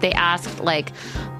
they 0.00 0.12
asked, 0.12 0.60
like, 0.60 0.92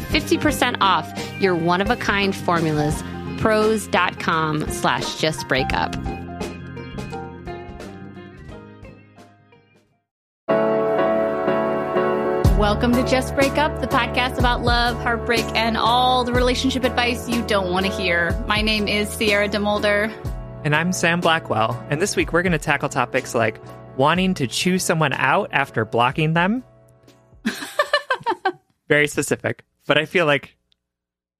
50% 0.00 0.78
off 0.80 1.12
your 1.40 1.54
one 1.54 1.80
of 1.80 1.90
a 1.90 1.96
kind 1.96 2.34
formulas. 2.34 3.02
Prose.com 3.38 4.68
slash 4.70 5.16
just 5.16 5.46
break 5.48 5.72
up. 5.72 5.96
Welcome 12.62 12.92
to 12.92 13.04
Just 13.04 13.34
Break 13.34 13.58
Up, 13.58 13.80
the 13.80 13.88
podcast 13.88 14.38
about 14.38 14.62
love, 14.62 14.96
heartbreak, 15.02 15.44
and 15.56 15.76
all 15.76 16.22
the 16.22 16.32
relationship 16.32 16.84
advice 16.84 17.28
you 17.28 17.42
don't 17.42 17.72
want 17.72 17.86
to 17.86 17.92
hear. 17.92 18.30
My 18.46 18.62
name 18.62 18.86
is 18.86 19.08
Sierra 19.08 19.48
DeMulder. 19.48 20.12
And 20.64 20.76
I'm 20.76 20.92
Sam 20.92 21.20
Blackwell. 21.20 21.84
And 21.90 22.00
this 22.00 22.14
week 22.14 22.32
we're 22.32 22.42
going 22.42 22.52
to 22.52 22.58
tackle 22.58 22.88
topics 22.88 23.34
like 23.34 23.60
wanting 23.96 24.34
to 24.34 24.46
chew 24.46 24.78
someone 24.78 25.12
out 25.12 25.50
after 25.52 25.84
blocking 25.84 26.34
them. 26.34 26.62
Very 28.88 29.08
specific, 29.08 29.64
but 29.86 29.98
I 29.98 30.04
feel 30.06 30.26
like 30.26 30.56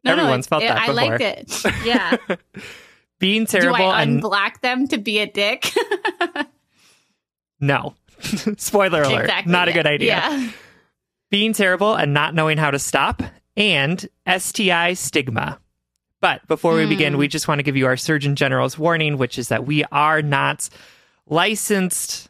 no, 0.05 0.13
everyone's 0.13 0.47
felt 0.47 0.63
it- 0.63 0.69
that 0.69 0.79
I 0.79 0.87
before. 0.89 0.95
liked 1.19 1.23
it. 1.23 1.63
Yeah. 1.85 2.17
Being 3.19 3.47
terrible. 3.47 3.77
Do 3.77 3.85
I 3.85 4.03
and 4.03 4.21
unblock 4.23 4.61
them 4.63 4.89
to 4.89 4.99
be 4.99 5.19
a 5.21 5.27
dick? 5.27 5.73
no. 7.61 7.95
Spoiler 8.57 9.03
alert. 9.03 9.23
exactly. 9.23 9.53
Not 9.53 9.69
a 9.69 9.73
good 9.73 9.87
idea. 9.87 10.09
Yeah. 10.17 10.51
Being 11.31 11.53
terrible 11.53 11.95
and 11.95 12.13
not 12.13 12.35
knowing 12.35 12.59
how 12.59 12.71
to 12.71 12.79
stop, 12.79 13.23
and 13.57 14.07
STI 14.27 14.95
stigma. 14.95 15.59
But 16.21 16.47
before 16.47 16.75
we 16.77 16.85
Hmm. 16.85 16.89
begin, 16.91 17.17
we 17.17 17.27
just 17.29 17.49
want 17.49 17.59
to 17.59 17.63
give 17.63 17.77
you 17.77 17.87
our 17.87 17.97
Surgeon 17.97 18.37
General's 18.37 18.79
warning, 18.79 19.19
which 19.19 19.39
is 19.39 19.49
that 19.49 19.67
we 19.67 19.85
are 19.91 20.23
not 20.23 20.69
licensed 21.27 22.29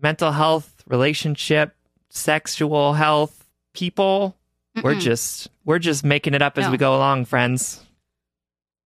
mental 0.00 0.32
health, 0.32 0.82
relationship, 0.86 1.74
sexual 2.10 2.94
health 2.94 3.44
people. 3.74 4.36
We're 4.82 4.98
just 5.00 5.48
we're 5.64 5.78
just 5.78 6.04
making 6.04 6.34
it 6.34 6.42
up 6.42 6.58
as 6.58 6.66
No. 6.66 6.70
we 6.70 6.76
go 6.78 6.94
along, 6.96 7.24
friends. 7.26 7.80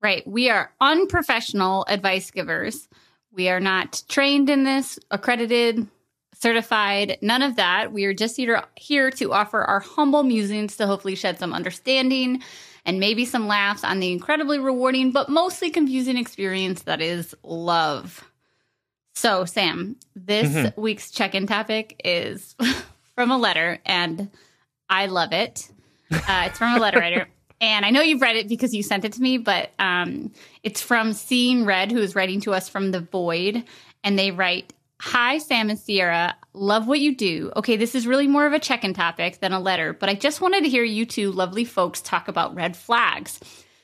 Right. 0.03 0.26
We 0.26 0.50
are 0.50 0.72
unprofessional 0.80 1.84
advice 1.88 2.30
givers. 2.30 2.88
We 3.30 3.48
are 3.48 3.60
not 3.60 4.02
trained 4.08 4.50
in 4.50 4.64
this, 4.64 4.98
accredited, 5.10 5.86
certified, 6.34 7.19
none 7.22 7.42
of 7.42 7.56
that. 7.56 7.92
We 7.92 8.04
are 8.04 8.12
just 8.14 8.36
here, 8.36 8.64
here 8.76 9.10
to 9.12 9.32
offer 9.32 9.62
our 9.62 9.81
humble 9.81 10.22
musings 10.25 10.76
to 10.78 10.86
hopefully 10.86 11.14
shed 11.14 11.38
some 11.38 11.52
understanding 11.52 12.42
and 12.84 12.98
maybe 12.98 13.25
some 13.25 13.47
laughs 13.47 13.84
on 13.84 14.00
the 14.00 14.10
incredibly 14.10 14.58
rewarding 14.58 15.12
but 15.12 15.28
mostly 15.28 15.70
confusing 15.70 16.16
experience 16.16 16.82
that 16.82 17.00
is 17.00 17.32
love. 17.44 18.25
So, 19.14 19.44
Sam, 19.44 19.97
this 20.16 20.50
Mhm. 20.52 20.76
week's 20.76 21.10
check 21.12 21.34
in 21.36 21.47
topic 21.47 22.00
is 22.04 22.56
from 23.14 23.31
a 23.31 23.38
letter, 23.38 23.78
and 23.86 24.31
I 24.88 25.06
love 25.06 25.32
it. 25.32 25.70
Uh, 26.14 26.44
it's 26.46 26.58
from 26.58 26.76
a 26.76 26.80
letter 26.80 26.98
writer. 26.98 27.28
And 27.60 27.86
I 27.86 27.90
know 27.90 28.02
you've 28.02 28.20
read 28.20 28.34
it 28.34 28.48
because 28.48 28.74
you 28.74 28.82
sent 28.82 29.04
it 29.04 29.12
to 29.12 29.22
me, 29.22 29.38
but 29.38 29.70
um, 29.78 30.32
it's 30.64 30.82
from 30.82 31.12
Seeing 31.12 31.64
Red, 31.64 31.92
who 31.92 31.98
is 31.98 32.16
writing 32.16 32.40
to 32.40 32.52
us 32.52 32.68
from 32.68 32.90
the 32.90 33.00
void. 33.00 33.62
And 34.02 34.18
they 34.18 34.32
write, 34.32 34.72
Hi, 35.00 35.38
Sam 35.38 35.70
and 35.70 35.78
Sierra. 35.78 36.36
Love 36.54 36.86
what 36.86 37.00
you 37.00 37.14
do. 37.14 37.52
Okay, 37.56 37.76
this 37.76 37.94
is 37.94 38.06
really 38.06 38.28
more 38.28 38.46
of 38.46 38.52
a 38.52 38.58
check 38.58 38.84
in 38.84 38.94
topic 38.94 39.40
than 39.40 39.52
a 39.52 39.58
letter, 39.60 39.92
but 39.92 40.08
I 40.08 40.14
just 40.14 40.40
wanted 40.40 40.62
to 40.62 40.70
hear 40.70 40.84
you 40.84 41.06
two 41.06 41.32
lovely 41.32 41.64
folks 41.64 42.00
talk 42.00 42.28
about 42.28 42.54
red 42.54 42.76
flags, 42.76 43.40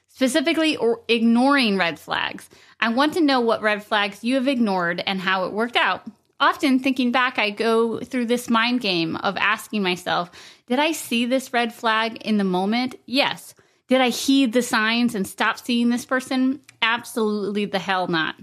specifically 0.06 0.76
or 0.76 1.00
ignoring 1.08 1.76
red 1.76 1.98
flags. 1.98 2.48
I 2.78 2.90
want 2.90 3.14
to 3.14 3.20
know 3.20 3.40
what 3.40 3.62
red 3.62 3.82
flags 3.82 4.22
you 4.22 4.36
have 4.36 4.46
ignored 4.46 5.02
and 5.06 5.20
how 5.20 5.44
it 5.46 5.52
worked 5.52 5.76
out. 5.76 6.06
Often 6.40 6.80
thinking 6.80 7.10
back, 7.10 7.38
I 7.38 7.50
go 7.50 7.98
through 8.00 8.26
this 8.26 8.48
mind 8.48 8.80
game 8.80 9.16
of 9.16 9.36
asking 9.36 9.82
myself, 9.82 10.30
did 10.66 10.78
I 10.78 10.92
see 10.92 11.26
this 11.26 11.52
red 11.52 11.74
flag 11.74 12.18
in 12.18 12.36
the 12.38 12.44
moment? 12.44 12.94
Yes. 13.06 13.54
Did 13.88 14.00
I 14.00 14.10
heed 14.10 14.52
the 14.52 14.62
signs 14.62 15.14
and 15.14 15.26
stop 15.26 15.58
seeing 15.58 15.88
this 15.88 16.04
person? 16.04 16.60
Absolutely 16.82 17.64
the 17.64 17.78
hell 17.78 18.06
not. 18.06 18.36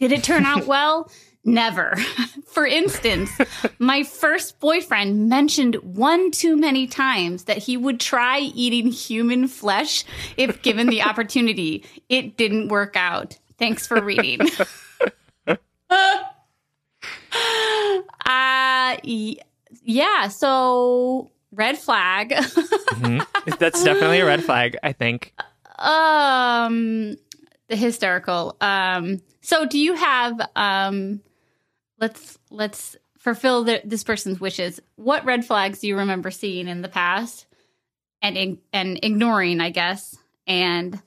Did 0.00 0.12
it 0.12 0.22
turn 0.22 0.44
out 0.44 0.66
well? 0.68 1.10
Never. 1.44 1.96
For 2.46 2.66
instance, 2.66 3.30
my 3.78 4.02
first 4.02 4.60
boyfriend 4.60 5.28
mentioned 5.28 5.76
one 5.76 6.30
too 6.30 6.56
many 6.56 6.86
times 6.86 7.44
that 7.44 7.58
he 7.58 7.76
would 7.76 8.00
try 8.00 8.38
eating 8.38 8.90
human 8.90 9.48
flesh 9.48 10.04
if 10.36 10.62
given 10.62 10.88
the 10.88 11.02
opportunity. 11.08 11.84
It 12.08 12.36
didn't 12.36 12.68
work 12.68 12.96
out. 12.96 13.38
Thanks 13.58 13.86
for 13.86 14.00
reading. 14.00 14.40
uh, 18.26 18.96
y- 19.04 19.36
yeah, 19.82 20.28
so 20.28 21.30
red 21.52 21.78
flag. 21.78 22.30
Mhm. 22.98 23.24
That's 23.58 23.84
definitely 23.84 24.20
a 24.20 24.26
red 24.26 24.42
flag, 24.42 24.76
I 24.82 24.92
think. 24.92 25.32
um 25.78 27.16
the 27.68 27.76
hysterical 27.76 28.56
um 28.60 29.20
so 29.40 29.66
do 29.66 29.78
you 29.78 29.94
have 29.94 30.40
um 30.56 31.20
let's 32.00 32.38
let's 32.50 32.96
fulfill 33.18 33.62
the, 33.64 33.80
this 33.84 34.02
person's 34.04 34.40
wishes. 34.40 34.80
What 34.96 35.24
red 35.24 35.44
flags 35.44 35.80
do 35.80 35.86
you 35.88 35.98
remember 35.98 36.30
seeing 36.30 36.66
in 36.66 36.82
the 36.82 36.88
past 36.88 37.46
and 38.22 38.58
and 38.72 38.98
ignoring, 39.02 39.60
I 39.60 39.70
guess? 39.70 40.16
And 40.46 41.00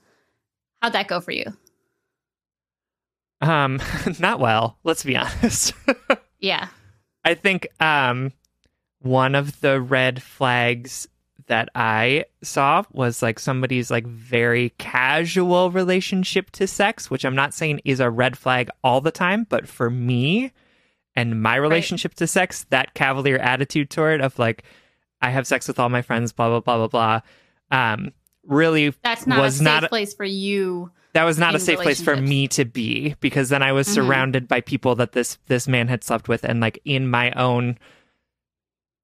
how'd 0.82 0.94
that 0.94 1.08
go 1.08 1.20
for 1.20 1.32
you? 1.32 1.46
Um, 3.42 3.80
not 4.20 4.40
well. 4.40 4.78
Let's 4.84 5.04
be 5.04 5.16
honest. 5.18 5.74
yeah, 6.40 6.68
I 7.26 7.34
think 7.34 7.68
um, 7.82 8.32
one 9.00 9.36
of 9.36 9.60
the 9.62 9.82
red 9.82 10.22
flags 10.22 11.08
that 11.48 11.70
I 11.76 12.26
saw 12.44 12.84
was 12.94 13.22
like 13.22 13.40
somebody's 13.40 13.92
like 13.92 14.08
very 14.08 14.70
casual 14.78 15.72
relationship 15.72 16.50
to 16.52 16.68
sex, 16.68 17.10
which 17.10 17.26
I'm 17.26 17.36
not 17.36 17.54
saying 17.54 17.82
is 17.84 18.00
a 18.00 18.10
red 18.10 18.38
flag 18.38 18.70
all 18.84 19.02
the 19.02 19.12
time, 19.12 19.46
but 19.50 19.68
for 19.68 19.90
me 19.90 20.52
and 21.16 21.42
my 21.42 21.56
relationship 21.56 22.12
right. 22.12 22.18
to 22.18 22.28
sex, 22.28 22.66
that 22.70 22.94
cavalier 22.94 23.38
attitude 23.38 23.90
toward 23.90 24.22
of 24.22 24.40
like 24.40 24.64
I 25.22 25.30
have 25.30 25.46
sex 25.46 25.68
with 25.68 25.80
all 25.80 25.90
my 25.90 26.02
friends, 26.02 26.32
blah 26.32 26.48
blah 26.48 26.60
blah 26.62 26.88
blah 26.88 26.88
blah. 26.88 27.22
Um, 27.94 28.14
really, 28.46 28.94
that's 29.04 29.28
not 29.28 29.40
was 29.40 29.56
a 29.56 29.58
safe 29.58 29.66
not 29.66 29.84
a, 29.84 29.90
place 29.90 30.14
for 30.14 30.26
you. 30.26 30.92
That 31.14 31.24
was 31.24 31.38
not 31.38 31.56
a 31.56 31.60
safe 31.60 31.80
place 31.80 32.02
for 32.02 32.16
me 32.16 32.48
to 32.50 32.64
be 32.64 33.16
because 33.20 33.50
then 33.50 33.62
I 33.62 33.74
was 33.74 33.88
mm-hmm. 33.88 33.96
surrounded 33.96 34.48
by 34.48 34.62
people 34.62 34.96
that 34.96 35.12
this 35.12 35.38
this 35.48 35.68
man 35.68 35.88
had 35.88 36.04
slept 36.04 36.30
with, 36.30 36.44
and 36.44 36.62
like 36.62 36.80
in 36.86 37.10
my 37.10 37.32
own 37.32 37.78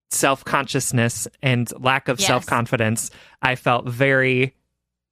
self 0.09 0.43
consciousness 0.45 1.27
and 1.41 1.71
lack 1.81 2.07
of 2.07 2.19
yes. 2.19 2.27
self 2.27 2.45
confidence, 2.45 3.11
I 3.41 3.55
felt 3.55 3.87
very 3.87 4.55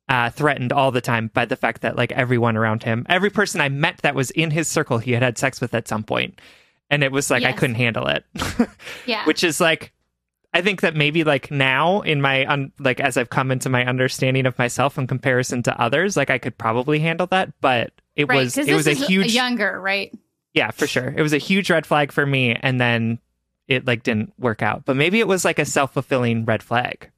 uh, 0.07 0.29
threatened 0.29 0.71
all 0.71 0.91
the 0.91 1.01
time 1.01 1.31
by 1.33 1.45
the 1.45 1.55
fact 1.55 1.81
that 1.81 1.97
like 1.97 2.11
everyone 2.11 2.55
around 2.55 2.83
him, 2.83 3.05
every 3.09 3.29
person 3.29 3.59
I 3.59 3.69
met 3.69 3.97
that 4.03 4.15
was 4.15 4.31
in 4.31 4.51
his 4.51 4.67
circle, 4.67 4.97
he 4.97 5.11
had 5.11 5.23
had 5.23 5.37
sex 5.37 5.59
with 5.59 5.73
at 5.73 5.87
some 5.87 6.03
point, 6.03 6.39
and 6.89 7.03
it 7.03 7.11
was 7.11 7.29
like 7.29 7.41
yes. 7.41 7.53
I 7.53 7.57
couldn't 7.57 7.75
handle 7.75 8.07
it. 8.07 8.25
yeah, 9.05 9.25
which 9.25 9.43
is 9.43 9.59
like. 9.59 9.91
I 10.55 10.61
think 10.61 10.79
that 10.81 10.95
maybe 10.95 11.25
like 11.25 11.51
now 11.51 11.99
in 11.99 12.21
my 12.21 12.45
un- 12.45 12.71
like 12.79 13.01
as 13.01 13.17
I've 13.17 13.29
come 13.29 13.51
into 13.51 13.67
my 13.67 13.85
understanding 13.85 14.45
of 14.45 14.57
myself 14.57 14.97
in 14.97 15.05
comparison 15.05 15.61
to 15.63 15.81
others, 15.81 16.15
like 16.15 16.29
I 16.29 16.37
could 16.37 16.57
probably 16.57 16.97
handle 16.99 17.27
that, 17.27 17.51
but 17.59 17.91
it 18.15 18.29
right, 18.29 18.37
was 18.37 18.57
it 18.57 18.73
was 18.73 18.87
a 18.87 18.93
huge 18.93 19.33
younger, 19.33 19.81
right? 19.81 20.17
Yeah, 20.53 20.71
for 20.71 20.87
sure. 20.87 21.13
It 21.13 21.21
was 21.21 21.33
a 21.33 21.39
huge 21.39 21.69
red 21.69 21.85
flag 21.85 22.13
for 22.13 22.25
me 22.25 22.55
and 22.55 22.79
then 22.79 23.19
it 23.67 23.85
like 23.85 24.03
didn't 24.03 24.31
work 24.39 24.61
out. 24.61 24.85
But 24.85 24.95
maybe 24.95 25.19
it 25.19 25.27
was 25.27 25.43
like 25.43 25.59
a 25.59 25.65
self 25.65 25.91
fulfilling 25.91 26.45
red 26.45 26.63
flag. 26.63 27.11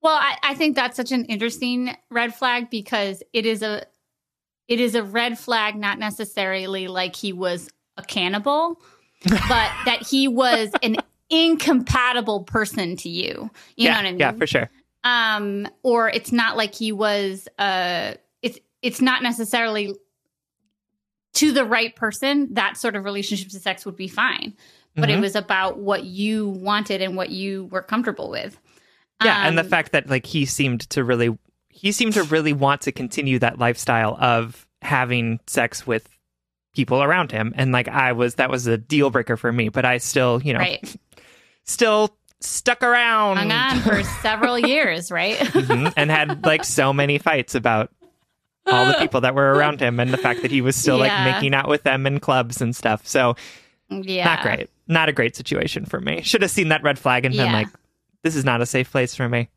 Well, 0.00 0.16
I, 0.16 0.38
I 0.42 0.54
think 0.54 0.74
that's 0.74 0.96
such 0.96 1.12
an 1.12 1.26
interesting 1.26 1.94
red 2.08 2.34
flag 2.34 2.70
because 2.70 3.22
it 3.34 3.44
is 3.44 3.60
a 3.60 3.84
it 4.68 4.80
is 4.80 4.94
a 4.94 5.02
red 5.02 5.38
flag, 5.38 5.76
not 5.76 5.98
necessarily 5.98 6.88
like 6.88 7.14
he 7.14 7.34
was 7.34 7.68
a 7.98 8.02
cannibal, 8.02 8.80
but 9.24 9.70
that 9.84 10.06
he 10.08 10.28
was 10.28 10.70
an 10.82 10.96
incompatible 11.30 12.44
person 12.44 12.96
to 12.96 13.08
you. 13.08 13.50
You 13.76 13.84
yeah, 13.86 13.90
know 13.90 13.96
what 13.96 14.06
I 14.06 14.10
mean? 14.10 14.18
Yeah, 14.18 14.32
for 14.32 14.46
sure. 14.46 14.70
Um, 15.02 15.66
or 15.82 16.10
it's 16.10 16.32
not 16.32 16.56
like 16.56 16.74
he 16.74 16.92
was 16.92 17.48
uh 17.58 18.14
it's 18.42 18.58
it's 18.82 19.00
not 19.00 19.22
necessarily 19.22 19.94
to 21.34 21.52
the 21.52 21.64
right 21.64 21.94
person, 21.94 22.52
that 22.54 22.76
sort 22.76 22.96
of 22.96 23.04
relationship 23.04 23.48
to 23.50 23.60
sex 23.60 23.86
would 23.86 23.96
be 23.96 24.08
fine 24.08 24.54
but 24.94 25.08
mm-hmm. 25.08 25.18
it 25.18 25.20
was 25.20 25.36
about 25.36 25.78
what 25.78 26.04
you 26.04 26.48
wanted 26.48 27.00
and 27.02 27.16
what 27.16 27.30
you 27.30 27.66
were 27.66 27.82
comfortable 27.82 28.30
with. 28.30 28.58
Yeah, 29.24 29.40
um, 29.40 29.46
and 29.48 29.58
the 29.58 29.62
um, 29.62 29.68
fact 29.68 29.92
that 29.92 30.08
like 30.08 30.26
he 30.26 30.44
seemed 30.44 30.88
to 30.90 31.04
really 31.04 31.36
he 31.68 31.92
seemed 31.92 32.14
to 32.14 32.22
really 32.24 32.52
want 32.52 32.82
to 32.82 32.92
continue 32.92 33.38
that 33.38 33.58
lifestyle 33.58 34.16
of 34.20 34.66
having 34.82 35.40
sex 35.46 35.86
with 35.86 36.08
people 36.74 37.02
around 37.02 37.32
him 37.32 37.52
and 37.56 37.72
like 37.72 37.88
I 37.88 38.12
was 38.12 38.36
that 38.36 38.48
was 38.48 38.66
a 38.66 38.78
deal 38.78 39.10
breaker 39.10 39.36
for 39.36 39.52
me, 39.52 39.68
but 39.68 39.84
I 39.84 39.98
still, 39.98 40.40
you 40.42 40.52
know, 40.52 40.60
right. 40.60 40.96
Still 41.70 42.16
stuck 42.40 42.82
around 42.82 43.36
hung 43.36 43.52
on 43.52 43.80
for 43.80 44.02
several 44.22 44.58
years, 44.66 45.10
right? 45.10 45.36
mm-hmm. 45.36 45.88
And 45.96 46.10
had 46.10 46.44
like 46.44 46.64
so 46.64 46.92
many 46.92 47.18
fights 47.18 47.54
about 47.54 47.90
all 48.66 48.86
the 48.86 48.94
people 48.94 49.22
that 49.22 49.34
were 49.34 49.52
around 49.52 49.80
him 49.80 49.98
and 49.98 50.12
the 50.12 50.16
fact 50.16 50.42
that 50.42 50.50
he 50.50 50.60
was 50.60 50.76
still 50.76 50.98
yeah. 50.98 51.24
like 51.24 51.34
making 51.34 51.54
out 51.54 51.68
with 51.68 51.82
them 51.82 52.06
in 52.06 52.20
clubs 52.20 52.60
and 52.60 52.74
stuff. 52.74 53.06
So 53.06 53.34
yeah. 53.88 54.24
Not 54.24 54.42
great. 54.42 54.70
Not 54.86 55.08
a 55.08 55.12
great 55.12 55.34
situation 55.34 55.84
for 55.84 56.00
me. 56.00 56.22
Should 56.22 56.42
have 56.42 56.50
seen 56.50 56.68
that 56.68 56.82
red 56.82 56.98
flag 56.98 57.24
and 57.24 57.34
yeah. 57.34 57.44
been 57.44 57.52
like, 57.52 57.68
this 58.22 58.36
is 58.36 58.44
not 58.44 58.60
a 58.60 58.66
safe 58.66 58.90
place 58.90 59.14
for 59.14 59.28
me. 59.28 59.48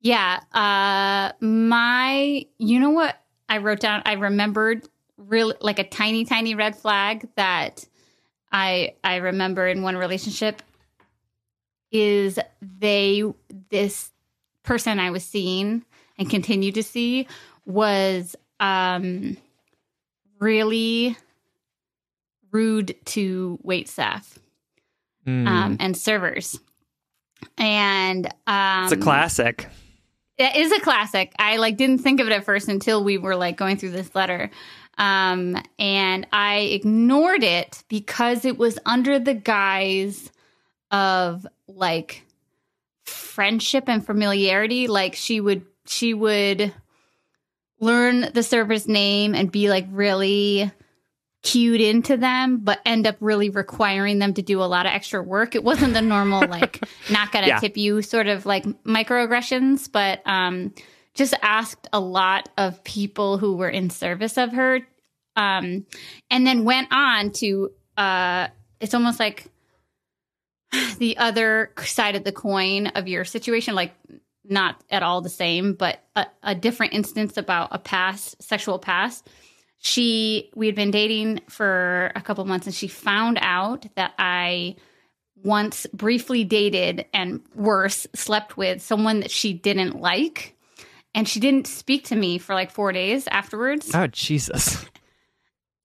Yeah. 0.00 0.40
Uh 0.52 1.32
my 1.40 2.46
you 2.58 2.80
know 2.80 2.90
what 2.90 3.16
I 3.48 3.58
wrote 3.58 3.80
down? 3.80 4.02
I 4.04 4.14
remembered 4.14 4.88
really 5.16 5.54
like 5.60 5.78
a 5.78 5.84
tiny, 5.84 6.24
tiny 6.24 6.54
red 6.54 6.76
flag 6.76 7.28
that 7.36 7.86
I 8.54 8.94
I 9.02 9.16
remember 9.16 9.66
in 9.66 9.82
one 9.82 9.96
relationship 9.96 10.62
is 11.90 12.38
they 12.62 13.24
this 13.70 14.12
person 14.62 15.00
I 15.00 15.10
was 15.10 15.24
seeing 15.24 15.84
and 16.16 16.30
continue 16.30 16.70
to 16.72 16.82
see 16.82 17.26
was 17.66 18.36
um 18.60 19.36
really 20.38 21.16
rude 22.52 22.94
to 23.06 23.58
wait 23.62 23.88
staff 23.88 24.38
mm. 25.26 25.48
um, 25.48 25.76
and 25.80 25.96
servers. 25.96 26.60
And 27.58 28.26
um, 28.46 28.84
it's 28.84 28.92
a 28.92 28.96
classic. 28.96 29.68
It 30.38 30.56
is 30.56 30.72
a 30.72 30.80
classic. 30.80 31.32
I 31.38 31.56
like 31.56 31.76
didn't 31.76 31.98
think 31.98 32.20
of 32.20 32.28
it 32.28 32.32
at 32.32 32.44
first 32.44 32.68
until 32.68 33.02
we 33.02 33.18
were 33.18 33.34
like 33.34 33.56
going 33.56 33.76
through 33.76 33.90
this 33.90 34.14
letter. 34.14 34.50
Um, 34.98 35.60
and 35.78 36.26
I 36.32 36.58
ignored 36.58 37.42
it 37.42 37.82
because 37.88 38.44
it 38.44 38.58
was 38.58 38.78
under 38.86 39.18
the 39.18 39.34
guise 39.34 40.30
of 40.90 41.46
like 41.66 42.24
friendship 43.04 43.88
and 43.88 44.04
familiarity. 44.04 44.86
Like 44.86 45.14
she 45.14 45.40
would, 45.40 45.66
she 45.86 46.14
would 46.14 46.72
learn 47.80 48.32
the 48.32 48.42
server's 48.42 48.88
name 48.88 49.34
and 49.34 49.50
be 49.50 49.68
like 49.68 49.86
really 49.90 50.70
cued 51.44 51.80
into 51.80 52.16
them, 52.16 52.56
but 52.56 52.80
end 52.86 53.06
up 53.06 53.16
really 53.20 53.50
requiring 53.50 54.18
them 54.18 54.32
to 54.34 54.42
do 54.42 54.62
a 54.62 54.64
lot 54.64 54.86
of 54.86 54.92
extra 54.92 55.22
work. 55.22 55.54
It 55.54 55.62
wasn't 55.62 55.92
the 55.92 56.00
normal, 56.00 56.48
like, 56.48 56.82
not 57.10 57.30
gonna 57.32 57.48
yeah. 57.48 57.60
tip 57.60 57.76
you 57.76 58.00
sort 58.00 58.26
of 58.26 58.46
like 58.46 58.64
microaggressions, 58.84 59.92
but 59.92 60.22
um, 60.24 60.72
just 61.14 61.34
asked 61.42 61.88
a 61.92 62.00
lot 62.00 62.48
of 62.58 62.82
people 62.84 63.38
who 63.38 63.56
were 63.56 63.68
in 63.68 63.90
service 63.90 64.36
of 64.36 64.52
her. 64.52 64.80
Um, 65.36 65.86
and 66.30 66.46
then 66.46 66.64
went 66.64 66.88
on 66.92 67.32
to, 67.32 67.72
uh, 67.96 68.48
it's 68.80 68.94
almost 68.94 69.18
like 69.18 69.46
the 70.98 71.16
other 71.18 71.72
side 71.84 72.16
of 72.16 72.24
the 72.24 72.32
coin 72.32 72.88
of 72.88 73.08
your 73.08 73.24
situation, 73.24 73.74
like, 73.74 73.92
not 74.46 74.82
at 74.90 75.02
all 75.02 75.22
the 75.22 75.30
same, 75.30 75.72
but 75.72 76.00
a, 76.14 76.26
a 76.42 76.54
different 76.54 76.92
instance 76.92 77.36
about 77.36 77.68
a 77.72 77.78
past 77.78 78.42
sexual 78.42 78.78
past 78.78 79.26
she 79.84 80.50
we 80.54 80.64
had 80.64 80.74
been 80.74 80.90
dating 80.90 81.42
for 81.46 82.10
a 82.16 82.20
couple 82.22 82.42
months 82.46 82.66
and 82.66 82.74
she 82.74 82.88
found 82.88 83.38
out 83.42 83.86
that 83.96 84.14
I 84.18 84.76
once 85.42 85.86
briefly 85.92 86.42
dated 86.42 87.04
and 87.12 87.42
worse 87.54 88.06
slept 88.14 88.56
with 88.56 88.80
someone 88.80 89.20
that 89.20 89.30
she 89.30 89.52
didn't 89.52 90.00
like 90.00 90.53
and 91.14 91.28
she 91.28 91.40
didn't 91.40 91.66
speak 91.66 92.06
to 92.06 92.16
me 92.16 92.38
for 92.38 92.54
like 92.54 92.70
4 92.70 92.92
days 92.92 93.26
afterwards. 93.28 93.90
Oh 93.94 94.06
Jesus. 94.06 94.84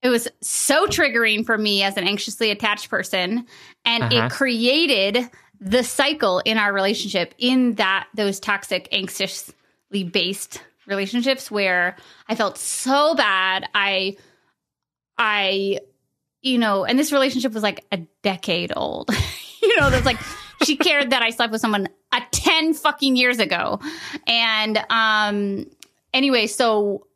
It 0.01 0.09
was 0.09 0.29
so 0.41 0.87
triggering 0.87 1.45
for 1.45 1.57
me 1.57 1.83
as 1.83 1.97
an 1.97 2.07
anxiously 2.07 2.51
attached 2.51 2.89
person 2.89 3.45
and 3.83 4.03
uh-huh. 4.03 4.25
it 4.25 4.31
created 4.31 5.29
the 5.59 5.83
cycle 5.83 6.39
in 6.39 6.57
our 6.57 6.71
relationship 6.71 7.35
in 7.37 7.75
that 7.75 8.07
those 8.15 8.39
toxic 8.39 8.87
anxiously 8.91 9.53
based 10.09 10.61
relationships 10.89 11.49
where 11.51 11.95
I 12.27 12.35
felt 12.35 12.57
so 12.57 13.15
bad. 13.15 13.65
I, 13.73 14.17
I, 15.17 15.79
you 16.41 16.57
know, 16.57 16.85
and 16.85 16.97
this 16.97 17.11
relationship 17.11 17.53
was 17.53 17.63
like 17.63 17.85
a 17.91 17.97
decade 18.23 18.73
old. 18.75 19.09
you 19.61 19.79
know, 19.79 19.89
there's 19.89 20.05
like, 20.05 20.19
she 20.63 20.75
cared 20.75 21.11
that 21.11 21.21
I 21.21 21.29
slept 21.29 21.51
with 21.51 21.61
someone 21.61 21.89
a 22.11 22.21
10 22.31 22.73
fucking 22.73 23.15
years 23.15 23.39
ago. 23.39 23.79
And, 24.27 24.83
um, 24.89 25.65
anyway, 26.13 26.47
so 26.47 27.07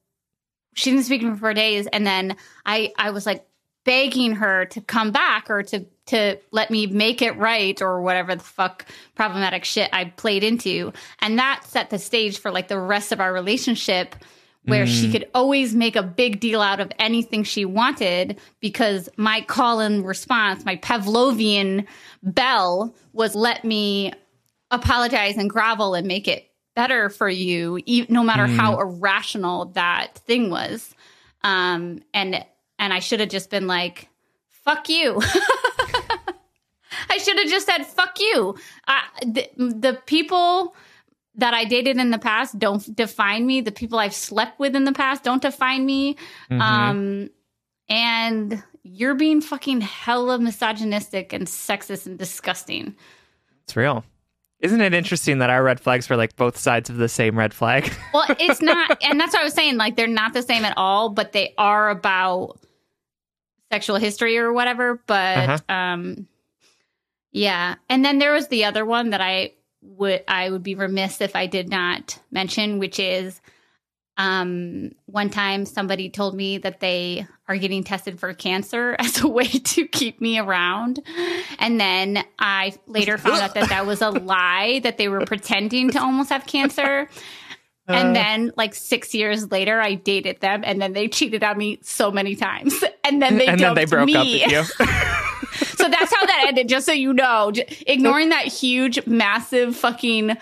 she 0.75 0.91
didn't 0.91 1.05
speak 1.05 1.21
to 1.21 1.31
me 1.31 1.37
for 1.37 1.53
days. 1.53 1.87
And 1.87 2.05
then 2.05 2.35
I, 2.65 2.93
I 2.97 3.11
was 3.11 3.25
like 3.25 3.45
begging 3.83 4.35
her 4.35 4.65
to 4.65 4.81
come 4.81 5.11
back 5.11 5.49
or 5.49 5.63
to 5.63 5.85
to 6.05 6.37
let 6.51 6.69
me 6.69 6.85
make 6.85 7.21
it 7.21 7.37
right 7.37 7.81
or 7.81 8.01
whatever 8.01 8.35
the 8.35 8.43
fuck 8.43 8.85
problematic 9.15 9.63
shit 9.63 9.89
I 9.93 10.05
played 10.05 10.43
into. 10.43 10.91
And 11.19 11.39
that 11.39 11.63
set 11.63 11.89
the 11.89 11.97
stage 11.97 12.39
for 12.39 12.51
like 12.51 12.67
the 12.67 12.79
rest 12.79 13.13
of 13.13 13.21
our 13.21 13.31
relationship 13.31 14.15
where 14.65 14.85
mm. 14.85 14.87
she 14.87 15.11
could 15.11 15.25
always 15.33 15.73
make 15.73 15.95
a 15.95 16.03
big 16.03 16.39
deal 16.39 16.61
out 16.61 16.79
of 16.79 16.91
anything 16.99 17.43
she 17.43 17.65
wanted 17.65 18.39
because 18.59 19.09
my 19.17 19.41
call 19.41 19.79
and 19.79 20.05
response, 20.05 20.65
my 20.65 20.77
Pavlovian 20.77 21.85
bell 22.21 22.95
was 23.11 23.35
let 23.35 23.63
me 23.65 24.13
apologize 24.73 25.37
and 25.37 25.49
grovel 25.49 25.93
and 25.93 26.07
make 26.07 26.27
it 26.27 26.49
better 26.75 27.09
for 27.09 27.29
you, 27.29 27.79
no 28.09 28.23
matter 28.23 28.47
mm. 28.47 28.55
how 28.55 28.79
irrational 28.79 29.65
that 29.73 30.17
thing 30.25 30.49
was. 30.49 30.93
Um, 31.43 32.01
and, 32.13 32.43
and 32.79 32.93
I 32.93 32.99
should 32.99 33.19
have 33.19 33.29
just 33.29 33.49
been 33.49 33.67
like, 33.67 34.09
fuck 34.49 34.89
you. 34.89 35.21
I 37.09 37.17
should 37.17 37.37
have 37.37 37.47
just 37.47 37.67
said 37.67 37.83
fuck 37.83 38.19
you. 38.19 38.55
Uh, 38.87 39.01
the, 39.21 39.49
the 39.57 40.01
people 40.05 40.75
that 41.35 41.53
I 41.53 41.65
dated 41.65 41.97
in 41.97 42.11
the 42.11 42.19
past 42.19 42.57
don't 42.57 42.95
define 42.95 43.45
me. 43.45 43.61
The 43.61 43.71
people 43.71 43.99
I've 43.99 44.13
slept 44.13 44.59
with 44.59 44.75
in 44.75 44.83
the 44.83 44.93
past 44.93 45.23
don't 45.23 45.41
define 45.41 45.85
me. 45.85 46.15
Mhm. 46.49 46.61
Um, 46.61 47.29
and 47.89 48.63
you're 48.83 49.15
being 49.15 49.41
fucking 49.41 49.81
hella 49.81 50.39
misogynistic 50.39 51.33
and 51.33 51.47
sexist 51.47 52.05
and 52.05 52.17
disgusting. 52.17 52.95
It's 53.63 53.75
real. 53.75 54.03
Isn't 54.63 54.79
it 54.81 54.93
interesting 54.93 55.39
that 55.39 55.49
our 55.49 55.61
red 55.61 55.79
flags 55.81 56.09
were 56.09 56.15
like 56.15 56.35
both 56.37 56.57
sides 56.57 56.89
of 56.89 56.95
the 56.95 57.09
same 57.09 57.37
red 57.37 57.53
flag? 57.53 57.91
Well, 58.13 58.25
it's 58.39 58.61
not, 58.61 59.03
and 59.03 59.19
that's 59.19 59.33
what 59.33 59.41
I 59.41 59.43
was 59.43 59.53
saying. 59.53 59.77
Like, 59.77 59.95
they're 59.97 60.07
not 60.07 60.33
the 60.33 60.41
same 60.41 60.63
at 60.65 60.77
all, 60.77 61.09
but 61.09 61.31
they 61.33 61.53
are 61.57 61.89
about 61.89 62.59
sexual 63.71 63.97
history 63.97 64.37
or 64.37 64.53
whatever. 64.53 65.01
But, 65.05 65.37
Uh-huh. 65.37 65.73
um, 65.75 66.27
yeah. 67.31 67.75
And 67.89 68.05
then 68.05 68.19
there 68.19 68.31
was 68.33 68.47
the 68.47 68.65
other 68.65 68.85
one 68.85 69.09
that 69.09 69.19
I 69.21 69.53
would, 69.81 70.23
I 70.27 70.49
would 70.49 70.63
be 70.63 70.75
remiss 70.75 71.19
if 71.21 71.35
I 71.35 71.47
did 71.47 71.69
not 71.69 72.17
mention, 72.31 72.79
which 72.79 72.99
is, 72.99 73.41
um, 74.15 74.91
one 75.07 75.29
time 75.31 75.65
somebody 75.65 76.09
told 76.09 76.35
me 76.35 76.59
that 76.59 76.79
they 76.79 77.25
are 77.47 77.57
getting 77.57 77.83
tested 77.83 78.19
for 78.19 78.33
cancer 78.33 78.95
as 78.99 79.21
a 79.21 79.27
way 79.27 79.45
to 79.47 79.87
keep 79.87 80.21
me 80.21 80.39
around. 80.39 80.99
And 81.59 81.79
then 81.79 82.23
I 82.39 82.73
later 82.87 83.17
found 83.17 83.41
out 83.41 83.53
that 83.55 83.69
that 83.69 83.85
was 83.85 84.01
a 84.01 84.09
lie, 84.11 84.79
that 84.83 84.97
they 84.97 85.07
were 85.09 85.25
pretending 85.25 85.91
to 85.91 86.01
almost 86.01 86.29
have 86.29 86.45
cancer. 86.45 87.09
And 87.85 88.09
Uh. 88.09 88.13
then, 88.13 88.51
like 88.55 88.73
six 88.73 89.13
years 89.13 89.51
later, 89.51 89.81
I 89.81 89.95
dated 89.95 90.39
them, 90.39 90.63
and 90.65 90.81
then 90.81 90.93
they 90.93 91.09
cheated 91.09 91.43
on 91.43 91.57
me 91.57 91.79
so 91.81 92.11
many 92.11 92.33
times, 92.37 92.81
and 93.03 93.21
then 93.21 93.37
they 93.37 93.47
and 93.47 93.59
then 93.59 93.75
they 93.75 93.83
broke 93.83 94.05
me. 94.05 94.15
up 94.15 94.25
with 94.25 94.51
you. 94.79 94.85
so 95.75 95.89
that's 95.89 96.13
how 96.15 96.25
that 96.25 96.45
ended. 96.47 96.69
Just 96.69 96.85
so 96.85 96.93
you 96.93 97.11
know, 97.13 97.51
ignoring 97.85 98.29
that 98.29 98.45
huge, 98.45 99.05
massive, 99.05 99.75
fucking 99.75 100.37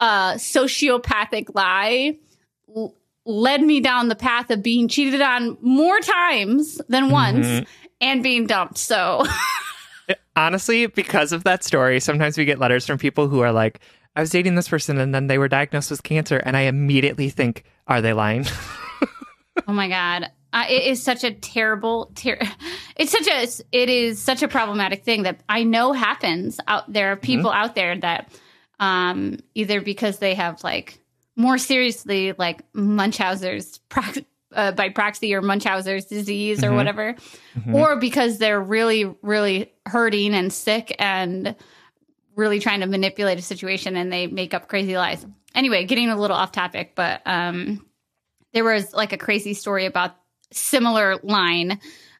uh, 0.00 0.34
sociopathic 0.34 1.54
lie 1.54 2.18
led 3.30 3.62
me 3.62 3.80
down 3.80 4.08
the 4.08 4.14
path 4.16 4.50
of 4.50 4.62
being 4.62 4.88
cheated 4.88 5.20
on 5.20 5.56
more 5.60 5.98
times 6.00 6.80
than 6.88 7.10
once 7.10 7.46
Mhm. 7.46 7.66
and 8.00 8.22
being 8.22 8.46
dumped. 8.46 8.78
So 8.78 9.24
Honestly, 10.36 10.86
because 10.86 11.32
of 11.32 11.44
that 11.44 11.62
story, 11.62 12.00
sometimes 12.00 12.36
we 12.36 12.44
get 12.44 12.58
letters 12.58 12.84
from 12.86 12.98
people 12.98 13.28
who 13.28 13.40
are 13.40 13.52
like, 13.52 13.80
I 14.16 14.20
was 14.20 14.30
dating 14.30 14.56
this 14.56 14.68
person 14.68 14.98
and 14.98 15.14
then 15.14 15.28
they 15.28 15.38
were 15.38 15.48
diagnosed 15.48 15.90
with 15.90 16.02
cancer. 16.02 16.38
And 16.38 16.56
I 16.56 16.62
immediately 16.62 17.28
think, 17.30 17.64
are 17.86 18.00
they 18.00 18.12
lying? 18.12 18.44
Oh 19.68 19.72
my 19.72 19.88
god. 19.88 20.30
Uh, 20.52 20.64
it 20.68 20.84
is 20.84 21.02
such 21.02 21.22
a 21.22 21.32
terrible 21.32 22.10
ter- 22.14 22.38
it's 22.96 23.12
such 23.12 23.28
a 23.28 23.42
it 23.76 23.90
is 23.90 24.20
such 24.20 24.42
a 24.42 24.48
problematic 24.48 25.04
thing 25.04 25.24
that 25.24 25.40
I 25.48 25.64
know 25.64 25.92
happens 25.92 26.58
out 26.66 26.90
there 26.90 27.12
are 27.12 27.16
people 27.16 27.50
out 27.50 27.74
there 27.74 27.96
that 27.98 28.32
um 28.78 29.38
either 29.54 29.80
because 29.82 30.18
they 30.18 30.34
have 30.34 30.64
like 30.64 30.98
more 31.40 31.58
seriously 31.58 32.34
like 32.38 32.60
Munchausen's 32.74 33.78
prox- 33.88 34.24
uh, 34.52 34.72
by 34.72 34.88
proxy 34.90 35.34
or 35.34 35.40
Munchausen's 35.42 36.04
disease 36.06 36.62
or 36.64 36.70
Mhm. 36.70 36.74
whatever 36.76 37.14
Mhm. 37.56 37.74
or 37.74 37.96
because 37.96 38.38
they're 38.38 38.60
really 38.60 39.04
really 39.22 39.72
hurting 39.86 40.34
and 40.34 40.52
sick 40.52 40.94
and 40.98 41.54
really 42.36 42.58
trying 42.60 42.80
to 42.80 42.86
manipulate 42.86 43.38
a 43.38 43.42
situation 43.42 43.96
and 43.96 44.12
they 44.12 44.26
make 44.26 44.54
up 44.54 44.68
crazy 44.68 44.96
lies. 44.96 45.24
Anyway, 45.54 45.84
getting 45.84 46.08
a 46.10 46.16
little 46.20 46.36
off 46.36 46.52
topic, 46.52 46.92
but 46.94 47.22
um 47.26 47.84
there 48.52 48.64
was 48.64 48.92
like 48.92 49.12
a 49.12 49.18
crazy 49.18 49.54
story 49.54 49.86
about 49.86 50.16
similar 50.52 51.16
line 51.22 51.78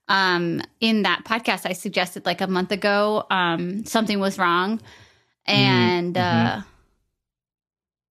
um 0.09 0.63
in 0.81 1.03
that 1.03 1.25
podcast 1.25 1.67
I 1.69 1.73
suggested 1.73 2.27
like 2.27 2.41
a 2.41 2.47
month 2.47 2.71
ago. 2.73 3.25
Um 3.31 3.85
something 3.87 4.19
was 4.21 4.39
wrong. 4.39 4.81
And 5.47 6.17
uh 6.17 6.61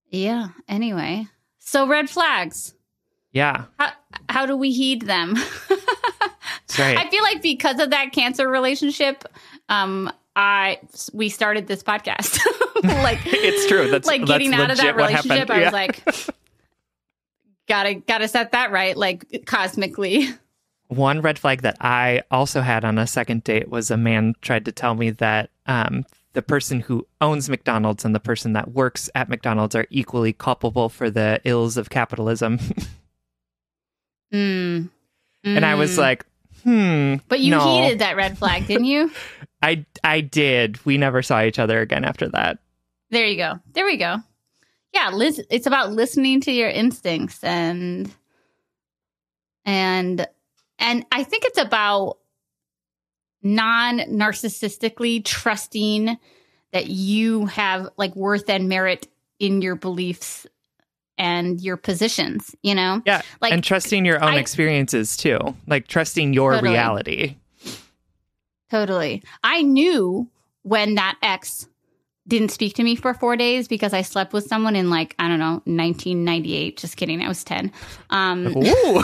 yeah, 0.10 0.50
anyway. 0.68 1.28
So 1.60 1.88
red 1.88 2.10
flags. 2.10 2.74
yeah, 3.32 3.66
How 3.78 3.92
how 4.28 4.46
do 4.46 4.56
we 4.58 4.72
heed 4.72 5.04
them? 5.04 5.36
that's 5.36 6.80
right. 6.80 6.98
I 7.06 7.10
feel 7.10 7.24
like 7.24 7.42
because 7.42 7.80
of 7.80 7.92
that 7.92 8.12
cancer 8.12 8.48
relationship, 8.50 9.24
um, 9.70 10.12
I 10.36 10.80
we 11.14 11.30
started 11.30 11.68
this 11.68 11.84
podcast. 11.84 12.40
like 12.84 13.20
It's 13.26 13.68
true. 13.68 13.86
That's- 13.90 14.06
like 14.06 14.22
that's 14.22 14.32
getting 14.32 14.54
out 14.54 14.72
of 14.72 14.78
that 14.78 14.96
relationship. 14.96 15.32
happened. 15.50 15.52
I 15.52 15.64
was 15.66 15.74
like, 15.74 16.04
gotta 17.68 17.96
gotta 17.96 18.28
set 18.28 18.52
that 18.52 18.72
right, 18.72 18.96
like 18.98 19.44
cosmically. 19.46 20.30
One 20.88 21.22
red 21.22 21.38
flag 21.38 21.62
that 21.62 21.78
I 21.82 22.24
also 22.32 22.62
had 22.62 22.84
on 22.84 22.98
a 22.98 23.06
second 23.06 23.44
date 23.44 23.70
was 23.70 23.92
a 23.92 23.98
man 23.98 24.34
tried 24.42 24.66
to 24.66 24.72
tell 24.72 24.96
me 24.96 25.12
that 25.12 25.52
um, 25.68 26.04
the 26.40 26.44
person 26.44 26.80
who 26.80 27.06
owns 27.20 27.50
McDonald's 27.50 28.06
and 28.06 28.16
the 28.16 28.20
person 28.22 28.54
that 28.54 28.72
works 28.72 29.10
at 29.14 29.28
McDonald's 29.28 29.76
are 29.76 29.86
equally 29.90 30.32
culpable 30.32 30.88
for 30.88 31.10
the 31.10 31.42
ills 31.44 31.76
of 31.76 31.90
capitalism. 31.90 32.60
Mm. 34.34 34.90
and 35.44 35.66
I 35.66 35.74
was 35.76 35.96
Mm. 35.96 35.98
like, 35.98 36.26
hmm. 36.64 37.16
but 37.30 37.40
you 37.40 37.50
no. 37.50 37.82
heeded 37.82 37.98
that 38.00 38.16
red 38.16 38.38
flag, 38.38 38.68
didn't 38.68 38.86
you? 38.86 39.12
I 39.64 39.86
I 40.04 40.22
did. 40.22 40.86
We 40.86 41.00
never 41.00 41.24
saw 41.24 41.42
each 41.42 41.58
other 41.58 41.82
again 41.82 42.06
after 42.06 42.30
that. 42.30 42.60
there 43.10 43.26
you 43.26 43.38
go. 43.38 43.56
There 43.74 43.86
we 43.86 43.98
go. 43.98 44.18
Yeah, 44.94 45.10
lis- 45.14 45.42
it's 45.50 45.66
about 45.66 45.92
listening 45.94 46.42
to 46.42 46.52
your 46.52 46.70
instincts 46.70 47.44
and 47.44 48.14
and 49.66 50.28
and 50.78 51.06
I 51.12 51.24
think 51.24 51.46
it's 51.46 51.58
about 51.60 52.19
non-narcissistically 53.42 55.24
trusting 55.26 56.18
that 56.72 56.88
you 56.88 57.46
have 57.48 57.90
like 57.98 58.16
worth 58.16 58.50
and 58.50 58.70
merit 58.70 59.08
in 59.40 59.62
your 59.62 59.76
beliefs 59.76 60.46
and 61.18 61.60
your 61.62 61.76
positions, 61.78 62.56
you 62.64 62.74
know? 62.76 63.02
Yeah, 63.06 63.22
Like 63.42 63.52
and 63.54 63.64
trusting 63.64 64.06
your 64.06 64.24
own 64.24 64.34
I- 64.36 64.40
experiences 64.40 65.18
too, 65.18 65.40
like 65.68 65.88
trusting 65.88 66.34
your 66.34 66.54
Totally. 66.54 66.72
reality. 66.72 67.36
Totally. 68.70 69.24
I 69.44 69.64
knew 69.64 70.30
when 70.62 70.96
that 70.96 71.18
ex 71.24 71.68
didn't 72.28 72.50
speak 72.52 72.76
to 72.76 72.84
me 72.84 72.96
for 72.96 73.16
four 73.16 73.36
days 73.36 73.68
because 73.68 73.92
I 73.92 74.04
slept 74.04 74.34
with 74.34 74.46
someone 74.46 74.76
in 74.76 74.92
like, 74.92 75.16
I 75.18 75.28
don't 75.28 75.40
know, 75.40 75.64
1998. 75.66 76.78
Just 76.78 76.96
kidding. 76.96 77.22
I 77.24 77.28
was 77.28 77.44
10. 77.44 77.72
Um, 78.12 78.48
Ooh, 78.56 79.02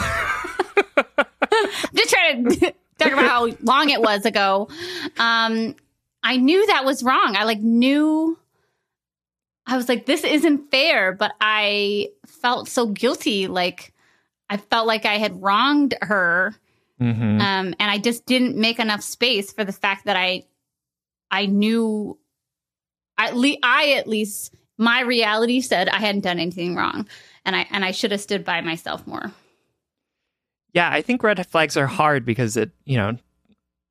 just 1.94 2.10
trying 2.10 2.48
to 2.48 2.72
talk 2.98 3.12
about 3.12 3.26
how 3.28 3.46
long 3.62 3.90
it 3.90 4.00
was 4.00 4.24
ago. 4.24 4.68
Um, 5.18 5.74
I 6.22 6.36
knew 6.36 6.66
that 6.66 6.84
was 6.84 7.02
wrong. 7.02 7.36
I 7.36 7.44
like 7.44 7.60
knew. 7.60 8.38
I 9.66 9.76
was 9.76 9.88
like, 9.88 10.06
this 10.06 10.22
isn't 10.22 10.70
fair, 10.70 11.12
but 11.12 11.32
I 11.40 12.10
felt 12.26 12.68
so 12.68 12.86
guilty. 12.86 13.46
Like 13.48 13.92
I 14.48 14.56
felt 14.58 14.86
like 14.86 15.04
I 15.04 15.18
had 15.18 15.42
wronged 15.42 15.94
her. 16.02 16.54
Mhm. 17.00 17.40
um, 17.42 17.74
and 17.78 17.90
I 17.90 17.98
just 17.98 18.24
didn't 18.24 18.56
make 18.56 18.78
enough 18.78 19.02
space 19.02 19.52
for 19.52 19.64
the 19.64 19.72
fact 19.72 20.06
that 20.06 20.16
I, 20.16 20.44
I 21.30 21.44
knew, 21.44 22.16
at 23.18 23.36
least 23.36 23.58
I 23.62 23.92
at 23.98 24.08
least 24.08 24.54
my 24.78 25.02
reality 25.02 25.60
said 25.60 25.90
I 25.90 25.98
hadn't 25.98 26.22
done 26.22 26.38
anything 26.38 26.74
wrong, 26.74 27.06
and 27.44 27.54
I 27.54 27.66
and 27.70 27.84
I 27.84 27.90
should 27.90 28.12
have 28.12 28.20
stood 28.22 28.44
by 28.46 28.62
myself 28.62 29.06
more. 29.06 29.30
Yeah. 30.76 30.90
I 30.90 31.02
think 31.02 31.22
red 31.22 31.44
flags 31.46 31.76
are 31.76 31.86
hard 31.86 32.24
because 32.24 32.56
it, 32.56 32.70
you 32.84 32.96
know, 32.96 33.16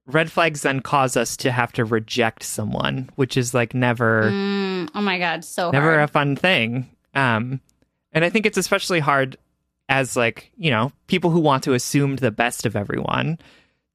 red 0.07 0.31
flags 0.31 0.61
then 0.61 0.79
cause 0.81 1.17
us 1.17 1.35
to 1.37 1.51
have 1.51 1.73
to 1.73 1.85
reject 1.85 2.43
someone, 2.43 3.09
which 3.15 3.37
is 3.37 3.53
like 3.53 3.73
never. 3.73 4.29
Mm, 4.31 4.89
oh 4.95 5.01
my 5.01 5.19
god, 5.19 5.43
so 5.43 5.71
never 5.71 5.95
hard. 5.95 6.01
a 6.01 6.07
fun 6.07 6.35
thing. 6.35 6.89
Um, 7.13 7.59
and 8.11 8.23
I 8.23 8.29
think 8.29 8.45
it's 8.45 8.57
especially 8.57 8.99
hard 8.99 9.37
as 9.87 10.15
like 10.15 10.51
you 10.57 10.71
know 10.71 10.91
people 11.07 11.29
who 11.29 11.39
want 11.39 11.63
to 11.63 11.73
assume 11.73 12.15
the 12.15 12.31
best 12.31 12.65
of 12.65 12.75
everyone 12.75 13.37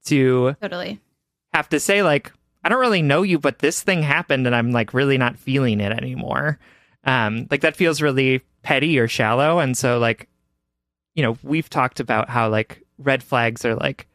to 0.05 0.55
totally. 0.61 0.99
have 1.53 1.67
to 1.69 1.79
say 1.79 2.01
like 2.03 2.31
I 2.63 2.69
don't 2.69 2.79
really 2.79 3.01
know 3.01 3.23
you, 3.23 3.39
but 3.39 3.59
this 3.59 3.81
thing 3.81 4.03
happened 4.03 4.45
and 4.45 4.55
I'm 4.55 4.71
like 4.71 4.93
really 4.93 5.17
not 5.17 5.37
feeling 5.37 5.79
it 5.79 5.91
anymore. 5.91 6.59
Um, 7.03 7.47
like 7.49 7.61
that 7.61 7.75
feels 7.75 8.01
really 8.01 8.41
petty 8.61 8.99
or 8.99 9.07
shallow, 9.07 9.59
and 9.59 9.75
so 9.75 9.97
like 9.97 10.27
you 11.15 11.23
know 11.23 11.37
we've 11.43 11.69
talked 11.69 11.99
about 11.99 12.29
how 12.29 12.49
like 12.49 12.81
red 12.97 13.21
flags 13.23 13.65
are 13.65 13.75
like 13.75 14.07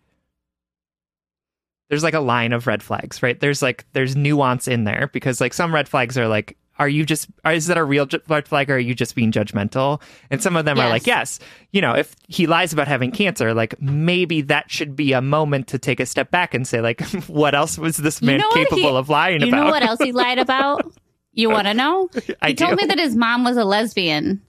there's 1.88 2.02
like 2.02 2.14
a 2.14 2.20
line 2.20 2.52
of 2.52 2.66
red 2.66 2.82
flags, 2.82 3.22
right? 3.22 3.38
There's 3.38 3.62
like 3.62 3.84
there's 3.92 4.16
nuance 4.16 4.66
in 4.66 4.84
there 4.84 5.08
because 5.12 5.40
like 5.40 5.54
some 5.54 5.72
red 5.72 5.88
flags 5.88 6.18
are 6.18 6.26
like 6.26 6.56
are 6.78 6.88
you 6.88 7.06
just 7.06 7.28
are, 7.44 7.52
is 7.54 7.68
that 7.68 7.78
a 7.78 7.84
real 7.84 8.06
red 8.28 8.46
flag 8.46 8.70
or 8.70 8.74
are 8.74 8.78
you 8.78 8.94
just 8.94 9.14
being 9.14 9.30
judgmental? 9.32 10.02
And 10.30 10.42
some 10.42 10.56
of 10.56 10.64
them 10.64 10.78
are 10.80 10.88
like 10.88 11.06
yes, 11.06 11.38
you 11.72 11.80
know, 11.80 11.92
if 11.94 12.14
he 12.28 12.46
lies 12.48 12.72
about 12.72 12.88
having 12.88 13.12
cancer, 13.12 13.54
like 13.54 13.80
maybe 13.80 14.40
that 14.42 14.70
should 14.70 14.96
be 14.96 15.12
a 15.12 15.22
moment 15.22 15.68
to 15.68 15.78
take 15.78 16.00
a 16.00 16.06
step 16.06 16.30
back 16.30 16.54
and 16.54 16.66
say 16.66 16.80
like 16.80 17.00
what 17.28 17.54
else 17.54 17.78
was 17.78 17.96
this 17.98 18.20
You 18.20 18.26
man 18.26 18.38
know 18.40 18.50
capable 18.52 18.90
he- 18.90 18.96
of 18.96 19.08
lying 19.08 19.40
You 19.40 19.48
about? 19.48 19.56
You 19.58 19.64
know 19.64 19.70
what 19.70 19.82
else 19.84 20.00
he 20.02 20.12
lied 20.12 20.38
about? 20.38 20.92
You 21.32 21.50
want 21.50 21.66
to 21.68 21.74
know? 21.74 22.10
I 22.42 22.48
He 22.48 22.54
told 22.54 22.70
do. 22.72 22.76
me 22.76 22.86
that 22.88 22.98
his 22.98 23.14
mom 23.14 23.44
was 23.44 23.56
a 23.56 23.64
lesbian, 23.64 24.42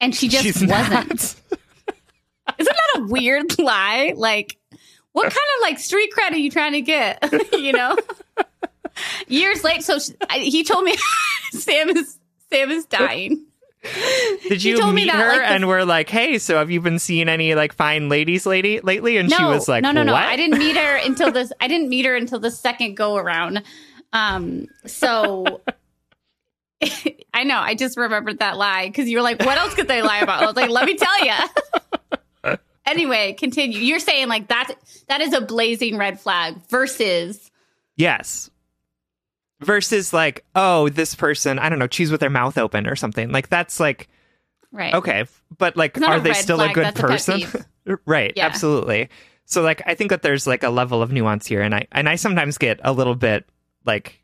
and 0.00 0.14
she 0.14 0.28
just 0.28 0.44
She's 0.44 0.64
wasn't. 0.66 1.36
Isn't 2.62 2.76
that 2.94 3.00
a 3.00 3.04
weird 3.12 3.58
lie? 3.58 4.14
Like, 4.16 4.56
what 5.12 5.24
kind 5.24 5.32
of 5.32 5.62
like 5.62 5.78
street 5.78 6.10
cred 6.16 6.32
are 6.32 6.36
you 6.36 6.50
trying 6.50 6.72
to 6.72 6.80
get? 6.80 7.22
you 7.52 7.72
know? 7.72 7.96
Years 9.26 9.62
late, 9.64 9.82
so 9.82 9.98
she, 9.98 10.12
I, 10.28 10.38
he 10.38 10.64
told 10.64 10.84
me 10.84 10.94
Sam 11.52 11.90
is 11.90 12.18
Sam 12.50 12.70
is 12.70 12.84
dying. 12.86 13.46
Did 14.48 14.62
you 14.62 14.78
told 14.78 14.94
me 14.94 15.02
meet 15.06 15.10
that, 15.10 15.16
her 15.20 15.28
like, 15.28 15.38
the- 15.40 15.46
and 15.54 15.66
we're 15.66 15.84
like, 15.84 16.08
hey, 16.08 16.38
so 16.38 16.56
have 16.58 16.70
you 16.70 16.80
been 16.80 16.98
seeing 17.00 17.28
any 17.28 17.54
like 17.54 17.72
fine 17.72 18.08
ladies 18.08 18.46
lady 18.46 18.80
lately? 18.80 19.16
And 19.16 19.28
No, 19.28 19.36
she 19.36 19.44
was 19.44 19.68
like, 19.68 19.82
no, 19.82 19.90
no, 19.90 20.02
no. 20.04 20.12
what? 20.12 20.22
I 20.22 20.36
didn't 20.36 20.58
meet 20.58 20.76
her 20.76 20.96
until 20.98 21.32
this. 21.32 21.52
I 21.60 21.66
didn't 21.68 21.88
meet 21.88 22.04
her 22.04 22.14
until 22.14 22.38
the 22.38 22.50
second 22.50 22.94
go 22.96 23.16
around. 23.16 23.62
Um, 24.12 24.66
so 24.86 25.62
I 27.34 27.44
know. 27.44 27.58
I 27.58 27.74
just 27.74 27.96
remembered 27.96 28.38
that 28.40 28.56
lie 28.56 28.86
because 28.86 29.08
you 29.08 29.16
were 29.16 29.22
like, 29.22 29.40
"What 29.40 29.56
else 29.56 29.74
could 29.74 29.88
they 29.88 30.02
lie 30.02 30.18
about?" 30.18 30.42
I 30.42 30.46
was 30.46 30.54
like, 30.56 30.68
"Let 30.70 30.84
me 30.86 30.94
tell 30.96 31.24
you." 31.24 31.32
Anyway, 32.86 33.32
continue. 33.34 33.78
You're 33.78 33.98
saying 33.98 34.28
like 34.28 34.48
that. 34.48 34.74
That 35.08 35.20
is 35.20 35.32
a 35.32 35.40
blazing 35.40 35.96
red 35.96 36.20
flag 36.20 36.56
versus 36.68 37.50
Yes. 37.96 38.50
Versus 39.60 40.12
like, 40.12 40.44
oh, 40.56 40.88
this 40.88 41.14
person, 41.14 41.58
I 41.58 41.68
don't 41.68 41.78
know, 41.78 41.86
cheese 41.86 42.10
with 42.10 42.20
their 42.20 42.30
mouth 42.30 42.58
open 42.58 42.86
or 42.86 42.96
something. 42.96 43.30
Like 43.30 43.48
that's 43.48 43.78
like 43.78 44.08
right. 44.72 44.92
okay, 44.94 45.24
but 45.56 45.76
like, 45.76 46.00
are 46.00 46.18
they 46.18 46.32
still 46.32 46.60
a 46.60 46.64
flag, 46.64 46.74
good 46.74 46.86
a 46.86 46.92
pet 46.92 46.96
person? 46.96 47.38
peeve. 47.40 47.56
right, 48.06 48.32
Yeah. 48.34 48.46
absolutely. 48.46 49.08
So 49.44 49.62
like, 49.62 49.82
I 49.86 49.94
think 49.94 50.10
that 50.10 50.22
there's 50.22 50.46
like 50.46 50.62
a 50.64 50.70
level 50.70 51.00
of 51.02 51.12
nuance 51.12 51.46
here, 51.46 51.62
and 51.62 51.74
I 51.74 51.86
and 51.92 52.08
I 52.08 52.16
sometimes 52.16 52.58
get 52.58 52.80
a 52.82 52.92
little 52.92 53.14
bit 53.14 53.44
like 53.84 54.21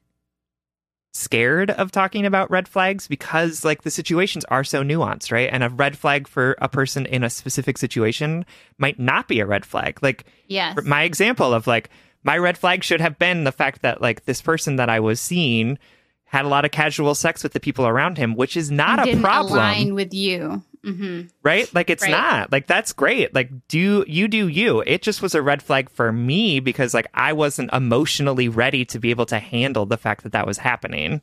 scared 1.12 1.70
of 1.70 1.90
talking 1.90 2.26
about 2.26 2.50
red 2.50 2.68
flags 2.68 3.08
because 3.08 3.64
like 3.64 3.82
the 3.82 3.90
situations 3.90 4.44
are 4.46 4.64
so 4.64 4.82
nuanced, 4.82 5.32
right? 5.32 5.48
And 5.52 5.62
a 5.64 5.68
red 5.68 5.96
flag 5.96 6.28
for 6.28 6.56
a 6.60 6.68
person 6.68 7.06
in 7.06 7.24
a 7.24 7.30
specific 7.30 7.78
situation 7.78 8.44
might 8.76 8.98
not 8.98 9.26
be 9.28 9.40
a 9.40 9.46
red 9.46 9.64
flag. 9.64 10.02
Like 10.02 10.24
Yes. 10.46 10.78
my 10.84 11.02
example 11.02 11.52
of 11.54 11.66
like 11.66 11.90
my 12.24 12.36
red 12.36 12.58
flag 12.58 12.84
should 12.84 13.00
have 13.00 13.18
been 13.18 13.44
the 13.44 13.52
fact 13.52 13.82
that 13.82 14.00
like 14.00 14.24
this 14.26 14.42
person 14.42 14.76
that 14.76 14.88
I 14.90 15.00
was 15.00 15.20
seeing 15.20 15.78
had 16.24 16.44
a 16.44 16.48
lot 16.48 16.66
of 16.66 16.70
casual 16.70 17.14
sex 17.14 17.42
with 17.42 17.52
the 17.54 17.60
people 17.60 17.86
around 17.86 18.18
him, 18.18 18.34
which 18.34 18.54
is 18.56 18.70
not 18.70 18.98
a 19.08 19.16
problem, 19.16 19.54
align 19.54 19.94
with 19.94 20.12
you. 20.12 20.62
Hmm 20.84 21.22
right? 21.42 21.72
Like 21.74 21.90
it's 21.90 22.02
Right. 22.02 22.10
not. 22.10 22.52
Like 22.52 22.66
that's 22.66 22.92
great. 22.92 23.34
Like 23.34 23.50
do 23.68 24.04
you 24.06 24.28
do 24.28 24.48
you. 24.48 24.82
It 24.86 25.02
just 25.02 25.20
was 25.22 25.34
a 25.34 25.42
red 25.42 25.62
flag 25.62 25.90
for 25.90 26.12
me 26.12 26.60
because 26.60 26.94
like 26.94 27.06
I 27.14 27.32
wasn't 27.32 27.72
emotionally 27.72 28.48
ready 28.48 28.84
to 28.86 28.98
be 28.98 29.10
able 29.10 29.26
to 29.26 29.38
handle 29.38 29.86
the 29.86 29.96
fact 29.96 30.22
that 30.22 30.32
that 30.32 30.46
was 30.46 30.58
happening. 30.58 31.20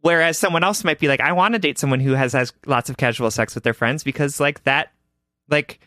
Whereas 0.00 0.36
someone 0.38 0.64
else 0.64 0.82
might 0.82 0.98
be 0.98 1.06
like, 1.08 1.20
I 1.20 1.32
want 1.32 1.54
to 1.54 1.58
date 1.60 1.78
someone 1.78 2.00
who 2.00 2.12
has 2.12 2.32
has 2.32 2.52
lots 2.66 2.90
of 2.90 2.96
casual 2.96 3.30
sex 3.30 3.54
with 3.54 3.62
their 3.64 3.74
friends 3.74 4.02
because 4.02 4.40
like 4.40 4.62
that, 4.64 4.92
like 5.48 5.78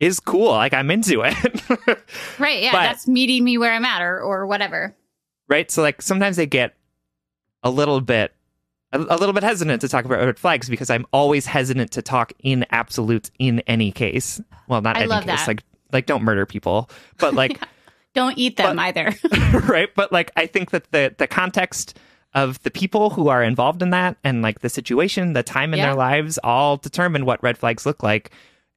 is 0.00 0.20
cool. 0.20 0.48
Like 0.52 0.72
I'm 0.74 0.90
into 0.90 1.22
it. 1.22 1.34
Right. 2.38 2.62
Yeah. 2.62 2.72
But- 2.72 2.82
that's 2.84 3.08
meeting 3.08 3.44
me 3.44 3.58
where 3.58 3.72
I'm 3.72 3.84
at, 3.84 4.02
or 4.02 4.20
or 4.20 4.46
whatever. 4.46 4.94
right? 5.48 5.70
So 5.70 5.82
like 5.82 6.00
sometimes 6.02 6.36
they 6.36 6.46
get 6.46 6.74
a 7.62 7.70
little 7.70 8.00
bit 8.00 8.32
a, 8.96 9.14
a 9.14 9.16
little 9.16 9.32
bit 9.32 9.42
hesitant 9.42 9.80
to 9.82 9.88
talk 9.88 10.04
about 10.04 10.18
red 10.24 10.38
flags 10.38 10.68
because 10.68 10.90
I'm 10.90 11.06
always 11.12 11.46
hesitant 11.46 11.92
to 11.92 12.02
talk 12.02 12.32
in 12.42 12.64
absolutes 12.70 13.30
in 13.38 13.60
any 13.66 13.92
case. 13.92 14.40
Well, 14.68 14.80
not 14.82 14.96
I 14.96 15.02
any 15.02 15.12
case. 15.12 15.24
that. 15.26 15.48
Like 15.48 15.62
like 15.92 16.06
don't 16.06 16.22
murder 16.22 16.46
people, 16.46 16.90
but 17.18 17.34
like 17.34 17.60
Don't 18.14 18.38
eat 18.38 18.56
them 18.56 18.78
either. 18.78 19.12
right? 19.68 19.90
But 19.94 20.10
like 20.10 20.32
I 20.36 20.46
think 20.46 20.70
that 20.70 20.90
the 20.90 21.14
the 21.18 21.26
context 21.26 21.98
of 22.34 22.62
the 22.62 22.70
people 22.70 23.10
who 23.10 23.28
are 23.28 23.42
involved 23.42 23.82
in 23.82 23.90
that 23.90 24.16
and 24.24 24.40
like 24.42 24.60
the 24.60 24.68
situation, 24.70 25.34
the 25.34 25.42
time 25.42 25.72
in 25.74 25.78
Yeah. 25.78 25.86
their 25.86 25.94
lives 25.94 26.38
all 26.42 26.78
determine 26.78 27.26
what 27.26 27.42
red 27.42 27.58
flags 27.58 27.84
look 27.84 28.02
like. 28.02 28.30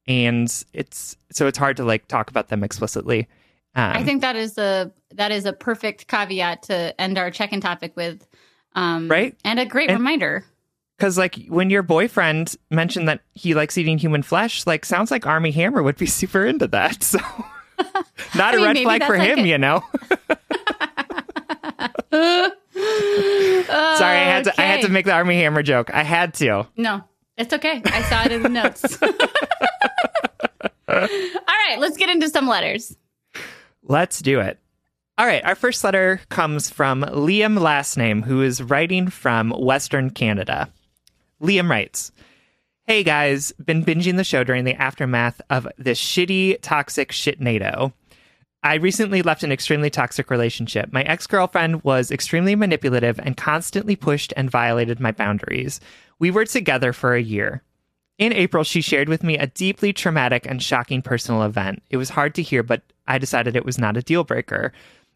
And 0.06 0.52
it's 0.74 1.16
so 1.32 1.46
it's 1.46 1.56
hard 1.58 1.78
to 1.78 1.84
like 1.84 2.06
talk 2.06 2.28
about 2.30 2.48
them 2.48 2.62
explicitly. 2.62 3.28
Um, 3.74 3.92
I 3.96 4.02
think 4.02 4.20
that 4.22 4.36
is 4.36 4.58
a 4.58 4.92
that 5.14 5.32
is 5.32 5.46
a 5.46 5.52
perfect 5.54 6.06
caveat 6.06 6.64
to 6.64 7.00
end 7.00 7.16
our 7.16 7.30
check-in 7.30 7.60
topic 7.60 7.96
with. 7.96 8.26
Um, 8.74 9.08
Right? 9.08 9.36
And 9.44 9.58
a 9.60 9.66
great 9.66 9.90
And- 9.90 9.98
reminder. 9.98 10.44
Because 10.96 11.16
like 11.16 11.46
when 11.48 11.70
your 11.70 11.82
boyfriend 11.82 12.54
mentioned 12.70 13.08
that 13.08 13.20
he 13.32 13.54
likes 13.54 13.78
eating 13.78 13.96
human 13.96 14.22
flesh, 14.22 14.66
like 14.66 14.84
sounds 14.84 15.10
like 15.10 15.26
Armie 15.26 15.50
Hammer 15.50 15.82
would 15.82 15.96
be 15.96 16.04
super 16.20 16.44
into 16.44 16.66
that. 16.68 17.02
So 17.02 17.18
not 18.34 18.52
I 18.52 18.52
a 18.52 18.56
mean, 18.56 18.64
red 18.66 18.78
flag 18.82 19.04
for 19.04 19.16
like 19.16 19.28
him, 19.28 19.38
a- 19.40 19.48
you 19.48 19.56
know. 19.58 19.82
Sorry, 22.72 24.16
I 24.16 24.24
had 24.24 24.44
to 24.44 24.60
I 24.60 24.64
had 24.64 24.82
to 24.82 24.88
make 24.88 25.06
the 25.06 25.12
Armie 25.12 25.36
Hammer 25.36 25.62
joke. 25.62 25.92
I 25.92 26.02
had 26.02 26.34
to. 26.34 26.66
No, 26.76 27.02
it's 27.36 27.52
okay. 27.54 27.82
I 27.84 28.02
saw 28.02 28.24
it 28.24 28.32
in 28.32 28.42
the 28.42 28.48
notes. 28.48 29.00
All 29.02 29.08
right, 30.88 31.76
let's 31.78 31.96
get 31.96 32.08
into 32.10 32.28
some 32.28 32.46
letters. 32.46 32.96
Let's 33.82 34.20
do 34.20 34.40
it. 34.40 34.58
All 35.20 35.26
right, 35.26 35.44
our 35.44 35.54
first 35.54 35.84
letter 35.84 36.18
comes 36.30 36.70
from 36.70 37.02
Liam 37.02 37.60
last 37.60 37.98
name, 37.98 38.22
who 38.22 38.40
is 38.40 38.62
writing 38.62 39.10
from 39.10 39.50
Western 39.50 40.08
Canada. 40.08 40.72
Liam 41.42 41.68
writes, 41.68 42.10
Hey 42.86 43.02
guys, 43.02 43.52
been 43.62 43.84
binging 43.84 44.16
the 44.16 44.24
show 44.24 44.44
during 44.44 44.64
the 44.64 44.80
aftermath 44.80 45.38
of 45.50 45.68
this 45.76 46.00
shitty, 46.00 46.56
toxic 46.62 47.12
shit 47.12 47.38
NATO. 47.38 47.92
I 48.62 48.76
recently 48.76 49.20
left 49.20 49.42
an 49.42 49.52
extremely 49.52 49.90
toxic 49.90 50.30
relationship. 50.30 50.90
My 50.90 51.02
ex 51.02 51.26
girlfriend 51.26 51.84
was 51.84 52.10
extremely 52.10 52.56
manipulative 52.56 53.20
and 53.20 53.36
constantly 53.36 53.96
pushed 53.96 54.32
and 54.38 54.50
violated 54.50 55.00
my 55.00 55.12
boundaries. 55.12 55.80
We 56.18 56.30
were 56.30 56.46
together 56.46 56.94
for 56.94 57.12
a 57.12 57.20
year. 57.20 57.62
In 58.16 58.32
April, 58.32 58.64
she 58.64 58.80
shared 58.80 59.10
with 59.10 59.22
me 59.22 59.36
a 59.36 59.46
deeply 59.46 59.92
traumatic 59.92 60.46
and 60.46 60.62
shocking 60.62 61.02
personal 61.02 61.42
event. 61.42 61.82
It 61.90 61.98
was 61.98 62.08
hard 62.08 62.34
to 62.36 62.42
hear, 62.42 62.62
but 62.62 62.82
I 63.06 63.18
decided 63.18 63.56
it 63.56 63.64
was 63.64 63.78
not 63.78 63.96
a 63.96 64.02
deal 64.02 64.24
breaker. 64.24 64.72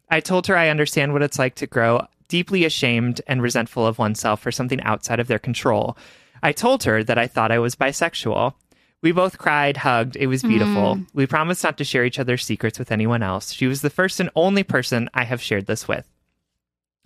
I 0.09 0.19
told 0.19 0.47
her 0.47 0.57
I 0.57 0.69
understand 0.69 1.13
what 1.13 1.23
it's 1.23 1.39
like 1.39 1.55
to 1.55 1.67
grow 1.67 2.07
deeply 2.27 2.65
ashamed 2.65 3.21
and 3.27 3.41
resentful 3.41 3.85
of 3.85 3.99
oneself 3.99 4.41
for 4.41 4.51
something 4.51 4.81
outside 4.81 5.19
of 5.19 5.27
their 5.27 5.39
control. 5.39 5.97
I 6.41 6.51
told 6.51 6.83
her 6.83 7.03
that 7.03 7.17
I 7.17 7.27
thought 7.27 7.51
I 7.51 7.59
was 7.59 7.75
bisexual. 7.75 8.53
We 9.01 9.11
both 9.11 9.37
cried, 9.37 9.77
hugged. 9.77 10.15
It 10.15 10.27
was 10.27 10.41
beautiful. 10.41 10.95
Mm. 10.95 11.07
We 11.13 11.27
promised 11.27 11.63
not 11.63 11.77
to 11.77 11.83
share 11.83 12.05
each 12.05 12.19
other's 12.19 12.43
secrets 12.43 12.79
with 12.79 12.91
anyone 12.91 13.21
else. 13.21 13.51
She 13.51 13.67
was 13.67 13.81
the 13.81 13.89
first 13.89 14.19
and 14.19 14.31
only 14.35 14.63
person 14.63 15.09
I 15.13 15.25
have 15.25 15.41
shared 15.41 15.67
this 15.67 15.87
with. 15.87 16.11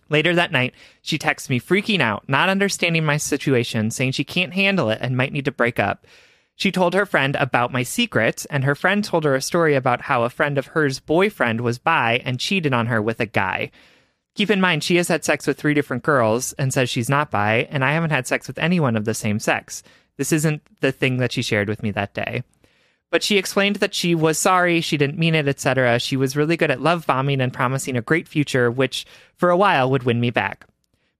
Later 0.09 0.33
that 0.35 0.51
night, 0.51 0.73
she 1.01 1.17
texts 1.17 1.49
me 1.49 1.59
freaking 1.59 2.01
out, 2.01 2.27
not 2.27 2.49
understanding 2.49 3.05
my 3.05 3.17
situation, 3.17 3.91
saying 3.91 4.13
she 4.13 4.23
can't 4.23 4.53
handle 4.53 4.89
it 4.89 4.99
and 5.01 5.17
might 5.17 5.33
need 5.33 5.45
to 5.45 5.51
break 5.51 5.77
up. 5.77 6.05
She 6.59 6.73
told 6.73 6.93
her 6.93 7.05
friend 7.05 7.37
about 7.39 7.71
my 7.71 7.83
secret, 7.83 8.45
and 8.49 8.65
her 8.65 8.75
friend 8.75 9.01
told 9.01 9.23
her 9.23 9.33
a 9.33 9.41
story 9.41 9.75
about 9.75 10.01
how 10.01 10.23
a 10.23 10.29
friend 10.29 10.57
of 10.57 10.67
hers 10.67 10.99
boyfriend 10.99 11.61
was 11.61 11.79
bi 11.79 12.21
and 12.25 12.37
cheated 12.37 12.73
on 12.73 12.87
her 12.87 13.01
with 13.01 13.21
a 13.21 13.25
guy. 13.25 13.71
Keep 14.35 14.51
in 14.51 14.59
mind, 14.59 14.83
she 14.83 14.97
has 14.97 15.07
had 15.07 15.23
sex 15.23 15.47
with 15.47 15.57
three 15.57 15.73
different 15.73 16.03
girls 16.03 16.51
and 16.53 16.73
says 16.73 16.89
she's 16.89 17.07
not 17.07 17.31
bi, 17.31 17.65
and 17.71 17.85
I 17.85 17.93
haven't 17.93 18.09
had 18.09 18.27
sex 18.27 18.45
with 18.45 18.59
anyone 18.59 18.97
of 18.97 19.05
the 19.05 19.13
same 19.13 19.39
sex. 19.39 19.83
This 20.17 20.33
isn't 20.33 20.61
the 20.81 20.91
thing 20.91 21.15
that 21.17 21.31
she 21.31 21.41
shared 21.41 21.69
with 21.69 21.81
me 21.81 21.91
that 21.91 22.13
day. 22.13 22.43
But 23.09 23.23
she 23.23 23.37
explained 23.37 23.77
that 23.77 23.93
she 23.93 24.13
was 24.13 24.37
sorry, 24.37 24.81
she 24.81 24.97
didn't 24.97 25.17
mean 25.17 25.35
it, 25.35 25.47
etc. 25.47 25.97
She 25.99 26.17
was 26.17 26.35
really 26.35 26.57
good 26.57 26.71
at 26.71 26.81
love 26.81 27.07
bombing 27.07 27.39
and 27.39 27.53
promising 27.53 27.95
a 27.95 28.01
great 28.01 28.27
future, 28.27 28.69
which 28.69 29.05
for 29.37 29.49
a 29.49 29.57
while 29.57 29.89
would 29.89 30.03
win 30.03 30.19
me 30.19 30.29
back. 30.29 30.65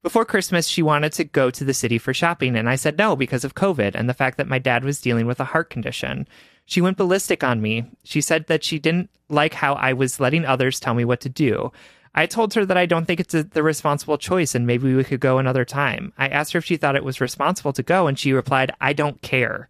Before 0.02 0.24
Christmas, 0.24 0.66
she 0.68 0.82
wanted 0.82 1.12
to 1.14 1.26
go 1.26 1.52
to 1.52 1.66
the 1.66 1.74
city 1.74 1.98
for 1.98 2.14
shopping, 2.14 2.56
and 2.56 2.70
I 2.70 2.76
said 2.76 2.98
no 2.98 3.18
because 3.18 3.44
of 3.44 3.54
COVID 3.54 3.96
and 3.96 4.08
the 4.08 4.14
fact 4.14 4.38
that 4.38 4.48
my 4.48 4.58
dad 4.58 4.86
was 4.86 5.02
dealing 5.02 5.26
with 5.26 5.42
a 5.42 5.46
heart 5.46 5.70
condition. 5.70 6.26
She 6.66 6.80
went 6.80 6.96
ballistic 6.96 7.44
on 7.44 7.62
me. 7.62 7.86
She 8.06 8.22
said 8.22 8.48
that 8.48 8.64
she 8.64 8.80
didn't 8.80 9.10
like 9.28 9.56
how 9.56 9.74
I 9.74 9.92
was 9.92 10.22
letting 10.22 10.46
others 10.46 10.80
tell 10.80 10.94
me 10.94 11.04
what 11.04 11.20
to 11.22 11.30
do. 11.30 11.74
I 12.16 12.28
told 12.28 12.54
her 12.54 12.66
that 12.66 12.78
I 12.78 12.86
don't 12.86 13.06
think 13.06 13.20
it's 13.20 13.34
a, 13.34 13.44
the 13.44 13.62
responsible 13.62 14.18
choice 14.18 14.56
and 14.56 14.66
maybe 14.66 14.94
we 14.96 15.04
could 15.04 15.20
go 15.20 15.38
another 15.38 15.66
time. 15.66 16.14
I 16.18 16.30
asked 16.30 16.54
her 16.54 16.60
if 16.60 16.66
she 16.66 16.78
thought 16.78 16.96
it 16.96 17.04
was 17.04 17.20
responsible 17.20 17.74
to 17.74 17.84
go, 17.84 18.08
and 18.08 18.18
she 18.18 18.32
replied, 18.32 18.72
I 18.80 18.94
don't 18.94 19.22
care. 19.22 19.68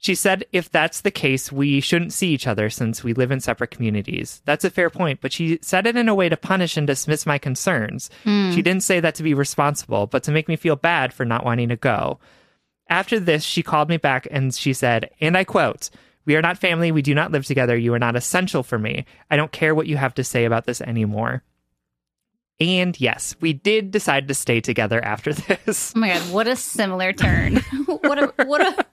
She 0.00 0.14
said 0.14 0.44
if 0.52 0.70
that's 0.70 1.00
the 1.00 1.10
case, 1.10 1.50
we 1.50 1.80
shouldn't 1.80 2.12
see 2.12 2.28
each 2.28 2.46
other 2.46 2.70
since 2.70 3.02
we 3.02 3.12
live 3.12 3.32
in 3.32 3.40
separate 3.40 3.72
communities. 3.72 4.40
That's 4.44 4.64
a 4.64 4.70
fair 4.70 4.90
point, 4.90 5.20
but 5.20 5.32
she 5.32 5.58
said 5.60 5.86
it 5.86 5.96
in 5.96 6.08
a 6.08 6.14
way 6.14 6.28
to 6.28 6.36
punish 6.36 6.76
and 6.76 6.86
dismiss 6.86 7.26
my 7.26 7.36
concerns. 7.36 8.08
Hmm. 8.22 8.52
She 8.52 8.62
didn't 8.62 8.84
say 8.84 9.00
that 9.00 9.16
to 9.16 9.24
be 9.24 9.34
responsible, 9.34 10.06
but 10.06 10.22
to 10.24 10.30
make 10.30 10.46
me 10.46 10.54
feel 10.54 10.76
bad 10.76 11.12
for 11.12 11.24
not 11.24 11.44
wanting 11.44 11.68
to 11.70 11.76
go. 11.76 12.20
After 12.88 13.18
this, 13.18 13.42
she 13.42 13.62
called 13.62 13.88
me 13.88 13.96
back 13.96 14.28
and 14.30 14.54
she 14.54 14.72
said, 14.72 15.10
and 15.20 15.36
I 15.36 15.42
quote, 15.42 15.90
We 16.26 16.36
are 16.36 16.42
not 16.42 16.58
family. 16.58 16.92
We 16.92 17.02
do 17.02 17.14
not 17.14 17.32
live 17.32 17.44
together. 17.44 17.76
You 17.76 17.92
are 17.94 17.98
not 17.98 18.16
essential 18.16 18.62
for 18.62 18.78
me. 18.78 19.04
I 19.30 19.36
don't 19.36 19.52
care 19.52 19.74
what 19.74 19.88
you 19.88 19.96
have 19.96 20.14
to 20.14 20.24
say 20.24 20.44
about 20.44 20.64
this 20.64 20.80
anymore. 20.80 21.42
And 22.60 22.98
yes, 23.00 23.36
we 23.40 23.52
did 23.52 23.90
decide 23.90 24.28
to 24.28 24.34
stay 24.34 24.60
together 24.60 25.04
after 25.04 25.32
this. 25.66 25.92
Oh 25.94 25.98
my 25.98 26.08
god, 26.08 26.32
what 26.32 26.46
a 26.46 26.56
similar 26.56 27.12
turn. 27.12 27.56
what 27.86 28.18
a 28.22 28.44
what 28.44 28.60
a 28.60 28.86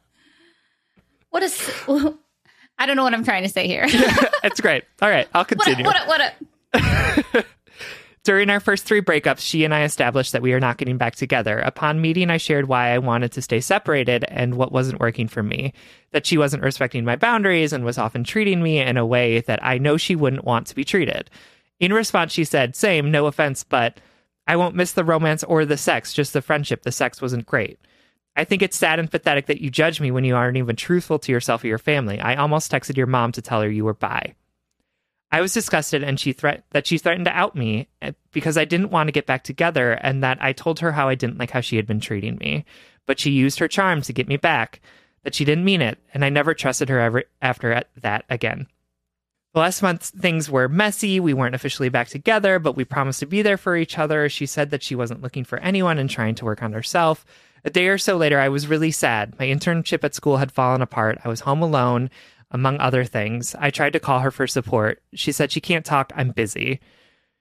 what 1.36 2.16
I 2.78 2.86
don't 2.86 2.96
know 2.96 3.04
what 3.04 3.14
I'm 3.14 3.24
trying 3.24 3.44
to 3.44 3.50
say 3.50 3.68
here. 3.68 3.84
it's 4.44 4.62
great. 4.62 4.84
All 5.02 5.10
right, 5.10 5.28
I'll 5.34 5.42
what 5.42 5.52
a, 5.52 5.56
continue. 5.56 5.86
what 5.86 5.96
a, 5.96 6.06
what 6.08 6.34
a 6.74 7.46
During 8.24 8.50
our 8.50 8.60
first 8.60 8.86
three 8.86 9.02
breakups, 9.02 9.40
she 9.40 9.64
and 9.64 9.74
I 9.74 9.84
established 9.84 10.32
that 10.32 10.42
we 10.42 10.52
are 10.54 10.60
not 10.60 10.78
getting 10.78 10.98
back 10.98 11.16
together. 11.16 11.60
Upon 11.60 12.02
meeting, 12.02 12.32
I 12.32 12.38
shared 12.38 12.68
why 12.68 12.90
I 12.90 12.98
wanted 12.98 13.32
to 13.34 13.42
stay 13.42 13.60
separated 13.60 14.26
and 14.30 14.56
what 14.56 14.72
wasn't 14.72 15.00
working 15.00 15.28
for 15.28 15.44
me. 15.44 15.74
That 16.12 16.26
she 16.26 16.38
wasn't 16.38 16.64
respecting 16.64 17.06
my 17.06 17.18
boundaries 17.18 17.72
and 17.72 17.86
was 17.86 18.00
often 18.00 18.24
treating 18.24 18.64
me 18.64 18.80
in 18.80 18.98
a 18.98 19.06
way 19.06 19.42
that 19.42 19.64
I 19.64 19.78
know 19.78 19.98
she 19.98 20.16
wouldn't 20.16 20.44
want 20.44 20.68
to 20.68 20.76
be 20.76 20.84
treated. 20.84 21.30
In 21.80 21.94
response, 21.94 22.32
she 22.32 22.46
said, 22.46 22.76
Same, 22.76 23.12
no 23.12 23.28
offense, 23.28 23.64
but 23.64 24.00
I 24.48 24.56
won't 24.56 24.76
miss 24.76 24.94
the 24.94 25.04
romance 25.04 25.44
or 25.44 25.66
the 25.66 25.78
sex, 25.78 26.14
just 26.14 26.34
the 26.34 26.42
friendship. 26.42 26.82
The 26.82 26.92
sex 26.92 27.22
wasn't 27.22 27.46
great. 27.46 27.78
I 28.36 28.44
think 28.44 28.62
it's 28.62 28.78
sad 28.78 29.00
and 29.00 29.10
pathetic 29.10 29.46
that 29.46 29.62
you 29.62 29.70
judge 29.70 30.02
me 30.02 30.12
when 30.12 30.24
you 30.26 30.36
aren't 30.36 30.58
even 30.58 30.76
truthful 30.76 31.20
to 31.20 31.32
yourself 31.32 31.64
or 31.64 31.68
your 31.68 31.78
family. 31.78 32.20
I 32.20 32.36
almost 32.36 32.72
texted 32.72 32.98
your 32.98 33.08
mom 33.08 33.32
to 33.34 33.42
tell 33.42 33.62
her 33.62 33.70
you 33.70 33.86
were 33.86 33.94
bi. 33.94 34.36
I 35.32 35.42
was 35.42 35.54
disgusted 35.54 36.04
and 36.04 36.20
she 36.20 36.34
threat 36.34 36.64
that 36.72 36.88
she 36.88 36.98
threatened 36.98 37.26
to 37.26 37.32
out 37.32 37.56
me 37.56 37.88
eh, 38.02 38.12
because 38.32 38.58
I 38.58 38.66
didn't 38.66 38.92
want 38.92 39.08
to 39.08 39.12
get 39.14 39.26
back 39.26 39.44
together 39.44 39.94
and 39.94 40.24
that 40.24 40.38
I 40.42 40.54
told 40.54 40.80
her 40.80 40.92
how 40.92 41.08
I 41.08 41.16
didn't 41.16 41.40
like 41.40 41.52
how 41.52 41.62
she 41.62 41.76
had 41.76 41.88
been 41.88 42.00
treating 42.00 42.38
me. 42.38 42.66
But 43.06 43.20
she 43.20 43.32
used 43.32 43.60
her 43.60 43.68
charm 43.68 44.02
to 44.04 44.14
get 44.14 44.28
me 44.28 44.38
back, 44.38 44.82
that 45.24 45.36
she 45.36 45.46
didn't 45.46 45.66
mean 45.66 45.82
it, 45.82 46.00
and 46.14 46.24
I 46.24 46.30
never 46.30 46.54
trusted 46.54 46.90
her 46.90 47.00
ever 47.00 47.24
after 47.42 47.84
that 48.02 48.26
again. 48.30 48.68
The 49.54 49.60
last 49.60 49.82
month 49.82 50.08
things 50.08 50.50
were 50.50 50.68
messy. 50.68 51.20
We 51.20 51.34
weren't 51.34 51.56
officially 51.56 51.90
back 51.90 52.10
together, 52.10 52.60
but 52.60 52.76
we 52.76 52.84
promised 52.84 53.22
to 53.22 53.26
be 53.26 53.42
there 53.42 53.58
for 53.58 53.78
each 53.78 53.98
other. 53.98 54.28
She 54.28 54.46
said 54.46 54.70
that 54.72 54.84
she 54.84 54.96
wasn't 54.96 55.22
looking 55.22 55.44
for 55.44 55.60
anyone 55.60 55.98
and 55.98 56.10
trying 56.10 56.36
to 56.36 56.46
work 56.46 56.62
on 56.62 56.74
herself. 56.74 57.26
A 57.66 57.72
day 57.72 57.88
or 57.88 57.98
so 57.98 58.16
later, 58.16 58.40
I 58.40 58.50
was 58.50 58.68
really 58.68 58.92
sad. 58.92 59.34
My 59.40 59.48
internship 59.48 60.04
at 60.04 60.14
school 60.14 60.38
had 60.38 60.52
fallen 60.52 60.84
apart. 60.84 61.18
I 61.26 61.28
was 61.28 61.40
home 61.40 61.64
alone, 61.64 62.12
among 62.52 62.80
other 62.80 63.04
things. 63.04 63.56
I 63.58 63.72
tried 63.72 63.94
to 63.94 64.00
call 64.00 64.20
her 64.20 64.30
for 64.30 64.46
support. 64.46 65.02
She 65.16 65.32
said 65.32 65.52
she 65.52 65.60
can't 65.60 65.84
talk. 65.84 66.14
I'm 66.16 66.30
busy. 66.30 66.80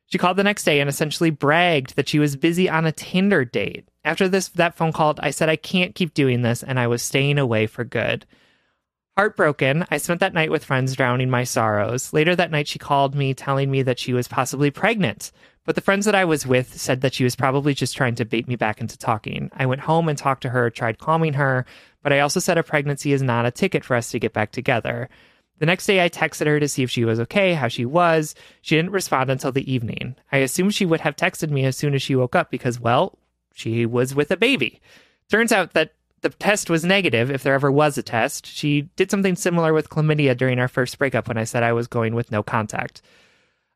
She 0.07 0.17
called 0.17 0.39
the 0.39 0.43
next 0.43 0.65
day 0.65 0.81
and 0.81 0.89
essentially 0.89 1.29
bragged 1.29 1.97
that 1.97 2.09
she 2.09 2.19
was 2.19 2.37
busy 2.37 2.71
on 2.71 2.87
a 2.87 2.93
Tinder 2.93 3.45
date. 3.45 3.87
After 4.03 4.27
this 4.27 4.49
that 4.49 4.77
phone 4.77 4.93
call, 4.93 5.15
I 5.19 5.31
said 5.31 5.51
I 5.51 5.57
can't 5.57 5.95
keep 5.95 6.15
doing 6.15 6.41
this 6.41 6.63
and 6.63 6.81
I 6.81 6.87
was 6.87 7.03
staying 7.03 7.39
away 7.39 7.67
for 7.67 7.85
good. 7.85 8.25
Heartbroken, 9.17 9.87
I 9.91 9.99
spent 9.99 10.21
that 10.21 10.35
night 10.35 10.51
with 10.51 10.65
friends 10.65 10.97
drowning 10.97 11.31
my 11.31 11.45
sorrows. 11.45 12.13
Later 12.13 12.35
that 12.35 12.51
night, 12.51 12.67
she 12.67 12.79
called 12.79 13.15
me 13.15 13.35
telling 13.35 13.71
me 13.71 13.83
that 13.83 13.99
she 13.99 14.13
was 14.13 14.27
possibly 14.27 14.71
pregnant. 14.71 15.33
But 15.65 15.77
the 15.77 15.81
friends 15.81 16.05
that 16.05 16.15
I 16.15 16.27
was 16.27 16.47
with 16.47 16.79
said 16.79 17.01
that 17.01 17.15
she 17.15 17.25
was 17.25 17.37
probably 17.37 17.73
just 17.73 17.97
trying 17.97 18.15
to 18.17 18.25
bait 18.25 18.47
me 18.47 18.57
back 18.57 18.81
into 18.81 18.99
talking. 18.99 19.51
I 19.55 19.67
went 19.67 19.81
home 19.81 20.09
and 20.09 20.19
talked 20.19 20.43
to 20.43 20.51
her, 20.51 20.69
tried 20.69 20.99
calming 20.99 21.35
her, 21.35 21.65
but 22.03 22.13
I 22.13 22.21
also 22.21 22.39
said 22.39 22.59
a 22.59 22.63
pregnancy 22.63 23.13
is 23.13 23.23
not 23.23 23.47
a 23.47 23.51
ticket 23.51 23.85
for 23.85 23.97
us 23.97 24.11
to 24.11 24.19
get 24.19 24.35
back 24.35 24.53
together. 24.53 25.09
The 25.59 25.67
next 25.67 25.87
day, 25.87 26.05
I 26.05 26.09
texted 26.09 26.47
her 26.47 26.61
to 26.61 26.69
see 26.69 26.83
if 26.83 26.91
she 26.91 27.05
was 27.05 27.21
okay, 27.21 27.55
how 27.55 27.69
she 27.69 27.87
was. 27.87 28.35
She 28.61 28.77
didn't 28.77 28.91
respond 28.91 29.31
until 29.31 29.53
the 29.53 29.73
evening. 29.73 30.17
I 30.33 30.39
assumed 30.39 30.75
she 30.75 30.85
would 30.85 31.01
have 31.01 31.17
texted 31.17 31.51
me 31.51 31.65
as 31.65 31.77
soon 31.77 31.95
as 31.95 32.03
she 32.03 32.17
woke 32.17 32.35
up 32.35 32.51
because, 32.51 32.81
well, 32.81 33.19
she 33.55 33.87
was 33.87 34.15
with 34.15 34.31
a 34.31 34.37
baby. 34.37 34.81
Turns 35.31 35.53
out 35.53 35.73
that 35.73 35.95
the 36.23 36.31
test 36.31 36.69
was 36.69 36.85
negative, 36.85 37.31
if 37.31 37.43
there 37.43 37.55
ever 37.55 37.71
was 37.71 37.97
a 37.97 38.03
test. 38.03 38.47
She 38.47 38.83
did 38.97 39.11
something 39.11 39.37
similar 39.37 39.73
with 39.73 39.91
chlamydia 39.91 40.37
during 40.37 40.59
our 40.59 40.69
first 40.69 40.99
breakup 40.99 41.29
when 41.29 41.39
I 41.39 41.45
said 41.45 41.63
I 41.63 41.73
was 41.73 41.87
going 41.87 42.15
with 42.15 42.33
no 42.33 42.43
contact. 42.43 43.01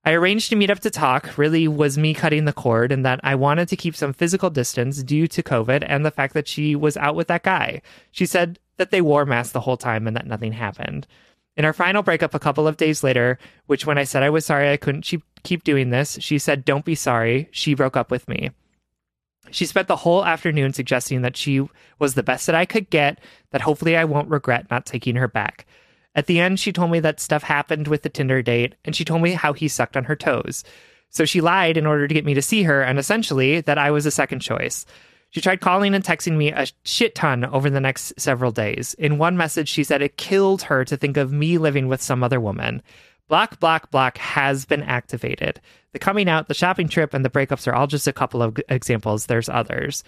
I 0.09 0.13
arranged 0.13 0.49
to 0.49 0.57
meet 0.57 0.71
up 0.71 0.81
to 0.81 0.91
talk, 0.91 1.37
really 1.37 1.69
was 1.69 1.99
me 1.99 2.15
cutting 2.15 2.47
the 2.47 2.53
cord, 2.55 2.93
and 2.93 3.05
that 3.05 3.21
I 3.23 3.35
wanted 3.35 3.69
to 3.69 3.77
keep 3.77 3.95
some 3.95 4.15
physical 4.15 4.49
distance 4.49 5.03
due 5.03 5.27
to 5.29 5.43
COVID 5.43 5.85
and 5.87 6.03
the 6.03 6.11
fact 6.11 6.33
that 6.33 6.49
she 6.49 6.75
was 6.75 6.97
out 6.97 7.15
with 7.15 7.29
that 7.29 7.43
guy. 7.43 7.83
She 8.11 8.25
said 8.25 8.59
that 8.79 8.91
they 8.91 9.03
wore 9.03 9.27
masks 9.27 9.53
the 9.53 9.61
whole 9.61 9.77
time 9.77 10.07
and 10.07 10.17
that 10.17 10.27
nothing 10.27 10.53
happened. 10.53 11.07
In 11.59 11.67
our 11.67 11.75
final 11.75 12.03
breakup 12.03 12.33
a 12.33 12.39
couple 12.39 12.67
of 12.67 12.79
days 12.79 13.05
later, 13.05 13.39
which 13.67 13.85
when 13.85 13.99
I 13.99 14.05
said 14.05 14.23
I 14.23 14.31
was 14.31 14.47
sorry 14.47 14.71
I 14.71 14.79
couldn't 14.79 15.13
keep 15.43 15.63
doing 15.63 15.91
this, 15.91 16.17
she 16.23 16.39
said, 16.39 16.65
Don't 16.65 16.87
be 16.87 16.95
sorry. 16.95 17.51
She 17.51 17.75
broke 17.75 17.95
up 17.95 18.11
with 18.11 18.27
me. 18.29 18.53
She 19.51 19.67
spent 19.67 19.89
the 19.89 19.97
whole 19.97 20.25
afternoon 20.25 20.73
suggesting 20.73 21.21
that 21.21 21.37
she 21.37 21.69
was 21.99 22.15
the 22.15 22.23
best 22.23 22.47
that 22.47 22.55
I 22.55 22.65
could 22.65 22.89
get, 22.89 23.21
that 23.51 23.61
hopefully 23.61 23.95
I 23.95 24.07
won't 24.07 24.31
regret 24.31 24.71
not 24.71 24.87
taking 24.87 25.17
her 25.17 25.29
back. 25.29 25.67
At 26.19 26.27
the 26.27 26.41
end, 26.41 26.59
she 26.59 26.73
told 26.73 26.91
me 26.91 26.99
that 26.99 27.21
stuff 27.21 27.45
happened 27.45 27.87
with 27.87 28.03
the 28.03 28.09
Tinder 28.09 28.43
date, 28.43 28.75
and 28.85 28.97
she 28.97 29.05
told 29.05 29.23
me 29.23 29.35
how 29.35 29.53
he 29.53 29.69
sucked 29.69 29.97
on 29.97 30.03
her 30.03 30.17
toes. 30.17 30.65
So 31.11 31.25
she 31.25 31.41
lied 31.41 31.77
in 31.77 31.87
order 31.87 32.09
to 32.09 32.13
get 32.13 32.25
me 32.25 32.35
to 32.35 32.43
see 32.43 32.65
her, 32.65 32.83
and 32.83 32.99
essentially 32.99 33.61
that 33.61 33.79
I 33.79 33.93
was 33.93 34.05
a 34.05 34.11
second 34.11 34.41
choice. 34.41 34.85
She 35.31 35.41
tried 35.41 35.61
calling 35.61 35.95
and 35.95 36.03
texting 36.03 36.37
me 36.37 36.51
a 36.51 36.67
shit 36.83 37.15
ton 37.15 37.45
over 37.45 37.71
the 37.71 37.79
next 37.79 38.19
several 38.19 38.51
days. 38.51 38.95
In 38.95 39.19
one 39.19 39.37
message, 39.37 39.69
she 39.69 39.85
said 39.85 40.03
it 40.03 40.17
killed 40.17 40.63
her 40.63 40.85
to 40.87 40.97
think 40.97 41.17
of 41.17 41.31
me 41.31 41.57
living 41.57 41.87
with 41.87 42.03
some 42.03 42.25
other 42.25 42.41
woman. 42.41 42.83
Block, 43.29 43.61
block, 43.61 43.93
block 43.93 44.19
has 44.19 44.65
been 44.65 44.83
activated. 44.83 45.61
The 45.93 46.01
coming 46.01 46.29
out, 46.29 46.49
the 46.49 46.55
shopping 46.55 46.89
trip, 46.89 47.15
and 47.15 47.25
the 47.25 47.31
breakups 47.31 47.69
are 47.69 47.77
all 47.77 47.87
just 47.87 48.09
a 48.09 48.13
couple 48.13 48.43
of 48.43 48.59
examples. 48.69 49.27
There's 49.27 49.49
others. 49.49 50.03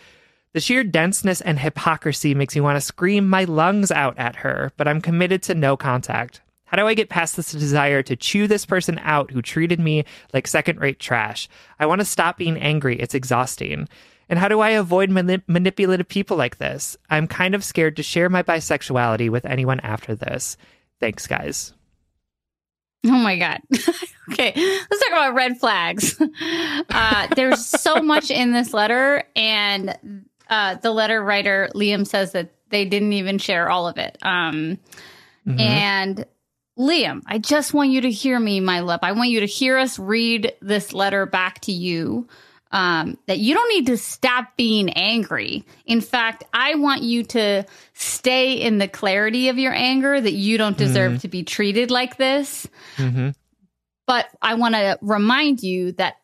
The 0.52 0.60
sheer 0.60 0.82
denseness 0.82 1.40
and 1.40 1.58
hypocrisy 1.58 2.34
makes 2.34 2.56
me 2.56 2.60
want 2.60 2.76
to 2.76 2.80
scream 2.80 3.28
my 3.28 3.44
lungs 3.44 3.92
out 3.92 4.18
at 4.18 4.36
her, 4.36 4.72
but 4.76 4.88
I'm 4.88 5.00
committed 5.00 5.42
to 5.44 5.54
no 5.54 5.76
contact. 5.76 6.40
How 6.64 6.76
do 6.76 6.86
I 6.86 6.94
get 6.94 7.08
past 7.08 7.36
this 7.36 7.52
desire 7.52 8.02
to 8.04 8.16
chew 8.16 8.46
this 8.46 8.66
person 8.66 8.98
out 9.02 9.30
who 9.30 9.42
treated 9.42 9.78
me 9.80 10.04
like 10.32 10.46
second 10.46 10.80
rate 10.80 10.98
trash? 10.98 11.48
I 11.78 11.86
want 11.86 12.00
to 12.00 12.04
stop 12.04 12.36
being 12.36 12.58
angry. 12.58 12.98
It's 12.98 13.14
exhausting. 13.14 13.88
And 14.28 14.38
how 14.38 14.48
do 14.48 14.60
I 14.60 14.70
avoid 14.70 15.10
manip- 15.10 15.42
manipulative 15.48 16.08
people 16.08 16.36
like 16.36 16.58
this? 16.58 16.96
I'm 17.10 17.26
kind 17.26 17.54
of 17.54 17.64
scared 17.64 17.96
to 17.96 18.02
share 18.04 18.28
my 18.28 18.42
bisexuality 18.42 19.30
with 19.30 19.44
anyone 19.44 19.80
after 19.80 20.14
this. 20.14 20.56
Thanks, 21.00 21.26
guys. 21.26 21.72
Oh 23.06 23.10
my 23.10 23.36
God. 23.36 23.60
okay, 24.32 24.52
let's 24.54 25.04
talk 25.04 25.12
about 25.12 25.34
red 25.34 25.58
flags. 25.58 26.20
Uh, 26.90 27.26
there's 27.34 27.64
so 27.64 28.02
much 28.02 28.30
in 28.30 28.52
this 28.52 28.74
letter, 28.74 29.24
and 29.34 30.19
uh, 30.50 30.74
the 30.74 30.90
letter 30.90 31.22
writer, 31.22 31.70
Liam, 31.74 32.06
says 32.06 32.32
that 32.32 32.52
they 32.68 32.84
didn't 32.84 33.12
even 33.14 33.38
share 33.38 33.70
all 33.70 33.88
of 33.88 33.96
it. 33.96 34.18
Um, 34.22 34.78
mm-hmm. 35.46 35.60
And 35.60 36.26
Liam, 36.78 37.22
I 37.26 37.38
just 37.38 37.72
want 37.72 37.90
you 37.90 38.02
to 38.02 38.10
hear 38.10 38.38
me, 38.38 38.60
my 38.60 38.80
love. 38.80 39.00
I 39.02 39.12
want 39.12 39.30
you 39.30 39.40
to 39.40 39.46
hear 39.46 39.78
us 39.78 39.98
read 39.98 40.52
this 40.60 40.92
letter 40.92 41.24
back 41.26 41.60
to 41.62 41.72
you 41.72 42.28
um, 42.72 43.18
that 43.26 43.38
you 43.38 43.54
don't 43.54 43.68
need 43.68 43.86
to 43.86 43.96
stop 43.96 44.56
being 44.56 44.90
angry. 44.90 45.64
In 45.86 46.00
fact, 46.00 46.44
I 46.52 46.76
want 46.76 47.02
you 47.02 47.24
to 47.24 47.64
stay 47.94 48.54
in 48.54 48.78
the 48.78 48.88
clarity 48.88 49.48
of 49.48 49.58
your 49.58 49.72
anger 49.72 50.20
that 50.20 50.32
you 50.32 50.56
don't 50.56 50.76
deserve 50.76 51.12
mm-hmm. 51.12 51.20
to 51.20 51.28
be 51.28 51.42
treated 51.42 51.90
like 51.90 52.16
this. 52.16 52.68
Mm-hmm. 52.96 53.30
But 54.06 54.26
I 54.40 54.54
want 54.54 54.74
to 54.74 54.98
remind 55.02 55.62
you 55.62 55.92
that 55.92 56.16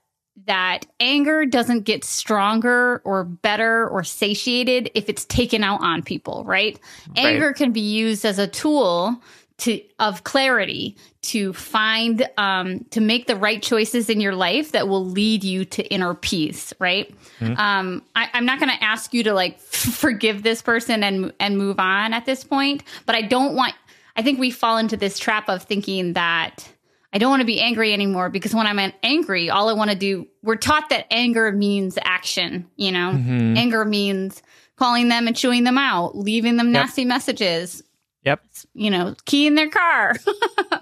that 0.44 0.87
anger 1.01 1.44
doesn't 1.46 1.83
get 1.83 2.05
stronger 2.05 3.01
or 3.05 3.25
better 3.25 3.88
or 3.88 4.05
satiated 4.05 4.90
if 4.94 5.09
it's 5.09 5.25
taken 5.25 5.64
out 5.64 5.83
on 5.83 6.03
people, 6.03 6.44
right? 6.44 6.79
right? 7.09 7.18
Anger 7.18 7.53
can 7.53 7.72
be 7.72 7.81
used 7.81 8.25
as 8.25 8.38
a 8.38 8.46
tool 8.46 9.20
to 9.59 9.81
of 9.99 10.25
clarity 10.25 10.96
to 11.22 11.53
find 11.55 12.29
um, 12.37 12.85
to 12.90 13.01
make 13.01 13.27
the 13.27 13.37
right 13.37 13.62
choices 13.62 14.11
in 14.11 14.20
your 14.20 14.35
life 14.35 14.72
that 14.72 14.87
will 14.87 15.05
lead 15.05 15.44
you 15.44 15.64
to 15.64 15.83
inner 15.87 16.14
peace 16.14 16.75
right 16.79 17.14
mm-hmm. 17.40 17.59
um, 17.59 18.03
I, 18.14 18.29
am 18.35 18.44
not 18.44 18.61
going 18.61 18.70
to 18.70 18.85
ask 18.85 19.14
you 19.14 19.25
to 19.25 19.33
like 19.33 19.59
forgive 19.61 20.42
this 20.42 20.61
person 20.61 21.03
and 21.03 21.33
and 21.40 21.57
move 21.57 21.81
on 21.81 22.12
at 22.12 22.27
this 22.27 22.44
point 22.44 22.83
but 23.07 23.14
i 23.14 23.22
don't 23.22 23.55
want 23.55 23.75
i 24.16 24.22
think 24.22 24.38
we 24.38 24.51
fall 24.51 24.77
into 24.77 24.96
this 24.96 25.18
trap 25.18 25.49
of 25.49 25.62
thinking 25.62 26.12
that 26.12 26.68
i 27.16 27.18
don't 27.18 27.31
want 27.31 27.40
to 27.40 27.46
be 27.46 27.61
angry 27.61 27.92
anymore 27.92 28.29
because 28.29 28.55
when 28.55 28.66
i'm 28.66 28.92
angry 29.02 29.50
all 29.50 29.68
i 29.68 29.72
want 29.72 29.90
to 29.90 29.96
do 29.96 30.26
we're 30.42 30.57
taught 30.57 30.88
that 30.90 31.07
anger 31.11 31.50
means 31.50 31.98
action 32.02 32.68
you 32.76 32.92
know 32.92 33.12
mm-hmm. 33.12 33.57
anger 33.57 33.85
means 33.85 34.42
calling 34.76 35.09
them 35.09 35.26
and 35.26 35.37
chewing 35.37 35.64
them 35.64 35.79
out 35.79 36.16
leaving 36.16 36.57
them 36.57 36.70
nasty 36.70 37.05
messages 37.05 37.83
Yep. 38.26 38.42
You 38.74 38.90
know, 38.90 39.14
key 39.24 39.46
in 39.46 39.55
their 39.55 39.70
car. 39.70 40.14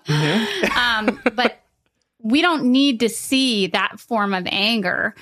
mm-hmm. 0.09 0.79
um, 0.79 1.21
but 1.35 1.61
we 2.23 2.41
don't 2.41 2.73
need 2.73 3.01
to 3.01 3.11
see 3.11 3.67
that 3.69 4.01
form 4.01 4.33
of 4.33 4.47
anger 4.47 5.15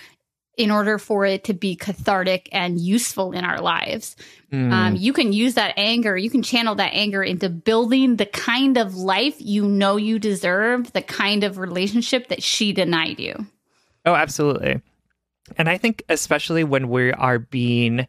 in 0.56 0.70
order 0.70 0.98
for 0.98 1.26
it 1.26 1.44
to 1.44 1.54
be 1.54 1.74
cathartic 1.74 2.48
and 2.52 2.80
useful 2.80 3.32
in 3.32 3.44
our 3.44 3.60
lives. 3.60 4.14
Mm. 4.52 4.72
Um, 4.72 4.96
you 4.96 5.14
can 5.14 5.32
use 5.32 5.54
that 5.54 5.72
anger, 5.78 6.16
you 6.16 6.28
can 6.28 6.42
channel 6.42 6.74
that 6.74 6.92
anger 6.92 7.22
into 7.22 7.48
building 7.48 8.16
the 8.16 8.26
kind 8.26 8.76
of 8.76 8.94
life 8.94 9.36
you 9.38 9.66
know 9.66 9.96
you 9.96 10.18
deserve, 10.18 10.92
the 10.92 11.00
kind 11.00 11.42
of 11.42 11.56
relationship 11.56 12.28
that 12.28 12.42
she 12.42 12.72
denied 12.72 13.18
you. 13.18 13.46
Oh, 14.04 14.14
absolutely. 14.14 14.82
And 15.56 15.68
I 15.68 15.78
think, 15.78 16.02
especially 16.08 16.64
when 16.64 16.88
we 16.88 17.12
are 17.12 17.38
being 17.38 18.06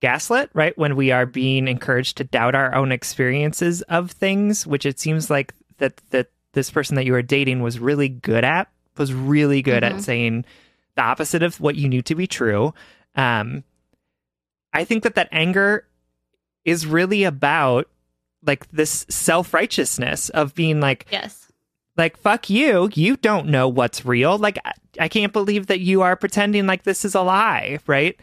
gaslit, 0.00 0.50
right? 0.54 0.76
When 0.78 0.96
we 0.96 1.10
are 1.10 1.26
being 1.26 1.68
encouraged 1.68 2.18
to 2.18 2.24
doubt 2.24 2.54
our 2.54 2.74
own 2.74 2.92
experiences 2.92 3.82
of 3.82 4.10
things, 4.10 4.66
which 4.66 4.86
it 4.86 4.98
seems 4.98 5.30
like 5.30 5.54
that 5.78 6.00
that 6.10 6.30
this 6.52 6.70
person 6.70 6.96
that 6.96 7.04
you 7.04 7.12
were 7.12 7.22
dating 7.22 7.62
was 7.62 7.78
really 7.78 8.08
good 8.08 8.44
at, 8.44 8.68
was 8.96 9.12
really 9.12 9.62
good 9.62 9.82
mm-hmm. 9.82 9.98
at 9.98 10.02
saying 10.02 10.44
the 10.94 11.02
opposite 11.02 11.42
of 11.42 11.60
what 11.60 11.76
you 11.76 11.88
knew 11.88 12.02
to 12.02 12.14
be 12.14 12.26
true. 12.26 12.72
Um, 13.14 13.62
I 14.76 14.84
think 14.84 15.04
that 15.04 15.14
that 15.14 15.28
anger 15.32 15.86
is 16.64 16.86
really 16.86 17.24
about 17.24 17.88
like 18.44 18.70
this 18.70 19.06
self 19.08 19.54
righteousness 19.54 20.28
of 20.30 20.54
being 20.54 20.80
like, 20.80 21.06
yes, 21.10 21.50
like 21.96 22.16
fuck 22.18 22.50
you, 22.50 22.90
you 22.94 23.16
don't 23.16 23.48
know 23.48 23.68
what's 23.68 24.04
real. 24.04 24.36
Like 24.36 24.58
I, 24.64 24.72
I 25.00 25.08
can't 25.08 25.32
believe 25.32 25.68
that 25.68 25.80
you 25.80 26.02
are 26.02 26.14
pretending 26.14 26.66
like 26.66 26.82
this 26.82 27.04
is 27.04 27.14
a 27.14 27.22
lie, 27.22 27.78
right? 27.86 28.20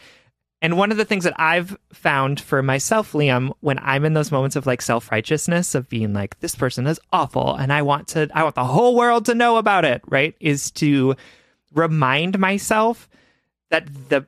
And 0.62 0.78
one 0.78 0.92
of 0.92 0.98
the 0.98 1.06
things 1.06 1.26
that 1.26 1.34
I've 1.38 1.76
found 1.92 2.40
for 2.40 2.62
myself, 2.62 3.12
Liam, 3.14 3.52
when 3.60 3.80
I'm 3.80 4.06
in 4.06 4.14
those 4.14 4.32
moments 4.32 4.56
of 4.56 4.68
like 4.68 4.82
self 4.82 5.12
righteousness 5.12 5.74
of 5.74 5.90
being 5.90 6.14
like, 6.14 6.40
this 6.40 6.56
person 6.56 6.86
is 6.86 7.00
awful 7.12 7.56
and 7.56 7.74
I 7.74 7.82
want 7.82 8.10
to, 8.10 8.30
I 8.34 8.44
want 8.44 8.56
the 8.56 8.64
whole 8.64 8.96
world 8.96 9.26
to 9.26 9.36
know 9.36 9.58
about 9.58 9.86
it, 9.86 10.04
right? 10.08 10.36
Is 10.40 10.70
to 10.72 11.16
remind 11.74 12.38
myself 12.38 13.10
that 13.72 13.88
the, 14.10 14.28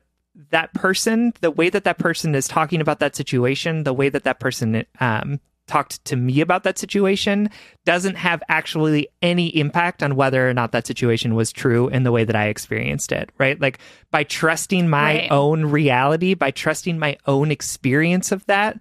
that 0.50 0.72
person, 0.74 1.32
the 1.40 1.50
way 1.50 1.68
that 1.70 1.84
that 1.84 1.98
person 1.98 2.34
is 2.34 2.48
talking 2.48 2.80
about 2.80 3.00
that 3.00 3.16
situation, 3.16 3.84
the 3.84 3.92
way 3.92 4.08
that 4.08 4.24
that 4.24 4.40
person 4.40 4.84
um, 5.00 5.40
talked 5.66 6.04
to 6.04 6.16
me 6.16 6.40
about 6.40 6.62
that 6.62 6.78
situation 6.78 7.50
doesn't 7.84 8.16
have 8.16 8.42
actually 8.48 9.08
any 9.22 9.48
impact 9.56 10.02
on 10.02 10.16
whether 10.16 10.48
or 10.48 10.54
not 10.54 10.72
that 10.72 10.86
situation 10.86 11.34
was 11.34 11.52
true 11.52 11.88
in 11.88 12.04
the 12.04 12.12
way 12.12 12.24
that 12.24 12.36
I 12.36 12.46
experienced 12.46 13.12
it, 13.12 13.30
right? 13.38 13.60
Like 13.60 13.78
by 14.10 14.24
trusting 14.24 14.88
my 14.88 15.20
right. 15.20 15.32
own 15.32 15.66
reality, 15.66 16.34
by 16.34 16.50
trusting 16.50 16.98
my 16.98 17.18
own 17.26 17.50
experience 17.50 18.30
of 18.32 18.46
that, 18.46 18.78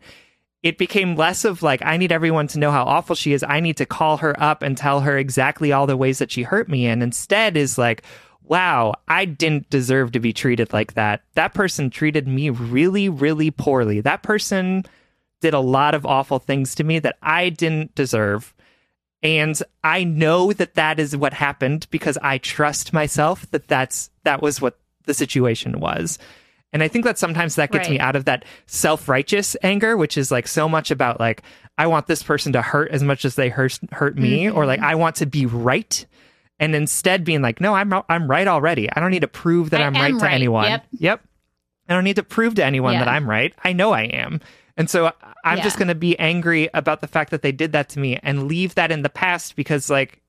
it 0.61 0.77
became 0.77 1.15
less 1.15 1.45
of 1.45 1.61
like, 1.61 1.81
I 1.83 1.97
need 1.97 2.11
everyone 2.11 2.47
to 2.47 2.59
know 2.59 2.71
how 2.71 2.83
awful 2.83 3.15
she 3.15 3.33
is. 3.33 3.43
I 3.43 3.59
need 3.59 3.77
to 3.77 3.85
call 3.85 4.17
her 4.17 4.39
up 4.41 4.63
and 4.63 4.75
tell 4.75 5.01
her 5.01 5.17
exactly 5.17 5.71
all 5.71 5.85
the 5.85 5.97
ways 5.97 6.19
that 6.19 6.31
she 6.31 6.43
hurt 6.43 6.69
me. 6.69 6.87
And 6.87 7.03
instead 7.03 7.55
is 7.55 7.77
like, 7.77 8.03
wow, 8.47 8.93
I 9.07 9.25
didn't 9.25 9.69
deserve 9.69 10.11
to 10.13 10.19
be 10.19 10.33
treated 10.33 10.73
like 10.73 10.93
that. 10.93 11.23
That 11.33 11.53
person 11.53 11.89
treated 11.89 12.27
me 12.27 12.49
really, 12.49 13.09
really 13.09 13.51
poorly. 13.51 14.01
That 14.01 14.23
person 14.23 14.85
did 15.41 15.53
a 15.53 15.59
lot 15.59 15.95
of 15.95 16.05
awful 16.05 16.39
things 16.39 16.75
to 16.75 16.83
me 16.83 16.99
that 16.99 17.17
I 17.21 17.49
didn't 17.49 17.95
deserve. 17.95 18.53
And 19.21 19.59
I 19.83 20.03
know 20.03 20.53
that 20.53 20.75
that 20.75 20.99
is 20.99 21.17
what 21.17 21.33
happened 21.33 21.87
because 21.89 22.17
I 22.21 22.37
trust 22.37 22.93
myself 22.93 23.49
that 23.51 23.67
that's 23.67 24.09
that 24.23 24.41
was 24.41 24.61
what 24.61 24.79
the 25.05 25.13
situation 25.13 25.79
was. 25.79 26.19
And 26.71 26.83
I 26.83 26.87
think 26.87 27.05
that 27.05 27.17
sometimes 27.17 27.55
that 27.55 27.71
gets 27.71 27.87
right. 27.87 27.93
me 27.93 27.99
out 27.99 28.15
of 28.15 28.25
that 28.25 28.43
self-righteous 28.65 29.55
anger, 29.63 29.95
which 29.95 30.17
is 30.17 30.29
like 30.29 30.47
so 30.47 30.67
much 30.67 30.91
about 30.91 31.19
like 31.19 31.41
I 31.77 31.87
want 31.87 32.07
this 32.07 32.21
person 32.21 32.53
to 32.53 32.61
hurt 32.61 32.91
as 32.91 33.01
much 33.01 33.25
as 33.25 33.35
they 33.35 33.49
hurt 33.49 33.79
hurt 33.91 34.17
me 34.17 34.45
mm-hmm. 34.45 34.57
or 34.57 34.65
like 34.65 34.81
I 34.81 34.95
want 34.95 35.17
to 35.17 35.25
be 35.25 35.45
right 35.45 36.05
and 36.59 36.75
instead 36.75 37.23
being 37.23 37.41
like 37.41 37.59
no, 37.61 37.73
I'm 37.73 37.93
I'm 38.09 38.29
right 38.29 38.47
already. 38.47 38.91
I 38.91 38.99
don't 38.99 39.11
need 39.11 39.21
to 39.21 39.27
prove 39.27 39.71
that 39.71 39.81
I 39.81 39.85
am 39.85 39.93
right, 39.93 40.13
right 40.13 40.19
to 40.21 40.29
anyone. 40.29 40.65
Yep. 40.65 40.85
yep. 40.99 41.21
I 41.87 41.93
don't 41.93 42.03
need 42.03 42.15
to 42.15 42.23
prove 42.23 42.55
to 42.55 42.65
anyone 42.65 42.93
yeah. 42.93 42.99
that 42.99 43.07
I'm 43.07 43.29
right. 43.29 43.53
I 43.63 43.73
know 43.73 43.91
I 43.91 44.03
am. 44.03 44.41
And 44.77 44.89
so 44.89 45.11
I'm 45.43 45.57
yeah. 45.57 45.63
just 45.63 45.77
going 45.77 45.87
to 45.87 45.95
be 45.95 46.17
angry 46.19 46.69
about 46.73 47.01
the 47.01 47.07
fact 47.07 47.31
that 47.31 47.41
they 47.41 47.51
did 47.51 47.71
that 47.73 47.89
to 47.89 47.99
me 47.99 48.19
and 48.21 48.47
leave 48.47 48.75
that 48.75 48.91
in 48.91 49.03
the 49.03 49.09
past 49.09 49.55
because, 49.55 49.89
like, 49.89 50.21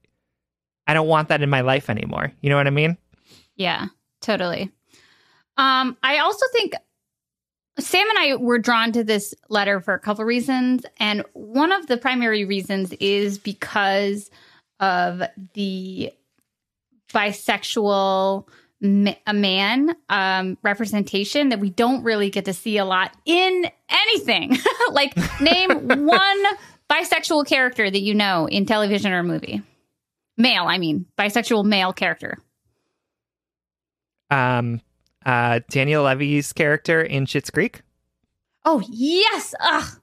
I 0.86 0.94
don't 0.94 1.08
want 1.08 1.28
that 1.28 1.42
in 1.42 1.50
my 1.50 1.62
life 1.62 1.90
anymore. 1.90 2.32
You 2.40 2.50
know 2.50 2.56
what 2.56 2.66
I 2.66 2.70
mean? 2.70 2.96
Yeah, 3.56 3.86
totally. 4.20 4.70
Um, 5.56 5.96
I 6.02 6.18
also 6.18 6.46
think 6.52 6.74
Sam 7.78 8.08
and 8.08 8.18
I 8.18 8.36
were 8.36 8.58
drawn 8.58 8.92
to 8.92 9.02
this 9.02 9.34
letter 9.48 9.80
for 9.80 9.94
a 9.94 9.98
couple 9.98 10.24
reasons. 10.24 10.84
And 10.98 11.24
one 11.32 11.72
of 11.72 11.86
the 11.86 11.96
primary 11.96 12.44
reasons 12.44 12.92
is 13.00 13.38
because 13.38 14.30
of 14.80 15.22
the 15.54 16.12
bisexual 17.12 18.46
a 18.82 19.32
man 19.32 19.96
um, 20.10 20.58
representation 20.62 21.48
that 21.48 21.60
we 21.60 21.70
don't 21.70 22.04
really 22.04 22.28
get 22.30 22.44
to 22.44 22.52
see 22.52 22.76
a 22.76 22.84
lot 22.84 23.16
in 23.24 23.64
anything. 23.88 24.56
like, 24.90 25.16
name 25.40 25.70
one 26.06 26.44
bisexual 26.90 27.46
character 27.46 27.90
that 27.90 28.00
you 28.00 28.14
know 28.14 28.46
in 28.46 28.66
television 28.66 29.12
or 29.12 29.22
movie. 29.22 29.62
Male, 30.36 30.64
I 30.64 30.78
mean, 30.78 31.06
bisexual 31.18 31.64
male 31.64 31.94
character. 31.94 32.38
Um, 34.30 34.82
uh, 35.24 35.60
Daniel 35.70 36.02
Levy's 36.02 36.52
character 36.52 37.00
in 37.00 37.24
Schitt's 37.24 37.50
Creek. 37.50 37.80
Oh 38.64 38.82
yes, 38.90 39.54
Ugh. 39.60 40.00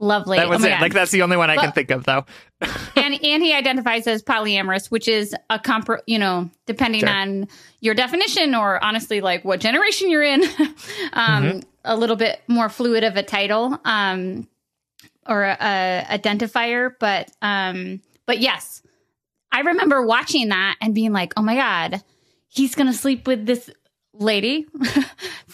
Lovely. 0.00 0.38
That 0.38 0.48
was 0.48 0.62
oh 0.62 0.66
it. 0.66 0.70
God. 0.70 0.80
Like 0.80 0.92
that's 0.92 1.10
the 1.10 1.22
only 1.22 1.36
one 1.36 1.50
I 1.50 1.56
can 1.56 1.72
think 1.72 1.90
of, 1.90 2.04
though. 2.04 2.24
and 2.96 3.14
and 3.24 3.42
he 3.42 3.52
identifies 3.52 4.06
as 4.06 4.22
polyamorous, 4.22 4.90
which 4.90 5.08
is 5.08 5.34
a 5.50 5.58
comp. 5.58 5.90
You 6.06 6.20
know, 6.20 6.50
depending 6.66 7.00
sure. 7.00 7.08
on 7.08 7.48
your 7.80 7.94
definition 7.94 8.54
or 8.54 8.82
honestly, 8.82 9.20
like 9.20 9.44
what 9.44 9.58
generation 9.58 10.08
you're 10.08 10.22
in, 10.22 10.42
um, 11.12 11.44
mm-hmm. 11.44 11.58
a 11.84 11.96
little 11.96 12.14
bit 12.14 12.40
more 12.46 12.68
fluid 12.68 13.02
of 13.02 13.16
a 13.16 13.24
title 13.24 13.76
um, 13.84 14.46
or 15.26 15.42
a, 15.42 15.56
a 15.60 16.18
identifier. 16.18 16.92
But 17.00 17.32
um, 17.42 18.00
but 18.24 18.38
yes, 18.38 18.82
I 19.50 19.60
remember 19.60 20.06
watching 20.06 20.50
that 20.50 20.76
and 20.80 20.94
being 20.94 21.12
like, 21.12 21.32
oh 21.36 21.42
my 21.42 21.56
god, 21.56 22.04
he's 22.46 22.76
gonna 22.76 22.94
sleep 22.94 23.26
with 23.26 23.46
this 23.46 23.68
lady 24.12 24.66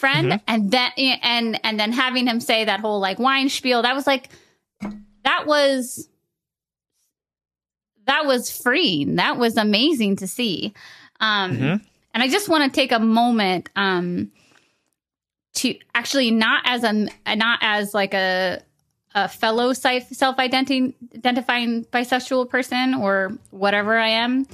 friend 0.05 0.33
mm-hmm. 0.33 0.45
and 0.47 0.71
then 0.71 0.91
and 0.99 1.61
and 1.65 1.81
then 1.81 1.91
having 1.91 2.27
him 2.27 2.39
say 2.39 2.67
that 2.67 2.79
whole 2.81 3.01
like 3.01 3.19
wine 3.19 3.49
spiel 3.49 3.81
that 3.81 3.95
was 3.95 4.07
like 4.07 4.29
that 5.23 5.47
was 5.47 6.11
that 8.05 8.27
was 8.27 8.55
freeing 8.55 9.15
that 9.17 9.39
was 9.39 9.57
amazing 9.57 10.15
to 10.15 10.27
see 10.27 10.75
um 11.21 11.53
mm-hmm. 11.53 11.77
and 12.13 12.23
i 12.23 12.29
just 12.29 12.51
want 12.51 12.71
to 12.71 12.71
take 12.71 12.93
a 12.93 12.99
moment 12.99 13.71
um 13.77 14.31
to 15.55 15.75
actually 15.95 16.31
not 16.31 16.63
as 16.67 16.85
a 16.85 16.93
not 17.35 17.59
as 17.63 17.95
like 17.95 18.13
a 18.13 18.61
a 19.15 19.27
fellow 19.27 19.73
self-identifying 19.73 20.93
bisexual 21.87 22.51
person 22.51 22.93
or 22.93 23.39
whatever 23.53 23.97
i 23.97 24.09
am 24.09 24.47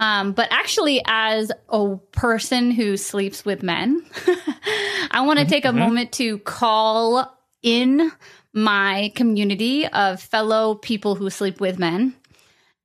um, 0.00 0.32
but 0.32 0.48
actually, 0.50 1.02
as 1.06 1.50
a 1.68 1.96
person 2.12 2.70
who 2.70 2.96
sleeps 2.96 3.44
with 3.44 3.62
men, 3.62 4.04
I 5.10 5.22
want 5.26 5.40
to 5.40 5.44
take 5.44 5.64
a 5.64 5.68
mm-hmm. 5.68 5.78
moment 5.78 6.12
to 6.12 6.38
call 6.38 7.36
in 7.62 8.12
my 8.52 9.12
community 9.14 9.86
of 9.86 10.20
fellow 10.20 10.76
people 10.76 11.14
who 11.14 11.30
sleep 11.30 11.60
with 11.60 11.78
men. 11.78 12.14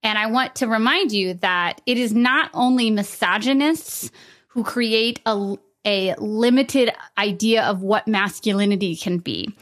And 0.02 0.18
I 0.18 0.28
want 0.28 0.56
to 0.56 0.68
remind 0.68 1.12
you 1.12 1.36
that 1.36 1.82
it 1.86 1.98
is 1.98 2.14
not 2.14 2.50
only 2.54 2.90
misogynists 2.92 4.12
who 4.48 4.64
create 4.64 5.22
a, 5.26 5.56
a 5.86 6.16
limited 6.18 6.92
idea 7.18 7.64
of 7.64 7.82
what 7.82 8.08
masculinity 8.08 8.96
can 8.96 9.20
be. 9.20 9.56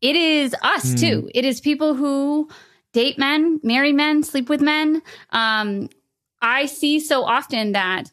It 0.00 0.14
is 0.14 0.54
us 0.62 0.94
mm. 0.94 1.00
too. 1.00 1.30
It 1.34 1.44
is 1.44 1.60
people 1.60 1.94
who 1.94 2.48
date 2.92 3.18
men, 3.18 3.60
marry 3.62 3.92
men, 3.92 4.22
sleep 4.22 4.48
with 4.48 4.60
men, 4.60 5.02
um, 5.30 5.88
I 6.40 6.66
see 6.66 7.00
so 7.00 7.24
often 7.24 7.72
that 7.72 8.10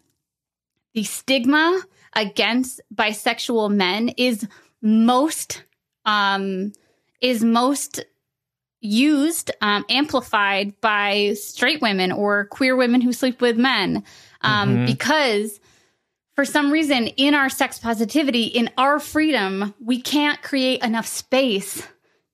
the 0.94 1.04
stigma 1.04 1.82
against 2.16 2.82
bisexual 2.94 3.72
men 3.72 4.10
is 4.18 4.48
most 4.82 5.64
um, 6.06 6.72
is 7.22 7.44
most 7.44 8.06
used 8.80 9.52
um, 9.62 9.84
amplified 9.90 10.80
by 10.80 11.34
straight 11.34 11.82
women 11.82 12.12
or 12.12 12.46
queer 12.46 12.76
women 12.76 13.02
who 13.02 13.12
sleep 13.12 13.42
with 13.42 13.58
men 13.58 14.04
um, 14.42 14.70
mm-hmm. 14.70 14.86
because 14.86 15.60
for 16.36 16.46
some 16.46 16.72
reason 16.72 17.08
in 17.08 17.34
our 17.34 17.50
sex 17.50 17.80
positivity 17.80 18.44
in 18.44 18.70
our 18.78 19.00
freedom 19.00 19.74
we 19.84 20.00
can't 20.00 20.42
create 20.44 20.84
enough 20.84 21.08
space 21.08 21.86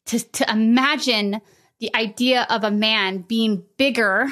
to, 0.06 0.20
to 0.20 0.52
imagine 0.52 1.40
the 1.80 1.96
idea 1.96 2.46
of 2.50 2.64
a 2.64 2.72
man 2.72 3.20
being 3.20 3.64
bigger 3.78 4.28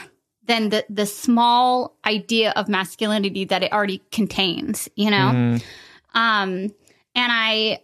than 0.49 0.69
the 0.69 0.85
the 0.89 1.05
small 1.05 1.95
idea 2.05 2.51
of 2.55 2.67
masculinity 2.67 3.45
that 3.45 3.63
it 3.63 3.71
already 3.71 4.01
contains 4.11 4.89
you 4.95 5.09
know? 5.09 5.31
Mm. 5.33 5.63
um 6.13 6.49
and 7.15 7.31
i 7.31 7.79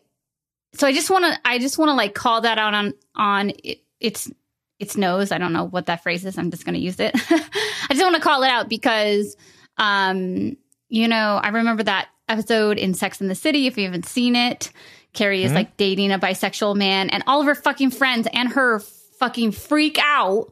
so 0.74 0.86
i 0.88 0.92
just 0.92 1.10
want 1.10 1.24
to 1.26 1.40
i 1.46 1.60
just 1.60 1.78
want 1.78 1.90
to 1.90 1.94
like 1.94 2.14
call 2.14 2.42
that 2.42 2.58
out 2.58 2.74
on 2.74 2.94
on 3.16 3.52
it, 3.64 3.80
its 4.00 4.30
its 4.80 4.98
nose. 4.98 5.32
I 5.32 5.38
don't 5.38 5.54
know 5.54 5.66
what 5.66 5.86
that 5.86 6.04
phrase 6.04 6.26
is. 6.26 6.38
I'm 6.38 6.52
just 6.52 6.66
going 6.66 6.76
to 6.76 6.82
use 6.82 7.00
it. 7.00 7.12
I 7.30 7.88
just 7.92 8.02
want 8.02 8.16
to 8.16 8.22
call 8.22 8.44
it 8.44 8.50
out 8.50 8.70
because 8.70 9.36
um 9.78 10.56
you 10.88 11.08
know 11.08 11.40
i 11.44 11.50
remember 11.50 11.84
that 11.84 12.08
episode 12.30 12.78
in 12.78 12.94
sex 12.94 13.20
in 13.20 13.28
the 13.28 13.36
city 13.36 13.68
if 13.68 13.78
you 13.78 13.86
haven't 13.86 14.06
seen 14.06 14.36
it. 14.36 14.72
Carrie 15.14 15.44
is 15.44 15.50
mm-hmm. 15.50 15.58
like 15.58 15.78
dating 15.78 16.12
a 16.12 16.20
bisexual 16.20 16.76
man 16.76 17.10
and 17.10 17.24
all 17.28 17.40
of 17.40 17.46
her 17.46 17.56
fucking 17.56 17.92
friends 17.92 18.28
and 18.34 18.50
her 18.50 18.80
fucking 19.20 19.52
freak 19.52 19.98
out 20.02 20.52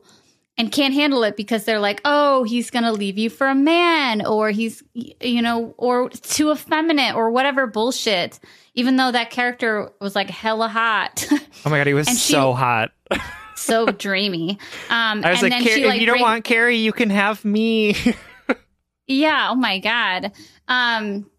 and 0.57 0.71
can't 0.71 0.93
handle 0.93 1.23
it 1.23 1.35
because 1.35 1.65
they're 1.65 1.79
like, 1.79 2.01
oh, 2.05 2.43
he's 2.43 2.69
going 2.69 2.83
to 2.83 2.91
leave 2.91 3.17
you 3.17 3.29
for 3.29 3.47
a 3.47 3.55
man 3.55 4.25
or 4.25 4.51
he's, 4.51 4.83
you 4.93 5.41
know, 5.41 5.73
or 5.77 6.09
too 6.09 6.51
effeminate 6.51 7.15
or 7.15 7.31
whatever 7.31 7.65
bullshit. 7.65 8.39
Even 8.75 8.95
though 8.95 9.11
that 9.11 9.29
character 9.29 9.91
was 9.99 10.15
like 10.15 10.29
hella 10.29 10.67
hot. 10.67 11.25
Oh 11.65 11.69
my 11.69 11.77
God, 11.77 11.87
he 11.87 11.93
was 11.93 12.07
she, 12.19 12.33
so 12.33 12.53
hot. 12.53 12.91
so 13.55 13.87
dreamy. 13.87 14.59
Um, 14.89 15.23
I 15.23 15.31
was 15.31 15.41
like, 15.41 15.53
she, 15.63 15.85
like, 15.85 15.95
if 15.95 16.01
you 16.01 16.05
don't 16.07 16.15
break- 16.15 16.21
want 16.21 16.43
Carrie, 16.43 16.77
you 16.77 16.91
can 16.91 17.09
have 17.09 17.43
me. 17.45 17.95
yeah. 19.07 19.49
Oh 19.51 19.55
my 19.55 19.79
God. 19.79 20.31
Um, 20.67 21.29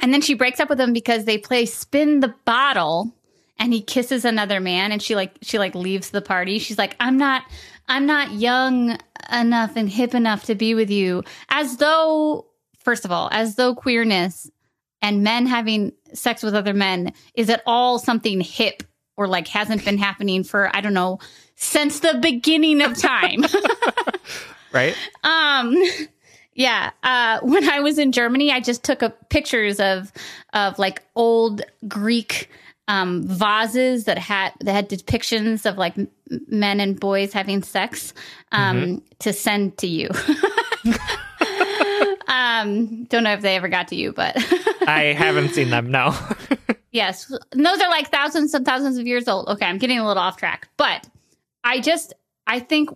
and 0.00 0.12
then 0.12 0.20
she 0.20 0.34
breaks 0.34 0.60
up 0.60 0.68
with 0.68 0.80
him 0.80 0.92
because 0.92 1.24
they 1.24 1.38
play 1.38 1.66
spin 1.66 2.20
the 2.20 2.34
bottle 2.44 3.14
and 3.58 3.72
he 3.72 3.80
kisses 3.80 4.24
another 4.24 4.60
man 4.60 4.90
and 4.90 5.00
she 5.00 5.14
like 5.14 5.36
she 5.42 5.58
like 5.58 5.74
leaves 5.74 6.10
the 6.10 6.22
party. 6.22 6.58
She's 6.58 6.78
like, 6.78 6.96
I'm 7.00 7.16
not 7.16 7.44
I'm 7.88 8.06
not 8.06 8.32
young 8.32 8.98
enough 9.32 9.76
and 9.76 9.88
hip 9.88 10.14
enough 10.14 10.44
to 10.44 10.54
be 10.54 10.74
with 10.74 10.90
you. 10.90 11.22
As 11.48 11.76
though, 11.76 12.46
first 12.80 13.04
of 13.04 13.12
all, 13.12 13.28
as 13.32 13.56
though 13.56 13.74
queerness 13.74 14.50
and 15.02 15.22
men 15.22 15.46
having 15.46 15.92
sex 16.14 16.42
with 16.42 16.54
other 16.54 16.72
men 16.74 17.12
is 17.34 17.50
at 17.50 17.62
all 17.66 17.98
something 17.98 18.40
hip 18.40 18.82
or 19.16 19.28
like 19.28 19.48
hasn't 19.48 19.84
been 19.84 19.98
happening 19.98 20.42
for 20.44 20.74
I 20.74 20.80
don't 20.80 20.94
know 20.94 21.18
since 21.56 22.00
the 22.00 22.18
beginning 22.20 22.80
of 22.80 22.96
time. 22.96 23.44
right? 24.72 24.96
Um 25.22 25.76
yeah, 26.54 26.90
uh 27.02 27.40
when 27.42 27.68
I 27.68 27.80
was 27.80 27.98
in 27.98 28.12
Germany, 28.12 28.50
I 28.50 28.60
just 28.60 28.82
took 28.82 29.02
a, 29.02 29.10
pictures 29.10 29.78
of 29.78 30.12
of 30.52 30.78
like 30.78 31.02
old 31.14 31.62
Greek 31.86 32.48
um 32.88 33.26
vases 33.26 34.04
that 34.04 34.18
had 34.18 34.52
that 34.60 34.72
had 34.72 34.90
depictions 34.90 35.64
of 35.64 35.78
like 35.78 35.94
men 36.48 36.80
and 36.80 37.00
boys 37.00 37.32
having 37.32 37.62
sex 37.62 38.12
um 38.52 38.76
Mm-hmm. 38.76 38.96
to 39.20 39.32
send 39.32 39.78
to 39.78 39.86
you. 39.86 40.10
um 42.28 43.04
don't 43.04 43.24
know 43.24 43.32
if 43.32 43.40
they 43.42 43.56
ever 43.56 43.68
got 43.68 43.88
to 43.88 43.96
you, 43.96 44.12
but 44.12 44.36
I 44.86 45.14
haven't 45.16 45.50
seen 45.50 45.70
them. 45.70 45.90
No. 45.90 46.14
Yes. 46.90 47.28
And 47.50 47.66
those 47.66 47.80
are 47.80 47.90
like 47.90 48.12
thousands 48.12 48.54
and 48.54 48.64
thousands 48.64 48.98
of 48.98 49.06
years 49.08 49.26
old. 49.26 49.48
Okay, 49.48 49.66
I'm 49.66 49.78
getting 49.78 49.98
a 49.98 50.06
little 50.06 50.22
off 50.22 50.36
track. 50.36 50.68
But 50.76 51.08
I 51.64 51.80
just 51.80 52.12
I 52.46 52.60
think 52.60 52.88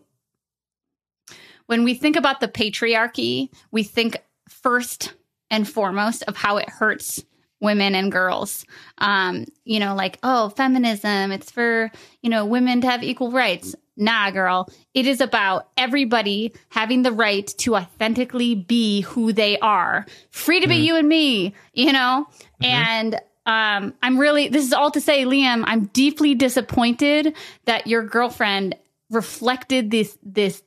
when 1.66 1.83
we 1.83 1.94
think 1.94 2.14
about 2.14 2.38
the 2.38 2.46
patriarchy, 2.46 3.48
we 3.72 3.83
think 3.83 4.16
first 4.48 5.14
and 5.51 5.68
foremost 5.68 6.22
of 6.29 6.37
how 6.37 6.59
it 6.59 6.68
hurts 6.68 7.24
women 7.61 7.94
and 7.94 8.12
girls. 8.12 8.64
Um, 8.99 9.47
you 9.64 9.81
know, 9.81 9.94
like, 9.94 10.18
oh, 10.23 10.49
feminism, 10.51 11.33
it's 11.33 11.51
for, 11.51 11.90
you 12.23 12.31
know, 12.31 12.44
women 12.44 12.81
to 12.83 12.87
have 12.87 13.03
equal 13.03 13.33
rights. 13.33 13.75
Nah, 13.97 14.31
girl. 14.31 14.71
It 14.94 15.07
is 15.07 15.21
about 15.21 15.68
everybody 15.77 16.55
having 16.68 17.03
the 17.03 17.11
right 17.11 17.47
to 17.59 17.75
authentically 17.75 18.55
be 18.55 19.01
who 19.01 19.33
they 19.33 19.59
are. 19.59 20.07
Free 20.31 20.61
to 20.61 20.68
be 20.68 20.77
you 20.77 20.94
and 20.94 21.09
me, 21.09 21.55
you 21.73 21.92
know? 21.92 22.29
And 22.62 23.21
um, 23.44 23.94
I'm 24.03 24.18
really, 24.18 24.49
this 24.49 24.64
is 24.64 24.73
all 24.73 24.92
to 24.92 25.01
say, 25.01 25.25
Liam, 25.25 25.64
I'm 25.66 25.87
deeply 25.87 26.37
disappointed 26.37 27.35
that 27.64 27.88
your 27.88 28.05
girlfriend 28.05 28.77
reflected 29.11 29.90
this, 29.90 30.16
this, 30.23 30.62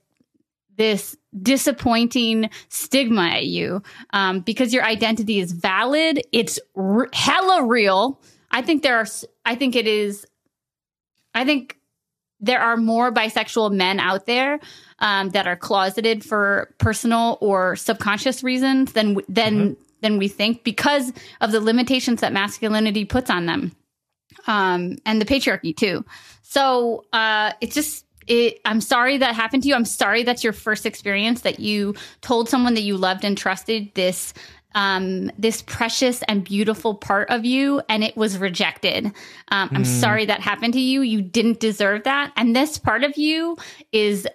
this 0.81 1.15
disappointing 1.43 2.49
stigma 2.69 3.27
at 3.27 3.45
you 3.45 3.83
um, 4.13 4.39
because 4.39 4.73
your 4.73 4.83
identity 4.83 5.39
is 5.39 5.51
valid. 5.51 6.23
It's 6.31 6.59
r- 6.75 7.07
hella 7.13 7.67
real. 7.67 8.19
I 8.49 8.63
think 8.63 8.81
there 8.81 8.97
are, 8.97 9.05
I 9.45 9.53
think 9.53 9.75
it 9.75 9.85
is, 9.85 10.25
I 11.35 11.45
think 11.45 11.77
there 12.39 12.59
are 12.59 12.77
more 12.77 13.13
bisexual 13.13 13.71
men 13.71 13.99
out 13.99 14.25
there 14.25 14.59
um, 14.97 15.29
that 15.29 15.45
are 15.45 15.55
closeted 15.55 16.25
for 16.25 16.73
personal 16.79 17.37
or 17.41 17.75
subconscious 17.75 18.41
reasons 18.43 18.93
than 18.93 19.17
than 19.29 19.77
than 20.01 20.17
we 20.17 20.27
think 20.27 20.63
because 20.63 21.13
of 21.41 21.51
the 21.51 21.61
limitations 21.61 22.21
that 22.21 22.33
masculinity 22.33 23.05
puts 23.05 23.29
on 23.29 23.45
them, 23.45 23.75
um, 24.47 24.97
and 25.05 25.21
the 25.21 25.25
patriarchy 25.25 25.77
too. 25.77 26.03
So 26.41 27.05
uh, 27.13 27.51
it's 27.61 27.75
just. 27.75 28.05
It, 28.27 28.59
I'm 28.65 28.81
sorry 28.81 29.17
that 29.17 29.35
happened 29.35 29.63
to 29.63 29.69
you. 29.69 29.75
I'm 29.75 29.85
sorry 29.85 30.23
that's 30.23 30.43
your 30.43 30.53
first 30.53 30.85
experience 30.85 31.41
that 31.41 31.59
you 31.59 31.95
told 32.21 32.49
someone 32.49 32.75
that 32.75 32.81
you 32.81 32.97
loved 32.97 33.23
and 33.23 33.37
trusted 33.37 33.93
this 33.95 34.33
um, 34.73 35.31
this 35.37 35.61
precious 35.61 36.23
and 36.29 36.43
beautiful 36.43 36.95
part 36.95 37.29
of 37.29 37.43
you, 37.43 37.81
and 37.89 38.03
it 38.03 38.15
was 38.15 38.37
rejected. 38.37 39.05
Um, 39.49 39.69
I'm 39.73 39.83
sorry 39.83 40.25
that 40.27 40.39
happened 40.39 40.73
to 40.75 40.79
you. 40.79 41.01
You 41.01 41.21
didn't 41.21 41.59
deserve 41.59 42.05
that, 42.05 42.31
and 42.37 42.55
this 42.55 42.77
part 42.77 43.03
of 43.03 43.17
you 43.17 43.57
is 43.91 44.27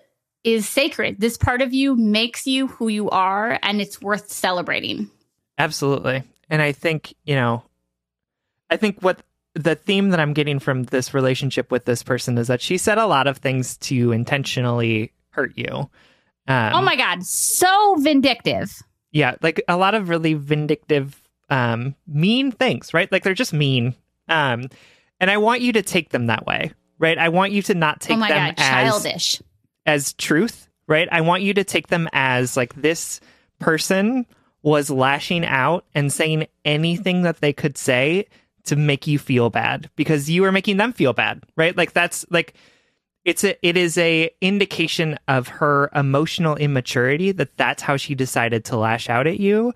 is 0.45 0.69
sacred. 0.69 1.21
This 1.21 1.37
part 1.37 1.63
of 1.63 1.75
you 1.75 1.97
makes 1.97 2.47
you 2.47 2.69
who 2.69 2.89
you 2.89 3.11
are, 3.11 3.59
and 3.63 3.81
it's 3.81 4.01
worth 4.01 4.31
celebrating. 4.31 5.11
Absolutely. 5.59 6.23
And 6.49 6.63
I 6.63 6.73
think, 6.73 7.15
you 7.25 7.35
know, 7.35 7.65
I 8.71 8.77
think 8.77 9.01
what 9.01 9.21
the 9.57 9.75
theme 9.75 10.11
that 10.11 10.21
I'm 10.21 10.35
getting 10.35 10.59
from 10.59 10.85
this 10.85 11.15
relationship 11.15 11.71
with 11.71 11.87
this 11.87 12.03
person 12.03 12.37
is 12.37 12.49
that 12.49 12.61
she 12.61 12.77
said 12.77 12.99
a 12.99 13.07
lot 13.07 13.27
of 13.27 13.39
things 13.39 13.77
to 13.79 14.13
intentionally 14.13 15.13
hurt 15.31 15.53
you. 15.57 15.91
Um, 16.47 16.75
oh 16.75 16.83
my 16.83 16.95
god, 16.95 17.25
so 17.25 17.97
vindictive. 17.99 18.71
yeah, 19.11 19.35
like 19.43 19.63
a 19.67 19.77
lot 19.77 19.95
of 19.95 20.09
really 20.11 20.35
vindictive, 20.35 21.21
um, 21.51 21.95
mean 22.07 22.53
things, 22.53 22.95
right? 22.95 23.11
Like 23.11 23.25
they're 23.25 23.35
just 23.35 23.53
mean. 23.53 23.95
Um, 24.29 24.69
and 25.19 25.31
I 25.31 25.39
want 25.39 25.63
you 25.63 25.73
to 25.73 25.83
take 25.83 26.11
them 26.11 26.27
that 26.27 26.47
way, 26.47 26.73
right? 26.99 27.17
I 27.19 27.31
want 27.31 27.53
you 27.53 27.63
to 27.63 27.75
not 27.75 28.01
take 28.01 28.17
oh 28.17 28.21
my 28.21 28.29
them 28.29 28.49
god, 28.49 28.55
as 28.59 28.69
childish. 28.69 29.43
as 29.87 30.13
truth, 30.13 30.69
right? 30.87 31.09
I 31.11 31.23
want 31.23 31.43
you 31.43 31.55
to 31.55 31.65
take 31.65 31.89
them 31.89 32.09
as 32.13 32.57
like 32.57 32.75
this 32.75 33.21
person 33.59 34.27
was 34.63 34.91
lashing 34.91 35.45
out 35.45 35.85
and 35.95 36.13
saying 36.13 36.47
anything 36.65 37.23
that 37.23 37.41
they 37.41 37.53
could 37.53 37.79
say 37.79 38.27
to 38.67 38.77
make 38.77 39.07
you 39.07 39.19
feel 39.19 39.51
bad 39.51 39.91
because 39.97 40.31
you 40.31 40.45
are 40.45 40.53
making 40.53 40.77
them 40.77 40.93
feel 40.93 41.13
bad, 41.13 41.43
right? 41.57 41.77
Like 41.77 41.93
that's 41.93 42.25
like 42.31 42.55
it's 43.25 43.43
a 43.45 43.57
it 43.67 43.77
is 43.77 43.99
a 43.99 44.31
indication 44.41 45.19
of 45.29 45.49
her 45.49 45.91
emotional 45.95 46.57
immaturity 46.57 47.33
that 47.33 47.57
that's 47.57 47.83
how 47.83 47.97
she 47.97 48.15
decided 48.15 48.65
to 48.67 48.77
lash 48.77 49.09
out 49.09 49.27
at 49.27 49.41
you. 49.41 49.73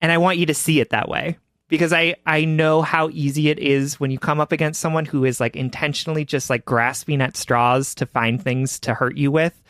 And 0.00 0.10
I 0.12 0.18
want 0.18 0.38
you 0.38 0.46
to 0.46 0.54
see 0.54 0.80
it 0.80 0.90
that 0.90 1.08
way 1.08 1.38
because 1.68 1.92
I 1.92 2.16
I 2.26 2.44
know 2.44 2.82
how 2.82 3.10
easy 3.10 3.48
it 3.48 3.58
is 3.58 3.98
when 4.00 4.10
you 4.10 4.18
come 4.18 4.40
up 4.40 4.52
against 4.52 4.80
someone 4.80 5.04
who 5.04 5.24
is 5.24 5.40
like 5.40 5.56
intentionally 5.56 6.24
just 6.24 6.50
like 6.50 6.64
grasping 6.64 7.20
at 7.20 7.36
straws 7.36 7.94
to 7.96 8.06
find 8.06 8.42
things 8.42 8.78
to 8.80 8.94
hurt 8.94 9.16
you 9.16 9.30
with 9.30 9.62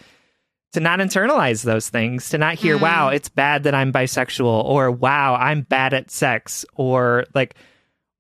to 0.72 0.80
not 0.80 0.98
internalize 0.98 1.62
those 1.62 1.88
things, 1.88 2.30
to 2.30 2.36
not 2.36 2.56
hear, 2.56 2.76
Mm. 2.76 2.80
wow, 2.80 3.08
it's 3.08 3.28
bad 3.28 3.62
that 3.62 3.76
I'm 3.76 3.92
bisexual, 3.92 4.64
or 4.64 4.90
wow, 4.90 5.36
I'm 5.36 5.60
bad 5.60 5.94
at 5.94 6.10
sex, 6.10 6.66
or 6.74 7.26
like, 7.32 7.54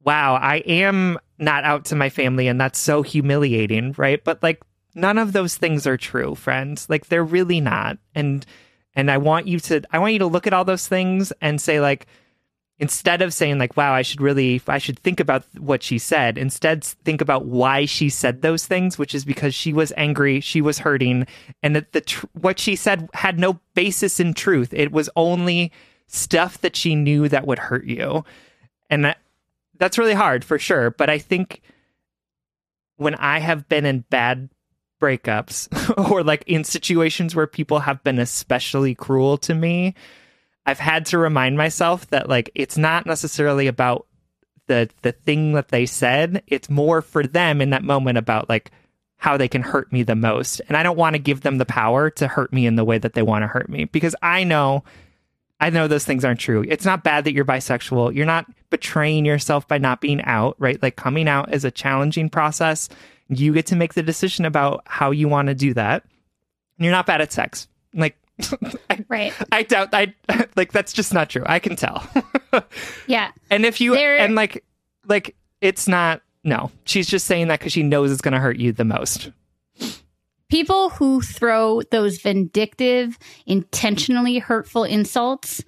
wow, 0.04 0.34
I 0.34 0.56
am 0.58 1.18
not 1.38 1.64
out 1.64 1.86
to 1.86 1.96
my 1.96 2.10
family 2.10 2.46
and 2.46 2.60
that's 2.60 2.78
so 2.78 3.02
humiliating, 3.02 3.94
right? 3.96 4.22
But 4.22 4.42
like, 4.42 4.62
none 4.94 5.18
of 5.18 5.32
those 5.32 5.56
things 5.56 5.86
are 5.86 5.96
true, 5.96 6.34
friends. 6.34 6.88
Like, 6.88 7.06
they're 7.06 7.24
really 7.24 7.60
not. 7.60 7.98
And, 8.14 8.46
and 8.94 9.10
I 9.10 9.18
want 9.18 9.48
you 9.48 9.58
to, 9.60 9.82
I 9.90 9.98
want 9.98 10.12
you 10.12 10.18
to 10.20 10.26
look 10.26 10.46
at 10.46 10.52
all 10.52 10.64
those 10.64 10.86
things 10.86 11.32
and 11.40 11.60
say, 11.60 11.80
like, 11.80 12.06
instead 12.78 13.22
of 13.22 13.32
saying 13.32 13.58
like 13.58 13.76
wow 13.76 13.92
i 13.92 14.02
should 14.02 14.20
really 14.20 14.60
i 14.66 14.78
should 14.78 14.98
think 14.98 15.20
about 15.20 15.44
what 15.58 15.82
she 15.82 15.96
said 15.96 16.36
instead 16.36 16.82
think 16.82 17.20
about 17.20 17.46
why 17.46 17.84
she 17.84 18.08
said 18.08 18.42
those 18.42 18.66
things 18.66 18.98
which 18.98 19.14
is 19.14 19.24
because 19.24 19.54
she 19.54 19.72
was 19.72 19.92
angry 19.96 20.40
she 20.40 20.60
was 20.60 20.80
hurting 20.80 21.26
and 21.62 21.76
that 21.76 21.92
the 21.92 22.00
tr- 22.00 22.26
what 22.32 22.58
she 22.58 22.74
said 22.74 23.08
had 23.14 23.38
no 23.38 23.60
basis 23.74 24.18
in 24.18 24.34
truth 24.34 24.74
it 24.74 24.90
was 24.90 25.08
only 25.14 25.70
stuff 26.08 26.60
that 26.62 26.74
she 26.74 26.96
knew 26.96 27.28
that 27.28 27.46
would 27.46 27.60
hurt 27.60 27.84
you 27.84 28.24
and 28.90 29.04
that 29.04 29.18
that's 29.84 29.98
really 29.98 30.14
hard 30.14 30.44
for 30.44 30.58
sure 30.58 30.90
but 30.90 31.10
i 31.10 31.18
think 31.18 31.60
when 32.96 33.14
i 33.16 33.38
have 33.38 33.68
been 33.68 33.84
in 33.84 34.00
bad 34.10 34.48
breakups 35.00 35.68
or 36.10 36.22
like 36.22 36.42
in 36.46 36.64
situations 36.64 37.34
where 37.34 37.46
people 37.46 37.80
have 37.80 38.02
been 38.02 38.18
especially 38.18 38.94
cruel 38.94 39.36
to 39.36 39.54
me 39.54 39.94
I've 40.66 40.78
had 40.78 41.06
to 41.06 41.18
remind 41.18 41.56
myself 41.56 42.08
that 42.08 42.28
like 42.28 42.50
it's 42.54 42.78
not 42.78 43.06
necessarily 43.06 43.66
about 43.66 44.06
the 44.66 44.88
the 45.02 45.12
thing 45.12 45.52
that 45.52 45.68
they 45.68 45.86
said. 45.86 46.42
It's 46.46 46.70
more 46.70 47.02
for 47.02 47.26
them 47.26 47.60
in 47.60 47.70
that 47.70 47.84
moment 47.84 48.18
about 48.18 48.48
like 48.48 48.70
how 49.18 49.36
they 49.36 49.48
can 49.48 49.62
hurt 49.62 49.92
me 49.92 50.02
the 50.02 50.14
most. 50.14 50.60
And 50.68 50.76
I 50.76 50.82
don't 50.82 50.96
want 50.96 51.14
to 51.14 51.18
give 51.18 51.42
them 51.42 51.58
the 51.58 51.66
power 51.66 52.10
to 52.10 52.28
hurt 52.28 52.52
me 52.52 52.66
in 52.66 52.76
the 52.76 52.84
way 52.84 52.98
that 52.98 53.12
they 53.12 53.22
want 53.22 53.42
to 53.42 53.46
hurt 53.46 53.68
me 53.68 53.84
because 53.84 54.14
I 54.22 54.44
know 54.44 54.84
I 55.60 55.70
know 55.70 55.86
those 55.88 56.04
things 56.04 56.24
aren't 56.24 56.40
true. 56.40 56.64
It's 56.68 56.84
not 56.84 57.04
bad 57.04 57.24
that 57.24 57.32
you're 57.32 57.44
bisexual. 57.44 58.14
You're 58.14 58.26
not 58.26 58.46
betraying 58.70 59.24
yourself 59.24 59.66
by 59.68 59.78
not 59.78 60.00
being 60.00 60.20
out, 60.24 60.56
right? 60.58 60.82
Like 60.82 60.96
coming 60.96 61.28
out 61.28 61.54
is 61.54 61.64
a 61.64 61.70
challenging 61.70 62.28
process. 62.28 62.88
You 63.28 63.52
get 63.54 63.66
to 63.66 63.76
make 63.76 63.94
the 63.94 64.02
decision 64.02 64.44
about 64.44 64.82
how 64.86 65.10
you 65.12 65.28
want 65.28 65.48
to 65.48 65.54
do 65.54 65.72
that. 65.74 66.02
And 66.76 66.84
you're 66.84 66.92
not 66.92 67.06
bad 67.06 67.20
at 67.20 67.32
sex. 67.32 67.68
Like 67.94 68.16
I, 68.90 69.04
Right. 69.08 69.32
I 69.52 69.62
doubt 69.62 69.90
I 69.94 70.12
like 70.56 70.72
that's 70.72 70.92
just 70.92 71.14
not 71.14 71.30
true. 71.30 71.44
I 71.46 71.58
can 71.60 71.76
tell. 71.76 72.06
Yeah. 73.06 73.30
and 73.50 73.64
if 73.66 73.80
you 73.80 73.94
There- 73.94 74.18
and 74.18 74.34
like 74.34 74.64
like 75.06 75.34
it's 75.60 75.88
not 75.88 76.20
no. 76.44 76.70
She's 76.84 77.06
just 77.08 77.26
saying 77.26 77.48
that 77.48 77.60
cuz 77.60 77.72
she 77.72 77.82
knows 77.82 78.12
it's 78.12 78.20
going 78.20 78.34
to 78.34 78.40
hurt 78.40 78.58
you 78.58 78.72
the 78.72 78.84
most. 78.84 79.30
People 80.50 80.90
who 80.90 81.20
throw 81.22 81.82
those 81.90 82.18
vindictive, 82.18 83.18
intentionally 83.46 84.38
hurtful 84.38 84.84
insults, 84.84 85.64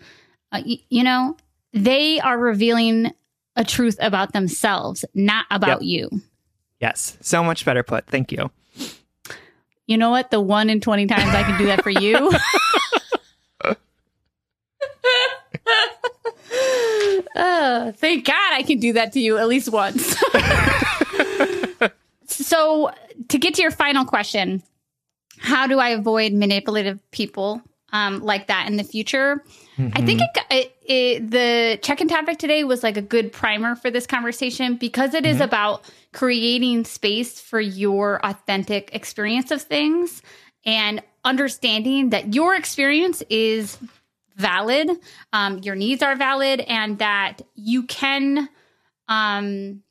uh, 0.52 0.62
y- 0.66 0.78
you 0.90 1.02
know, 1.02 1.36
they 1.72 2.20
are 2.20 2.38
revealing 2.38 3.10
a 3.56 3.64
truth 3.64 3.96
about 4.00 4.32
themselves, 4.32 5.04
not 5.14 5.46
about 5.50 5.82
Yep. 5.82 5.88
you. 6.12 6.20
Yes. 6.80 7.16
So 7.20 7.42
much 7.42 7.64
better 7.64 7.82
put. 7.82 8.06
Thank 8.06 8.30
you. 8.32 8.50
You 9.86 9.96
know 9.96 10.10
what? 10.10 10.30
The 10.30 10.40
one 10.40 10.68
in 10.68 10.80
20 10.80 11.06
times 11.06 11.34
I 11.34 11.42
can 11.42 11.58
do 11.58 11.66
that 11.66 11.82
for 11.82 11.90
you. 11.90 12.32
Uh, 17.34 17.92
thank 17.92 18.24
God 18.26 18.52
I 18.52 18.62
can 18.66 18.78
do 18.78 18.92
that 18.94 19.12
to 19.12 19.20
you 19.20 19.38
at 19.38 19.48
least 19.48 19.70
once. 19.72 20.16
So, 22.26 22.90
to 23.28 23.38
get 23.38 23.54
to 23.54 23.62
your 23.62 23.70
final 23.70 24.04
question, 24.04 24.62
how 25.38 25.66
do 25.66 25.78
I 25.78 25.90
avoid 25.90 26.32
manipulative 26.32 26.98
people? 27.10 27.62
um, 27.92 28.20
like 28.20 28.48
that 28.48 28.66
in 28.68 28.76
the 28.76 28.84
future. 28.84 29.42
I 29.78 30.02
think 30.02 30.22
it, 30.22 30.46
it, 30.50 30.76
it, 30.86 31.30
the 31.30 31.78
check-in 31.82 32.08
topic 32.08 32.38
today 32.38 32.64
was 32.64 32.82
like 32.82 32.96
a 32.96 33.02
good 33.02 33.32
primer 33.32 33.76
for 33.76 33.90
this 33.90 34.06
conversation 34.06 34.76
because 34.76 35.14
it 35.14 35.26
is 35.26 35.40
about 35.40 35.84
creating 36.12 36.84
space 36.84 37.40
for 37.40 37.60
your 37.60 38.24
authentic 38.24 38.90
experience 38.94 39.50
of 39.50 39.62
things 39.62 40.22
and 40.64 41.02
understanding 41.24 42.10
that 42.10 42.34
your 42.34 42.54
experience 42.54 43.22
is 43.28 43.78
valid, 44.36 44.90
um, 45.32 45.58
your 45.58 45.74
needs 45.74 46.02
are 46.02 46.16
valid, 46.16 46.60
and 46.60 46.98
that 46.98 47.42
you 47.54 47.82
can 47.84 48.48
um, 49.08 49.82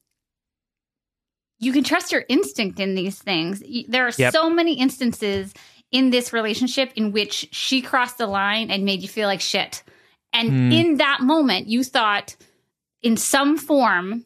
you 1.59 1.71
can 1.71 1.83
trust 1.83 2.11
your 2.11 2.25
instinct 2.29 2.79
in 2.79 2.95
these 2.95 3.17
things. 3.17 3.63
There 3.87 4.05
are 4.07 4.11
Yep. 4.17 4.33
so 4.33 4.49
many 4.49 4.73
instances 4.79 5.53
in 5.91 6.09
this 6.09 6.33
relationship 6.33 6.91
in 6.95 7.11
which 7.11 7.47
she 7.51 7.81
crossed 7.81 8.17
the 8.17 8.27
line 8.27 8.69
and 8.71 8.83
made 8.83 9.01
you 9.01 9.07
feel 9.07 9.27
like 9.27 9.41
shit. 9.41 9.83
And 10.33 10.49
Hmm. 10.49 10.71
in 10.71 10.97
that 10.97 11.21
moment, 11.21 11.67
you 11.67 11.83
thought, 11.83 12.35
in 13.01 13.15
some 13.17 13.57
form, 13.57 14.25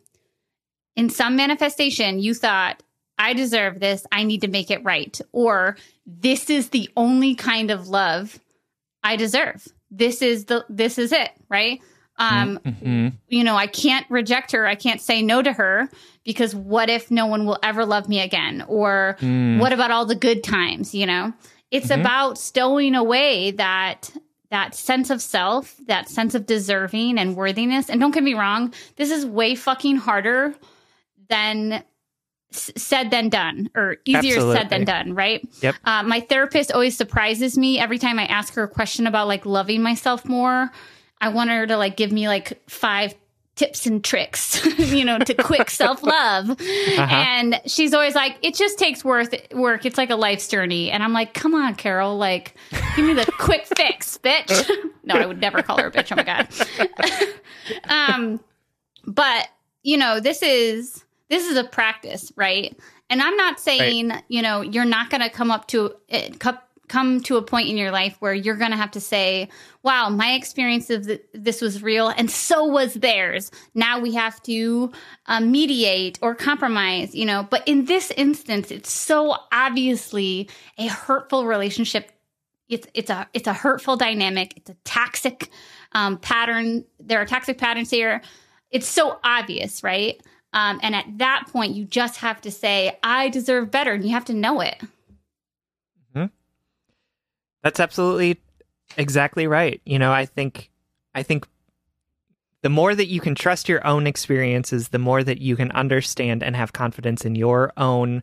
in 0.96 1.10
some 1.10 1.36
manifestation, 1.36 2.20
you 2.20 2.34
thought, 2.34 2.82
I 3.18 3.34
deserve 3.34 3.80
this. 3.80 4.06
I 4.12 4.24
need 4.24 4.42
to 4.42 4.48
make 4.48 4.72
it 4.72 4.84
right. 4.84 5.20
Or 5.34 5.78
this 6.06 6.50
is 6.50 6.70
the 6.70 6.90
only 6.96 7.36
kind 7.36 7.70
of 7.70 7.90
love 7.90 8.40
I 9.04 9.18
deserve. 9.18 9.68
This 9.92 10.22
is 10.22 10.46
the 10.46 10.66
this 10.70 10.98
is 10.98 11.12
it, 11.12 11.30
right? 11.50 11.82
Um, 12.20 12.59
Mhm. 12.65 13.13
you 13.30 13.43
know, 13.43 13.55
I 13.55 13.67
can't 13.67 14.05
reject 14.09 14.51
her. 14.51 14.67
I 14.67 14.76
can't 14.76 14.99
say 15.01 15.22
no 15.22 15.41
to 15.41 15.53
her 15.53 15.89
because 16.26 16.53
what 16.53 16.89
if 16.89 17.09
no 17.09 17.26
one 17.26 17.45
will 17.45 17.57
ever 17.63 17.86
love 17.86 18.09
me 18.09 18.20
again? 18.20 18.63
Or 18.67 19.15
what 19.22 19.72
about 19.74 19.89
all 19.91 20.05
the 20.05 20.15
good 20.15 20.43
times, 20.43 20.93
you 20.93 21.05
know? 21.05 21.34
It's 21.72 21.89
about 21.89 22.38
stowing 22.38 22.93
away 22.95 23.51
that 23.51 24.11
that 24.51 24.74
sense 24.76 25.11
of 25.11 25.22
self, 25.22 25.76
that 25.86 26.09
sense 26.09 26.34
of 26.34 26.45
deserving 26.47 27.20
and 27.20 27.36
worthiness. 27.36 27.88
And 27.89 28.01
don't 28.01 28.11
get 28.11 28.24
me 28.24 28.34
wrong, 28.34 28.74
this 28.95 29.11
is 29.11 29.24
way 29.26 29.53
fucking 29.53 29.97
harder 29.97 30.55
than 31.30 31.84
s- 32.51 32.72
said 32.76 33.11
than 33.11 33.30
done 33.30 33.70
or 33.76 33.97
easier 34.05 34.39
said 34.41 34.70
than 34.72 34.86
done, 34.86 35.13
right? 35.13 35.47
Yep. 35.61 35.76
Uh, 35.86 36.01
my 36.01 36.20
therapist 36.22 36.72
always 36.72 36.97
surprises 36.97 37.57
me 37.59 37.78
every 37.80 37.99
time 37.99 38.17
I 38.17 38.26
ask 38.26 38.55
her 38.55 38.63
a 38.63 38.67
question 38.67 39.05
about 39.05 39.28
like 39.28 39.45
loving 39.45 39.84
myself 39.84 40.26
more. 40.26 40.72
I 41.22 41.30
want 41.30 41.49
her 41.49 41.67
to 41.67 41.78
like 41.78 41.97
give 41.97 42.11
me 42.11 42.28
like 42.28 42.61
five 42.70 43.13
tips 43.59 43.86
and 43.86 44.01
tricks, 44.01 44.65
you 44.78 45.03
know, 45.03 45.20
to 45.20 45.34
quick 45.34 45.70
self 45.70 46.01
love. 46.01 46.59
And 46.97 47.59
she's 47.65 47.93
always 47.93 48.15
like, 48.15 48.38
it 48.41 48.55
just 48.55 48.80
takes 48.80 49.03
worth 49.03 49.36
work. 49.53 49.86
It's 49.86 49.97
like 49.97 50.09
a 50.09 50.15
life's 50.15 50.47
journey. 50.47 50.89
And 50.89 51.03
I'm 51.03 51.11
like, 51.11 51.34
come 51.34 51.53
on, 51.53 51.76
Carol, 51.76 52.17
like, 52.17 52.55
give 52.95 53.05
me 53.05 53.13
the 53.13 53.30
quick 53.38 53.65
fix, 53.65 54.17
bitch. 54.17 54.67
no, 55.03 55.15
I 55.15 55.26
would 55.26 55.41
never 55.41 55.61
call 55.61 55.78
her 55.78 55.88
a 55.88 55.91
bitch. 55.91 56.11
Oh 56.11 56.15
my 56.15 56.24
god. 56.24 56.47
um, 57.89 58.39
but 59.05 59.49
you 59.84 59.97
know, 59.97 60.20
this 60.20 60.41
is 60.41 61.03
this 61.30 61.45
is 61.45 61.57
a 61.57 61.63
practice, 61.63 62.32
right? 62.36 62.78
And 63.09 63.22
I'm 63.22 63.36
not 63.36 63.59
saying, 63.59 64.11
you 64.28 64.41
know, 64.41 64.61
you're 64.61 64.86
not 64.86 65.09
going 65.09 65.22
to 65.22 65.30
come 65.30 65.49
up 65.49 65.67
to 65.70 65.95
it, 66.09 66.39
come 66.90 67.22
to 67.22 67.38
a 67.38 67.42
point 67.42 67.70
in 67.70 67.78
your 67.78 67.92
life 67.92 68.18
where 68.20 68.34
you're 68.34 68.56
going 68.56 68.72
to 68.72 68.78
have 68.78 68.92
to 68.92 69.00
say, 69.00 69.48
"Wow, 69.84 70.10
my 70.10 70.34
experience 70.34 70.90
of 70.90 71.06
th- 71.06 71.24
this 71.34 71.62
was 71.62 71.82
real, 71.82 72.10
and 72.10 72.30
so 72.30 72.66
was 72.66 72.96
theirs." 72.96 73.52
Now 73.74 74.00
we 74.00 74.14
have 74.16 74.42
to 74.44 74.92
um, 75.28 75.52
mediate 75.52 76.20
or 76.22 76.36
compromise, 76.36 77.16
you 77.16 77.26
know. 77.26 77.48
But 77.50 77.66
in 77.68 77.86
this 77.86 78.12
instance, 78.18 78.72
it's 78.72 78.92
so 78.92 79.36
obviously 79.54 80.50
a 80.78 80.88
hurtful 80.88 81.46
relationship. 81.46 82.12
It's 82.68 82.88
it's 82.94 83.10
a 83.10 83.30
it's 83.34 83.48
a 83.48 83.54
hurtful 83.54 83.96
dynamic. 83.96 84.54
It's 84.58 84.70
a 84.70 84.76
toxic 84.84 85.50
um, 85.94 86.18
pattern. 86.18 86.84
There 87.00 87.22
are 87.22 87.26
toxic 87.26 87.58
patterns 87.58 87.90
here. 87.90 88.22
It's 88.72 88.88
so 88.88 89.20
obvious, 89.24 89.84
right? 89.84 90.22
Um, 90.52 90.80
and 90.82 90.96
at 90.96 91.06
that 91.20 91.48
point, 91.52 91.76
you 91.76 91.86
just 91.86 92.18
have 92.18 92.42
to 92.42 92.52
say, 92.52 92.98
"I 93.04 93.30
deserve 93.30 93.72
better," 93.72 93.94
and 93.94 94.04
you 94.04 94.12
have 94.12 94.26
to 94.26 94.34
know 94.34 94.62
it. 94.62 94.82
That's 97.64 97.80
absolutely 97.80 98.39
exactly 98.97 99.47
right. 99.47 99.82
You 99.86 99.99
know, 99.99 100.12
I 100.12 100.26
think 100.26 100.70
I 101.14 101.24
think 101.24 101.47
the 102.62 102.70
more 102.70 102.93
that 102.93 103.07
you 103.07 103.22
can 103.22 103.36
trust 103.36 103.70
your 103.70 103.86
own 103.86 104.05
experiences, 104.05 104.89
the 104.89 104.99
more 104.99 105.24
that 105.24 105.39
you 105.39 105.55
can 105.55 105.72
understand 105.72 106.43
and 106.43 106.55
have 106.55 106.74
confidence 106.74 107.26
in 107.26 107.36
your 107.36 107.72
own 107.78 108.22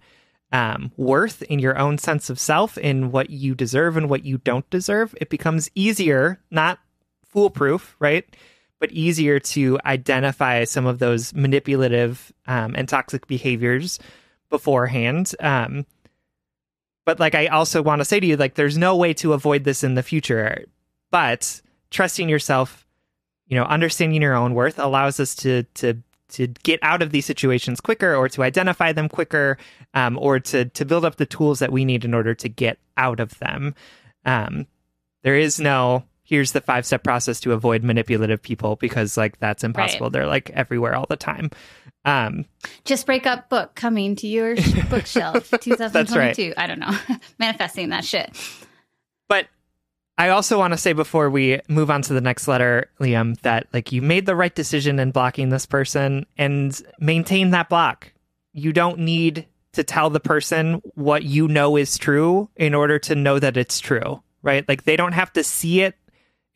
um, 0.53 0.93
worth, 0.97 1.43
in 1.43 1.59
your 1.59 1.79
own 1.79 1.99
sense 1.99 2.31
of 2.31 2.39
self, 2.39 2.79
in 2.79 3.11
what 3.11 3.31
you 3.31 3.55
deserve 3.55 3.97
and 3.97 4.09
what 4.09 4.25
you 4.25 4.39
don't 4.39 4.69
deserve. 4.71 5.15
It 5.21 5.31
becomes 5.31 5.71
easier, 5.75 6.41
not 6.51 6.79
foolproof, 7.25 7.97
right? 7.99 8.25
But 8.79 8.93
easier 8.93 9.41
to 9.41 9.79
identify 9.85 10.65
some 10.65 10.87
of 10.87 10.99
those 10.99 11.35
manipulative 11.35 12.33
um, 12.47 12.75
and 12.77 12.89
toxic 12.89 13.27
behaviors 13.27 13.99
beforehand. 14.51 15.35
Um, 15.41 15.87
but 17.07 17.19
like 17.19 17.35
I 17.35 17.47
also 17.47 17.83
want 17.83 18.01
to 18.01 18.05
say 18.05 18.21
to 18.21 18.27
you, 18.27 18.37
like 18.37 18.55
there's 18.55 18.77
no 18.77 18.95
way 18.97 19.15
to 19.15 19.33
avoid 19.33 19.65
this 19.65 19.83
in 19.83 19.95
the 19.95 20.03
future. 20.03 20.67
But 21.11 21.63
trusting 21.91 22.29
yourself, 22.29 22.87
you 23.47 23.57
know, 23.57 23.65
understanding 23.65 24.21
your 24.21 24.35
own 24.35 24.53
worth 24.53 24.79
allows 24.79 25.19
us 25.19 25.35
to 25.37 25.63
to 25.75 25.95
to 26.29 26.49
get 26.65 26.81
out 26.83 27.03
of 27.03 27.13
these 27.13 27.25
situations 27.25 27.81
quicker 27.81 28.17
or 28.17 28.29
to 28.29 28.43
identify 28.43 28.93
them 28.93 29.09
quicker 29.09 29.57
um, 29.95 30.19
or 30.19 30.41
to 30.41 30.67
to 30.67 30.85
build 30.85 31.05
up 31.05 31.17
the 31.17 31.25
tools 31.25 31.61
that 31.61 31.73
we 31.73 31.85
need 31.85 32.05
in 32.05 32.13
order 32.13 32.35
to 32.35 32.49
get 32.49 32.79
out 32.97 33.21
of 33.21 33.39
them. 33.39 33.75
Um, 34.25 34.67
there 35.23 35.37
is 35.37 35.61
no 35.61 36.03
here's 36.27 36.53
the 36.53 36.61
five 36.61 36.85
step 36.85 37.03
process 37.03 37.41
to 37.41 37.53
avoid 37.53 37.85
manipulative 37.85 38.43
people 38.43 38.77
because 38.77 39.17
like 39.17 39.39
that's 39.39 39.65
impossible. 39.65 40.11
They're 40.11 40.27
like 40.27 40.51
everywhere 40.51 40.95
all 40.95 41.07
the 41.09 41.17
time. 41.17 41.51
Um, 42.05 42.45
Just 42.85 43.07
break 43.07 43.27
up 43.27 43.49
book 43.49 43.75
coming 43.75 44.17
to 44.17 44.27
your 44.27 44.57
bookshelf 44.91 45.51
2022. 45.61 46.55
I 46.57 46.67
don't 46.67 46.79
know. 46.79 46.97
Manifesting 47.39 47.89
that 47.91 48.05
shit. 48.05 48.37
But 49.29 49.49
I 50.19 50.31
also 50.31 50.59
want 50.59 50.73
to 50.73 50.79
say 50.79 50.93
before 50.93 51.31
we 51.31 51.61
move 51.69 51.91
on 51.91 52.03
to 52.03 52.15
the 52.15 52.21
next 52.21 52.49
letter, 52.49 52.91
Liam, 53.01 53.39
that 53.41 53.69
like 53.73 53.93
you 53.93 54.03
made 54.03 54.27
the 54.27 54.37
right 54.37 54.55
decision 54.55 54.99
in 54.99 55.11
blocking 55.11 55.49
this 55.49 55.67
person 55.67 56.27
and 56.37 56.81
maintain 56.99 57.51
that 57.51 57.69
block. 57.69 58.13
You 58.53 58.73
don't 58.73 59.01
need 59.01 59.47
to 59.73 59.85
tell 59.85 60.11
the 60.11 60.21
person 60.21 60.81
what 60.95 61.23
you 61.23 61.49
know 61.49 61.77
is 61.77 61.99
true 61.99 62.49
in 62.57 62.75
order 62.75 62.99
to 63.01 63.15
know 63.15 63.39
that 63.39 63.57
it's 63.57 63.79
true, 63.79 64.23
right? 64.43 64.67
Like 64.67 64.85
they 64.85 64.97
don't 64.97 65.13
have 65.13 65.33
to 65.35 65.45
see 65.45 65.83
it 65.83 65.95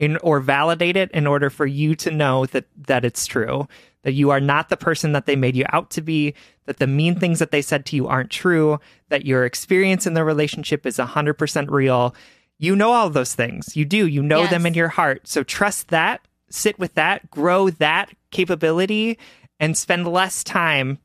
in 0.00 0.16
or 0.18 0.40
validate 0.40 0.96
it 0.96 1.10
in 1.12 1.28
order 1.28 1.50
for 1.50 1.66
you 1.66 1.94
to 1.94 2.10
know 2.10 2.46
that 2.46 2.64
that 2.88 3.04
it's 3.04 3.26
true. 3.26 3.68
That 4.02 4.14
you 4.14 4.30
are 4.30 4.40
not 4.40 4.70
the 4.70 4.78
person 4.78 5.12
that 5.12 5.26
they 5.26 5.36
made 5.36 5.54
you 5.54 5.66
out 5.68 5.90
to 5.90 6.00
be, 6.00 6.34
that 6.64 6.78
the 6.78 6.86
mean 6.86 7.20
things 7.20 7.38
that 7.38 7.50
they 7.50 7.60
said 7.60 7.84
to 7.86 7.96
you 7.96 8.08
aren't 8.08 8.30
true, 8.30 8.80
that 9.10 9.26
your 9.26 9.44
experience 9.44 10.06
in 10.06 10.14
the 10.14 10.24
relationship 10.24 10.86
is 10.86 10.96
100% 10.96 11.70
real. 11.70 12.14
You 12.58 12.74
know 12.74 12.92
all 12.92 13.10
those 13.10 13.34
things. 13.34 13.76
You 13.76 13.84
do. 13.84 14.06
You 14.06 14.22
know 14.22 14.46
them 14.46 14.64
in 14.64 14.72
your 14.72 14.88
heart. 14.88 15.28
So 15.28 15.42
trust 15.42 15.88
that, 15.88 16.22
sit 16.48 16.78
with 16.78 16.94
that, 16.94 17.30
grow 17.30 17.68
that 17.68 18.10
capability, 18.30 19.18
and 19.58 19.76
spend 19.76 20.08
less 20.08 20.42
time 20.42 20.98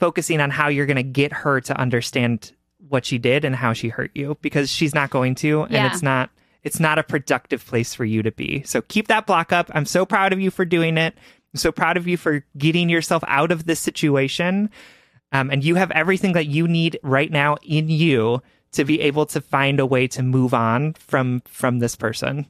focusing 0.00 0.40
on 0.40 0.50
how 0.50 0.66
you're 0.66 0.86
going 0.86 0.96
to 0.96 1.02
get 1.04 1.32
her 1.32 1.60
to 1.60 1.78
understand 1.80 2.50
what 2.88 3.04
she 3.04 3.18
did 3.18 3.44
and 3.44 3.54
how 3.54 3.72
she 3.72 3.88
hurt 3.90 4.10
you 4.14 4.36
because 4.40 4.68
she's 4.70 4.94
not 4.94 5.10
going 5.10 5.36
to 5.36 5.62
and 5.62 5.72
Yeah. 5.72 5.86
it's 5.92 6.02
not 6.02 6.30
it's 6.62 6.80
not 6.80 6.98
a 6.98 7.02
productive 7.02 7.64
place 7.66 7.94
for 7.94 8.04
you 8.04 8.22
to 8.22 8.30
be. 8.32 8.62
So 8.64 8.82
keep 8.82 9.08
that 9.08 9.26
block 9.26 9.52
up. 9.52 9.70
I'm 9.74 9.86
so 9.86 10.04
proud 10.04 10.32
of 10.32 10.40
you 10.40 10.50
for 10.50 10.64
doing 10.64 10.98
it. 10.98 11.14
I'm 11.52 11.58
so 11.58 11.72
proud 11.72 11.96
of 11.96 12.06
you 12.06 12.16
for 12.16 12.44
getting 12.58 12.88
yourself 12.88 13.22
out 13.26 13.50
of 13.50 13.64
this 13.66 13.80
situation. 13.80 14.70
Um, 15.32 15.50
and 15.50 15.64
you 15.64 15.76
have 15.76 15.90
everything 15.92 16.32
that 16.34 16.46
you 16.46 16.66
need 16.68 16.98
right 17.02 17.30
now 17.30 17.56
in 17.62 17.88
you 17.88 18.42
to 18.72 18.84
be 18.84 19.00
able 19.00 19.26
to 19.26 19.40
find 19.40 19.80
a 19.80 19.86
way 19.86 20.06
to 20.08 20.22
move 20.22 20.54
on 20.54 20.94
from 20.94 21.40
from 21.46 21.78
this 21.78 21.96
person. 21.96 22.46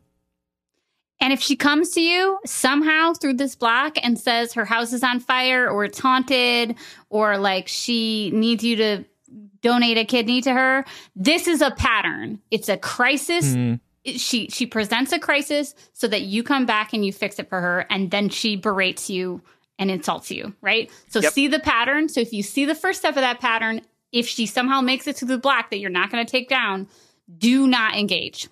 And 1.22 1.32
if 1.34 1.40
she 1.42 1.54
comes 1.56 1.90
to 1.90 2.00
you 2.00 2.38
somehow 2.46 3.12
through 3.12 3.34
this 3.34 3.54
block 3.54 3.96
and 4.02 4.18
says 4.18 4.54
her 4.54 4.64
house 4.64 4.94
is 4.94 5.02
on 5.02 5.20
fire 5.20 5.68
or 5.68 5.84
it's 5.84 5.98
haunted 5.98 6.76
or 7.10 7.36
like 7.36 7.68
she 7.68 8.30
needs 8.32 8.64
you 8.64 8.76
to 8.76 9.04
donate 9.60 9.98
a 9.98 10.04
kidney 10.06 10.40
to 10.40 10.52
her, 10.52 10.84
this 11.14 11.46
is 11.46 11.60
a 11.60 11.70
pattern. 11.72 12.40
It's 12.50 12.68
a 12.70 12.78
crisis. 12.78 13.54
It- 13.54 13.80
She 14.04 14.48
she 14.48 14.66
presents 14.66 15.12
a 15.12 15.18
crisis 15.18 15.74
so 15.92 16.08
that 16.08 16.22
you 16.22 16.42
come 16.42 16.64
back 16.64 16.92
and 16.92 17.04
you 17.04 17.12
fix 17.12 17.38
it 17.38 17.48
for 17.48 17.60
her 17.60 17.86
and 17.90 18.10
then 18.10 18.28
she 18.30 18.56
berates 18.56 19.10
you 19.10 19.42
and 19.78 19.90
insults 19.90 20.30
you, 20.30 20.54
right? 20.60 20.90
So 21.08 21.20
Yep. 21.20 21.32
see 21.32 21.48
the 21.48 21.58
pattern. 21.60 22.08
So 22.08 22.20
if 22.20 22.32
you 22.32 22.42
see 22.42 22.64
the 22.64 22.74
first 22.74 23.00
step 23.00 23.16
of 23.16 23.22
that 23.22 23.40
pattern, 23.40 23.82
if 24.12 24.26
she 24.26 24.46
somehow 24.46 24.80
makes 24.80 25.06
it 25.06 25.16
to 25.16 25.24
the 25.24 25.38
block 25.38 25.70
that 25.70 25.78
you're 25.78 25.90
not 25.90 26.10
going 26.10 26.24
to 26.24 26.30
take 26.30 26.48
down, 26.48 26.88
do 27.38 27.66
not 27.66 27.96
engage. 27.96 28.48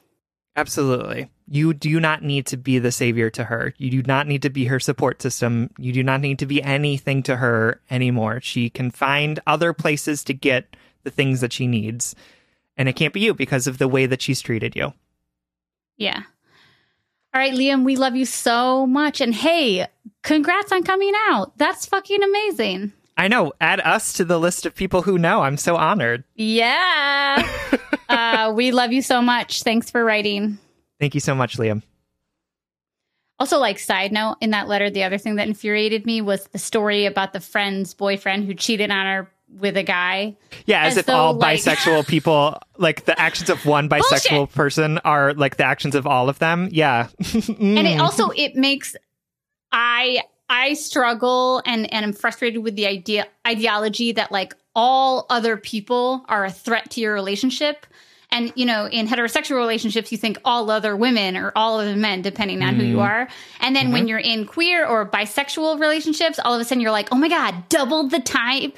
Absolutely. 0.56 1.30
You 1.46 1.72
do 1.72 2.00
not 2.00 2.22
need 2.22 2.46
to 2.46 2.56
be 2.56 2.78
the 2.78 2.90
savior 2.92 3.30
to 3.30 3.44
her. 3.44 3.72
You 3.78 3.90
do 3.90 4.02
not 4.02 4.26
need 4.26 4.42
to 4.42 4.50
be 4.50 4.64
her 4.64 4.80
support 4.80 5.22
system. 5.22 5.70
You 5.78 5.92
do 5.92 6.02
not 6.02 6.20
need 6.20 6.40
to 6.40 6.46
be 6.46 6.62
anything 6.62 7.22
to 7.24 7.36
her 7.36 7.80
anymore. 7.90 8.40
She 8.42 8.68
can 8.68 8.90
find 8.90 9.38
other 9.46 9.72
places 9.72 10.24
to 10.24 10.34
get 10.34 10.76
the 11.04 11.10
things 11.10 11.40
that 11.40 11.52
she 11.52 11.66
needs. 11.66 12.14
And 12.76 12.88
it 12.88 12.96
can't 12.96 13.14
be 13.14 13.20
you 13.20 13.34
because 13.34 13.66
of 13.66 13.78
the 13.78 13.88
way 13.88 14.06
that 14.06 14.20
she's 14.20 14.40
treated 14.40 14.74
you. 14.74 14.92
Yeah. 15.98 16.22
All 17.34 17.40
right, 17.40 17.52
Liam, 17.52 17.84
we 17.84 17.96
love 17.96 18.16
you 18.16 18.24
so 18.24 18.86
much. 18.86 19.20
And 19.20 19.34
hey, 19.34 19.86
congrats 20.22 20.72
on 20.72 20.82
coming 20.82 21.12
out. 21.28 21.58
That's 21.58 21.84
fucking 21.84 22.22
amazing. 22.22 22.92
I 23.18 23.28
know. 23.28 23.52
Add 23.60 23.80
us 23.80 24.12
to 24.14 24.24
the 24.24 24.38
list 24.38 24.64
of 24.64 24.74
people 24.74 25.02
who 25.02 25.18
know. 25.18 25.42
I'm 25.42 25.56
so 25.56 25.76
honored. 25.76 26.24
Yeah. 26.36 27.46
uh, 28.08 28.52
we 28.54 28.70
love 28.70 28.92
you 28.92 29.02
so 29.02 29.20
much. 29.20 29.62
Thanks 29.62 29.90
for 29.90 30.04
writing. 30.04 30.58
Thank 31.00 31.14
you 31.14 31.20
so 31.20 31.34
much, 31.34 31.58
Liam. 31.58 31.82
Also, 33.40 33.58
like 33.58 33.78
side 33.78 34.12
note, 34.12 34.36
in 34.40 34.50
that 34.50 34.68
letter, 34.68 34.90
the 34.90 35.04
other 35.04 35.18
thing 35.18 35.36
that 35.36 35.46
infuriated 35.46 36.06
me 36.06 36.20
was 36.20 36.46
the 36.48 36.58
story 36.58 37.06
about 37.06 37.32
the 37.32 37.40
friend's 37.40 37.94
boyfriend 37.94 38.44
who 38.46 38.54
cheated 38.54 38.90
on 38.90 39.06
her 39.06 39.30
with 39.50 39.76
a 39.76 39.82
guy. 39.82 40.36
Yeah, 40.66 40.82
as, 40.82 40.92
as 40.92 40.98
if 40.98 41.06
though, 41.06 41.14
all 41.14 41.34
like, 41.34 41.60
bisexual 41.60 42.06
people, 42.08 42.58
like 42.76 43.04
the 43.04 43.18
actions 43.20 43.50
of 43.50 43.64
one 43.66 43.88
bisexual 43.88 44.30
bullshit. 44.30 44.54
person, 44.54 44.98
are 44.98 45.34
like 45.34 45.56
the 45.56 45.64
actions 45.64 45.94
of 45.94 46.06
all 46.06 46.28
of 46.28 46.38
them. 46.38 46.68
Yeah, 46.70 47.08
and 47.34 47.86
it 47.86 48.00
also 48.00 48.30
it 48.30 48.54
makes 48.54 48.96
I 49.72 50.22
I 50.48 50.74
struggle 50.74 51.62
and 51.66 51.92
and 51.92 52.04
I'm 52.04 52.12
frustrated 52.12 52.62
with 52.62 52.76
the 52.76 52.86
idea 52.86 53.26
ideology 53.46 54.12
that 54.12 54.32
like 54.32 54.54
all 54.74 55.26
other 55.28 55.56
people 55.56 56.24
are 56.28 56.44
a 56.44 56.52
threat 56.52 56.90
to 56.92 57.00
your 57.00 57.12
relationship. 57.12 57.86
And, 58.30 58.52
you 58.56 58.66
know, 58.66 58.86
in 58.86 59.06
heterosexual 59.06 59.56
relationships, 59.56 60.12
you 60.12 60.18
think 60.18 60.38
all 60.44 60.70
other 60.70 60.94
women 60.94 61.36
or 61.36 61.50
all 61.56 61.80
other 61.80 61.96
men, 61.96 62.20
depending 62.20 62.62
on 62.62 62.74
mm. 62.74 62.76
who 62.78 62.84
you 62.84 62.96
mm-hmm. 62.96 63.02
are. 63.02 63.28
And 63.60 63.74
then 63.74 63.84
mm-hmm. 63.84 63.92
when 63.92 64.08
you're 64.08 64.18
in 64.18 64.44
queer 64.44 64.86
or 64.86 65.08
bisexual 65.08 65.80
relationships, 65.80 66.38
all 66.38 66.54
of 66.54 66.60
a 66.60 66.64
sudden 66.64 66.82
you're 66.82 66.90
like, 66.90 67.08
oh 67.10 67.16
my 67.16 67.28
God, 67.28 67.68
doubled 67.70 68.10
the 68.10 68.20
time, 68.20 68.72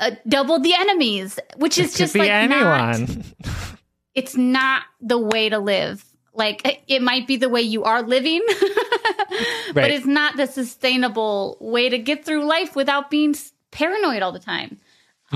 uh, 0.00 0.12
doubled 0.26 0.64
the 0.64 0.74
enemies, 0.74 1.38
which 1.56 1.78
is 1.78 1.94
just 1.94 2.16
like 2.16 2.30
anyone. 2.30 3.24
Not, 3.44 3.78
it's 4.14 4.36
not 4.36 4.82
the 5.00 5.18
way 5.18 5.50
to 5.50 5.60
live. 5.60 6.04
Like 6.34 6.82
it 6.86 7.00
might 7.00 7.26
be 7.26 7.36
the 7.36 7.48
way 7.48 7.62
you 7.62 7.84
are 7.84 8.02
living, 8.02 8.42
right. 8.50 9.72
but 9.72 9.90
it's 9.90 10.04
not 10.04 10.36
the 10.36 10.46
sustainable 10.46 11.56
way 11.60 11.88
to 11.88 11.98
get 11.98 12.24
through 12.24 12.44
life 12.44 12.76
without 12.76 13.08
being 13.08 13.34
paranoid 13.70 14.22
all 14.22 14.32
the 14.32 14.38
time. 14.38 14.78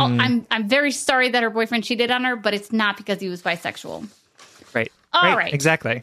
Mm. 0.09 0.21
I'm 0.21 0.47
I'm 0.51 0.69
very 0.69 0.93
sorry 0.93 1.29
that 1.31 1.43
her 1.43 1.51
boyfriend 1.51 1.85
cheated 1.85 2.11
on 2.11 2.25
her, 2.25 2.37
but 2.37 2.55
it's 2.55 2.73
not 2.73 2.97
because 2.97 3.21
he 3.21 3.29
was 3.29 3.43
bisexual. 3.43 4.09
Right. 4.75 4.91
All 5.13 5.23
right. 5.23 5.37
right. 5.37 5.55
Exactly. 5.55 6.03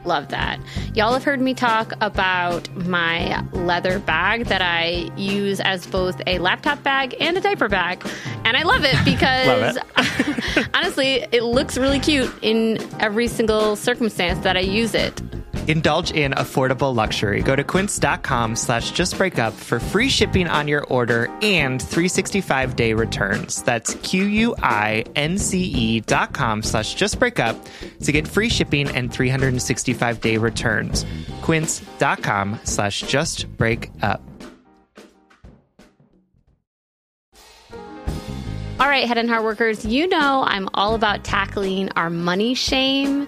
love 0.05 0.29
that. 0.29 0.59
Y'all 0.93 1.13
have 1.13 1.23
heard 1.23 1.41
me 1.41 1.53
talk 1.53 1.93
about 2.01 2.69
my 2.75 3.43
leather 3.51 3.99
bag 3.99 4.45
that 4.45 4.61
I 4.61 5.11
use 5.15 5.59
as 5.59 5.85
both 5.87 6.21
a 6.27 6.39
laptop 6.39 6.83
bag 6.83 7.15
and 7.19 7.37
a 7.37 7.41
diaper 7.41 7.69
bag. 7.69 8.05
And 8.45 8.57
I 8.57 8.63
love 8.63 8.83
it 8.83 8.95
because 9.05 9.47
love 9.47 9.77
it. 9.77 10.67
honestly, 10.73 11.25
it 11.31 11.43
looks 11.43 11.77
really 11.77 11.99
cute 11.99 12.33
in 12.41 12.77
every 12.99 13.27
single 13.27 13.75
circumstance 13.75 14.39
that 14.43 14.57
I 14.57 14.61
use 14.61 14.93
it. 14.93 15.21
Indulge 15.67 16.11
in 16.11 16.31
affordable 16.31 16.93
luxury. 16.95 17.43
Go 17.43 17.55
to 17.55 17.63
quince.com 17.63 18.55
slash 18.55 18.93
justbreakup 18.93 19.53
for 19.53 19.79
free 19.79 20.09
shipping 20.09 20.47
on 20.47 20.67
your 20.67 20.83
order 20.85 21.27
and 21.43 21.79
365 21.79 22.75
day 22.75 22.93
returns. 22.93 23.61
That's 23.61 23.93
Q-U-I-N-C-E 23.95 24.39
dot 26.01 26.33
com 26.33 26.63
slash 26.63 26.95
justbreakup 26.95 27.63
to 28.03 28.11
get 28.11 28.27
free 28.27 28.49
shipping 28.49 28.87
and 28.89 29.13
365 29.93 30.21
day 30.21 30.37
returns. 30.37 31.05
Quince.com 31.41 32.59
slash 32.63 33.01
just 33.01 33.45
break 33.57 33.89
up. 34.01 34.21
All 38.79 38.87
right, 38.87 39.07
head 39.07 39.19
and 39.19 39.29
heart 39.29 39.43
workers, 39.43 39.85
you 39.85 40.07
know 40.07 40.43
I'm 40.47 40.67
all 40.73 40.95
about 40.95 41.23
tackling 41.23 41.89
our 41.95 42.09
money 42.09 42.55
shame 42.55 43.27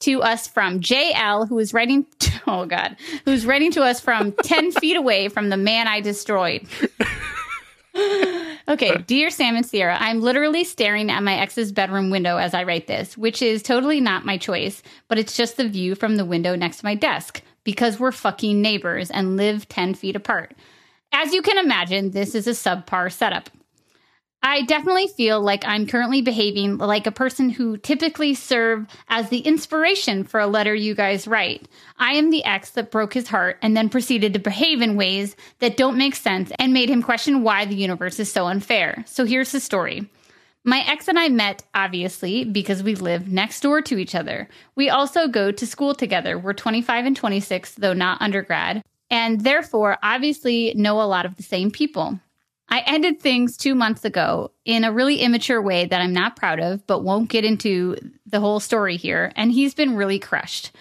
to 0.00 0.22
us 0.22 0.46
from 0.46 0.80
JL, 0.80 1.14
oh 1.42 1.46
who 1.46 1.58
is 1.58 1.72
writing, 1.74 2.06
to, 2.20 2.40
oh 2.46 2.66
God, 2.66 2.96
who's 3.24 3.46
writing 3.46 3.70
to 3.72 3.82
us 3.82 4.00
from 4.00 4.32
10 4.42 4.72
feet 4.72 4.96
away 4.96 5.28
from 5.28 5.48
the 5.48 5.56
man 5.56 5.88
I 5.88 6.00
destroyed. 6.00 6.66
Okay, 8.68 8.98
dear 9.06 9.30
Sam 9.30 9.56
and 9.56 9.64
Sierra, 9.64 9.96
I'm 9.98 10.20
literally 10.20 10.62
staring 10.62 11.10
at 11.10 11.22
my 11.22 11.38
ex's 11.38 11.72
bedroom 11.72 12.10
window 12.10 12.36
as 12.36 12.52
I 12.52 12.64
write 12.64 12.86
this, 12.86 13.16
which 13.16 13.40
is 13.40 13.62
totally 13.62 13.98
not 13.98 14.26
my 14.26 14.36
choice, 14.36 14.82
but 15.08 15.18
it's 15.18 15.34
just 15.34 15.56
the 15.56 15.66
view 15.66 15.94
from 15.94 16.16
the 16.16 16.24
window 16.26 16.54
next 16.54 16.78
to 16.78 16.84
my 16.84 16.94
desk 16.94 17.42
because 17.64 17.98
we're 17.98 18.12
fucking 18.12 18.60
neighbors 18.60 19.10
and 19.10 19.38
live 19.38 19.68
10 19.68 19.94
feet 19.94 20.16
apart. 20.16 20.54
As 21.12 21.32
you 21.32 21.40
can 21.40 21.56
imagine, 21.56 22.10
this 22.10 22.34
is 22.34 22.46
a 22.46 22.50
subpar 22.50 23.10
setup. 23.10 23.48
I 24.42 24.62
definitely 24.62 25.08
feel 25.08 25.40
like 25.40 25.64
I'm 25.64 25.86
currently 25.86 26.22
behaving 26.22 26.78
like 26.78 27.06
a 27.06 27.12
person 27.12 27.50
who 27.50 27.76
typically 27.76 28.34
serve 28.34 28.86
as 29.08 29.28
the 29.28 29.40
inspiration 29.40 30.22
for 30.22 30.38
a 30.38 30.46
letter 30.46 30.74
you 30.74 30.94
guys 30.94 31.26
write. 31.26 31.66
I 31.98 32.12
am 32.12 32.30
the 32.30 32.44
ex 32.44 32.70
that 32.70 32.92
broke 32.92 33.14
his 33.14 33.28
heart 33.28 33.58
and 33.62 33.76
then 33.76 33.88
proceeded 33.88 34.32
to 34.34 34.38
behave 34.38 34.80
in 34.80 34.96
ways 34.96 35.34
that 35.58 35.76
don't 35.76 35.98
make 35.98 36.14
sense 36.14 36.52
and 36.58 36.72
made 36.72 36.88
him 36.88 37.02
question 37.02 37.42
why 37.42 37.64
the 37.64 37.74
universe 37.74 38.20
is 38.20 38.30
so 38.30 38.46
unfair. 38.46 39.04
So 39.06 39.24
here's 39.24 39.50
the 39.50 39.60
story. 39.60 40.08
My 40.64 40.84
ex 40.86 41.08
and 41.08 41.18
I 41.18 41.28
met, 41.28 41.64
obviously, 41.74 42.44
because 42.44 42.82
we 42.82 42.94
live 42.94 43.26
next 43.26 43.60
door 43.60 43.82
to 43.82 43.98
each 43.98 44.14
other. 44.14 44.48
We 44.76 44.88
also 44.88 45.26
go 45.26 45.50
to 45.50 45.66
school 45.66 45.94
together. 45.94 46.38
We're 46.38 46.52
25 46.52 47.06
and 47.06 47.16
26, 47.16 47.74
though 47.74 47.92
not 47.92 48.22
undergrad, 48.22 48.82
and 49.10 49.40
therefore 49.40 49.98
obviously 50.02 50.74
know 50.74 51.00
a 51.00 51.08
lot 51.08 51.26
of 51.26 51.36
the 51.36 51.42
same 51.42 51.70
people. 51.70 52.20
I 52.70 52.80
ended 52.86 53.20
things 53.20 53.56
two 53.56 53.74
months 53.74 54.04
ago 54.04 54.50
in 54.64 54.84
a 54.84 54.92
really 54.92 55.20
immature 55.20 55.62
way 55.62 55.86
that 55.86 56.00
I'm 56.00 56.12
not 56.12 56.36
proud 56.36 56.60
of, 56.60 56.86
but 56.86 57.02
won't 57.02 57.30
get 57.30 57.44
into 57.44 57.96
the 58.26 58.40
whole 58.40 58.60
story 58.60 58.96
here. 58.96 59.32
And 59.36 59.52
he's 59.52 59.74
been 59.74 59.96
really 59.96 60.18
crushed. 60.18 60.72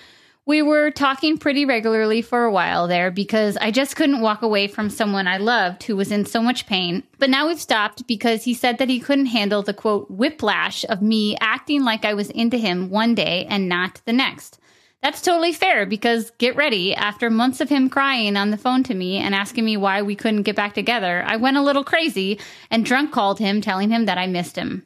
We 0.46 0.62
were 0.62 0.92
talking 0.92 1.38
pretty 1.38 1.66
regularly 1.66 2.22
for 2.22 2.46
a 2.46 2.52
while 2.52 2.88
there 2.88 3.12
because 3.12 3.58
I 3.58 3.70
just 3.70 3.98
couldn't 3.98 4.22
walk 4.22 4.42
away 4.42 4.68
from 4.68 4.90
someone 4.90 5.28
I 5.28 5.38
loved 5.38 5.84
who 5.84 5.98
was 5.98 6.10
in 6.10 6.26
so 6.26 6.42
much 6.42 6.68
pain. 6.68 7.04
But 7.20 7.30
now 7.30 7.48
we've 7.48 7.60
stopped 7.60 8.08
because 8.08 8.46
he 8.46 8.54
said 8.54 8.78
that 8.78 8.88
he 8.88 9.02
couldn't 9.02 9.26
handle 9.26 9.62
the 9.62 9.74
quote 9.74 10.10
whiplash 10.10 10.86
of 10.88 11.02
me 11.02 11.36
acting 11.42 11.84
like 11.84 12.06
I 12.06 12.14
was 12.14 12.30
into 12.30 12.58
him 12.58 12.90
one 12.90 13.14
day 13.14 13.46
and 13.50 13.68
not 13.68 14.00
the 14.06 14.14
next. 14.14 14.58
That's 15.02 15.22
totally 15.22 15.54
fair 15.54 15.86
because 15.86 16.32
get 16.40 16.56
ready. 16.56 16.96
After 16.96 17.30
months 17.30 17.62
of 17.62 17.70
him 17.70 17.90
crying 17.90 18.36
on 18.36 18.50
the 18.50 18.58
phone 18.58 18.84
to 18.84 18.96
me 18.96 19.18
and 19.18 19.36
asking 19.36 19.64
me 19.64 19.78
why 19.78 20.02
we 20.02 20.16
couldn't 20.16 20.44
get 20.44 20.56
back 20.56 20.74
together, 20.74 21.24
I 21.26 21.36
went 21.36 21.58
a 21.58 21.62
little 21.62 21.84
crazy 21.84 22.40
and 22.72 22.84
drunk 22.84 23.12
called 23.12 23.40
him, 23.40 23.62
telling 23.62 23.90
him 23.90 24.06
that 24.06 24.18
I 24.18 24.28
missed 24.28 24.56
him. 24.56 24.86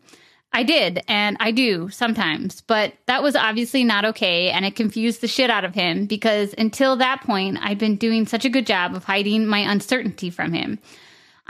I 0.54 0.64
did, 0.64 1.02
and 1.08 1.38
I 1.40 1.52
do 1.52 1.88
sometimes, 1.90 2.60
but 2.60 2.94
that 3.06 3.24
was 3.24 3.38
obviously 3.38 3.86
not 3.86 4.04
okay, 4.04 4.50
and 4.50 4.66
it 4.66 4.76
confused 4.76 5.22
the 5.22 5.28
shit 5.30 5.50
out 5.50 5.64
of 5.64 5.74
him 5.74 6.08
because 6.08 6.54
until 6.58 6.98
that 6.98 7.22
point, 7.22 7.58
I'd 7.62 7.78
been 7.78 7.96
doing 7.96 8.28
such 8.28 8.44
a 8.44 8.50
good 8.50 8.68
job 8.68 8.94
of 8.94 9.06
hiding 9.06 9.48
my 9.48 9.60
uncertainty 9.60 10.30
from 10.30 10.52
him. 10.52 10.80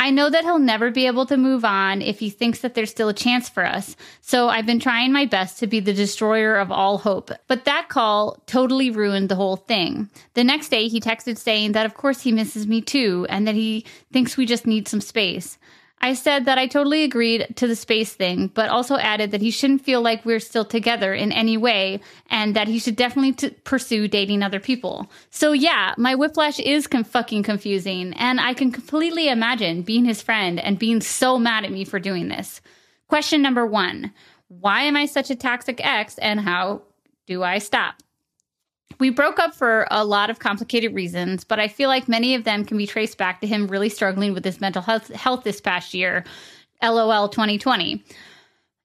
I 0.02 0.10
know 0.10 0.32
that 0.32 0.44
he'll 0.44 0.58
never 0.58 0.90
be 0.90 1.06
able 1.06 1.28
to 1.28 1.38
move 1.38 1.64
on 1.64 2.02
if 2.02 2.18
he 2.18 2.32
thinks 2.32 2.62
that 2.62 2.74
there's 2.74 2.90
still 2.90 3.10
a 3.10 3.14
chance 3.14 3.50
for 3.50 3.64
us. 3.64 3.96
So 4.22 4.50
I've 4.50 4.66
been 4.66 4.80
trying 4.80 5.12
my 5.12 5.28
best 5.28 5.60
to 5.60 5.68
be 5.68 5.80
the 5.80 5.94
destroyer 5.94 6.56
of 6.56 6.72
all 6.72 6.98
hope. 6.98 7.30
But 7.48 7.66
that 7.66 7.88
call 7.88 8.42
totally 8.48 8.90
ruined 8.90 9.30
the 9.30 9.36
whole 9.36 9.58
thing. 9.58 10.10
The 10.34 10.44
next 10.44 10.70
day, 10.70 10.88
he 10.88 11.00
texted 11.00 11.38
saying 11.38 11.74
that 11.74 11.86
of 11.86 11.94
course 11.94 12.22
he 12.22 12.32
misses 12.32 12.66
me 12.66 12.82
too 12.82 13.28
and 13.30 13.48
that 13.48 13.54
he 13.54 13.86
thinks 14.12 14.38
we 14.38 14.48
just 14.48 14.66
need 14.66 14.88
some 14.88 15.02
space. 15.02 15.60
I 16.04 16.16
said 16.16 16.46
that 16.46 16.58
I 16.58 16.66
totally 16.66 17.04
agreed 17.04 17.54
to 17.58 17.68
the 17.68 17.76
space 17.76 18.12
thing, 18.14 18.48
but 18.48 18.70
also 18.70 18.98
added 18.98 19.30
that 19.32 19.42
he 19.42 19.52
shouldn't 19.52 19.86
feel 19.86 20.02
like 20.02 20.26
we're 20.26 20.40
still 20.40 20.66
together 20.66 21.14
in 21.14 21.32
any 21.32 21.58
way 21.58 22.00
and 22.30 22.56
that 22.56 22.68
he 22.68 22.80
should 22.80 22.96
definitely 22.96 23.34
t- 23.34 23.52
pursue 23.64 24.08
dating 24.08 24.42
other 24.42 24.60
people. 24.60 25.12
So 25.30 25.52
yeah, 25.52 25.94
my 25.98 26.16
whiplash 26.16 26.60
is 26.60 26.88
fucking 26.88 27.44
confusing 27.44 28.14
and 28.16 28.42
I 28.42 28.56
can 28.56 28.72
completely 28.72 29.30
imagine 29.30 29.84
being 29.84 30.06
his 30.06 30.24
friend 30.24 30.60
and 30.60 30.80
being 30.80 31.02
so 31.02 31.38
mad 31.38 31.66
at 31.66 31.72
me 31.72 31.86
for 31.86 32.00
doing 32.00 32.30
this. 32.30 32.62
Question 33.08 33.44
number 33.44 33.66
1. 33.66 34.12
Why 34.48 34.82
am 34.82 34.98
I 34.98 35.06
such 35.06 35.30
a 35.30 35.36
toxic 35.36 35.86
ex 35.86 36.18
and 36.18 36.40
how 36.40 36.82
do 37.28 37.44
I 37.44 37.60
stop? 37.60 37.96
We 39.00 39.10
broke 39.10 39.40
up 39.40 39.56
for 39.56 39.88
a 39.92 40.04
lot 40.06 40.30
of 40.30 40.40
complicated 40.40 40.94
reasons, 40.94 41.44
but 41.44 41.60
I 41.60 41.68
feel 41.68 41.90
like 41.90 42.08
many 42.08 42.36
of 42.36 42.44
them 42.44 42.66
can 42.66 42.78
be 42.78 42.88
traced 42.88 43.18
back 43.18 43.42
to 43.42 43.48
him 43.48 43.68
really 43.68 43.90
struggling 43.90 44.34
with 44.34 44.46
his 44.46 44.62
mental 44.62 44.82
health, 44.82 45.08
health 45.10 45.44
this 45.44 45.62
past 45.62 45.94
year. 45.94 46.24
LOL 46.84 47.30
2020. 47.30 48.04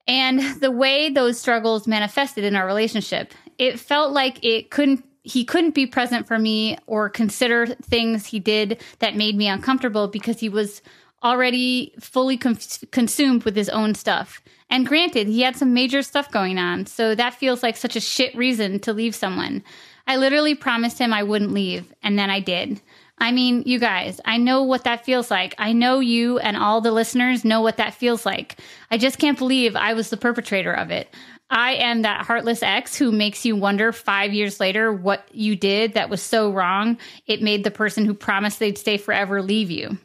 And 0.06 0.40
the 0.60 0.70
way 0.70 1.10
those 1.10 1.38
struggles 1.38 1.86
manifested 1.86 2.44
in 2.44 2.54
our 2.56 2.66
relationship, 2.66 3.32
it 3.58 3.80
felt 3.80 4.12
like 4.12 4.42
it 4.44 4.70
couldn't 4.70 5.04
he 5.22 5.44
couldn't 5.44 5.74
be 5.74 5.88
present 5.88 6.24
for 6.28 6.38
me 6.38 6.78
or 6.86 7.08
consider 7.08 7.66
things 7.66 8.26
he 8.26 8.38
did 8.38 8.80
that 9.00 9.16
made 9.16 9.34
me 9.36 9.48
uncomfortable 9.48 10.06
because 10.06 10.38
he 10.38 10.48
was 10.48 10.80
already 11.24 11.92
fully 11.98 12.36
com- 12.36 12.56
consumed 12.92 13.42
with 13.42 13.56
his 13.56 13.68
own 13.68 13.96
stuff. 13.96 14.40
And 14.70 14.86
granted, 14.86 15.26
he 15.26 15.40
had 15.42 15.56
some 15.56 15.74
major 15.74 16.02
stuff 16.02 16.30
going 16.30 16.58
on, 16.58 16.86
so 16.86 17.16
that 17.16 17.34
feels 17.34 17.64
like 17.64 17.76
such 17.76 17.96
a 17.96 18.00
shit 18.00 18.36
reason 18.36 18.78
to 18.80 18.92
leave 18.92 19.16
someone. 19.16 19.64
I 20.06 20.16
literally 20.16 20.54
promised 20.54 20.98
him 20.98 21.12
I 21.12 21.22
wouldn't 21.22 21.52
leave, 21.52 21.92
and 22.02 22.18
then 22.18 22.30
I 22.30 22.40
did. 22.40 22.80
I 23.18 23.32
mean, 23.32 23.62
you 23.64 23.78
guys, 23.78 24.20
I 24.24 24.36
know 24.36 24.62
what 24.62 24.84
that 24.84 25.04
feels 25.04 25.30
like. 25.30 25.54
I 25.58 25.72
know 25.72 26.00
you 26.00 26.38
and 26.38 26.56
all 26.56 26.80
the 26.80 26.92
listeners 26.92 27.44
know 27.44 27.62
what 27.62 27.78
that 27.78 27.94
feels 27.94 28.26
like. 28.26 28.60
I 28.90 28.98
just 28.98 29.18
can't 29.18 29.38
believe 29.38 29.74
I 29.74 29.94
was 29.94 30.10
the 30.10 30.18
perpetrator 30.18 30.72
of 30.72 30.90
it. 30.90 31.08
I 31.48 31.74
am 31.74 32.02
that 32.02 32.26
heartless 32.26 32.62
ex 32.62 32.96
who 32.96 33.12
makes 33.12 33.44
you 33.44 33.56
wonder 33.56 33.92
five 33.92 34.34
years 34.34 34.60
later 34.60 34.92
what 34.92 35.26
you 35.32 35.56
did 35.56 35.94
that 35.94 36.10
was 36.10 36.20
so 36.20 36.50
wrong. 36.50 36.98
It 37.26 37.40
made 37.40 37.64
the 37.64 37.70
person 37.70 38.04
who 38.04 38.14
promised 38.14 38.58
they'd 38.58 38.76
stay 38.76 38.98
forever 38.98 39.40
leave 39.40 39.70
you. 39.70 39.96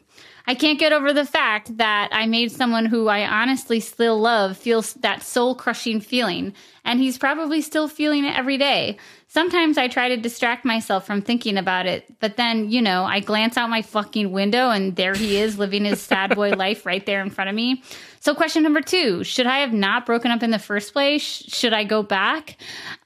I 0.46 0.54
can't 0.54 0.78
get 0.78 0.92
over 0.92 1.12
the 1.12 1.24
fact 1.24 1.76
that 1.78 2.08
I 2.12 2.26
made 2.26 2.50
someone 2.50 2.86
who 2.86 3.08
I 3.08 3.26
honestly 3.26 3.80
still 3.80 4.18
love 4.18 4.56
feel 4.56 4.82
that 5.00 5.22
soul 5.22 5.54
crushing 5.54 6.00
feeling, 6.00 6.54
and 6.84 7.00
he's 7.00 7.18
probably 7.18 7.60
still 7.60 7.88
feeling 7.88 8.24
it 8.24 8.36
every 8.36 8.58
day. 8.58 8.98
Sometimes 9.28 9.78
I 9.78 9.88
try 9.88 10.08
to 10.08 10.16
distract 10.16 10.64
myself 10.64 11.06
from 11.06 11.22
thinking 11.22 11.56
about 11.56 11.86
it, 11.86 12.04
but 12.20 12.36
then, 12.36 12.70
you 12.70 12.82
know, 12.82 13.04
I 13.04 13.20
glance 13.20 13.56
out 13.56 13.70
my 13.70 13.82
fucking 13.82 14.30
window 14.30 14.70
and 14.70 14.94
there 14.96 15.14
he 15.14 15.38
is 15.38 15.58
living 15.58 15.84
his 15.84 16.02
sad 16.02 16.34
boy 16.34 16.50
life 16.56 16.84
right 16.84 17.04
there 17.06 17.22
in 17.22 17.30
front 17.30 17.48
of 17.48 17.56
me. 17.56 17.82
So, 18.22 18.36
question 18.36 18.62
number 18.62 18.80
two 18.80 19.24
Should 19.24 19.48
I 19.48 19.58
have 19.58 19.72
not 19.72 20.06
broken 20.06 20.30
up 20.30 20.44
in 20.44 20.52
the 20.52 20.60
first 20.60 20.92
place? 20.92 21.24
Should 21.24 21.72
I 21.72 21.82
go 21.82 22.04
back? 22.04 22.56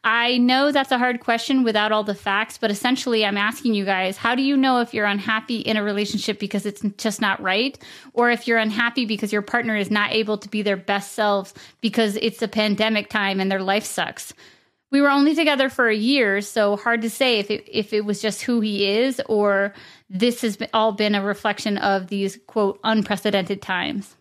I 0.04 0.36
know 0.36 0.72
that's 0.72 0.92
a 0.92 0.98
hard 0.98 1.20
question 1.20 1.64
without 1.64 1.90
all 1.90 2.04
the 2.04 2.14
facts, 2.14 2.58
but 2.58 2.70
essentially, 2.70 3.24
I'm 3.24 3.38
asking 3.38 3.72
you 3.72 3.86
guys 3.86 4.18
how 4.18 4.34
do 4.34 4.42
you 4.42 4.58
know 4.58 4.80
if 4.82 4.92
you're 4.92 5.06
unhappy 5.06 5.60
in 5.60 5.78
a 5.78 5.82
relationship 5.82 6.38
because 6.38 6.66
it's 6.66 6.82
just 6.98 7.22
not 7.22 7.40
right? 7.40 7.82
Or 8.12 8.30
if 8.30 8.46
you're 8.46 8.58
unhappy 8.58 9.06
because 9.06 9.32
your 9.32 9.40
partner 9.40 9.74
is 9.74 9.90
not 9.90 10.12
able 10.12 10.36
to 10.36 10.50
be 10.50 10.60
their 10.60 10.76
best 10.76 11.12
selves 11.12 11.54
because 11.80 12.16
it's 12.16 12.42
a 12.42 12.48
pandemic 12.48 13.08
time 13.08 13.40
and 13.40 13.50
their 13.50 13.62
life 13.62 13.84
sucks? 13.84 14.34
we 14.92 15.00
were 15.00 15.10
only 15.10 15.34
together 15.34 15.68
for 15.68 15.88
a 15.88 15.96
year, 15.96 16.40
so 16.40 16.76
hard 16.76 17.02
to 17.02 17.10
say 17.10 17.40
if 17.40 17.50
it, 17.50 17.68
if 17.70 17.92
it 17.92 18.04
was 18.04 18.22
just 18.22 18.42
who 18.42 18.60
he 18.60 18.86
is 18.86 19.20
or 19.28 19.74
this 20.08 20.42
has 20.42 20.58
all 20.72 20.92
been 20.92 21.14
a 21.14 21.24
reflection 21.24 21.76
of 21.78 22.06
these 22.06 22.38
quote 22.46 22.78
unprecedented 22.84 23.60
times. 23.60 24.14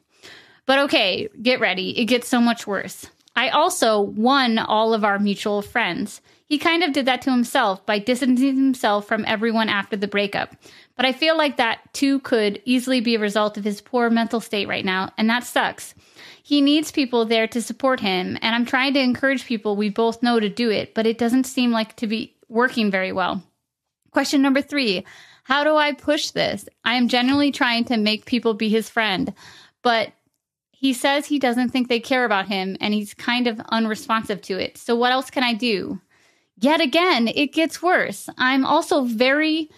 But 0.65 0.79
okay, 0.79 1.29
get 1.41 1.59
ready. 1.59 1.99
It 1.99 2.05
gets 2.05 2.27
so 2.27 2.39
much 2.41 2.65
worse. 2.65 3.07
I 3.35 3.49
also 3.49 3.99
won 3.99 4.57
all 4.57 4.93
of 4.93 5.03
our 5.03 5.19
mutual 5.19 5.61
friends. 5.61 6.21
He 6.47 6.57
kind 6.57 6.83
of 6.83 6.93
did 6.93 7.05
that 7.07 7.21
to 7.23 7.31
himself 7.31 7.85
by 7.85 7.99
distancing 7.99 8.55
himself 8.55 9.07
from 9.07 9.25
everyone 9.25 9.67
after 9.67 9.97
the 9.97 10.07
breakup. 10.07 10.55
But 10.95 11.05
I 11.05 11.11
feel 11.11 11.37
like 11.37 11.57
that 11.57 11.79
too 11.93 12.19
could 12.19 12.61
easily 12.65 13.01
be 13.01 13.15
a 13.15 13.19
result 13.19 13.57
of 13.57 13.63
his 13.63 13.81
poor 13.81 14.09
mental 14.09 14.39
state 14.39 14.67
right 14.67 14.85
now, 14.85 15.11
and 15.17 15.29
that 15.29 15.43
sucks. 15.43 15.95
He 16.41 16.61
needs 16.61 16.91
people 16.91 17.25
there 17.25 17.47
to 17.47 17.61
support 17.61 17.99
him, 17.99 18.37
and 18.41 18.55
I'm 18.55 18.65
trying 18.65 18.93
to 18.93 18.99
encourage 18.99 19.45
people 19.45 19.75
we 19.75 19.89
both 19.89 20.21
know 20.21 20.39
to 20.39 20.47
do 20.47 20.69
it, 20.69 20.93
but 20.93 21.07
it 21.07 21.17
doesn't 21.17 21.45
seem 21.45 21.71
like 21.71 21.95
to 21.97 22.07
be 22.07 22.35
working 22.47 22.91
very 22.91 23.11
well. 23.11 23.43
Question 24.11 24.41
number 24.41 24.61
three 24.61 25.03
How 25.43 25.63
do 25.63 25.75
I 25.75 25.93
push 25.93 26.29
this? 26.29 26.69
I 26.85 26.93
am 26.93 27.09
genuinely 27.09 27.51
trying 27.51 27.85
to 27.85 27.97
make 27.97 28.25
people 28.25 28.53
be 28.53 28.69
his 28.69 28.89
friend, 28.89 29.33
but 29.81 30.13
he 30.77 30.93
says 30.93 31.25
he 31.25 31.39
doesn't 31.39 31.69
think 31.69 31.87
they 31.87 31.99
care 31.99 32.25
about 32.25 32.47
him 32.47 32.75
and 32.81 32.93
he's 32.93 33.13
kind 33.13 33.47
of 33.47 33.59
unresponsive 33.69 34.41
to 34.43 34.59
it. 34.59 34.77
So, 34.77 34.95
what 34.95 35.11
else 35.11 35.29
can 35.29 35.43
I 35.43 35.53
do? 35.53 36.01
Yet 36.57 36.81
again, 36.81 37.27
it 37.27 37.53
gets 37.53 37.81
worse. 37.81 38.29
I'm 38.37 38.65
also 38.65 39.03
very 39.03 39.69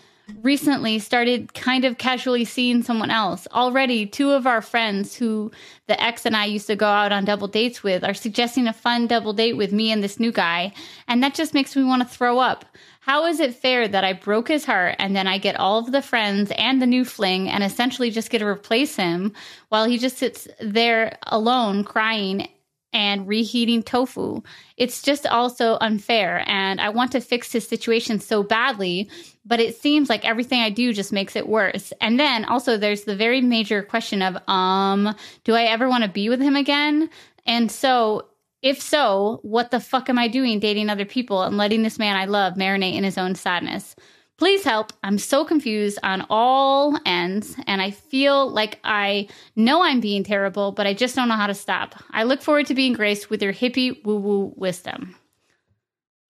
recently 0.42 1.00
started 1.00 1.54
kind 1.54 1.86
of 1.86 1.98
casually 1.98 2.46
seeing 2.46 2.84
someone 2.84 3.12
else. 3.12 3.48
Already, 3.52 4.06
two 4.06 4.32
of 4.32 4.46
our 4.46 4.62
friends 4.62 5.16
who 5.16 5.52
the 5.88 6.02
ex 6.02 6.26
and 6.26 6.36
I 6.36 6.46
used 6.46 6.68
to 6.68 6.76
go 6.76 6.88
out 6.88 7.12
on 7.12 7.26
double 7.26 7.48
dates 7.48 7.84
with 7.84 8.04
are 8.04 8.14
suggesting 8.14 8.68
a 8.68 8.74
fun 8.74 9.08
double 9.08 9.34
date 9.34 9.54
with 9.54 9.72
me 9.72 9.92
and 9.92 10.04
this 10.04 10.20
new 10.20 10.32
guy. 10.32 10.74
And 11.08 11.24
that 11.24 11.36
just 11.36 11.54
makes 11.54 11.76
me 11.76 11.84
want 11.84 12.02
to 12.02 12.08
throw 12.08 12.40
up. 12.40 12.66
How 13.08 13.26
is 13.26 13.40
it 13.40 13.56
fair 13.56 13.88
that 13.88 14.04
I 14.04 14.12
broke 14.12 14.50
his 14.50 14.66
heart 14.66 14.98
and 15.00 15.16
then 15.16 15.28
I 15.28 15.38
get 15.38 15.58
all 15.58 15.80
of 15.80 15.94
the 15.94 16.02
friends 16.02 16.52
and 16.58 16.82
the 16.82 16.86
new 16.86 17.06
fling 17.06 17.48
and 17.48 17.64
essentially 17.64 18.12
just 18.12 18.30
get 18.30 18.40
to 18.40 18.46
replace 18.46 18.98
him 18.98 19.32
while 19.70 19.86
he 19.86 19.98
just 19.98 20.18
sits 20.18 20.46
there 20.60 21.18
alone 21.24 21.86
crying 21.86 22.50
and 22.92 23.26
reheating 23.26 23.82
tofu. 23.82 24.42
It's 24.76 25.02
just 25.02 25.26
also 25.26 25.78
unfair. 25.80 26.44
And 26.48 26.82
I 26.82 26.90
want 26.90 27.14
to 27.14 27.22
fix 27.22 27.50
his 27.54 27.66
situation 27.66 28.20
so 28.20 28.44
badly, 28.44 29.10
but 29.46 29.62
it 29.62 29.78
seems 29.78 30.10
like 30.10 30.26
everything 30.26 30.60
I 30.60 30.70
do 30.70 30.92
just 30.92 31.14
makes 31.14 31.38
it 31.38 31.48
worse. 31.48 31.94
And 32.02 32.20
then 32.20 32.44
also 32.44 32.76
there's 32.76 33.06
the 33.06 33.16
very 33.16 33.40
major 33.40 33.84
question 33.84 34.22
of, 34.22 34.36
um, 34.50 35.16
do 35.46 35.54
I 35.54 35.64
ever 35.64 35.88
want 35.88 36.04
to 36.04 36.10
be 36.10 36.28
with 36.28 36.42
him 36.42 36.58
again? 36.58 37.10
And 37.46 37.72
so 37.72 38.26
if 38.62 38.82
so, 38.82 39.40
what 39.44 39.72
the 39.72 39.80
fuck 39.80 40.10
am 40.10 40.18
I 40.18 40.28
doing 40.28 40.60
dating 40.60 40.90
other 40.90 41.06
people 41.06 41.44
and 41.44 41.58
letting 41.58 41.84
this 41.84 42.00
man 42.00 42.16
I 42.16 42.26
love 42.26 42.54
marinate 42.56 42.96
in 42.96 43.04
his 43.04 43.18
own 43.18 43.36
sadness? 43.36 43.96
Please 44.38 44.64
help. 44.64 44.94
I'm 45.04 45.18
so 45.18 45.44
confused 45.44 45.98
on 46.04 46.26
all 46.30 47.00
ends, 47.06 47.56
and 47.66 47.82
I 47.82 47.90
feel 47.90 48.52
like 48.52 48.80
I 48.84 49.28
know 49.56 49.82
I'm 49.82 50.00
being 50.00 50.24
terrible, 50.24 50.72
but 50.72 50.86
I 50.86 50.94
just 50.94 51.16
don't 51.16 51.28
know 51.28 51.36
how 51.36 51.48
to 51.48 51.56
stop. 51.56 51.96
I 52.12 52.24
look 52.24 52.44
forward 52.44 52.68
to 52.68 52.76
being 52.76 52.94
graced 52.94 53.32
with 53.32 53.42
your 53.42 53.54
hippie 53.54 54.04
woo 54.06 54.20
woo 54.20 54.54
wisdom. 54.56 55.16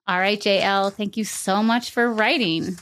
All 0.08 0.20
right, 0.20 0.40
JL, 0.40 0.94
thank 0.94 1.18
you 1.18 1.26
so 1.26 1.62
much 1.62 1.92
for 1.92 2.12
writing. 2.12 2.78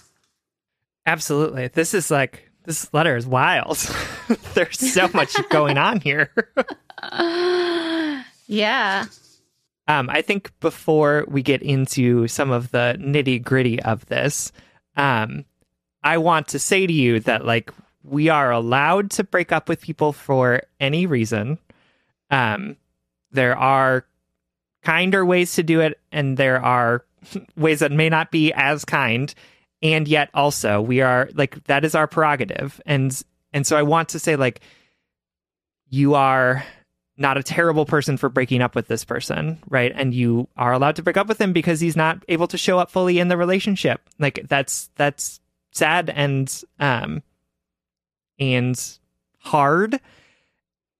Absolutely. 1.08 1.70
This 1.70 1.96
is 1.96 2.12
like, 2.12 2.52
this 2.66 2.93
letter 2.93 3.16
is 3.16 3.26
wild. 3.26 3.78
There's 4.54 4.78
so 4.78 5.10
much 5.14 5.36
going 5.50 5.80
on 5.80 6.02
here. 6.02 6.32
yeah. 8.48 9.06
Um, 9.88 10.10
I 10.10 10.22
think 10.22 10.52
before 10.60 11.26
we 11.28 11.44
get 11.44 11.62
into 11.62 12.28
some 12.28 12.52
of 12.52 12.72
the 12.72 12.98
nitty 13.00 13.44
gritty 13.44 13.82
of 13.82 14.06
this, 14.08 14.52
um, 14.96 15.46
I 16.04 16.18
want 16.18 16.48
to 16.50 16.60
say 16.60 16.88
to 16.88 16.94
you 16.94 17.20
that 17.22 17.46
like 17.46 17.72
we 18.04 18.30
are 18.30 18.52
allowed 18.52 19.12
to 19.12 19.24
break 19.24 19.52
up 19.52 19.68
with 19.68 19.82
people 19.82 20.14
for 20.14 20.62
any 20.80 21.06
reason. 21.06 21.58
Um, 22.30 22.78
there 23.32 23.58
are 23.58 24.06
kinder 24.84 25.26
ways 25.26 25.54
to 25.56 25.64
do 25.64 25.82
it, 25.82 26.00
and 26.12 26.38
there 26.38 26.64
are 26.64 27.04
ways 27.58 27.80
that 27.80 27.92
may 27.92 28.10
not 28.10 28.32
be 28.32 28.54
as 28.54 28.86
kind. 28.86 29.34
And 29.82 30.08
yet, 30.08 30.30
also, 30.34 30.82
we 30.82 31.02
are 31.02 31.30
like 31.34 31.64
that 31.66 31.84
is 31.84 31.96
our 31.96 32.08
prerogative, 32.08 32.82
and 32.86 33.22
and 33.54 33.68
so 33.68 33.78
I 33.78 33.84
want 33.84 34.10
to 34.10 34.20
say 34.20 34.36
like 34.36 34.62
you 35.90 36.16
are 36.16 36.64
not 37.18 37.38
a 37.38 37.43
terrible 37.43 37.86
person 37.86 38.18
for 38.18 38.30
breaking 38.30 38.61
up 38.61 38.76
with 38.76 38.88
this 38.88 39.05
person, 39.05 39.59
right? 39.70 39.91
And 39.95 40.13
you 40.13 40.47
are 40.57 40.74
allowed 40.74 40.97
to 40.97 41.03
break 41.03 41.18
up 41.18 41.28
with 41.28 41.39
him 41.39 41.53
because 41.53 41.80
he's 41.80 41.95
not 41.95 42.24
able 42.28 42.47
to 42.47 42.57
show 42.57 42.78
up 42.78 42.91
fully 42.91 43.20
in 43.20 43.30
the 43.30 43.38
relationship. 43.38 44.01
Like 44.20 44.45
that's 44.47 44.89
that's 44.95 45.39
sad 45.72 46.09
and 46.09 46.63
um 46.80 47.24
and 48.38 48.97
hard. 49.39 49.99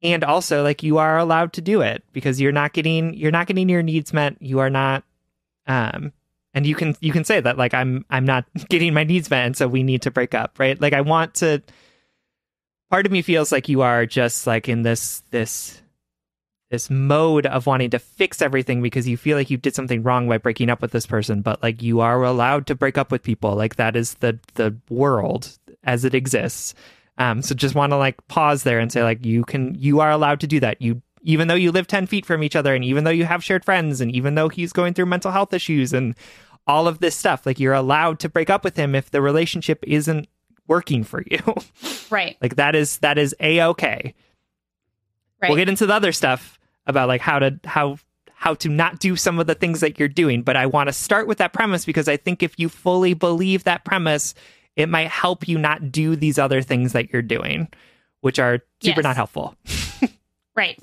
And 0.02 0.24
also 0.24 0.64
like 0.64 0.84
you 0.84 1.00
are 1.00 1.18
allowed 1.18 1.54
to 1.54 1.62
do 1.62 1.82
it 1.82 2.04
because 2.14 2.40
you're 2.40 2.52
not 2.52 2.74
getting 2.74 3.14
you're 3.14 3.32
not 3.32 3.48
getting 3.48 3.68
your 3.68 3.84
needs 3.84 4.14
met. 4.14 4.42
You 4.42 4.60
are 4.60 4.70
not 4.70 5.04
um 5.68 6.14
and 6.54 6.66
you 6.66 6.76
can 6.76 6.96
you 7.02 7.12
can 7.12 7.26
say 7.26 7.42
that 7.42 7.58
like 7.58 7.74
I'm 7.74 8.06
I'm 8.10 8.26
not 8.26 8.46
getting 8.70 8.94
my 8.94 9.04
needs 9.04 9.30
met 9.30 9.46
and 9.46 9.58
so 9.58 9.68
we 9.68 9.84
need 9.84 10.04
to 10.04 10.12
break 10.12 10.34
up, 10.34 10.60
right? 10.60 10.80
Like 10.80 10.94
I 10.94 11.02
want 11.02 11.36
to 11.36 11.62
part 12.90 13.06
of 13.06 13.12
me 13.12 13.22
feels 13.22 13.52
like 13.52 13.68
you 13.68 13.82
are 13.82 14.06
just 14.06 14.48
like 14.48 14.70
in 14.70 14.84
this 14.84 15.22
this 15.32 15.82
this 16.76 16.90
mode 16.90 17.46
of 17.46 17.66
wanting 17.66 17.90
to 17.90 18.00
fix 18.00 18.42
everything 18.42 18.82
because 18.82 19.08
you 19.08 19.16
feel 19.16 19.38
like 19.38 19.50
you 19.50 19.56
did 19.56 19.74
something 19.74 20.04
wrong 20.04 20.28
by 20.28 20.38
breaking 20.38 20.70
up 20.70 20.82
with 20.82 20.92
this 20.92 21.06
person 21.06 21.42
but 21.42 21.64
like 21.64 21.82
you 21.82 22.02
are 22.02 22.22
allowed 22.22 22.68
to 22.68 22.76
break 22.76 22.98
up 22.98 23.14
with 23.14 23.24
people. 23.24 23.56
Like 23.56 23.78
that 23.78 23.96
is 23.96 24.16
the 24.16 24.38
the 24.56 24.76
world 24.90 25.58
as 25.86 26.04
it 26.04 26.14
exists. 26.14 26.74
Um 27.18 27.42
so 27.42 27.56
just 27.56 27.76
want 27.76 27.94
to 27.94 27.98
like 27.98 28.28
pause 28.28 28.64
there 28.64 28.80
and 28.80 28.92
say 28.92 29.04
like 29.04 29.26
you 29.26 29.46
can 29.46 29.74
you 29.76 30.02
are 30.02 30.12
allowed 30.12 30.42
to 30.42 30.48
do 30.48 30.60
that. 30.60 30.82
You 30.82 31.02
even 31.22 31.48
though 31.48 31.56
you 31.56 31.72
live 31.72 31.88
10 31.88 32.08
feet 32.08 32.26
from 32.26 32.44
each 32.44 32.58
other 32.58 32.76
and 32.76 32.84
even 32.84 33.06
though 33.06 33.10
you 33.10 33.24
have 33.24 33.42
shared 33.42 33.64
friends 33.64 34.02
and 34.02 34.12
even 34.12 34.36
though 34.36 34.50
he's 34.50 34.74
going 34.74 34.94
through 34.94 35.06
mental 35.06 35.32
health 35.32 35.54
issues 35.54 35.94
and 35.94 36.14
all 36.68 36.90
of 36.90 37.00
this 37.00 37.16
stuff 37.16 37.46
like 37.46 37.58
you're 37.58 37.74
allowed 37.74 38.20
to 38.20 38.28
break 38.28 38.50
up 38.50 38.66
with 38.66 38.76
him 38.76 38.96
if 38.96 39.12
the 39.12 39.22
relationship 39.22 39.82
isn't 39.88 40.28
working 40.68 41.06
for 41.06 41.24
you. 41.32 41.40
Right. 42.12 42.38
Like 42.40 42.58
that 42.58 42.76
is 42.76 43.00
that 43.00 43.18
is 43.18 43.34
a-okay. 43.40 44.14
Right. 45.42 45.50
We'll 45.50 45.58
get 45.58 45.70
into 45.70 45.88
the 45.88 45.94
other 45.96 46.12
stuff 46.12 46.60
about 46.88 47.08
like 47.08 47.22
how 47.22 47.40
to 47.40 47.60
how 47.64 47.98
how 48.34 48.54
to 48.54 48.70
not 48.70 49.00
do 49.00 49.16
some 49.16 49.40
of 49.40 49.48
the 49.48 49.56
things 49.56 49.80
that 49.80 49.98
you're 49.98 50.08
doing, 50.08 50.44
but 50.44 50.56
I 50.56 50.66
want 50.66 50.88
to 50.88 50.94
start 50.94 51.28
with 51.28 51.38
that 51.40 51.54
premise 51.54 51.86
because 51.86 52.08
I 52.08 52.18
think 52.18 52.44
if 52.44 52.60
you 52.60 52.70
fully 52.70 53.14
believe 53.14 53.64
that 53.64 53.86
premise, 53.86 54.34
it 54.76 54.90
might 54.90 55.08
help 55.08 55.48
you 55.48 55.58
not 55.58 55.92
do 55.92 56.16
these 56.16 56.38
other 56.38 56.62
things 56.62 56.94
that 56.94 57.12
you're 57.12 57.22
doing, 57.22 57.70
which 58.22 58.38
are 58.38 58.60
super 58.82 59.00
yes. 59.00 59.04
not 59.04 59.16
helpful. 59.16 59.56
right. 60.56 60.78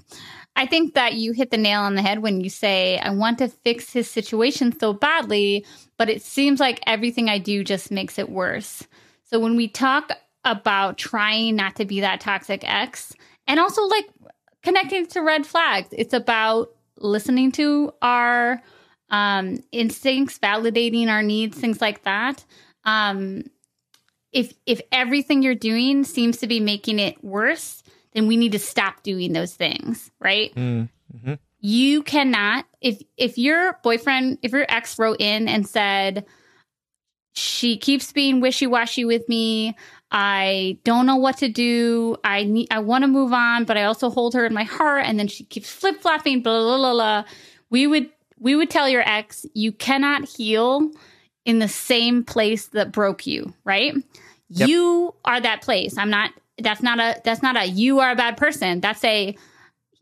I 0.57 0.67
think 0.67 0.95
that 0.95 1.15
you 1.15 1.33
hit 1.33 1.51
the 1.51 1.57
nail 1.57 1.81
on 1.81 1.95
the 1.95 2.03
head 2.03 2.21
when 2.21 2.41
you 2.41 2.51
say, 2.51 2.99
I 2.99 3.11
want 3.11 3.39
to 3.39 3.49
fix 3.49 3.93
his 3.93 4.11
situation 4.11 4.79
so 4.79 4.93
badly, 4.93 5.65
but 5.99 6.11
it 6.11 6.23
seems 6.23 6.61
like 6.61 6.81
everything 6.87 7.29
I 7.29 7.39
do 7.39 7.65
just 7.65 7.91
makes 7.91 8.19
it 8.19 8.29
worse. 8.29 8.87
So 9.25 9.39
when 9.39 9.57
we 9.57 9.69
talk 9.69 10.11
about 10.45 10.99
trying 10.99 11.57
not 11.57 11.77
to 11.77 11.85
be 11.85 12.01
that 12.01 12.21
toxic 12.21 12.69
ex, 12.69 13.15
and 13.47 13.59
also 13.59 13.83
like 13.85 14.07
connecting 14.63 15.07
to 15.09 15.21
red 15.21 15.47
flags. 15.47 15.89
It's 15.93 16.15
about 16.15 16.75
listening 16.99 17.53
to 17.53 17.93
our 18.01 18.63
um, 19.11 19.63
instincts, 19.73 20.39
validating 20.39 21.09
our 21.09 21.23
needs, 21.23 21.59
things 21.59 21.81
like 21.81 22.05
that. 22.05 22.45
Um, 22.85 23.45
if 24.33 24.55
if 24.65 24.81
everything 24.91 25.43
you're 25.43 25.55
doing 25.55 26.05
seems 26.05 26.39
to 26.39 26.47
be 26.47 26.61
making 26.61 26.99
it 26.99 27.23
worse, 27.23 27.83
then 28.13 28.27
we 28.27 28.37
need 28.37 28.53
to 28.53 28.59
stop 28.59 29.03
doing 29.03 29.33
those 29.33 29.55
things, 29.55 30.11
right? 30.19 30.55
Mm-hmm. 30.55 31.35
You 31.61 32.03
cannot 32.03 32.65
if 32.81 33.03
if 33.17 33.39
your 33.39 33.79
boyfriend, 33.83 34.39
if 34.43 34.53
your 34.53 34.67
ex 34.69 34.99
wrote 34.99 35.21
in 35.21 35.49
and 35.49 35.69
said 35.69 36.25
she 37.35 37.79
keeps 37.79 38.13
being 38.13 38.41
wishy-washy 38.41 39.05
with 39.05 39.29
me. 39.29 39.77
I 40.15 40.79
don't 40.85 41.07
know 41.07 41.17
what 41.17 41.39
to 41.39 41.49
do. 41.49 42.17
I 42.23 42.45
need, 42.45 42.69
I 42.71 42.81
want 42.81 43.03
to 43.03 43.09
move 43.09 43.33
on, 43.33 43.65
but 43.65 43.79
I 43.79 43.85
also 43.85 44.11
hold 44.11 44.35
her 44.35 44.45
in 44.45 44.53
my 44.53 44.65
heart. 44.65 45.07
And 45.07 45.19
then 45.19 45.27
she 45.27 45.45
keeps 45.45 45.71
flip 45.71 46.03
flopping, 46.03 46.43
blah, 46.43 46.61
blah, 46.61 46.77
blah, 46.77 46.93
blah. 46.93 47.25
We 47.71 47.87
would, 47.87 48.11
we 48.39 48.55
would 48.55 48.69
tell 48.69 48.89
your 48.89 49.03
ex, 49.09 49.47
you 49.55 49.73
cannot 49.73 50.29
heal 50.29 50.91
in 51.47 51.61
the 51.61 51.69
same 51.69 52.25
place 52.25 52.67
that 52.69 52.93
broke 52.93 53.27
you, 53.27 53.55
right? 53.65 53.95
Yep. 54.51 54.69
You 54.69 55.15
are 55.25 55.41
that 55.41 55.63
place. 55.63 55.97
I'm 55.97 56.11
not, 56.11 56.31
that's 56.59 56.83
not 56.83 57.01
a, 57.01 57.21
that's 57.25 57.43
not 57.43 57.57
a, 57.57 57.65
you 57.65 58.01
are 58.01 58.11
a 58.11 58.17
bad 58.17 58.37
person. 58.37 58.81
That's 58.81 59.03
a, 59.05 59.35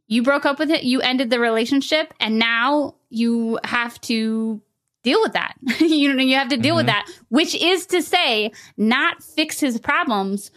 you 0.08 0.24
broke 0.24 0.44
up 0.44 0.58
with 0.58 0.70
it, 0.70 0.82
you 0.82 1.00
ended 1.00 1.30
the 1.30 1.38
relationship, 1.38 2.12
and 2.18 2.36
now 2.36 2.96
you 3.10 3.60
have 3.62 4.00
to 4.02 4.60
deal 5.02 5.20
with 5.22 5.32
that. 5.32 5.54
you 5.80 6.12
know, 6.12 6.22
you 6.22 6.36
have 6.36 6.48
to 6.48 6.56
deal 6.56 6.72
mm-hmm. 6.72 6.78
with 6.78 6.86
that, 6.86 7.08
which 7.28 7.54
is 7.54 7.86
to 7.86 8.02
say, 8.02 8.52
not 8.76 9.22
fix 9.22 9.60
his 9.60 9.78
problems, 9.78 10.50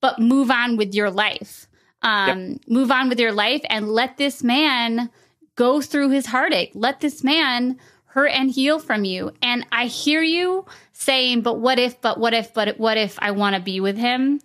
but 0.00 0.18
move 0.18 0.50
on 0.50 0.76
with 0.76 0.94
your 0.94 1.10
life. 1.10 1.66
Um, 2.02 2.50
yep. 2.50 2.60
Move 2.68 2.90
on 2.90 3.08
with 3.08 3.18
your 3.18 3.32
life 3.32 3.62
and 3.68 3.88
let 3.88 4.16
this 4.16 4.42
man 4.42 5.10
go 5.56 5.80
through 5.80 6.10
his 6.10 6.26
heartache. 6.26 6.70
Let 6.74 7.00
this 7.00 7.24
man 7.24 7.78
hurt 8.04 8.28
and 8.28 8.50
heal 8.50 8.78
from 8.78 9.04
you. 9.04 9.32
And 9.42 9.66
I 9.72 9.86
hear 9.86 10.22
you 10.22 10.64
saying, 10.92 11.42
but 11.42 11.58
what 11.58 11.78
if, 11.78 12.00
but 12.00 12.18
what 12.18 12.34
if, 12.34 12.54
but 12.54 12.78
what 12.78 12.96
if 12.96 13.18
I 13.20 13.32
want 13.32 13.56
to 13.56 13.62
be 13.62 13.80
with 13.80 13.96
him? 13.96 14.40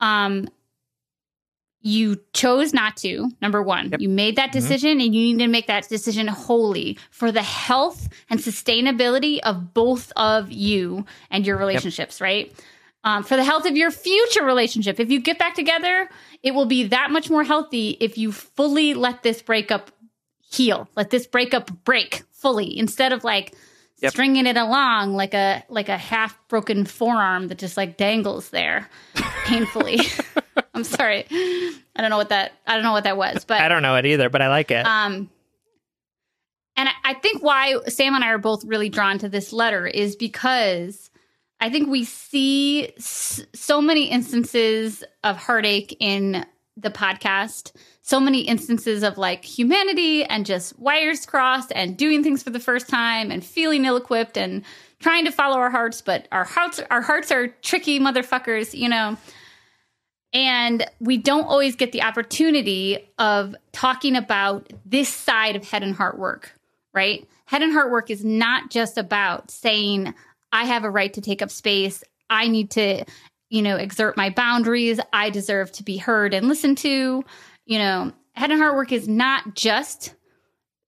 Um, 0.00 0.48
you 1.82 2.16
chose 2.32 2.72
not 2.72 2.96
to 2.96 3.30
number 3.40 3.62
one 3.62 3.90
yep. 3.90 4.00
you 4.00 4.08
made 4.08 4.36
that 4.36 4.50
mm-hmm. 4.50 4.60
decision 4.60 4.90
mm-hmm. 4.92 5.06
and 5.06 5.14
you 5.14 5.34
need 5.34 5.38
to 5.38 5.48
make 5.48 5.66
that 5.66 5.88
decision 5.88 6.26
wholly 6.28 6.96
for 7.10 7.30
the 7.30 7.42
health 7.42 8.08
and 8.30 8.40
sustainability 8.40 9.40
of 9.40 9.74
both 9.74 10.12
of 10.16 10.50
you 10.50 11.04
and 11.30 11.46
your 11.46 11.56
relationships 11.56 12.20
yep. 12.20 12.24
right 12.24 12.54
um, 13.04 13.24
for 13.24 13.36
the 13.36 13.44
health 13.44 13.66
of 13.66 13.76
your 13.76 13.90
future 13.90 14.44
relationship 14.44 15.00
if 15.00 15.10
you 15.10 15.20
get 15.20 15.38
back 15.38 15.54
together 15.54 16.08
it 16.42 16.52
will 16.52 16.66
be 16.66 16.86
that 16.88 17.10
much 17.10 17.28
more 17.28 17.44
healthy 17.44 17.96
if 18.00 18.16
you 18.16 18.32
fully 18.32 18.94
let 18.94 19.22
this 19.22 19.42
breakup 19.42 19.90
heal 20.40 20.88
let 20.96 21.10
this 21.10 21.26
breakup 21.26 21.70
break 21.84 22.22
fully 22.30 22.78
instead 22.78 23.12
of 23.12 23.24
like 23.24 23.54
yep. 24.00 24.12
stringing 24.12 24.46
it 24.46 24.56
along 24.56 25.14
like 25.14 25.34
a 25.34 25.64
like 25.68 25.88
a 25.88 25.96
half 25.96 26.38
broken 26.48 26.84
forearm 26.84 27.48
that 27.48 27.58
just 27.58 27.76
like 27.76 27.96
dangles 27.96 28.50
there 28.50 28.88
painfully 29.44 29.98
I'm 30.82 30.84
sorry. 30.84 31.24
I 31.30 32.00
don't 32.00 32.10
know 32.10 32.16
what 32.16 32.30
that 32.30 32.52
I 32.66 32.74
don't 32.74 32.82
know 32.82 32.92
what 32.92 33.04
that 33.04 33.16
was, 33.16 33.44
but 33.44 33.60
I 33.60 33.68
don't 33.68 33.82
know 33.82 33.94
it 33.96 34.04
either, 34.06 34.28
but 34.30 34.42
I 34.42 34.48
like 34.48 34.70
it. 34.72 34.84
Um 34.84 35.30
and 36.76 36.88
I, 36.88 36.92
I 37.04 37.14
think 37.14 37.42
why 37.42 37.76
Sam 37.88 38.14
and 38.14 38.24
I 38.24 38.28
are 38.28 38.38
both 38.38 38.64
really 38.64 38.88
drawn 38.88 39.18
to 39.18 39.28
this 39.28 39.52
letter 39.52 39.86
is 39.86 40.16
because 40.16 41.10
I 41.60 41.70
think 41.70 41.88
we 41.88 42.04
see 42.04 42.88
s- 42.96 43.44
so 43.54 43.80
many 43.80 44.06
instances 44.10 45.04
of 45.22 45.36
heartache 45.36 45.96
in 46.00 46.44
the 46.76 46.90
podcast, 46.90 47.72
so 48.00 48.18
many 48.18 48.40
instances 48.40 49.02
of 49.02 49.18
like 49.18 49.44
humanity 49.44 50.24
and 50.24 50.46
just 50.46 50.76
wires 50.78 51.26
crossed 51.26 51.70
and 51.76 51.96
doing 51.96 52.22
things 52.24 52.42
for 52.42 52.50
the 52.50 52.58
first 52.58 52.88
time 52.88 53.30
and 53.30 53.44
feeling 53.44 53.84
ill 53.84 53.96
equipped 53.98 54.36
and 54.38 54.64
trying 54.98 55.26
to 55.26 55.30
follow 55.30 55.58
our 55.58 55.70
hearts, 55.70 56.00
but 56.00 56.26
our 56.32 56.44
hearts 56.44 56.80
our 56.90 57.02
hearts 57.02 57.30
are 57.30 57.48
tricky 57.48 58.00
motherfuckers, 58.00 58.72
you 58.76 58.88
know. 58.88 59.16
And 60.32 60.86
we 60.98 61.18
don't 61.18 61.44
always 61.44 61.76
get 61.76 61.92
the 61.92 62.02
opportunity 62.02 63.10
of 63.18 63.54
talking 63.72 64.16
about 64.16 64.72
this 64.86 65.08
side 65.08 65.56
of 65.56 65.68
head 65.68 65.82
and 65.82 65.94
heart 65.94 66.18
work, 66.18 66.54
right? 66.94 67.28
Head 67.44 67.62
and 67.62 67.72
heart 67.72 67.90
work 67.90 68.10
is 68.10 68.24
not 68.24 68.70
just 68.70 68.96
about 68.96 69.50
saying, 69.50 70.14
I 70.50 70.64
have 70.64 70.84
a 70.84 70.90
right 70.90 71.12
to 71.12 71.20
take 71.20 71.42
up 71.42 71.50
space. 71.50 72.02
I 72.30 72.48
need 72.48 72.70
to, 72.72 73.04
you 73.50 73.60
know, 73.60 73.76
exert 73.76 74.16
my 74.16 74.30
boundaries. 74.30 75.00
I 75.12 75.28
deserve 75.28 75.70
to 75.72 75.82
be 75.82 75.98
heard 75.98 76.32
and 76.32 76.48
listened 76.48 76.78
to. 76.78 77.22
You 77.66 77.78
know, 77.78 78.12
head 78.32 78.50
and 78.50 78.60
heart 78.60 78.74
work 78.74 78.90
is 78.90 79.06
not 79.06 79.54
just 79.54 80.14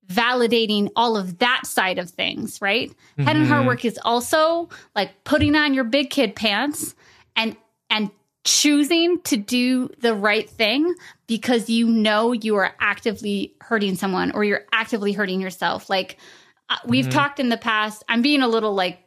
validating 0.07 0.90
all 0.97 1.16
of 1.16 1.38
that 1.38 1.66
side 1.66 1.99
of 1.99 2.11
things, 2.11 2.61
right? 2.61 2.90
Mm-hmm. 2.90 3.24
Head 3.24 3.36
and 3.36 3.47
heart 3.47 3.66
work 3.66 3.84
is 3.84 3.99
also 4.03 4.68
like 4.95 5.24
putting 5.24 5.55
on 5.55 5.74
your 5.74 5.84
big 5.84 6.11
kid 6.11 6.34
pants 6.34 6.95
and 7.36 7.57
and 7.90 8.11
choosing 8.45 9.20
to 9.22 9.36
do 9.36 9.88
the 10.01 10.14
right 10.14 10.49
thing 10.49 10.95
because 11.26 11.70
you 11.70 11.88
know 11.88 12.32
you 12.32 12.57
are 12.57 12.74
actively 12.78 13.55
hurting 13.61 13.97
someone 13.97 14.30
or 14.32 14.45
you're 14.45 14.66
actively 14.72 15.12
hurting 15.12 15.40
yourself. 15.40 15.88
Like 15.88 16.18
uh, 16.68 16.76
we've 16.86 17.07
mm-hmm. 17.07 17.12
talked 17.12 17.40
in 17.40 17.49
the 17.49 17.57
past, 17.57 18.05
I'm 18.09 18.22
being 18.22 18.42
a 18.42 18.49
little 18.49 18.74
like 18.74 19.01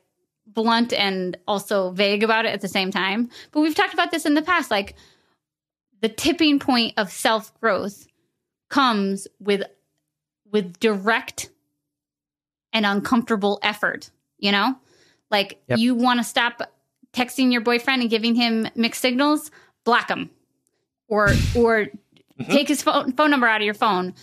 blunt 0.48 0.92
and 0.92 1.38
also 1.48 1.92
vague 1.92 2.24
about 2.24 2.46
it 2.46 2.50
at 2.50 2.62
the 2.62 2.68
same 2.68 2.90
time, 2.92 3.30
but 3.52 3.62
we've 3.62 3.76
talked 3.76 3.94
about 3.94 4.12
this 4.12 4.26
in 4.26 4.34
the 4.34 4.42
past 4.42 4.72
like 4.72 4.96
the 6.02 6.10
tipping 6.10 6.60
point 6.60 6.94
of 6.98 7.12
self-growth 7.12 8.08
comes 8.70 9.28
with 9.40 9.64
with 10.52 10.80
direct 10.80 11.50
and 12.74 12.86
uncomfortable 12.86 13.60
effort, 13.62 14.10
you 14.38 14.52
know? 14.52 14.76
Like 15.30 15.62
yep. 15.68 15.80
you 15.80 15.96
want 15.96 16.20
to 16.20 16.24
stop 16.24 16.62
texting 17.18 17.52
your 17.52 17.62
boyfriend 17.62 18.02
and 18.02 18.10
giving 18.10 18.36
him 18.36 18.68
mixed 18.76 19.02
signals, 19.02 19.52
block 19.84 20.10
him. 20.10 20.30
Or 21.10 21.30
or 21.56 21.88
mm-hmm. 21.88 22.52
take 22.52 22.68
his 22.68 22.82
phone 22.82 23.14
phone 23.14 23.32
number 23.32 23.48
out 23.48 23.62
of 23.62 23.66
your 23.66 23.74
phone. 23.74 24.14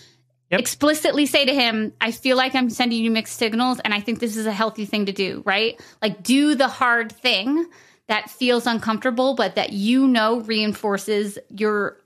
Yep. 0.51 0.59
Explicitly 0.59 1.25
say 1.25 1.45
to 1.45 1.53
him, 1.53 1.93
I 1.99 2.11
feel 2.11 2.37
like 2.37 2.53
I'm 2.53 2.69
sending 2.69 3.03
you 3.03 3.09
mixed 3.09 3.37
signals 3.37 3.79
and 3.79 3.93
I 3.93 3.99
think 3.99 4.19
this 4.19 4.37
is 4.37 4.45
a 4.45 4.51
healthy 4.51 4.85
thing 4.85 5.07
to 5.07 5.11
do, 5.11 5.41
right? 5.43 5.81
Like 6.03 6.21
do 6.21 6.53
the 6.53 6.67
hard 6.67 7.11
thing 7.11 7.65
that 8.07 8.29
feels 8.29 8.67
uncomfortable 8.67 9.33
but 9.33 9.55
that 9.55 9.73
you 9.73 10.07
know 10.07 10.41
reinforces 10.41 11.39
your 11.49 11.97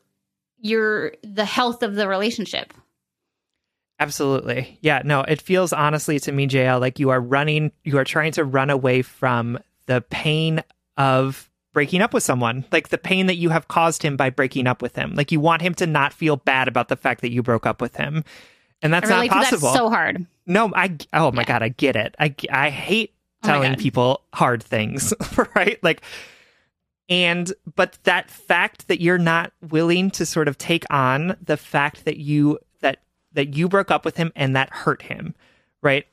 your 0.62 1.14
the 1.22 1.46
health 1.46 1.84
of 1.84 1.96
the 1.96 2.08
relationship. 2.08 2.74
Absolutely. 4.00 4.80
Yeah, 4.82 5.02
no, 5.04 5.24
it 5.24 5.42
feels 5.42 5.74
honestly 5.74 6.20
to 6.22 6.32
me, 6.32 6.48
JL, 6.48 6.80
like 6.80 7.00
you 7.00 7.10
are 7.10 7.20
running, 7.20 7.74
you 7.84 7.98
are 7.98 8.06
trying 8.06 8.32
to 8.34 8.46
run 8.46 8.70
away 8.70 9.02
from 9.02 9.60
the 9.88 10.00
pain 10.10 10.64
of 11.00 11.50
breaking 11.74 12.02
up 12.02 12.14
with 12.14 12.24
someone, 12.24 12.66
like 12.72 12.90
the 12.90 12.98
pain 12.98 13.28
that 13.28 13.38
you 13.38 13.50
have 13.50 13.68
caused 13.68 14.04
him 14.04 14.18
by 14.18 14.30
breaking 14.30 14.68
up 14.68 14.82
with 14.82 14.96
him. 14.96 15.16
Like 15.16 15.32
you 15.32 15.40
want 15.40 15.62
him 15.62 15.74
to 15.76 15.88
not 15.88 16.14
feel 16.14 16.36
bad 16.36 16.68
about 16.68 16.90
the 16.90 16.98
fact 16.98 17.22
that 17.22 17.32
you 17.32 17.42
broke 17.42 17.66
up 17.66 17.82
with 17.82 17.96
him. 17.96 18.24
And 18.82 18.94
that's 18.94 19.10
not 19.10 19.28
possible. 19.28 19.70
That's 19.70 19.78
so 19.78 19.90
hard. 19.90 20.26
No, 20.46 20.72
I, 20.76 20.98
oh 21.14 21.32
my 21.32 21.42
yeah. 21.42 21.48
God, 21.48 21.64
I 21.64 21.70
get 21.70 21.96
it. 21.96 22.16
I, 22.20 22.36
I 22.52 22.70
hate 22.70 23.14
oh 23.44 23.48
telling 23.48 23.74
oh 23.74 23.78
people 23.78 24.22
hard 24.34 24.62
things, 24.62 25.14
right? 25.56 25.82
Like, 25.84 26.02
and, 27.08 27.52
but 27.76 27.98
that 28.04 28.30
fact 28.30 28.88
that 28.88 29.02
you're 29.02 29.18
not 29.18 29.52
willing 29.70 30.12
to 30.12 30.26
sort 30.26 30.48
of 30.48 30.58
take 30.58 30.86
on 30.90 31.36
the 31.42 31.58
fact 31.58 32.06
that 32.06 32.18
you 32.18 32.60
that 32.82 33.00
that 33.34 33.56
you 33.56 33.68
broke 33.68 33.90
up 33.90 34.06
with 34.06 34.18
him 34.18 34.32
and 34.36 34.56
that 34.56 34.70
hurt 34.70 35.02
him, 35.02 35.36
right? 35.82 36.06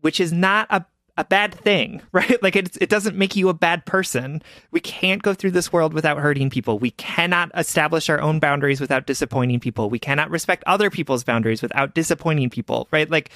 Which 0.00 0.20
is 0.20 0.32
not 0.32 0.66
a 0.70 0.84
a 1.18 1.24
bad 1.24 1.52
thing, 1.54 2.00
right? 2.12 2.42
Like 2.42 2.56
it 2.56 2.78
it 2.80 2.88
doesn't 2.88 3.16
make 3.16 3.36
you 3.36 3.50
a 3.50 3.54
bad 3.54 3.84
person. 3.84 4.40
We 4.70 4.80
can't 4.80 5.22
go 5.22 5.34
through 5.34 5.50
this 5.50 5.72
world 5.72 5.92
without 5.92 6.18
hurting 6.18 6.48
people. 6.48 6.78
We 6.78 6.92
cannot 6.92 7.50
establish 7.54 8.08
our 8.08 8.20
own 8.20 8.38
boundaries 8.38 8.80
without 8.80 9.06
disappointing 9.06 9.60
people. 9.60 9.90
We 9.90 9.98
cannot 9.98 10.30
respect 10.30 10.64
other 10.66 10.88
people's 10.88 11.24
boundaries 11.24 11.60
without 11.60 11.94
disappointing 11.94 12.48
people, 12.48 12.88
right? 12.90 13.10
Like 13.10 13.30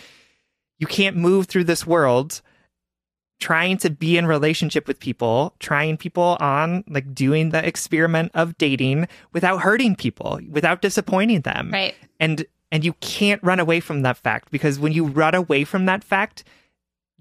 you 0.78 0.86
can't 0.86 1.16
move 1.16 1.46
through 1.46 1.64
this 1.64 1.86
world 1.86 2.40
trying 3.40 3.76
to 3.76 3.90
be 3.90 4.16
in 4.16 4.24
relationship 4.24 4.86
with 4.86 5.00
people, 5.00 5.52
trying 5.58 5.96
people 5.96 6.36
on, 6.38 6.84
like 6.88 7.12
doing 7.12 7.50
the 7.50 7.66
experiment 7.66 8.30
of 8.34 8.56
dating 8.56 9.08
without 9.32 9.62
hurting 9.62 9.96
people, 9.96 10.38
without 10.48 10.80
disappointing 10.80 11.40
them. 11.40 11.70
Right. 11.72 11.96
And 12.20 12.46
and 12.70 12.84
you 12.84 12.94
can't 12.94 13.42
run 13.42 13.58
away 13.60 13.80
from 13.80 14.02
that 14.02 14.16
fact 14.16 14.50
because 14.52 14.78
when 14.78 14.92
you 14.92 15.04
run 15.04 15.34
away 15.34 15.64
from 15.64 15.86
that 15.86 16.04
fact, 16.04 16.44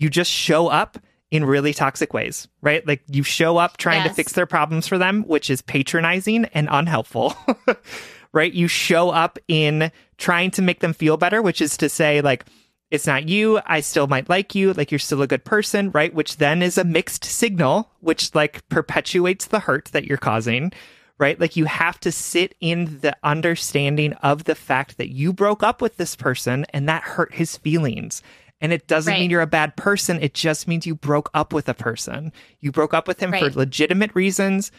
you 0.02 0.10
just 0.10 0.32
show 0.32 0.68
up 0.68 0.98
in 1.30 1.46
really 1.46 1.74
toxic 1.74 2.14
ways, 2.14 2.48
right? 2.62 2.86
Like 2.86 3.04
you 3.08 3.24
show 3.24 3.58
up 3.58 3.78
trying 3.78 4.04
yes. 4.04 4.10
to 4.10 4.14
fix 4.16 4.34
their 4.34 4.46
problems 4.46 4.88
for 4.88 4.98
them, 4.98 5.24
which 5.24 5.50
is 5.50 5.62
patronizing 5.62 6.46
and 6.46 6.68
unhelpful. 6.70 7.36
right? 8.34 8.54
You 8.54 8.68
show 8.68 9.10
up 9.10 9.40
in 9.48 9.92
trying 10.18 10.52
to 10.52 10.62
make 10.62 10.80
them 10.80 10.94
feel 10.94 11.18
better, 11.18 11.42
which 11.42 11.62
is 11.62 11.78
to 11.78 11.90
say, 11.90 12.22
like, 12.22 12.46
it's 12.90 13.08
not 13.08 13.30
you. 13.30 13.60
I 13.66 13.80
still 13.80 14.08
might 14.08 14.30
like 14.30 14.54
you. 14.56 14.74
Like, 14.74 14.92
you're 14.92 15.00
still 15.00 15.22
a 15.22 15.28
good 15.28 15.46
person, 15.46 15.92
right? 15.92 16.14
Which 16.14 16.38
then 16.38 16.62
is 16.62 16.78
a 16.78 16.84
mixed 16.84 17.24
signal, 17.24 17.90
which 18.02 18.36
like 18.36 18.68
perpetuates 18.70 19.46
the 19.46 19.60
hurt 19.60 19.86
that 19.94 20.06
you're 20.06 20.18
causing, 20.18 20.74
right? 21.18 21.40
Like 21.40 21.56
you 21.56 21.66
have 21.66 22.00
to 22.02 22.12
sit 22.12 22.56
in 22.60 23.00
the 23.00 23.16
understanding 23.24 24.14
of 24.16 24.44
the 24.44 24.56
fact 24.56 24.98
that 24.98 25.10
you 25.10 25.32
broke 25.32 25.64
up 25.64 25.82
with 25.82 25.96
this 25.98 26.16
person 26.16 26.66
and 26.72 26.90
that 26.90 27.04
hurt 27.04 27.34
his 27.34 27.58
feelings. 27.58 28.22
And 28.62 28.72
it 28.72 28.88
doesn't 28.88 29.12
right. 29.12 29.20
mean 29.20 29.32
you're 29.32 29.42
a 29.42 29.48
bad 29.48 29.76
person. 29.76 30.20
It 30.22 30.34
just 30.34 30.68
means 30.68 30.86
you 30.86 30.96
broke 30.96 31.30
up 31.34 31.52
with 31.52 31.68
a 31.68 31.74
person. 31.74 32.32
You 32.60 32.72
broke 32.72 32.94
up 32.94 33.08
with 33.08 33.20
him 33.20 33.32
right. 33.32 33.52
for 33.52 33.60
legitimate 33.60 34.12
reasons. 34.14 34.72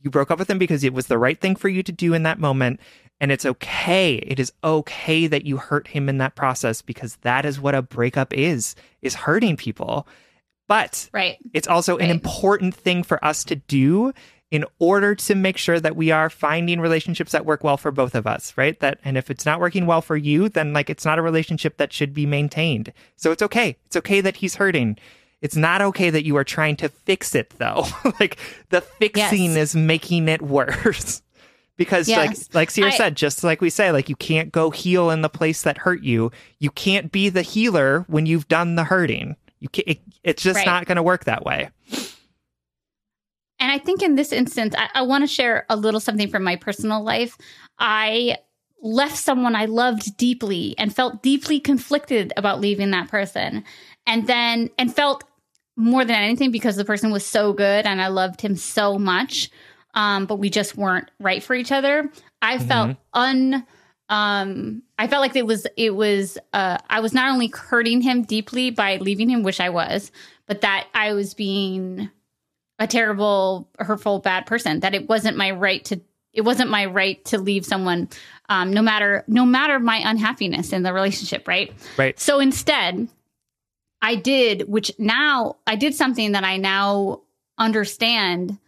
You 0.00 0.10
broke 0.10 0.32
up 0.32 0.40
with 0.40 0.50
him 0.50 0.58
because 0.58 0.82
it 0.82 0.92
was 0.92 1.06
the 1.06 1.18
right 1.18 1.40
thing 1.40 1.54
for 1.54 1.68
you 1.68 1.82
to 1.84 1.92
do 1.92 2.12
in 2.12 2.24
that 2.24 2.40
moment. 2.40 2.80
And 3.20 3.30
it's 3.30 3.46
okay. 3.46 4.16
It 4.16 4.40
is 4.40 4.52
okay 4.64 5.28
that 5.28 5.46
you 5.46 5.56
hurt 5.56 5.86
him 5.86 6.08
in 6.08 6.18
that 6.18 6.34
process 6.34 6.82
because 6.82 7.16
that 7.22 7.46
is 7.46 7.60
what 7.60 7.76
a 7.76 7.82
breakup 7.82 8.34
is, 8.34 8.74
is 9.00 9.14
hurting 9.14 9.56
people. 9.56 10.08
But 10.66 11.08
right. 11.12 11.38
it's 11.54 11.68
also 11.68 11.96
right. 11.96 12.04
an 12.04 12.10
important 12.10 12.74
thing 12.74 13.04
for 13.04 13.24
us 13.24 13.44
to 13.44 13.54
do 13.54 14.12
in 14.52 14.66
order 14.78 15.14
to 15.14 15.34
make 15.34 15.56
sure 15.56 15.80
that 15.80 15.96
we 15.96 16.10
are 16.10 16.28
finding 16.28 16.78
relationships 16.78 17.32
that 17.32 17.46
work 17.46 17.64
well 17.64 17.78
for 17.78 17.90
both 17.90 18.14
of 18.14 18.26
us, 18.26 18.52
right? 18.54 18.78
That 18.80 18.98
and 19.02 19.16
if 19.16 19.30
it's 19.30 19.46
not 19.46 19.60
working 19.60 19.86
well 19.86 20.02
for 20.02 20.14
you, 20.14 20.50
then 20.50 20.74
like 20.74 20.90
it's 20.90 21.06
not 21.06 21.18
a 21.18 21.22
relationship 21.22 21.78
that 21.78 21.90
should 21.90 22.12
be 22.12 22.26
maintained. 22.26 22.92
So 23.16 23.32
it's 23.32 23.42
okay. 23.42 23.78
It's 23.86 23.96
okay 23.96 24.20
that 24.20 24.36
he's 24.36 24.56
hurting. 24.56 24.98
It's 25.40 25.56
not 25.56 25.80
okay 25.80 26.10
that 26.10 26.26
you 26.26 26.36
are 26.36 26.44
trying 26.44 26.76
to 26.76 26.90
fix 26.90 27.34
it 27.34 27.48
though. 27.56 27.86
like 28.20 28.36
the 28.68 28.82
fixing 28.82 29.54
yes. 29.54 29.56
is 29.56 29.74
making 29.74 30.28
it 30.28 30.42
worse. 30.42 31.22
because 31.78 32.06
yes. 32.06 32.18
like 32.18 32.54
like 32.54 32.70
Sierra 32.70 32.92
I, 32.92 32.96
said, 32.96 33.16
just 33.16 33.42
like 33.42 33.62
we 33.62 33.70
say, 33.70 33.90
like 33.90 34.10
you 34.10 34.16
can't 34.16 34.52
go 34.52 34.68
heal 34.70 35.08
in 35.08 35.22
the 35.22 35.30
place 35.30 35.62
that 35.62 35.78
hurt 35.78 36.02
you. 36.02 36.30
You 36.58 36.70
can't 36.70 37.10
be 37.10 37.30
the 37.30 37.40
healer 37.40 38.04
when 38.06 38.26
you've 38.26 38.48
done 38.48 38.74
the 38.74 38.84
hurting. 38.84 39.34
You 39.60 39.70
can't, 39.70 39.88
it, 39.88 40.00
it's 40.22 40.42
just 40.42 40.58
right. 40.58 40.66
not 40.66 40.84
going 40.84 40.96
to 40.96 41.02
work 41.02 41.24
that 41.24 41.42
way. 41.42 41.70
And 43.62 43.70
I 43.70 43.78
think 43.78 44.02
in 44.02 44.16
this 44.16 44.32
instance, 44.32 44.74
I, 44.76 44.88
I 44.92 45.02
want 45.02 45.22
to 45.22 45.28
share 45.28 45.66
a 45.70 45.76
little 45.76 46.00
something 46.00 46.28
from 46.28 46.42
my 46.42 46.56
personal 46.56 47.00
life. 47.00 47.38
I 47.78 48.38
left 48.82 49.16
someone 49.16 49.54
I 49.54 49.66
loved 49.66 50.16
deeply 50.16 50.74
and 50.78 50.92
felt 50.92 51.22
deeply 51.22 51.60
conflicted 51.60 52.32
about 52.36 52.60
leaving 52.60 52.90
that 52.90 53.08
person. 53.08 53.62
And 54.04 54.26
then, 54.26 54.68
and 54.78 54.92
felt 54.92 55.22
more 55.76 56.04
than 56.04 56.16
anything 56.16 56.50
because 56.50 56.74
the 56.74 56.84
person 56.84 57.12
was 57.12 57.24
so 57.24 57.52
good 57.52 57.86
and 57.86 58.02
I 58.02 58.08
loved 58.08 58.40
him 58.40 58.56
so 58.56 58.98
much. 58.98 59.48
Um, 59.94 60.26
but 60.26 60.40
we 60.40 60.50
just 60.50 60.76
weren't 60.76 61.08
right 61.20 61.40
for 61.40 61.54
each 61.54 61.70
other. 61.70 62.10
I 62.42 62.56
mm-hmm. 62.56 62.66
felt 62.66 62.96
un, 63.14 63.64
um, 64.08 64.82
I 64.98 65.06
felt 65.06 65.20
like 65.20 65.36
it 65.36 65.46
was, 65.46 65.68
it 65.76 65.94
was, 65.94 66.36
uh, 66.52 66.78
I 66.90 66.98
was 66.98 67.14
not 67.14 67.30
only 67.30 67.46
hurting 67.46 68.00
him 68.00 68.24
deeply 68.24 68.70
by 68.70 68.96
leaving 68.96 69.30
him, 69.30 69.44
which 69.44 69.60
I 69.60 69.68
was, 69.68 70.10
but 70.48 70.62
that 70.62 70.88
I 70.94 71.12
was 71.12 71.34
being 71.34 72.10
a 72.82 72.86
terrible, 72.86 73.68
hurtful, 73.78 74.18
bad 74.18 74.44
person. 74.46 74.80
That 74.80 74.94
it 74.94 75.08
wasn't 75.08 75.36
my 75.36 75.52
right 75.52 75.84
to 75.86 76.00
it 76.32 76.40
wasn't 76.40 76.70
my 76.70 76.86
right 76.86 77.22
to 77.26 77.38
leave 77.38 77.64
someone 77.64 78.08
um, 78.48 78.72
no 78.72 78.82
matter 78.82 79.24
no 79.28 79.44
matter 79.44 79.78
my 79.78 80.00
unhappiness 80.02 80.72
in 80.72 80.82
the 80.82 80.92
relationship 80.92 81.46
right 81.46 81.72
right 81.98 82.18
so 82.18 82.40
instead 82.40 83.06
i 84.00 84.14
did 84.14 84.66
which 84.66 84.90
now 84.98 85.56
i 85.66 85.76
did 85.76 85.94
something 85.94 86.32
that 86.32 86.42
i 86.42 86.56
now 86.56 87.20
understand 87.58 88.58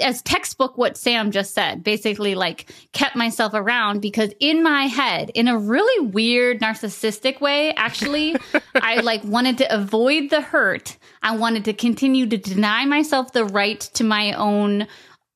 as 0.00 0.22
textbook 0.22 0.78
what 0.78 0.96
Sam 0.96 1.30
just 1.30 1.52
said, 1.52 1.84
basically 1.84 2.34
like 2.34 2.72
kept 2.92 3.14
myself 3.14 3.52
around 3.52 4.00
because 4.00 4.32
in 4.40 4.62
my 4.62 4.84
head, 4.84 5.30
in 5.34 5.48
a 5.48 5.58
really 5.58 6.06
weird 6.06 6.60
narcissistic 6.60 7.40
way, 7.40 7.74
actually, 7.74 8.36
I 8.74 9.00
like 9.00 9.22
wanted 9.24 9.58
to 9.58 9.74
avoid 9.74 10.30
the 10.30 10.40
hurt. 10.40 10.96
I 11.22 11.36
wanted 11.36 11.64
to 11.66 11.72
continue 11.72 12.26
to 12.26 12.36
deny 12.36 12.84
myself 12.84 13.32
the 13.32 13.44
right 13.44 13.80
to 13.94 14.04
my 14.04 14.32
own 14.34 14.86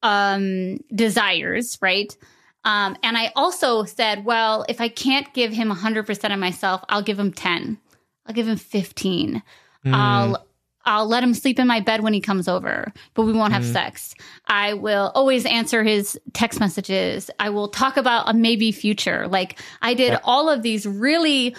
um 0.03 0.79
desires, 0.95 1.79
right? 1.81 2.17
Um 2.65 2.97
and 3.03 3.17
I 3.17 3.33
also 3.37 3.85
said, 3.85 4.25
well, 4.25 4.65
if 4.69 4.81
I 4.81 4.89
can't 4.89 5.33
give 5.35 5.53
him 5.53 5.71
100% 5.71 6.33
of 6.33 6.39
myself, 6.39 6.83
I'll 6.89 7.03
give 7.03 7.19
him 7.19 7.33
10. 7.33 7.79
I'll 8.27 8.35
give 8.35 8.49
him 8.49 8.57
15. 8.57 9.43
Mm. 9.85 9.95
I'll 9.95 10.47
I'll 10.85 11.07
let 11.07 11.23
him 11.23 11.33
sleep 11.33 11.61
in 11.61 11.69
my 11.69 11.79
bed 11.79 12.03
when 12.03 12.13
he 12.13 12.21
comes 12.21 12.49
over, 12.49 12.93
but 13.15 13.23
we 13.23 13.33
won't 13.33 13.53
have 13.53 13.63
Mm. 13.63 13.73
sex. 13.73 14.17
I 14.49 14.75
will 14.75 15.13
always 15.15 15.47
answer 15.47 15.85
his 15.85 16.19
text 16.33 16.59
messages. 16.59 17.31
I 17.39 17.51
will 17.51 17.69
talk 17.69 17.97
about 17.97 18.29
a 18.29 18.35
maybe 18.35 18.73
future. 18.73 19.29
Like 19.29 19.61
I 19.81 19.95
did 19.95 20.19
all 20.25 20.49
of 20.49 20.63
these 20.63 20.85
really 20.85 21.55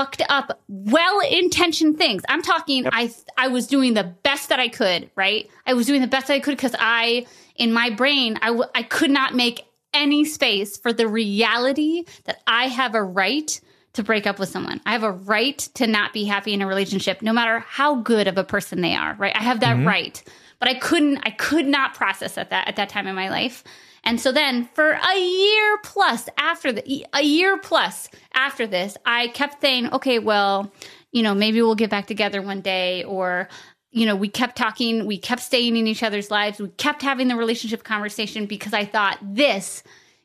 fucked 0.00 0.22
up, 0.30 0.58
well-intentioned 0.68 1.98
things. 1.98 2.22
I'm 2.26 2.40
talking 2.40 2.86
I 2.90 3.12
I 3.36 3.48
was 3.48 3.66
doing 3.66 3.92
the 3.92 4.04
best 4.04 4.48
that 4.48 4.58
I 4.58 4.68
could, 4.68 5.10
right? 5.14 5.48
I 5.66 5.74
was 5.74 5.86
doing 5.86 6.00
the 6.00 6.06
best 6.06 6.30
I 6.30 6.40
could 6.40 6.56
cuz 6.56 6.74
I 6.78 7.26
in 7.56 7.72
my 7.72 7.90
brain 7.90 8.38
I 8.40 8.46
w- 8.46 8.70
I 8.74 8.82
could 8.82 9.10
not 9.10 9.34
make 9.34 9.66
any 9.92 10.24
space 10.24 10.78
for 10.78 10.92
the 10.92 11.06
reality 11.06 12.04
that 12.24 12.40
I 12.46 12.68
have 12.68 12.94
a 12.94 13.02
right 13.02 13.60
to 13.92 14.02
break 14.02 14.26
up 14.26 14.38
with 14.38 14.48
someone. 14.48 14.80
I 14.86 14.92
have 14.92 15.02
a 15.02 15.12
right 15.12 15.58
to 15.74 15.86
not 15.86 16.14
be 16.14 16.24
happy 16.24 16.54
in 16.54 16.62
a 16.62 16.66
relationship 16.66 17.20
no 17.20 17.34
matter 17.34 17.58
how 17.58 17.96
good 17.96 18.26
of 18.26 18.38
a 18.38 18.44
person 18.44 18.80
they 18.80 18.94
are, 18.94 19.14
right? 19.18 19.36
I 19.36 19.42
have 19.42 19.60
that 19.60 19.76
mm-hmm. 19.76 19.88
right. 19.88 20.22
But 20.60 20.70
I 20.70 20.74
couldn't 20.74 21.18
I 21.24 21.30
could 21.30 21.66
not 21.66 21.92
process 21.92 22.38
at 22.38 22.48
that 22.50 22.68
at 22.68 22.76
that 22.76 22.88
time 22.88 23.06
in 23.06 23.14
my 23.14 23.28
life. 23.28 23.64
And 24.04 24.20
so 24.20 24.32
then 24.32 24.68
for 24.74 24.90
a 24.90 25.18
year 25.18 25.78
plus 25.84 26.28
after 26.38 26.72
the 26.72 27.06
a 27.12 27.22
year 27.22 27.58
plus 27.58 28.08
after 28.34 28.66
this, 28.66 28.96
I 29.04 29.28
kept 29.28 29.60
saying, 29.60 29.92
okay, 29.92 30.18
well, 30.18 30.72
you 31.12 31.22
know, 31.22 31.34
maybe 31.34 31.60
we'll 31.60 31.74
get 31.74 31.90
back 31.90 32.06
together 32.06 32.42
one 32.42 32.60
day 32.60 33.04
or 33.04 33.48
you 33.92 34.06
know, 34.06 34.14
we 34.14 34.28
kept 34.28 34.56
talking, 34.56 35.04
we 35.04 35.18
kept 35.18 35.42
staying 35.42 35.76
in 35.76 35.88
each 35.88 36.04
other's 36.04 36.30
lives, 36.30 36.60
we 36.60 36.68
kept 36.68 37.02
having 37.02 37.26
the 37.26 37.34
relationship 37.36 37.82
conversation 37.82 38.46
because 38.46 38.72
I 38.72 38.84
thought 38.84 39.18
this 39.20 39.82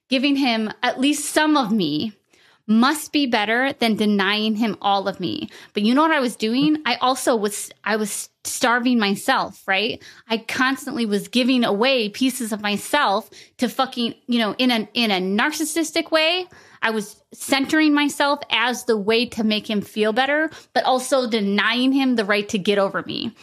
giving 0.07 0.35
him 0.35 0.71
at 0.83 0.99
least 0.99 1.33
some 1.33 1.57
of 1.57 1.71
me 1.71 2.13
must 2.67 3.11
be 3.11 3.27
better 3.27 3.73
than 3.73 3.95
denying 3.95 4.55
him 4.55 4.75
all 4.81 5.07
of 5.07 5.19
me. 5.19 5.49
But 5.73 5.83
you 5.83 5.93
know 5.93 6.01
what 6.01 6.11
I 6.11 6.19
was 6.19 6.35
doing? 6.35 6.77
I 6.85 6.95
also 6.95 7.35
was 7.35 7.71
I 7.83 7.95
was 7.95 8.29
starving 8.43 8.99
myself, 8.99 9.61
right? 9.67 10.01
I 10.27 10.37
constantly 10.39 11.05
was 11.05 11.27
giving 11.27 11.63
away 11.63 12.09
pieces 12.09 12.51
of 12.51 12.61
myself 12.61 13.29
to 13.57 13.69
fucking, 13.69 14.15
you 14.27 14.39
know, 14.39 14.55
in 14.57 14.71
a 14.71 14.87
in 14.93 15.11
a 15.11 15.19
narcissistic 15.19 16.11
way. 16.11 16.47
I 16.81 16.89
was 16.91 17.21
centering 17.33 17.93
myself 17.93 18.39
as 18.51 18.85
the 18.85 18.97
way 18.97 19.25
to 19.27 19.43
make 19.43 19.69
him 19.69 19.81
feel 19.81 20.13
better, 20.13 20.49
but 20.73 20.83
also 20.85 21.29
denying 21.29 21.91
him 21.91 22.15
the 22.15 22.25
right 22.25 22.47
to 22.49 22.57
get 22.57 22.77
over 22.77 23.03
me. 23.03 23.35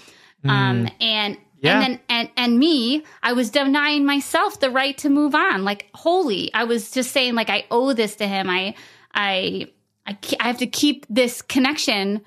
Um 0.44 0.88
and 1.00 1.38
Yeah. 1.60 1.74
and 1.74 1.82
then 1.82 2.00
and 2.08 2.30
and 2.36 2.58
me, 2.58 3.04
I 3.22 3.32
was 3.34 3.50
denying 3.50 4.04
myself 4.04 4.58
the 4.58 4.70
right 4.70 4.98
to 4.98 5.08
move 5.08 5.34
on. 5.36 5.64
Like 5.64 5.88
holy, 5.94 6.52
I 6.54 6.64
was 6.64 6.90
just 6.90 7.12
saying 7.12 7.34
like 7.36 7.50
I 7.50 7.66
owe 7.70 7.92
this 7.92 8.16
to 8.16 8.26
him. 8.26 8.50
I 8.50 8.74
I 9.14 9.68
I, 10.06 10.18
I 10.40 10.46
have 10.48 10.58
to 10.58 10.66
keep 10.66 11.06
this 11.08 11.42
connection 11.42 12.22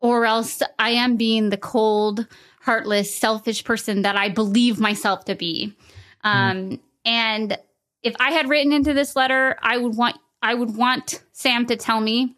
or 0.00 0.26
else 0.26 0.62
I 0.78 0.90
am 0.90 1.16
being 1.16 1.50
the 1.50 1.56
cold, 1.56 2.26
heartless, 2.60 3.14
selfish 3.14 3.64
person 3.64 4.02
that 4.02 4.16
I 4.16 4.28
believe 4.28 4.78
myself 4.78 5.24
to 5.26 5.34
be. 5.34 5.74
Um, 6.22 6.80
and 7.04 7.56
if 8.02 8.14
I 8.18 8.32
had 8.32 8.48
written 8.48 8.72
into 8.72 8.92
this 8.92 9.16
letter, 9.16 9.56
I 9.62 9.76
would 9.76 9.96
want 9.96 10.16
I 10.42 10.54
would 10.54 10.76
want 10.76 11.22
Sam 11.32 11.66
to 11.66 11.76
tell 11.76 12.00
me, 12.00 12.36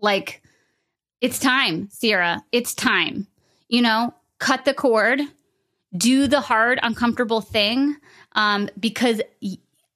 like, 0.00 0.42
it's 1.20 1.38
time, 1.38 1.88
Sierra. 1.90 2.42
It's 2.50 2.74
time. 2.74 3.26
You 3.68 3.82
know, 3.82 4.14
cut 4.38 4.64
the 4.64 4.74
cord, 4.74 5.20
do 5.96 6.26
the 6.26 6.40
hard, 6.40 6.80
uncomfortable 6.82 7.40
thing, 7.40 7.96
um, 8.32 8.68
because 8.78 9.20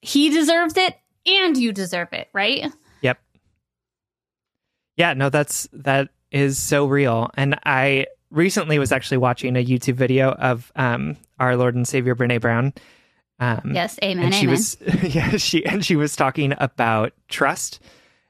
he 0.01 0.29
deserves 0.29 0.77
it 0.77 0.95
and 1.25 1.57
you 1.57 1.73
deserve 1.73 2.13
it, 2.13 2.29
right? 2.31 2.71
Yeah, 4.97 5.13
no, 5.13 5.29
that's 5.29 5.67
that 5.73 6.09
is 6.31 6.57
so 6.57 6.85
real. 6.85 7.29
And 7.35 7.59
I 7.65 8.07
recently 8.31 8.79
was 8.79 8.91
actually 8.91 9.17
watching 9.17 9.55
a 9.55 9.65
YouTube 9.65 9.95
video 9.95 10.31
of 10.31 10.71
um 10.75 11.17
our 11.39 11.55
Lord 11.55 11.75
and 11.75 11.87
Savior 11.87 12.15
Brene 12.15 12.41
Brown. 12.41 12.73
Um 13.39 13.71
Yes, 13.73 13.99
amen, 14.03 14.25
and 14.25 14.33
she 14.33 14.43
amen. 14.43 14.51
was 14.51 14.77
yeah, 15.03 15.37
she 15.37 15.65
and 15.65 15.85
she 15.85 15.95
was 15.95 16.15
talking 16.15 16.53
about 16.57 17.13
trust. 17.27 17.79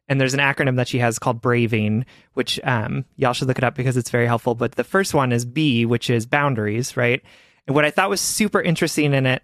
And 0.07 0.22
there's 0.22 0.36
an 0.36 0.39
acronym 0.39 0.76
that 0.76 0.88
she 0.88 0.99
has 0.99 1.18
called 1.18 1.41
Braving, 1.41 2.05
which 2.36 2.59
um, 2.63 3.05
y'all 3.16 3.34
should 3.34 3.47
look 3.47 3.57
it 3.57 3.63
up 3.63 3.74
because 3.74 3.97
it's 3.97 4.11
very 4.11 4.28
helpful. 4.28 4.53
But 4.53 4.74
the 4.74 4.84
first 4.84 5.16
one 5.16 5.32
is 5.32 5.45
B, 5.45 5.84
which 5.84 6.11
is 6.11 6.28
boundaries, 6.28 6.95
right? 6.95 7.24
And 7.66 7.76
what 7.76 7.86
I 7.86 7.89
thought 7.89 8.11
was 8.11 8.22
super 8.22 8.61
interesting 8.61 9.16
in 9.16 9.26
it 9.26 9.43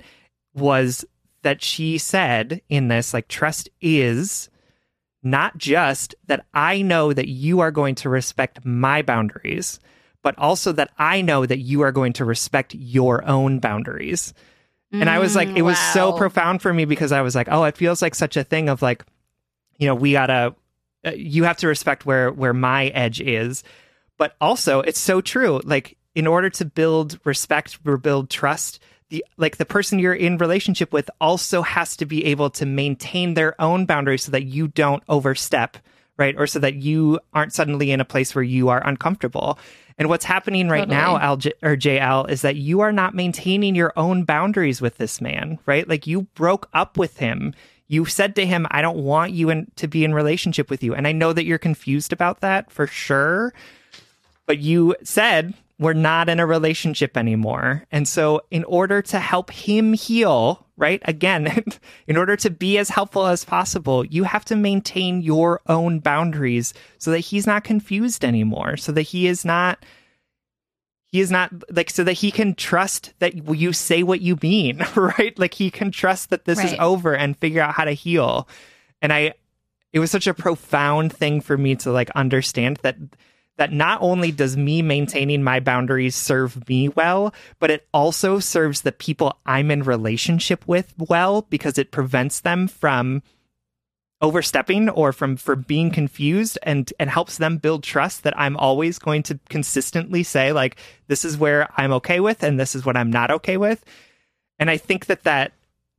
was 0.54 1.04
that 1.42 1.64
she 1.64 1.98
said 1.98 2.62
in 2.70 2.90
this, 2.90 3.12
like, 3.12 3.28
trust 3.28 3.70
is 3.82 4.51
not 5.24 5.58
just 5.58 6.16
that 6.28 6.46
I 6.54 6.82
know 6.82 7.14
that 7.14 7.28
you 7.28 7.60
are 7.60 7.72
going 7.72 7.96
to 7.96 8.10
respect 8.10 8.66
my 8.66 9.02
boundaries, 9.02 9.80
but 10.24 10.38
also 10.38 10.72
that 10.74 10.92
I 10.98 11.22
know 11.22 11.46
that 11.46 11.60
you 11.60 11.82
are 11.82 11.92
going 11.92 12.14
to 12.14 12.26
respect 12.26 12.76
your 12.76 13.24
own 13.26 13.60
boundaries. 13.60 14.34
And 14.94 15.10
I 15.10 15.20
was 15.20 15.38
like, 15.38 15.48
Mm, 15.48 15.58
it 15.58 15.62
was 15.62 15.80
so 15.94 16.12
profound 16.12 16.62
for 16.62 16.74
me 16.74 16.84
because 16.84 17.14
I 17.14 17.22
was 17.22 17.34
like, 17.34 17.48
oh, 17.50 17.64
it 17.64 17.78
feels 17.78 18.02
like 18.02 18.14
such 18.14 18.36
a 18.36 18.44
thing 18.44 18.68
of 18.68 18.82
like, 18.82 19.06
you 19.78 19.88
know, 19.88 19.96
we 19.96 20.12
gotta, 20.12 20.54
uh, 21.06 21.12
you 21.12 21.46
have 21.46 21.58
to 21.58 21.68
respect 21.68 22.06
where 22.06 22.30
where 22.30 22.54
my 22.54 22.88
edge 22.88 23.22
is, 23.22 23.64
but 24.18 24.36
also 24.42 24.82
it's 24.82 25.00
so 25.00 25.22
true. 25.22 25.62
Like, 25.64 25.98
in 26.14 26.28
order 26.28 26.50
to 26.50 26.66
build 26.66 27.20
respect 27.24 27.80
or 27.86 27.98
build 27.98 28.30
trust, 28.30 28.80
the 29.12 29.24
like 29.38 29.58
the 29.58 29.66
person 29.66 30.00
you're 30.00 30.14
in 30.14 30.38
relationship 30.38 30.92
with 30.92 31.10
also 31.20 31.62
has 31.62 31.96
to 31.98 32.06
be 32.06 32.26
able 32.26 32.50
to 32.52 32.66
maintain 32.66 33.36
their 33.36 33.60
own 33.62 33.86
boundaries 33.86 34.24
so 34.24 34.32
that 34.32 34.46
you 34.46 34.70
don't 34.70 35.04
overstep, 35.08 35.78
right? 36.18 36.36
Or 36.38 36.48
so 36.48 36.58
that 36.60 36.76
you 36.76 37.20
aren't 37.34 37.54
suddenly 37.54 37.92
in 37.92 38.02
a 38.02 38.06
place 38.06 38.34
where 38.34 38.44
you 38.44 38.70
are 38.70 38.86
uncomfortable. 38.88 39.60
And 39.98 40.10
what's 40.10 40.26
happening 40.26 40.70
right 40.70 40.88
now, 40.88 41.18
Al 41.20 41.34
or 41.62 41.76
JL, 41.76 42.30
is 42.30 42.42
that 42.42 42.56
you 42.56 42.80
are 42.80 42.94
not 42.94 43.14
maintaining 43.14 43.76
your 43.76 43.94
own 43.96 44.24
boundaries 44.24 44.82
with 44.82 44.98
this 44.98 45.22
man, 45.22 45.60
right? 45.68 45.88
Like 45.88 46.08
you 46.08 46.24
broke 46.34 46.70
up 46.74 46.98
with 46.98 47.18
him. 47.18 47.54
You 47.88 48.06
said 48.06 48.36
to 48.38 48.46
him, 48.46 48.66
"I 48.72 48.82
don't 48.82 49.04
want 49.04 49.34
you 49.34 49.50
in, 49.50 49.70
to 49.76 49.88
be 49.88 50.06
in 50.06 50.14
relationship 50.14 50.70
with 50.70 50.82
you," 50.82 50.96
and 50.96 51.06
I 51.06 51.12
know 51.12 51.34
that 51.34 51.44
you're 51.44 51.58
confused 51.58 52.14
about 52.14 52.40
that 52.40 52.72
for 52.72 52.88
sure 52.88 53.54
but 54.52 54.60
you 54.60 54.94
said 55.02 55.54
we're 55.82 55.94
not 55.94 56.30
in 56.30 56.40
a 56.40 56.46
relationship 56.46 57.18
anymore. 57.18 57.86
And 57.92 58.08
so, 58.08 58.42
in 58.52 58.64
order 58.66 59.02
to 59.02 59.20
help 59.20 59.50
him 59.50 59.94
heal, 59.94 60.68
right? 60.78 61.02
Again, 61.06 61.64
in 62.08 62.18
order 62.18 62.36
to 62.36 62.52
be 62.52 62.78
as 62.78 62.90
helpful 62.90 63.26
as 63.26 63.44
possible, 63.44 64.06
you 64.06 64.24
have 64.24 64.46
to 64.46 64.56
maintain 64.56 65.24
your 65.24 65.60
own 65.66 65.98
boundaries 65.98 66.76
so 67.00 67.10
that 67.10 67.20
he's 67.20 67.48
not 67.48 67.64
confused 67.64 68.24
anymore, 68.24 68.78
so 68.78 68.92
that 68.92 69.02
he 69.02 69.26
is 69.26 69.44
not. 69.44 69.84
He 71.08 71.20
is 71.20 71.32
not 71.32 71.52
like 71.72 71.90
so 71.90 72.06
that 72.06 72.14
he 72.14 72.32
can 72.32 72.54
trust 72.54 73.14
that 73.20 73.50
you 73.50 73.74
say 73.74 74.04
what 74.04 74.22
you 74.22 74.38
mean, 74.42 74.86
right? 74.96 75.38
Like 75.38 75.56
he 75.56 75.72
can 75.72 75.92
trust 75.92 76.30
that 76.30 76.46
this 76.46 76.64
is 76.64 76.76
over 76.80 77.14
and 77.16 77.36
figure 77.38 77.62
out 77.62 77.74
how 77.74 77.84
to 77.84 77.92
heal. 77.92 78.48
And 79.02 79.12
I, 79.12 79.34
it 79.92 80.00
was 80.00 80.10
such 80.10 80.28
a 80.28 80.34
profound 80.34 81.12
thing 81.12 81.42
for 81.42 81.58
me 81.58 81.76
to 81.78 81.92
like 81.92 82.12
understand 82.12 82.78
that 82.84 82.96
that 83.62 83.72
not 83.72 84.02
only 84.02 84.32
does 84.32 84.58
me 84.58 84.82
maintaining 84.82 85.44
my 85.44 85.60
boundaries 85.60 86.16
serve 86.16 86.68
me 86.68 86.90
well, 86.90 87.32
but 87.60 87.70
it 87.70 87.88
also 87.94 88.40
serves 88.40 88.82
the 88.82 88.92
people 88.92 89.38
I'm 89.46 89.70
in 89.70 89.84
relationship 89.84 90.68
with 90.68 90.96
well 90.98 91.44
because 91.44 91.78
it 91.78 91.92
prevents 91.92 92.40
them 92.40 92.68
from 92.68 93.22
overstepping 94.20 94.90
or 94.90 95.14
from 95.14 95.38
for 95.38 95.56
being 95.56 95.92
confused 95.92 96.58
and 96.64 96.92
and 97.00 97.12
helps 97.12 97.38
them 97.38 97.58
build 97.58 97.84
trust 97.84 98.24
that 98.24 98.34
I'm 98.36 98.58
always 98.58 98.98
going 98.98 99.22
to 99.24 99.40
consistently 99.48 100.24
say 100.24 100.52
like 100.54 100.78
this 101.06 101.24
is 101.24 101.38
where 101.38 101.70
I'm 101.78 101.94
okay 101.94 102.20
with 102.20 102.42
and 102.42 102.60
this 102.60 102.74
is 102.74 102.84
what 102.84 102.98
I'm 102.98 103.12
not 103.12 103.30
okay 103.30 103.58
with. 103.58 103.86
And 104.58 104.72
I 104.72 104.78
think 104.78 105.06
that 105.06 105.22
that 105.26 105.54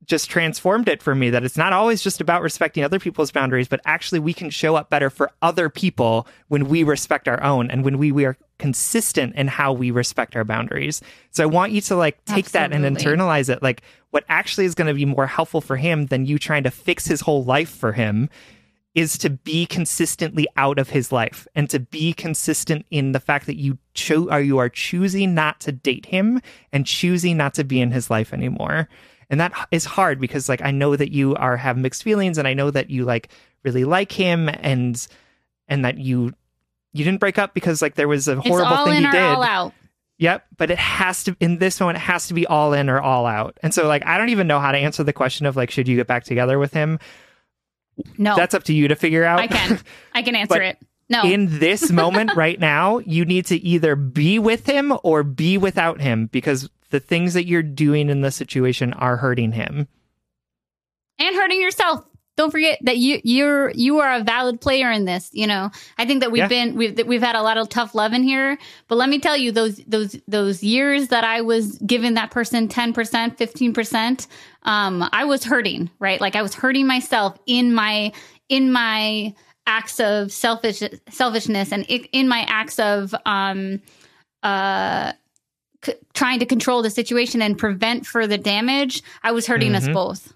just 0.05 0.29
transformed 0.29 0.87
it 0.87 1.01
for 1.01 1.15
me 1.15 1.29
that 1.29 1.43
it's 1.43 1.57
not 1.57 1.73
always 1.73 2.01
just 2.01 2.21
about 2.21 2.41
respecting 2.41 2.83
other 2.83 2.99
people's 2.99 3.31
boundaries, 3.31 3.67
but 3.67 3.79
actually 3.85 4.19
we 4.19 4.33
can 4.33 4.49
show 4.49 4.75
up 4.75 4.89
better 4.89 5.09
for 5.09 5.31
other 5.41 5.69
people 5.69 6.27
when 6.47 6.67
we 6.67 6.83
respect 6.83 7.27
our 7.27 7.41
own 7.43 7.69
and 7.71 7.83
when 7.83 7.97
we, 7.97 8.11
we 8.11 8.25
are 8.25 8.37
consistent 8.59 9.35
in 9.35 9.47
how 9.47 9.73
we 9.73 9.91
respect 9.91 10.35
our 10.35 10.43
boundaries. 10.43 11.01
So 11.31 11.43
I 11.43 11.47
want 11.47 11.71
you 11.71 11.81
to 11.81 11.95
like 11.95 12.23
take 12.25 12.51
that 12.51 12.71
and 12.71 12.85
internalize 12.85 13.49
it. 13.49 13.61
Like 13.61 13.81
what 14.11 14.23
actually 14.29 14.65
is 14.65 14.75
going 14.75 14.87
to 14.87 14.93
be 14.93 15.05
more 15.05 15.27
helpful 15.27 15.61
for 15.61 15.75
him 15.75 16.07
than 16.07 16.25
you 16.25 16.37
trying 16.37 16.63
to 16.63 16.71
fix 16.71 17.05
his 17.05 17.21
whole 17.21 17.43
life 17.43 17.69
for 17.69 17.93
him 17.93 18.29
is 18.95 19.17
to 19.17 19.29
be 19.29 19.65
consistently 19.65 20.47
out 20.55 20.77
of 20.77 20.89
his 20.89 21.11
life 21.11 21.47
and 21.55 21.69
to 21.69 21.79
be 21.79 22.13
consistent 22.13 22.85
in 22.91 23.11
the 23.11 23.19
fact 23.19 23.47
that 23.47 23.57
you 23.57 23.77
cho- 23.95 24.29
are 24.29 24.41
you 24.41 24.59
are 24.59 24.69
choosing 24.69 25.33
not 25.33 25.59
to 25.61 25.71
date 25.71 26.05
him 26.05 26.39
and 26.71 26.85
choosing 26.85 27.35
not 27.35 27.55
to 27.55 27.63
be 27.63 27.81
in 27.81 27.91
his 27.91 28.09
life 28.09 28.33
anymore. 28.33 28.87
And 29.29 29.39
that 29.39 29.53
is 29.71 29.85
hard 29.85 30.19
because 30.19 30.47
like 30.49 30.61
I 30.61 30.71
know 30.71 30.95
that 30.95 31.11
you 31.11 31.35
are 31.35 31.57
have 31.57 31.77
mixed 31.77 32.03
feelings 32.03 32.37
and 32.37 32.47
I 32.47 32.53
know 32.53 32.69
that 32.71 32.89
you 32.89 33.05
like 33.05 33.29
really 33.63 33.83
like 33.85 34.11
him 34.11 34.49
and 34.49 35.05
and 35.67 35.85
that 35.85 35.97
you 35.97 36.33
you 36.91 37.03
didn't 37.03 37.19
break 37.19 37.37
up 37.39 37.53
because 37.53 37.81
like 37.81 37.95
there 37.95 38.07
was 38.07 38.27
a 38.27 38.37
It's 38.39 38.47
horrible 38.47 38.73
all 38.73 38.85
thing 38.85 39.05
or 39.05 39.11
did. 39.11 39.21
all 39.21 39.43
out. 39.43 39.73
Yep, 40.19 40.45
but 40.57 40.69
it 40.71 40.77
has 40.77 41.23
to 41.23 41.35
in 41.39 41.57
this 41.57 41.79
one 41.79 41.95
it 41.95 41.99
has 41.99 42.27
to 42.27 42.33
be 42.33 42.45
all 42.45 42.73
in 42.73 42.89
or 42.89 43.01
all 43.01 43.25
out. 43.25 43.57
And 43.63 43.73
so 43.73 43.87
like 43.87 44.05
I 44.05 44.17
don't 44.17 44.29
even 44.29 44.47
know 44.47 44.59
how 44.59 44.71
to 44.71 44.77
answer 44.77 45.03
the 45.03 45.13
question 45.13 45.45
of 45.45 45.55
like 45.55 45.71
should 45.71 45.87
you 45.87 45.95
get 45.95 46.07
back 46.07 46.23
together 46.23 46.59
with 46.59 46.73
him? 46.73 46.99
No, 48.17 48.35
That's 48.35 48.53
up 48.53 48.63
to 48.65 48.73
you 48.73 48.87
to 48.87 48.95
figure 48.95 49.23
out. 49.23 49.39
I 49.39 49.47
can. 49.47 49.79
I 50.13 50.21
can 50.23 50.35
answer 50.35 50.55
But- 50.55 50.61
it. 50.63 50.77
No. 51.13 51.23
in 51.23 51.59
this 51.59 51.89
moment 51.91 52.33
right 52.35 52.59
now, 52.59 52.97
you 52.99 53.23
need 53.23 53.45
to 53.47 53.55
either 53.55 53.95
be 53.95 54.37
with 54.39 54.65
him 54.67 54.93
or 55.03 55.23
be 55.23 55.57
without 55.57 56.01
him 56.01 56.25
because 56.27 56.69
the 56.89 56.99
things 56.99 57.33
that 57.35 57.45
you're 57.45 57.63
doing 57.63 58.09
in 58.09 58.19
the 58.21 58.31
situation 58.31 58.91
are 58.93 59.17
hurting 59.17 59.53
him. 59.53 59.87
and 61.19 61.35
hurting 61.35 61.61
yourself. 61.61 62.03
Don't 62.35 62.49
forget 62.49 62.79
that 62.81 62.97
you 62.97 63.21
you're 63.23 63.69
you 63.75 63.99
are 63.99 64.15
a 64.15 64.23
valid 64.23 64.59
player 64.59 64.89
in 64.91 65.05
this. 65.05 65.29
You 65.33 65.45
know, 65.45 65.69
I 65.99 66.05
think 66.07 66.21
that 66.21 66.31
we've 66.31 66.39
Yeah. 66.39 66.47
been 66.47 66.75
we've 66.75 66.99
we've 67.05 67.21
had 67.21 67.35
a 67.35 67.43
lot 67.43 67.59
of 67.59 67.69
tough 67.69 67.93
love 67.93 68.11
in 68.11 68.23
here. 68.23 68.57
But 68.87 68.95
let 68.95 69.07
me 69.07 69.19
tell 69.19 69.37
you, 69.37 69.51
those 69.51 69.77
those 69.85 70.15
those 70.27 70.63
years 70.63 71.09
that 71.09 71.23
I 71.23 71.41
was 71.41 71.77
giving 71.85 72.15
that 72.15 72.31
person 72.31 72.67
ten 72.67 72.91
percent, 72.91 73.37
fifteen 73.37 73.71
percent, 73.71 74.25
um, 74.63 75.07
I 75.13 75.25
was 75.25 75.43
hurting. 75.43 75.91
Right, 75.99 76.19
like 76.19 76.35
I 76.35 76.41
was 76.41 76.55
hurting 76.55 76.87
myself 76.87 77.37
in 77.45 77.71
my 77.75 78.11
in 78.49 78.71
my 78.71 79.35
acts 79.65 79.99
of 79.99 80.31
selfish 80.31 80.83
selfishness 81.09 81.71
and 81.71 81.85
in 81.87 82.27
my 82.27 82.45
acts 82.49 82.79
of 82.79 83.15
um 83.25 83.81
uh 84.43 85.13
c- 85.85 85.93
trying 86.13 86.39
to 86.39 86.45
control 86.45 86.81
the 86.81 86.89
situation 86.89 87.41
and 87.41 87.57
prevent 87.57 88.05
further 88.05 88.37
damage. 88.37 89.01
I 89.23 89.31
was 89.31 89.47
hurting 89.47 89.73
us 89.75 89.87
Mhm. 89.87 89.93
both. 89.93 90.33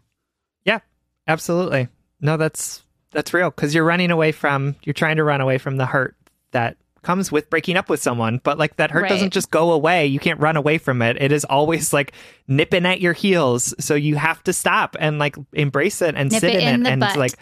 Yeah, 0.65 0.79
absolutely. 1.27 1.87
No, 2.21 2.37
that's 2.37 2.83
that's 3.11 3.33
real 3.33 3.49
because 3.49 3.73
you're 3.75 3.83
running 3.83 4.11
away 4.11 4.31
from 4.31 4.75
you're 4.83 4.93
trying 4.93 5.17
to 5.17 5.23
run 5.23 5.41
away 5.41 5.57
from 5.57 5.77
the 5.77 5.85
hurt 5.85 6.15
that 6.51 6.77
comes 7.03 7.31
with 7.31 7.49
breaking 7.49 7.77
up 7.77 7.89
with 7.89 8.01
someone. 8.01 8.39
But 8.43 8.57
like 8.57 8.75
that 8.77 8.91
hurt 8.91 9.03
Right. 9.03 9.09
doesn't 9.09 9.31
just 9.33 9.49
go 9.51 9.71
away. 9.71 10.07
You 10.07 10.19
can't 10.19 10.39
run 10.39 10.57
away 10.57 10.77
from 10.77 11.01
it. 11.01 11.15
It 11.21 11.31
is 11.31 11.45
always 11.45 11.93
like 11.93 12.11
nipping 12.47 12.85
at 12.85 12.99
your 13.01 13.13
heels. 13.13 13.73
So 13.79 13.95
you 13.95 14.15
have 14.15 14.43
to 14.43 14.53
stop 14.53 14.95
and 14.99 15.17
like 15.19 15.35
embrace 15.53 16.01
it 16.01 16.15
and 16.15 16.31
Nip 16.31 16.41
sit 16.41 16.55
it 16.55 16.61
in, 16.61 16.67
in 16.81 16.85
it 16.85 16.89
and 16.89 16.99
butt. 17.01 17.15
like 17.17 17.33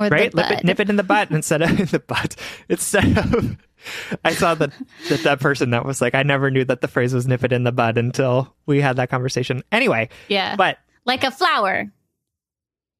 Or 0.00 0.08
right? 0.08 0.32
Nip 0.32 0.50
it, 0.50 0.64
nip 0.64 0.80
it 0.80 0.90
in 0.90 0.96
the 0.96 1.02
butt 1.02 1.30
instead 1.30 1.60
of 1.62 1.70
in 1.80 1.86
the 1.86 1.98
butt. 1.98 2.36
Instead 2.68 3.18
of 3.18 3.56
i 4.24 4.32
saw 4.32 4.54
that 4.56 4.72
that 5.08 5.20
that 5.22 5.38
person 5.40 5.70
that 5.70 5.84
was 5.84 6.00
like 6.00 6.12
i 6.12 6.24
never 6.24 6.50
knew 6.50 6.64
that 6.64 6.80
the 6.80 6.88
phrase 6.88 7.14
was 7.14 7.28
nip 7.28 7.44
it 7.44 7.52
in 7.52 7.62
the 7.62 7.70
bud 7.70 7.96
until 7.96 8.52
we 8.66 8.80
had 8.80 8.96
that 8.96 9.08
conversation. 9.08 9.62
Anyway 9.70 10.08
Yeah. 10.28 10.56
but 10.56 10.78
like 11.04 11.22
a 11.24 11.30
flower. 11.30 11.86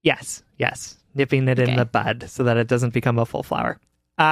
yes 0.02 0.42
yes. 0.56 0.96
Nipping 1.14 1.48
it 1.48 1.58
in 1.58 1.74
the 1.74 1.84
bud 1.84 2.26
so 2.28 2.44
that 2.44 2.56
it 2.56 2.68
doesn't 2.68 2.92
become 2.94 3.18
a 3.18 3.26
full 3.26 3.42
flower. 3.42 3.80
Uh 4.18 4.22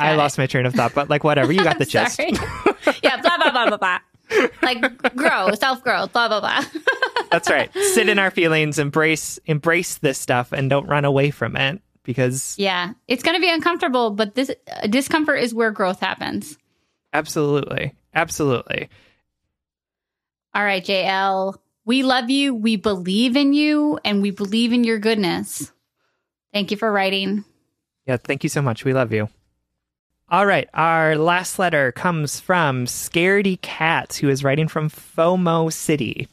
i 0.00 0.12
it. 0.12 0.16
lost 0.16 0.36
my 0.38 0.46
train 0.46 0.66
of 0.66 0.74
thought 0.74 0.94
but 0.94 1.08
like 1.08 1.24
whatever. 1.24 1.52
You 1.52 1.64
got 1.64 1.78
the 1.78 1.86
gist. 1.86 2.18
yeah, 3.02 3.20
blah 3.22 3.36
blah 3.38 3.50
blah 3.50 3.68
blah 3.68 3.76
blah. 3.78 3.98
Like 4.62 5.14
grow, 5.16 5.52
self 5.54 5.82
growth, 5.82 6.12
blah 6.12 6.28
blah 6.28 6.40
blah. 6.40 6.64
that's 7.30 7.48
right. 7.50 7.72
Sit 7.74 8.08
in 8.10 8.18
our 8.18 8.30
feelings 8.30 8.78
embrace 8.78 9.38
embrace 9.46 9.98
this 9.98 10.18
stuff 10.18 10.52
and 10.52 10.68
don't 10.68 10.86
run 10.86 11.04
away 11.06 11.30
from 11.30 11.56
it 11.56 11.80
because 12.04 12.54
yeah, 12.58 12.92
it's 13.08 13.22
going 13.22 13.34
to 13.34 13.40
be 13.40 13.50
uncomfortable, 13.52 14.10
but 14.10 14.34
this 14.34 14.50
uh, 14.50 14.86
discomfort 14.86 15.40
is 15.40 15.52
where 15.52 15.70
growth 15.70 16.00
happens. 16.00 16.56
absolutely 17.12 17.92
absolutely 18.14 18.88
All 20.54 20.64
right, 20.64 20.84
JL, 20.84 21.56
we 21.84 22.02
love 22.02 22.30
you, 22.30 22.54
we 22.54 22.76
believe 22.76 23.36
in 23.36 23.52
you, 23.52 23.98
and 24.04 24.22
we 24.22 24.30
believe 24.30 24.72
in 24.72 24.84
your 24.84 24.98
goodness. 24.98 25.72
Thank 26.52 26.70
you 26.70 26.76
for 26.76 26.90
writing. 26.90 27.44
Yeah, 28.06 28.18
thank 28.18 28.44
you 28.44 28.48
so 28.48 28.62
much. 28.62 28.84
We 28.84 28.92
love 28.92 29.12
you. 29.12 29.28
All 30.30 30.46
right, 30.46 30.68
our 30.72 31.16
last 31.16 31.58
letter 31.58 31.92
comes 31.92 32.40
from 32.40 32.86
Scaredy 32.86 33.60
Cat, 33.60 34.14
who 34.14 34.28
is 34.28 34.42
writing 34.42 34.68
from 34.68 34.88
FOMO 34.88 35.72
City. 35.72 36.28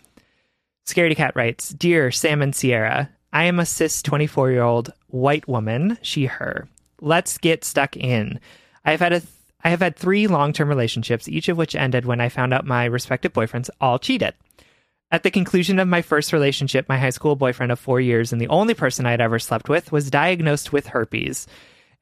Scaredy 0.88 1.16
Cat 1.16 1.36
writes 1.36 1.70
Dear 1.70 2.12
Sam 2.12 2.42
and 2.42 2.56
Sierra, 2.56 3.10
I 3.34 3.46
am 3.46 3.60
a 3.60 3.66
cis 3.66 4.02
24 4.02 4.52
year 4.52 4.64
old 4.64 4.94
white 5.14 5.48
woman, 5.48 5.98
she, 6.02 6.26
her. 6.26 6.68
Let's 7.00 7.38
get 7.38 7.64
stuck 7.64 7.98
in. 7.98 8.40
I 8.86 8.92
have 8.92 9.00
had 9.00 9.14
a 9.14 9.20
th- 9.20 9.32
I 9.64 9.70
have 9.70 9.82
had 9.82 9.96
three 9.96 10.28
long 10.28 10.54
term 10.54 10.70
relationships, 10.70 11.28
each 11.28 11.48
of 11.48 11.58
which 11.58 11.76
ended 11.76 12.06
when 12.06 12.20
I 12.20 12.30
found 12.30 12.54
out 12.54 12.66
my 12.66 12.86
respective 12.86 13.34
boyfriends 13.34 13.70
all 13.80 14.00
cheated. 14.00 14.34
At 15.12 15.24
the 15.24 15.32
conclusion 15.32 15.78
of 15.78 15.88
my 15.88 16.02
first 16.02 16.32
relationship, 16.32 16.88
my 16.88 16.98
high 16.98 17.10
school 17.10 17.36
boyfriend 17.36 17.72
of 17.72 17.80
four 17.80 18.00
years 18.00 18.32
and 18.32 18.42
the 18.42 18.48
only 18.48 18.74
person 18.74 19.06
I 19.06 19.12
had 19.12 19.22
ever 19.22 19.40
slept 19.40 19.68
with 19.68 19.92
was 19.92 20.10
diagnosed 20.10 20.72
with 20.72 20.88
herpes. 20.88 21.48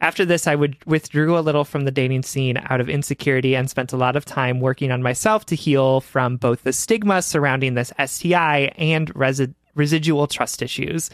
After 0.02 0.24
this, 0.24 0.48
I 0.48 0.56
would 0.56 0.78
withdrew 0.86 1.38
a 1.38 1.42
little 1.42 1.66
from 1.66 1.84
the 1.84 1.92
dating 1.92 2.24
scene 2.24 2.58
out 2.70 2.80
of 2.80 2.88
insecurity 2.88 3.56
and 3.56 3.70
spent 3.70 3.92
a 3.92 3.98
lot 3.98 4.16
of 4.16 4.24
time 4.24 4.62
working 4.62 4.92
on 4.92 5.04
myself 5.04 5.46
to 5.48 5.56
heal 5.56 6.00
from 6.00 6.38
both 6.38 6.64
the 6.64 6.72
stigma 6.72 7.22
surrounding 7.22 7.74
this 7.74 7.92
STI 8.06 8.72
and 8.78 9.14
resi- 9.14 9.54
residual 9.76 10.28
trust 10.28 10.62
issues. 10.62 11.10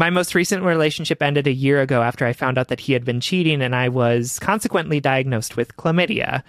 My 0.00 0.08
most 0.08 0.34
recent 0.34 0.62
relationship 0.62 1.20
ended 1.20 1.46
a 1.46 1.52
year 1.52 1.82
ago 1.82 2.00
after 2.00 2.24
I 2.24 2.32
found 2.32 2.56
out 2.56 2.68
that 2.68 2.80
he 2.80 2.94
had 2.94 3.04
been 3.04 3.20
cheating 3.20 3.60
and 3.60 3.76
I 3.76 3.90
was 3.90 4.38
consequently 4.38 4.98
diagnosed 4.98 5.58
with 5.58 5.76
chlamydia. 5.76 6.42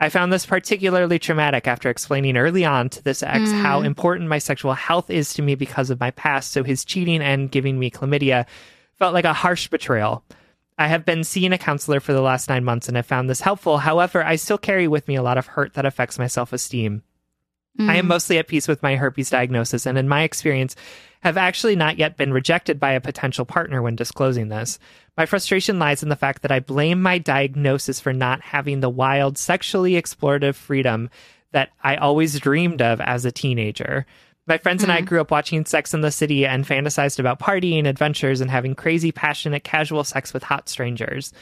I 0.00 0.08
found 0.08 0.32
this 0.32 0.44
particularly 0.44 1.20
traumatic 1.20 1.68
after 1.68 1.88
explaining 1.88 2.36
early 2.36 2.64
on 2.64 2.88
to 2.88 3.04
this 3.04 3.22
ex 3.22 3.48
hmm. 3.52 3.58
how 3.58 3.82
important 3.82 4.28
my 4.28 4.38
sexual 4.38 4.72
health 4.72 5.08
is 5.08 5.32
to 5.34 5.42
me 5.42 5.54
because 5.54 5.88
of 5.88 6.00
my 6.00 6.10
past, 6.10 6.50
so 6.50 6.64
his 6.64 6.84
cheating 6.84 7.22
and 7.22 7.48
giving 7.48 7.78
me 7.78 7.92
chlamydia 7.92 8.44
felt 8.94 9.14
like 9.14 9.24
a 9.24 9.32
harsh 9.32 9.68
betrayal. 9.68 10.24
I 10.76 10.88
have 10.88 11.04
been 11.04 11.22
seeing 11.22 11.52
a 11.52 11.58
counselor 11.58 12.00
for 12.00 12.12
the 12.12 12.20
last 12.20 12.48
nine 12.48 12.64
months 12.64 12.88
and 12.88 12.96
have 12.96 13.06
found 13.06 13.30
this 13.30 13.40
helpful. 13.40 13.78
However, 13.78 14.24
I 14.24 14.34
still 14.34 14.58
carry 14.58 14.88
with 14.88 15.06
me 15.06 15.14
a 15.14 15.22
lot 15.22 15.38
of 15.38 15.46
hurt 15.46 15.74
that 15.74 15.86
affects 15.86 16.18
my 16.18 16.26
self 16.26 16.52
esteem. 16.52 17.04
I 17.78 17.96
am 17.96 18.06
hmm. 18.06 18.08
mostly 18.08 18.38
at 18.38 18.48
peace 18.48 18.66
with 18.66 18.82
my 18.82 18.96
herpes 18.96 19.30
diagnosis, 19.30 19.86
and 19.86 19.96
in 19.96 20.08
my 20.08 20.22
experience, 20.22 20.74
have 21.26 21.36
actually 21.36 21.74
not 21.74 21.98
yet 21.98 22.16
been 22.16 22.32
rejected 22.32 22.78
by 22.78 22.92
a 22.92 23.00
potential 23.00 23.44
partner 23.44 23.82
when 23.82 23.96
disclosing 23.96 24.46
this. 24.46 24.78
My 25.16 25.26
frustration 25.26 25.80
lies 25.80 26.04
in 26.04 26.08
the 26.08 26.14
fact 26.14 26.42
that 26.42 26.52
I 26.52 26.60
blame 26.60 27.02
my 27.02 27.18
diagnosis 27.18 27.98
for 27.98 28.12
not 28.12 28.40
having 28.40 28.78
the 28.78 28.88
wild, 28.88 29.36
sexually 29.36 29.94
explorative 29.94 30.54
freedom 30.54 31.10
that 31.50 31.70
I 31.82 31.96
always 31.96 32.38
dreamed 32.38 32.80
of 32.80 33.00
as 33.00 33.24
a 33.24 33.32
teenager. 33.32 34.06
My 34.46 34.58
friends 34.58 34.84
and 34.84 34.92
I 34.92 34.98
mm-hmm. 34.98 35.06
grew 35.06 35.20
up 35.20 35.32
watching 35.32 35.64
Sex 35.64 35.92
in 35.92 36.00
the 36.00 36.12
City 36.12 36.46
and 36.46 36.64
fantasized 36.64 37.18
about 37.18 37.40
partying, 37.40 37.88
adventures, 37.88 38.40
and 38.40 38.48
having 38.48 38.76
crazy, 38.76 39.10
passionate, 39.10 39.64
casual 39.64 40.04
sex 40.04 40.32
with 40.32 40.44
hot 40.44 40.68
strangers. 40.68 41.32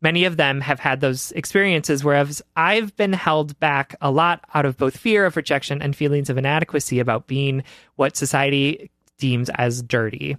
Many 0.00 0.24
of 0.24 0.36
them 0.36 0.60
have 0.60 0.78
had 0.78 1.00
those 1.00 1.32
experiences, 1.32 2.04
whereas 2.04 2.42
I've 2.54 2.94
been 2.94 3.12
held 3.12 3.58
back 3.58 3.96
a 4.00 4.12
lot 4.12 4.44
out 4.54 4.66
of 4.66 4.76
both 4.76 4.96
fear 4.96 5.26
of 5.26 5.36
rejection 5.36 5.82
and 5.82 5.96
feelings 5.96 6.30
of 6.30 6.38
inadequacy 6.38 7.00
about 7.00 7.26
being 7.26 7.64
what 7.96 8.16
society 8.16 8.92
deems 9.18 9.50
as 9.54 9.82
dirty. 9.82 10.36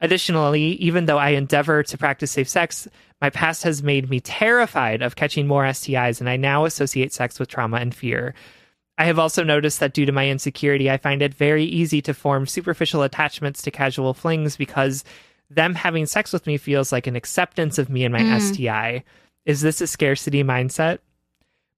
Additionally, 0.00 0.72
even 0.74 1.06
though 1.06 1.18
I 1.18 1.30
endeavor 1.30 1.82
to 1.82 1.98
practice 1.98 2.32
safe 2.32 2.48
sex, 2.48 2.88
my 3.20 3.30
past 3.30 3.62
has 3.62 3.82
made 3.82 4.10
me 4.10 4.20
terrified 4.20 5.00
of 5.00 5.16
catching 5.16 5.46
more 5.46 5.64
STIs, 5.64 6.20
and 6.20 6.28
I 6.28 6.36
now 6.36 6.64
associate 6.64 7.12
sex 7.12 7.38
with 7.38 7.48
trauma 7.48 7.78
and 7.78 7.94
fear. 7.94 8.34
I 8.98 9.04
have 9.06 9.18
also 9.18 9.42
noticed 9.42 9.80
that 9.80 9.94
due 9.94 10.06
to 10.06 10.12
my 10.12 10.28
insecurity, 10.28 10.90
I 10.90 10.98
find 10.98 11.22
it 11.22 11.34
very 11.34 11.64
easy 11.64 12.02
to 12.02 12.14
form 12.14 12.46
superficial 12.46 13.02
attachments 13.02 13.62
to 13.62 13.70
casual 13.70 14.14
flings 14.14 14.56
because 14.56 15.04
them 15.50 15.74
having 15.74 16.06
sex 16.06 16.32
with 16.32 16.46
me 16.46 16.58
feels 16.58 16.92
like 16.92 17.06
an 17.06 17.16
acceptance 17.16 17.78
of 17.78 17.88
me 17.88 18.04
and 18.04 18.12
my 18.12 18.20
mm-hmm. 18.20 18.52
STI. 18.52 19.04
Is 19.46 19.62
this 19.62 19.80
a 19.80 19.86
scarcity 19.86 20.44
mindset? 20.44 20.98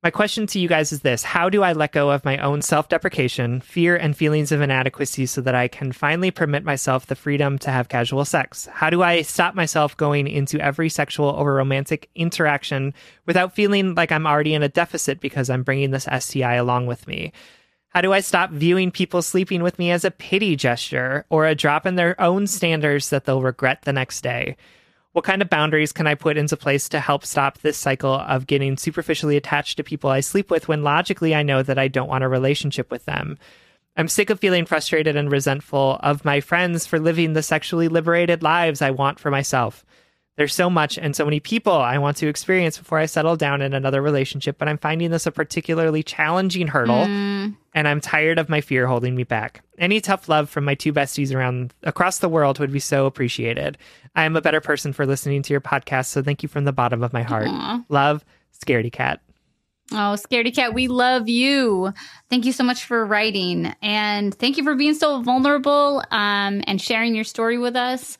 My 0.06 0.12
question 0.12 0.46
to 0.46 0.60
you 0.60 0.68
guys 0.68 0.92
is 0.92 1.00
this 1.00 1.24
How 1.24 1.48
do 1.48 1.64
I 1.64 1.72
let 1.72 1.90
go 1.90 2.12
of 2.12 2.24
my 2.24 2.38
own 2.38 2.62
self 2.62 2.88
deprecation, 2.88 3.60
fear, 3.60 3.96
and 3.96 4.16
feelings 4.16 4.52
of 4.52 4.60
inadequacy 4.60 5.26
so 5.26 5.40
that 5.40 5.56
I 5.56 5.66
can 5.66 5.90
finally 5.90 6.30
permit 6.30 6.62
myself 6.62 7.06
the 7.06 7.16
freedom 7.16 7.58
to 7.58 7.72
have 7.72 7.88
casual 7.88 8.24
sex? 8.24 8.68
How 8.72 8.88
do 8.88 9.02
I 9.02 9.22
stop 9.22 9.56
myself 9.56 9.96
going 9.96 10.28
into 10.28 10.60
every 10.60 10.90
sexual 10.90 11.30
or 11.30 11.54
romantic 11.54 12.08
interaction 12.14 12.94
without 13.26 13.56
feeling 13.56 13.96
like 13.96 14.12
I'm 14.12 14.28
already 14.28 14.54
in 14.54 14.62
a 14.62 14.68
deficit 14.68 15.18
because 15.18 15.50
I'm 15.50 15.64
bringing 15.64 15.90
this 15.90 16.06
STI 16.16 16.54
along 16.54 16.86
with 16.86 17.08
me? 17.08 17.32
How 17.88 18.00
do 18.00 18.12
I 18.12 18.20
stop 18.20 18.52
viewing 18.52 18.92
people 18.92 19.22
sleeping 19.22 19.64
with 19.64 19.76
me 19.76 19.90
as 19.90 20.04
a 20.04 20.12
pity 20.12 20.54
gesture 20.54 21.26
or 21.30 21.46
a 21.46 21.56
drop 21.56 21.84
in 21.84 21.96
their 21.96 22.20
own 22.20 22.46
standards 22.46 23.10
that 23.10 23.24
they'll 23.24 23.42
regret 23.42 23.82
the 23.82 23.92
next 23.92 24.20
day? 24.20 24.56
What 25.16 25.24
kind 25.24 25.40
of 25.40 25.48
boundaries 25.48 25.92
can 25.92 26.06
I 26.06 26.14
put 26.14 26.36
into 26.36 26.58
place 26.58 26.90
to 26.90 27.00
help 27.00 27.24
stop 27.24 27.60
this 27.60 27.78
cycle 27.78 28.12
of 28.12 28.46
getting 28.46 28.76
superficially 28.76 29.38
attached 29.38 29.78
to 29.78 29.82
people 29.82 30.10
I 30.10 30.20
sleep 30.20 30.50
with 30.50 30.68
when 30.68 30.82
logically 30.82 31.34
I 31.34 31.42
know 31.42 31.62
that 31.62 31.78
I 31.78 31.88
don't 31.88 32.10
want 32.10 32.22
a 32.22 32.28
relationship 32.28 32.90
with 32.90 33.06
them? 33.06 33.38
I'm 33.96 34.08
sick 34.08 34.28
of 34.28 34.38
feeling 34.38 34.66
frustrated 34.66 35.16
and 35.16 35.32
resentful 35.32 35.98
of 36.02 36.26
my 36.26 36.42
friends 36.42 36.84
for 36.84 36.98
living 36.98 37.32
the 37.32 37.42
sexually 37.42 37.88
liberated 37.88 38.42
lives 38.42 38.82
I 38.82 38.90
want 38.90 39.18
for 39.18 39.30
myself. 39.30 39.86
There's 40.36 40.54
so 40.54 40.68
much 40.68 40.98
and 40.98 41.16
so 41.16 41.24
many 41.24 41.40
people 41.40 41.72
I 41.72 41.96
want 41.96 42.18
to 42.18 42.28
experience 42.28 42.76
before 42.76 42.98
I 42.98 43.06
settle 43.06 43.36
down 43.36 43.62
in 43.62 43.72
another 43.72 44.02
relationship, 44.02 44.58
but 44.58 44.68
I'm 44.68 44.76
finding 44.76 45.12
this 45.12 45.24
a 45.24 45.32
particularly 45.32 46.02
challenging 46.02 46.66
hurdle, 46.66 47.06
hmm. 47.06 47.52
And 47.76 47.86
I'm 47.86 48.00
tired 48.00 48.38
of 48.38 48.48
my 48.48 48.60
fear 48.60 48.86
holding 48.86 49.14
me 49.14 49.22
back. 49.22 49.60
Any 49.78 50.00
tough 50.00 50.28
love 50.28 50.48
from 50.48 50.64
my 50.64 50.74
two 50.74 50.92
besties 50.92 51.32
around 51.34 51.74
across 51.82 52.18
the 52.18 52.28
world 52.28 52.58
would 52.58 52.72
be 52.72 52.80
so 52.80 53.04
appreciated. 53.06 53.76
I 54.16 54.24
am 54.24 54.34
a 54.34 54.40
better 54.40 54.62
person 54.62 54.92
for 54.94 55.04
listening 55.06 55.42
to 55.42 55.52
your 55.52 55.60
podcast, 55.60 56.06
so 56.06 56.22
thank 56.22 56.42
you 56.42 56.48
from 56.48 56.64
the 56.64 56.72
bottom 56.72 57.02
of 57.02 57.12
my 57.12 57.22
heart. 57.22 57.48
Aw. 57.48 57.84
Love, 57.90 58.24
Scaredy 58.58 58.90
Cat. 58.90 59.20
Oh, 59.92 60.16
Scaredy 60.16 60.52
Cat, 60.54 60.72
we 60.74 60.88
love 60.88 61.28
you. 61.28 61.92
Thank 62.30 62.46
you 62.46 62.52
so 62.52 62.64
much 62.64 62.84
for 62.86 63.04
writing. 63.04 63.72
And 63.82 64.34
thank 64.34 64.56
you 64.56 64.64
for 64.64 64.74
being 64.74 64.94
so 64.94 65.20
vulnerable 65.22 66.02
um, 66.10 66.62
and 66.66 66.80
sharing 66.80 67.14
your 67.14 67.24
story 67.24 67.58
with 67.58 67.76
us. 67.76 68.16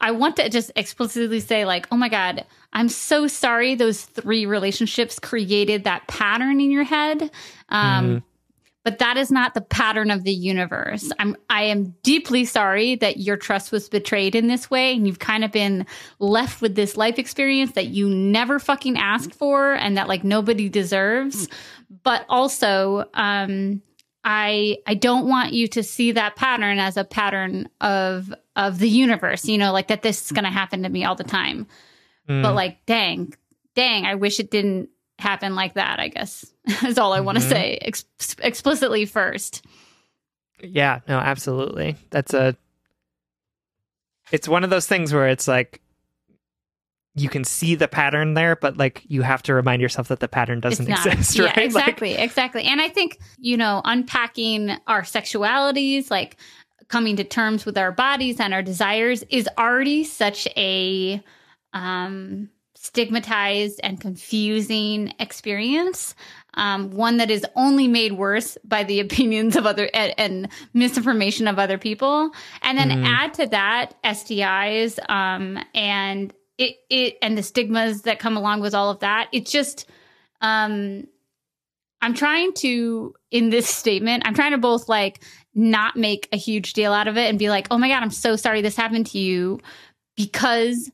I 0.00 0.12
want 0.12 0.36
to 0.36 0.48
just 0.48 0.70
explicitly 0.76 1.40
say, 1.40 1.66
like, 1.66 1.86
oh 1.92 1.96
my 1.96 2.08
God, 2.08 2.46
I'm 2.72 2.88
so 2.88 3.26
sorry 3.26 3.74
those 3.74 4.02
three 4.02 4.46
relationships 4.46 5.18
created 5.18 5.84
that 5.84 6.06
pattern 6.06 6.58
in 6.60 6.70
your 6.70 6.84
head. 6.84 7.30
Um, 7.68 8.04
Mhm. 8.06 8.22
But 8.82 8.98
that 8.98 9.18
is 9.18 9.30
not 9.30 9.52
the 9.52 9.60
pattern 9.60 10.10
of 10.10 10.24
the 10.24 10.32
universe. 10.32 11.10
I'm 11.18 11.36
I 11.50 11.64
am 11.64 11.94
deeply 12.02 12.46
sorry 12.46 12.94
that 12.96 13.18
your 13.18 13.36
trust 13.36 13.72
was 13.72 13.88
betrayed 13.90 14.34
in 14.34 14.46
this 14.46 14.70
way 14.70 14.94
and 14.94 15.06
you've 15.06 15.18
kind 15.18 15.44
of 15.44 15.52
been 15.52 15.84
left 16.18 16.62
with 16.62 16.76
this 16.76 16.96
life 16.96 17.18
experience 17.18 17.72
that 17.72 17.88
you 17.88 18.08
never 18.08 18.58
fucking 18.58 18.96
asked 18.96 19.34
for 19.34 19.74
and 19.74 19.98
that 19.98 20.08
like 20.08 20.24
nobody 20.24 20.68
deserves. 20.68 21.46
But 22.02 22.24
also, 22.28 23.04
um 23.12 23.82
I 24.24 24.78
I 24.86 24.94
don't 24.94 25.28
want 25.28 25.52
you 25.52 25.66
to 25.68 25.82
see 25.82 26.12
that 26.12 26.36
pattern 26.36 26.78
as 26.78 26.96
a 26.96 27.04
pattern 27.04 27.68
of 27.80 28.32
of 28.56 28.78
the 28.78 28.88
universe, 28.88 29.46
you 29.46 29.58
know, 29.58 29.72
like 29.72 29.88
that 29.88 30.02
this 30.02 30.24
is 30.24 30.32
going 30.32 30.44
to 30.44 30.50
happen 30.50 30.82
to 30.82 30.88
me 30.88 31.04
all 31.04 31.14
the 31.14 31.24
time. 31.24 31.66
Mm. 32.28 32.42
But 32.42 32.54
like 32.54 32.84
dang, 32.86 33.34
dang, 33.74 34.04
I 34.04 34.16
wish 34.16 34.40
it 34.40 34.50
didn't 34.50 34.90
happen 35.20 35.54
like 35.54 35.74
that, 35.74 36.00
I 36.00 36.08
guess. 36.08 36.44
is 36.84 36.98
all 36.98 37.12
I 37.12 37.20
want 37.20 37.38
to 37.38 37.44
say 37.44 37.78
ex- 37.80 38.04
explicitly 38.42 39.06
first. 39.06 39.64
Yeah, 40.62 41.00
no, 41.08 41.18
absolutely. 41.18 41.96
That's 42.10 42.34
a 42.34 42.56
it's 44.30 44.48
one 44.48 44.64
of 44.64 44.70
those 44.70 44.86
things 44.86 45.12
where 45.12 45.28
it's 45.28 45.48
like 45.48 45.80
you 47.14 47.28
can 47.28 47.44
see 47.44 47.74
the 47.74 47.88
pattern 47.88 48.34
there, 48.34 48.56
but 48.56 48.76
like 48.76 49.02
you 49.08 49.22
have 49.22 49.42
to 49.42 49.54
remind 49.54 49.82
yourself 49.82 50.08
that 50.08 50.20
the 50.20 50.28
pattern 50.28 50.60
doesn't 50.60 50.88
not. 50.88 51.06
exist, 51.06 51.36
Yeah, 51.38 51.44
right? 51.46 51.56
Like, 51.56 51.64
exactly, 51.64 52.14
exactly. 52.14 52.62
And 52.64 52.80
I 52.80 52.88
think, 52.88 53.18
you 53.38 53.56
know, 53.56 53.82
unpacking 53.84 54.70
our 54.86 55.02
sexualities, 55.02 56.10
like 56.10 56.36
coming 56.88 57.16
to 57.16 57.24
terms 57.24 57.64
with 57.64 57.76
our 57.76 57.92
bodies 57.92 58.38
and 58.38 58.54
our 58.54 58.62
desires 58.62 59.24
is 59.30 59.48
already 59.58 60.04
such 60.04 60.46
a 60.56 61.22
um 61.72 62.48
stigmatized 62.82 63.78
and 63.82 64.00
confusing 64.00 65.12
experience. 65.20 66.14
Um, 66.54 66.90
one 66.90 67.18
that 67.18 67.30
is 67.30 67.44
only 67.54 67.86
made 67.86 68.14
worse 68.14 68.56
by 68.64 68.84
the 68.84 69.00
opinions 69.06 69.54
of 69.54 69.66
other 69.66 69.90
and, 69.92 70.14
and 70.16 70.48
misinformation 70.72 71.46
of 71.46 71.58
other 71.58 71.76
people, 71.76 72.30
and 72.62 72.78
then 72.78 72.90
Mhm. 72.90 73.04
add 73.06 73.34
to 73.34 73.46
that 73.48 73.94
STIs 74.02 74.98
um, 75.10 75.58
and 75.74 76.32
it, 76.56 76.76
it 76.88 77.18
and 77.22 77.36
the 77.36 77.42
stigmas 77.42 78.02
that 78.02 78.18
come 78.18 78.36
along 78.36 78.60
with 78.60 78.74
all 78.74 78.90
of 78.90 79.00
that. 79.00 79.28
It's 79.30 79.50
just 79.52 79.86
um, 80.40 81.06
I'm 82.00 82.14
trying 82.14 82.54
to 82.54 83.14
in 83.30 83.50
this 83.50 83.68
statement. 83.82 84.22
I'm 84.26 84.34
trying 84.34 84.52
to 84.52 84.58
both 84.58 84.88
like 84.88 85.22
not 85.54 85.96
make 85.96 86.28
a 86.32 86.36
huge 86.38 86.72
deal 86.72 86.92
out 86.94 87.08
of 87.08 87.18
it 87.18 87.28
and 87.28 87.38
be 87.38 87.50
like, 87.50 87.66
oh 87.70 87.76
my 87.78 87.88
god, 87.88 88.02
I'm 88.02 88.10
so 88.10 88.36
sorry 88.36 88.62
this 88.62 88.76
happened 88.76 89.06
to 89.08 89.18
you 89.18 89.60
because 90.16 90.90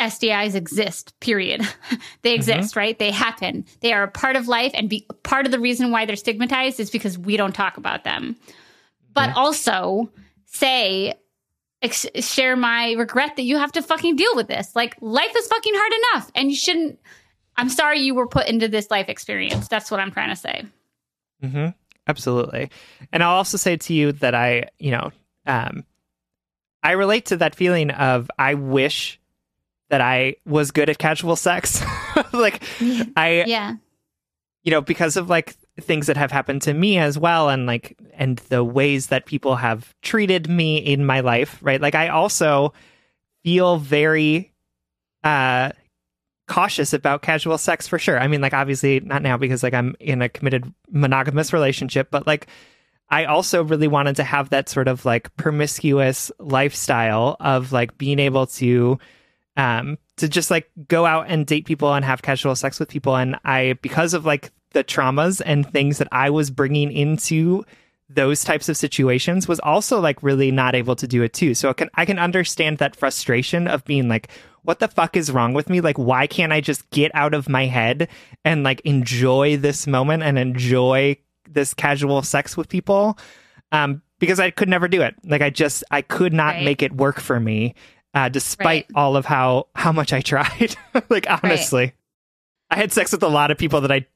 STIs 0.00 0.54
exist, 0.54 1.18
period. 1.20 1.66
they 2.22 2.34
exist, 2.34 2.76
right? 2.76 2.98
They 2.98 3.10
happen. 3.10 3.64
They 3.80 3.92
are 3.92 4.02
a 4.02 4.08
part 4.10 4.36
of 4.36 4.46
life. 4.48 4.72
And 4.74 4.90
be, 4.90 5.06
part 5.22 5.46
of 5.46 5.52
the 5.52 5.60
reason 5.60 5.90
why 5.90 6.04
they're 6.04 6.16
stigmatized 6.16 6.80
is 6.80 6.90
because 6.90 7.18
we 7.18 7.36
don't 7.36 7.54
talk 7.54 7.76
about 7.78 8.04
them. 8.04 8.36
But 9.14 9.34
also 9.34 10.10
say, 10.44 11.14
ex- 11.80 12.06
share 12.20 12.56
my 12.56 12.92
regret 12.92 13.36
that 13.36 13.44
you 13.44 13.56
have 13.56 13.72
to 13.72 13.82
fucking 13.82 14.16
deal 14.16 14.34
with 14.34 14.48
this. 14.48 14.76
Like, 14.76 14.96
life 15.00 15.32
is 15.34 15.46
fucking 15.46 15.72
hard 15.74 15.92
enough. 15.92 16.30
And 16.34 16.50
you 16.50 16.56
shouldn't. 16.56 16.98
I'm 17.56 17.70
sorry 17.70 18.00
you 18.00 18.14
were 18.14 18.26
put 18.26 18.48
into 18.48 18.68
this 18.68 18.90
life 18.90 19.08
experience. 19.08 19.68
That's 19.68 19.90
what 19.90 20.00
I'm 20.00 20.10
trying 20.10 20.28
to 20.28 20.36
say. 20.36 20.64
hmm 21.42 21.68
Absolutely. 22.08 22.70
And 23.12 23.22
I'll 23.24 23.36
also 23.36 23.56
say 23.56 23.76
to 23.76 23.94
you 23.94 24.12
that 24.12 24.34
I, 24.34 24.68
you 24.78 24.92
know, 24.92 25.10
um, 25.46 25.84
I 26.82 26.92
relate 26.92 27.26
to 27.26 27.38
that 27.38 27.56
feeling 27.56 27.90
of 27.90 28.30
I 28.38 28.54
wish 28.54 29.18
that 29.88 30.00
I 30.00 30.36
was 30.44 30.70
good 30.70 30.88
at 30.90 30.98
casual 30.98 31.36
sex. 31.36 31.82
like 32.32 32.62
I, 33.16 33.44
Yeah. 33.46 33.76
you 34.62 34.70
know, 34.70 34.80
because 34.80 35.16
of 35.16 35.28
like 35.30 35.54
things 35.80 36.06
that 36.06 36.16
have 36.16 36.32
happened 36.32 36.62
to 36.62 36.72
me 36.74 36.98
as 36.98 37.18
well 37.18 37.48
and 37.50 37.66
like 37.66 37.96
and 38.14 38.38
the 38.48 38.64
ways 38.64 39.08
that 39.08 39.26
people 39.26 39.56
have 39.56 39.94
treated 40.02 40.48
me 40.48 40.78
in 40.78 41.04
my 41.04 41.20
life, 41.20 41.58
right? 41.62 41.80
Like 41.80 41.94
I 41.94 42.08
also 42.08 42.72
feel 43.44 43.76
very 43.78 44.52
uh 45.22 45.70
cautious 46.48 46.92
about 46.92 47.22
casual 47.22 47.58
sex 47.58 47.86
for 47.88 47.98
sure. 47.98 48.18
I 48.18 48.26
mean 48.28 48.40
like 48.40 48.54
obviously 48.54 49.00
not 49.00 49.22
now 49.22 49.36
because 49.36 49.62
like 49.62 49.74
I'm 49.74 49.94
in 50.00 50.22
a 50.22 50.28
committed 50.28 50.72
monogamous 50.90 51.52
relationship, 51.52 52.08
but 52.10 52.26
like 52.26 52.46
I 53.08 53.24
also 53.26 53.62
really 53.62 53.88
wanted 53.88 54.16
to 54.16 54.24
have 54.24 54.50
that 54.50 54.68
sort 54.68 54.88
of 54.88 55.04
like 55.04 55.34
promiscuous 55.36 56.32
lifestyle 56.40 57.36
of 57.38 57.70
like 57.72 57.96
being 57.98 58.18
able 58.18 58.46
to 58.48 58.98
um 59.56 59.98
to 60.16 60.28
just 60.28 60.50
like 60.50 60.70
go 60.88 61.06
out 61.06 61.26
and 61.28 61.46
date 61.46 61.66
people 61.66 61.92
and 61.92 62.04
have 62.04 62.22
casual 62.22 62.54
sex 62.56 62.78
with 62.80 62.88
people 62.88 63.16
and 63.16 63.36
I 63.44 63.78
because 63.82 64.14
of 64.14 64.24
like 64.24 64.50
the 64.72 64.84
traumas 64.84 65.40
and 65.44 65.70
things 65.70 65.98
that 65.98 66.08
I 66.12 66.30
was 66.30 66.50
bringing 66.50 66.92
into 66.92 67.64
those 68.08 68.44
types 68.44 68.68
of 68.68 68.76
situations 68.76 69.48
was 69.48 69.58
also 69.60 70.00
like 70.00 70.22
really 70.22 70.50
not 70.52 70.74
able 70.76 70.94
to 70.96 71.08
do 71.08 71.22
it 71.22 71.32
too. 71.32 71.54
So 71.54 71.70
I 71.70 71.72
can 71.72 71.90
I 71.94 72.04
can 72.04 72.18
understand 72.18 72.78
that 72.78 72.94
frustration 72.96 73.66
of 73.66 73.84
being 73.84 74.08
like 74.08 74.28
what 74.62 74.78
the 74.80 74.88
fuck 74.88 75.16
is 75.16 75.30
wrong 75.30 75.54
with 75.54 75.68
me? 75.70 75.80
Like 75.80 75.98
why 75.98 76.26
can't 76.26 76.52
I 76.52 76.60
just 76.60 76.88
get 76.90 77.10
out 77.14 77.34
of 77.34 77.48
my 77.48 77.66
head 77.66 78.08
and 78.44 78.62
like 78.64 78.80
enjoy 78.80 79.56
this 79.56 79.86
moment 79.86 80.22
and 80.22 80.38
enjoy 80.38 81.16
this 81.48 81.74
casual 81.74 82.22
sex 82.22 82.56
with 82.56 82.68
people? 82.68 83.18
Um 83.72 84.02
because 84.18 84.40
I 84.40 84.50
could 84.50 84.68
never 84.68 84.88
do 84.88 85.02
it. 85.02 85.14
Like 85.24 85.42
I 85.42 85.50
just 85.50 85.82
I 85.90 86.02
could 86.02 86.32
not 86.32 86.54
Right. 86.56 86.64
make 86.64 86.82
it 86.82 86.92
work 86.92 87.18
for 87.20 87.40
me 87.40 87.74
uh 88.16 88.28
despite 88.28 88.86
Right. 88.88 88.96
all 88.96 89.16
of 89.16 89.24
how 89.26 89.68
how 89.76 89.92
much 89.92 90.12
I 90.12 90.20
tried. 90.22 90.74
like 91.08 91.26
honestly. 91.30 91.92
I 92.68 92.76
had 92.76 92.90
sex 92.90 93.12
with 93.12 93.22
a 93.22 93.28
lot 93.28 93.52
of 93.52 93.58
people 93.58 93.80
that 93.82 93.92
I 93.92 94.06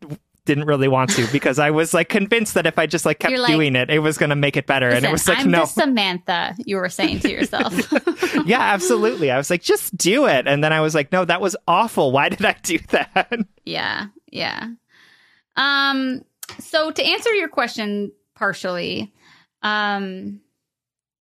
didn't 0.45 0.65
really 0.65 0.89
want 0.89 1.11
to 1.11 1.25
because 1.31 1.61
I 1.61 1.71
was 1.71 1.95
like 1.95 2.09
convinced 2.09 2.55
that 2.55 2.67
if 2.67 2.79
I 2.81 2.87
just 2.87 3.07
like 3.07 3.21
kept 3.21 3.37
like- 3.39 3.53
doing 3.53 3.77
it, 3.77 3.91
it 3.91 4.01
was 4.01 4.19
going 4.19 4.31
to 4.31 4.37
make 4.37 4.57
it 4.57 4.67
better. 4.67 4.89
and 4.89 5.05
it 5.05 5.13
was 5.13 5.29
like, 5.29 5.39
I'm 5.39 5.51
no, 5.53 5.65
Samantha 5.67 6.57
you 6.67 6.75
were 6.77 6.89
saying 6.89 7.21
to 7.21 7.31
yourself. 7.31 7.73
yeah, 8.47 8.59
absolutely. 8.61 9.31
I 9.31 9.37
was 9.37 9.51
like, 9.51 9.63
just 9.63 9.97
do 9.97 10.27
it. 10.27 10.49
And 10.49 10.65
then 10.65 10.73
I 10.73 10.81
was 10.81 10.97
like, 10.97 11.13
no, 11.13 11.25
that 11.25 11.41
was 11.41 11.55
awful. 11.69 12.11
Why 12.11 12.29
did 12.31 12.45
I 12.45 12.57
do 12.63 12.79
that? 12.89 13.33
Yeah, 13.65 14.07
yeah. 14.33 14.71
Um, 15.57 16.25
so 16.59 16.91
to 16.91 17.05
answer 17.05 17.33
your 17.35 17.49
question 17.49 18.11
partially, 18.35 19.13
um, 19.63 20.41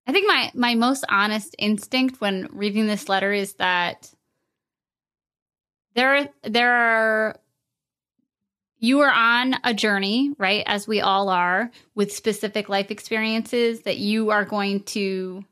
I 0.10 0.11
think 0.11 0.27
my 0.27 0.52
my 0.56 0.73
most 0.73 1.06
honest 1.07 1.56
instinct 1.60 2.19
when 2.19 2.49
reading 2.52 2.88
this 2.88 3.07
letter 3.07 3.31
is 3.31 3.53
that 3.53 4.11
there 5.94 6.30
there 6.41 6.73
are 6.73 7.36
you 8.80 9.02
are 9.02 9.11
on 9.11 9.53
a 9.64 9.72
journey, 9.72 10.34
right? 10.40 10.64
As 10.65 10.88
we 10.88 10.99
all 10.99 11.30
are, 11.30 11.69
with 11.94 12.11
specific 12.11 12.69
life 12.69 12.90
experiences 12.90 13.81
that 13.81 13.98
you 13.98 14.31
are 14.31 14.45
going 14.45 14.81
to, 14.84 15.45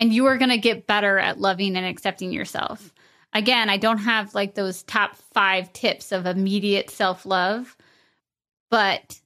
and 0.00 0.10
you 0.10 0.24
are 0.24 0.38
going 0.38 0.52
to 0.52 0.56
get 0.56 0.86
better 0.86 1.18
at 1.18 1.38
loving 1.38 1.76
and 1.76 1.84
accepting 1.84 2.32
yourself 2.32 2.94
again, 3.34 3.68
I 3.68 3.76
don't 3.76 3.98
have 3.98 4.34
like 4.34 4.54
those 4.54 4.84
top 4.84 5.16
five 5.34 5.70
tips 5.74 6.12
of 6.12 6.24
immediate 6.24 6.88
self 6.88 7.26
love, 7.26 7.76
but 8.70 9.20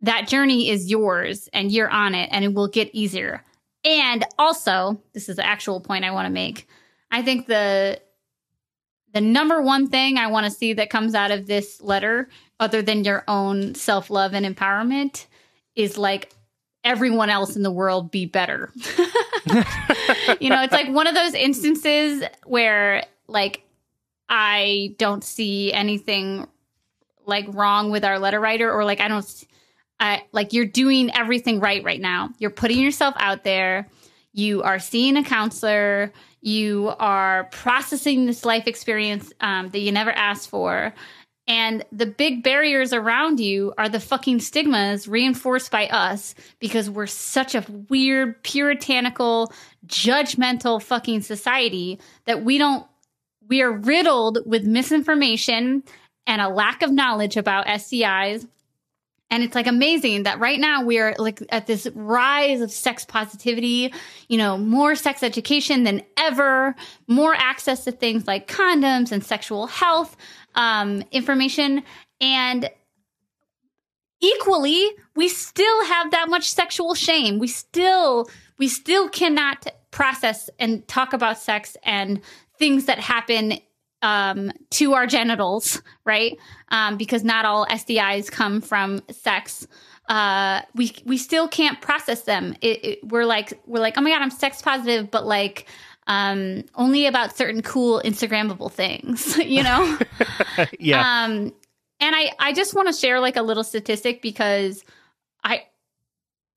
that 0.00 0.26
journey 0.26 0.68
is 0.68 0.90
yours 0.90 1.48
and 1.52 1.70
you're 1.70 1.90
on 1.90 2.16
it 2.16 2.28
and 2.32 2.44
it 2.44 2.54
will 2.54 2.66
get 2.66 2.92
easier. 2.92 3.44
And 3.84 4.24
also, 4.38 5.00
this 5.12 5.28
is 5.28 5.36
the 5.36 5.46
actual 5.46 5.80
point 5.80 6.04
I 6.04 6.10
want 6.10 6.26
to 6.26 6.32
make. 6.32 6.68
I 7.10 7.22
think 7.22 7.46
the 7.46 8.00
the 9.12 9.20
number 9.20 9.62
one 9.62 9.88
thing 9.88 10.18
I 10.18 10.26
want 10.26 10.44
to 10.44 10.50
see 10.50 10.72
that 10.72 10.90
comes 10.90 11.14
out 11.14 11.30
of 11.30 11.46
this 11.46 11.80
letter, 11.80 12.28
other 12.58 12.82
than 12.82 13.04
your 13.04 13.22
own 13.28 13.74
self 13.74 14.10
love 14.10 14.34
and 14.34 14.44
empowerment, 14.44 15.26
is 15.76 15.96
like 15.96 16.32
everyone 16.82 17.30
else 17.30 17.56
in 17.56 17.62
the 17.62 17.70
world 17.70 18.10
be 18.10 18.26
better. 18.26 18.72
you 20.40 20.50
know, 20.50 20.62
it's 20.62 20.72
like 20.72 20.88
one 20.88 21.06
of 21.06 21.14
those 21.14 21.34
instances 21.34 22.24
where 22.44 23.04
like 23.28 23.64
I 24.28 24.94
don't 24.98 25.22
see 25.22 25.72
anything 25.72 26.48
like 27.26 27.46
wrong 27.48 27.90
with 27.90 28.04
our 28.04 28.18
letter 28.18 28.40
writer 28.40 28.70
or 28.70 28.84
like 28.84 29.00
I 29.00 29.08
don't 29.08 29.46
I 30.04 30.26
like 30.32 30.52
you're 30.52 30.66
doing 30.66 31.10
everything 31.14 31.60
right 31.60 31.82
right 31.82 32.00
now. 32.00 32.28
You're 32.38 32.50
putting 32.50 32.78
yourself 32.78 33.14
out 33.18 33.42
there. 33.42 33.88
You 34.34 34.62
are 34.62 34.78
seeing 34.78 35.16
a 35.16 35.24
counselor. 35.24 36.12
You 36.42 36.92
are 36.98 37.44
processing 37.44 38.26
this 38.26 38.44
life 38.44 38.66
experience 38.66 39.32
um, 39.40 39.70
that 39.70 39.78
you 39.78 39.92
never 39.92 40.10
asked 40.10 40.50
for. 40.50 40.92
And 41.46 41.84
the 41.90 42.04
big 42.04 42.42
barriers 42.42 42.92
around 42.92 43.40
you 43.40 43.72
are 43.78 43.88
the 43.88 44.00
fucking 44.00 44.40
stigmas 44.40 45.08
reinforced 45.08 45.70
by 45.70 45.86
us 45.88 46.34
because 46.58 46.90
we're 46.90 47.06
such 47.06 47.54
a 47.54 47.64
weird, 47.88 48.42
puritanical, 48.42 49.52
judgmental 49.86 50.82
fucking 50.82 51.22
society 51.22 51.98
that 52.26 52.44
we 52.44 52.58
don't, 52.58 52.86
we 53.48 53.62
are 53.62 53.72
riddled 53.72 54.38
with 54.44 54.64
misinformation 54.64 55.82
and 56.26 56.42
a 56.42 56.48
lack 56.48 56.82
of 56.82 56.92
knowledge 56.92 57.38
about 57.38 57.66
STIs 57.66 58.46
and 59.34 59.42
it's 59.42 59.56
like 59.56 59.66
amazing 59.66 60.22
that 60.22 60.38
right 60.38 60.60
now 60.60 60.84
we 60.84 61.00
are 61.00 61.12
like 61.18 61.42
at 61.48 61.66
this 61.66 61.88
rise 61.92 62.60
of 62.60 62.70
sex 62.70 63.04
positivity, 63.04 63.92
you 64.28 64.38
know, 64.38 64.56
more 64.56 64.94
sex 64.94 65.24
education 65.24 65.82
than 65.82 66.02
ever, 66.16 66.76
more 67.08 67.34
access 67.34 67.82
to 67.82 67.90
things 67.90 68.28
like 68.28 68.46
condoms 68.46 69.10
and 69.10 69.24
sexual 69.24 69.66
health 69.66 70.16
um, 70.54 71.02
information. 71.10 71.82
And 72.20 72.70
equally, 74.20 74.88
we 75.16 75.28
still 75.28 75.84
have 75.86 76.12
that 76.12 76.28
much 76.28 76.48
sexual 76.48 76.94
shame. 76.94 77.40
We 77.40 77.48
still, 77.48 78.30
we 78.58 78.68
still 78.68 79.08
cannot 79.08 79.66
process 79.90 80.48
and 80.60 80.86
talk 80.86 81.12
about 81.12 81.38
sex 81.38 81.76
and 81.82 82.20
things 82.56 82.84
that 82.84 83.00
happen 83.00 83.58
um, 84.04 84.52
to 84.68 84.92
our 84.92 85.06
genitals, 85.06 85.82
right? 86.04 86.38
Um, 86.68 86.96
because 86.98 87.24
not 87.24 87.46
all 87.46 87.66
STIs 87.66 88.30
come 88.30 88.60
from 88.60 89.00
sex. 89.10 89.66
Uh, 90.08 90.60
we 90.74 90.94
we 91.06 91.16
still 91.16 91.48
can't 91.48 91.80
process 91.80 92.22
them. 92.22 92.54
It, 92.60 92.84
it, 92.84 93.08
we're 93.08 93.24
like 93.24 93.58
we're 93.66 93.80
like, 93.80 93.94
oh 93.96 94.02
my 94.02 94.10
god, 94.10 94.20
I'm 94.20 94.30
sex 94.30 94.60
positive, 94.60 95.10
but 95.10 95.26
like 95.26 95.66
um, 96.06 96.64
only 96.74 97.06
about 97.06 97.34
certain 97.34 97.62
cool 97.62 98.02
Instagrammable 98.04 98.70
things, 98.70 99.38
you 99.44 99.62
know? 99.62 99.98
yeah. 100.78 101.24
Um, 101.24 101.54
and 101.98 102.14
I 102.14 102.32
I 102.38 102.52
just 102.52 102.74
want 102.74 102.88
to 102.88 102.92
share 102.92 103.20
like 103.20 103.36
a 103.36 103.42
little 103.42 103.64
statistic 103.64 104.20
because 104.20 104.84
I 105.42 105.62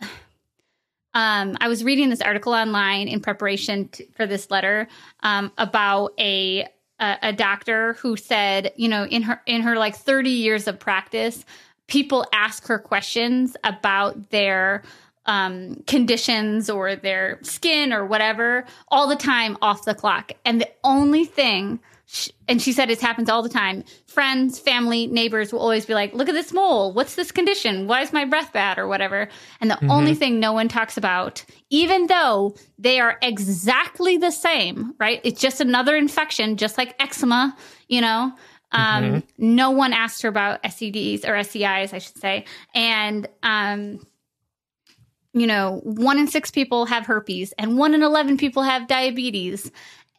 um, 1.13 1.55
I 1.61 1.69
was 1.69 1.81
reading 1.85 2.09
this 2.09 2.19
article 2.19 2.51
online 2.51 3.07
in 3.07 3.21
preparation 3.21 3.87
to, 3.89 4.05
for 4.17 4.27
this 4.27 4.51
letter 4.51 4.89
um, 5.21 5.53
about 5.57 6.11
a 6.19 6.67
a, 6.99 7.17
a 7.23 7.33
doctor 7.33 7.93
who 7.93 8.15
said, 8.15 8.73
you 8.75 8.87
know, 8.87 9.05
in 9.05 9.23
her 9.23 9.41
in 9.45 9.61
her 9.61 9.75
like 9.75 9.95
30 9.95 10.29
years 10.29 10.67
of 10.67 10.79
practice, 10.79 11.45
people 11.87 12.25
ask 12.33 12.67
her 12.67 12.79
questions 12.79 13.55
about 13.63 14.29
their 14.29 14.83
um, 15.25 15.83
conditions 15.87 16.69
or 16.69 16.95
their 16.95 17.39
skin 17.43 17.91
or 17.91 18.05
whatever 18.05 18.65
all 18.89 19.07
the 19.07 19.15
time 19.15 19.57
off 19.61 19.85
the 19.85 19.93
clock. 19.93 20.31
And 20.45 20.61
the 20.61 20.69
only 20.83 21.25
thing 21.25 21.79
and 22.47 22.61
she 22.61 22.71
said 22.71 22.89
it 22.89 23.01
happens 23.01 23.29
all 23.29 23.41
the 23.41 23.49
time. 23.49 23.84
Friends, 24.05 24.59
family, 24.59 25.07
neighbors 25.07 25.51
will 25.51 25.59
always 25.59 25.85
be 25.85 25.93
like, 25.93 26.13
"Look 26.13 26.29
at 26.29 26.34
this 26.34 26.53
mole. 26.53 26.93
What's 26.93 27.15
this 27.15 27.31
condition? 27.31 27.88
Why 27.88 28.01
is 28.01 28.13
my 28.13 28.23
breath 28.23 28.53
bad 28.53 28.77
or 28.77 28.88
whatever?" 28.88 29.27
And 29.59 29.69
the 29.69 29.75
mm-hmm. 29.75 29.91
only 29.91 30.15
thing 30.15 30.39
no 30.39 30.53
one 30.53 30.69
talks 30.69 30.95
about, 30.95 31.43
even 31.69 32.07
though 32.07 32.55
they 32.79 32.99
are 32.99 33.17
exactly 33.21 34.17
the 34.17 34.31
same, 34.31 34.93
right? 34.99 35.19
It's 35.23 35.41
just 35.41 35.59
another 35.59 35.97
infection, 35.97 36.55
just 36.55 36.77
like 36.77 36.95
eczema, 36.99 37.57
you 37.89 37.99
know. 37.99 38.31
Um, 38.71 39.03
mm-hmm. 39.03 39.19
No 39.38 39.71
one 39.71 39.91
asked 39.91 40.21
her 40.21 40.29
about 40.29 40.63
STDs 40.63 41.25
or 41.25 41.34
STIs, 41.34 41.93
I 41.93 41.97
should 41.99 42.17
say, 42.17 42.45
and 42.73 43.27
um, 43.43 43.99
you 45.34 45.45
know, 45.45 45.81
one 45.84 46.19
in 46.19 46.27
six 46.27 46.51
people 46.51 46.85
have 46.85 47.05
herpes, 47.05 47.53
and 47.57 47.77
one 47.77 47.93
in 47.93 48.01
eleven 48.01 48.38
people 48.38 48.63
have 48.63 48.88
diabetes 48.88 49.71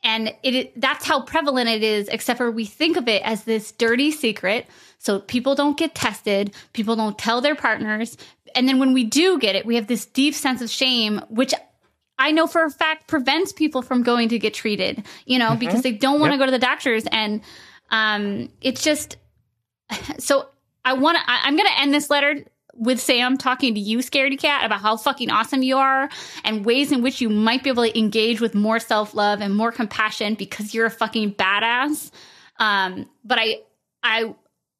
and 0.02 0.32
it 0.42 0.80
that's 0.80 1.04
how 1.04 1.20
prevalent 1.20 1.68
it 1.68 1.82
is 1.82 2.08
except 2.08 2.38
for 2.38 2.50
we 2.50 2.64
think 2.64 2.96
of 2.96 3.08
it 3.08 3.22
as 3.22 3.44
this 3.44 3.72
dirty 3.72 4.10
secret 4.10 4.66
so 4.98 5.20
people 5.20 5.54
don't 5.54 5.76
get 5.76 5.94
tested 5.94 6.54
people 6.72 6.96
don't 6.96 7.18
tell 7.18 7.40
their 7.40 7.54
partners 7.54 8.16
and 8.54 8.68
then 8.68 8.78
when 8.78 8.92
we 8.92 9.04
do 9.04 9.38
get 9.38 9.56
it 9.56 9.66
we 9.66 9.74
have 9.74 9.86
this 9.86 10.06
deep 10.06 10.34
sense 10.34 10.62
of 10.62 10.70
shame 10.70 11.20
which 11.28 11.52
i 12.18 12.30
know 12.30 12.46
for 12.46 12.64
a 12.64 12.70
fact 12.70 13.08
prevents 13.08 13.52
people 13.52 13.82
from 13.82 14.02
going 14.02 14.28
to 14.28 14.38
get 14.38 14.54
treated 14.54 15.04
you 15.26 15.38
know 15.38 15.50
mm-hmm. 15.50 15.58
because 15.58 15.82
they 15.82 15.92
don't 15.92 16.20
want 16.20 16.30
to 16.30 16.36
yep. 16.36 16.40
go 16.40 16.46
to 16.46 16.52
the 16.52 16.58
doctors 16.58 17.04
and 17.10 17.40
um 17.90 18.48
it's 18.60 18.82
just 18.82 19.16
so 20.18 20.48
i 20.84 20.92
want 20.92 21.16
to 21.16 21.22
i'm 21.26 21.56
going 21.56 21.68
to 21.68 21.80
end 21.80 21.92
this 21.92 22.08
letter 22.08 22.44
with 22.78 23.00
Sam 23.00 23.36
talking 23.36 23.74
to 23.74 23.80
you, 23.80 23.98
Scaredy 23.98 24.38
Cat, 24.38 24.64
about 24.64 24.80
how 24.80 24.96
fucking 24.96 25.30
awesome 25.30 25.62
you 25.62 25.76
are 25.76 26.08
and 26.44 26.64
ways 26.64 26.92
in 26.92 27.02
which 27.02 27.20
you 27.20 27.28
might 27.28 27.62
be 27.62 27.70
able 27.70 27.84
to 27.84 27.98
engage 27.98 28.40
with 28.40 28.54
more 28.54 28.78
self 28.78 29.14
love 29.14 29.40
and 29.40 29.54
more 29.54 29.72
compassion 29.72 30.34
because 30.34 30.72
you're 30.74 30.86
a 30.86 30.90
fucking 30.90 31.34
badass. 31.34 32.10
Um, 32.58 33.08
but 33.24 33.38
I, 33.38 33.60
I, 34.02 34.34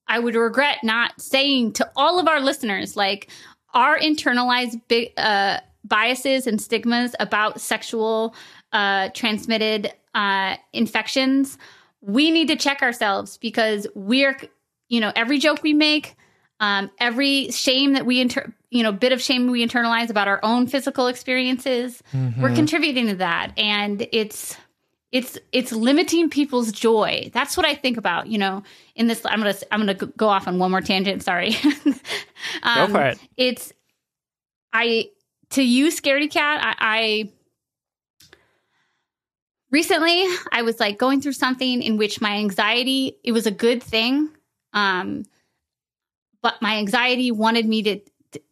I 0.06 0.18
would 0.18 0.34
regret 0.34 0.78
not 0.82 1.20
saying 1.20 1.74
to 1.74 1.90
all 1.96 2.18
of 2.18 2.28
our 2.28 2.40
listeners, 2.40 2.96
like, 2.96 3.30
our 3.74 3.98
internalized 3.98 4.80
big, 4.88 5.12
uh, 5.18 5.58
biases 5.84 6.46
and 6.46 6.60
stigmas 6.60 7.14
about 7.20 7.60
sexual 7.60 8.34
uh, 8.72 9.08
transmitted 9.14 9.92
uh, 10.14 10.56
infections, 10.72 11.58
we 12.00 12.30
need 12.30 12.48
to 12.48 12.56
check 12.56 12.82
ourselves 12.82 13.38
because 13.38 13.86
we're, 13.94 14.36
you 14.88 15.00
know, 15.00 15.12
every 15.16 15.38
joke 15.38 15.62
we 15.62 15.74
make, 15.74 16.16
um, 16.60 16.90
every 16.98 17.51
shame 17.51 17.93
that 17.93 18.05
we 18.05 18.20
inter- 18.20 18.52
you 18.70 18.82
know 18.82 18.93
bit 18.93 19.12
of 19.12 19.22
shame 19.22 19.51
we 19.51 19.66
internalize 19.66 20.10
about 20.10 20.28
our 20.28 20.40
own 20.43 20.66
physical 20.66 21.06
experiences 21.06 22.02
mm-hmm. 22.12 22.40
we're 22.40 22.55
contributing 22.55 23.06
to 23.09 23.16
that. 23.16 23.52
And 23.56 24.06
it's 24.12 24.56
it's 25.10 25.39
it's 25.52 25.72
limiting 25.72 26.28
people's 26.28 26.72
joy. 26.72 27.30
That's 27.32 27.56
what 27.56 27.64
i 27.64 27.74
think 27.74 27.97
about 27.97 28.26
you 28.26 28.39
know 28.39 28.62
in 28.94 29.06
this 29.06 29.24
i'm 29.24 29.39
gonna 29.39 29.55
i'm 29.70 29.80
gonna 29.80 29.94
go 29.94 30.28
off 30.28 30.47
on 30.47 30.59
one 30.59 30.70
more 30.70 30.80
tangent 30.80 31.22
sorry. 31.22 31.56
Um, 32.62 32.86
go 32.86 32.98
for 32.98 33.05
it. 33.05 33.18
it's 33.36 33.72
i 34.72 35.10
to 35.51 35.62
you 35.62 35.89
scaredy 35.89 36.30
cat 36.30 36.60
I, 36.62 36.74
I 36.80 37.32
recently 39.70 40.24
i 40.52 40.62
was 40.62 40.78
like 40.78 40.98
going 40.98 41.20
through 41.20 41.32
something 41.32 41.82
in 41.82 41.97
which 41.97 42.20
my 42.20 42.36
anxiety 42.36 43.18
it 43.24 43.32
was 43.32 43.47
a 43.47 43.51
good 43.51 43.82
thing. 43.82 44.30
Um 44.72 45.24
but 46.48 46.62
my 46.62 46.76
anxiety 46.76 47.30
wanted 47.30 47.66
me 47.66 47.82
to 47.82 48.00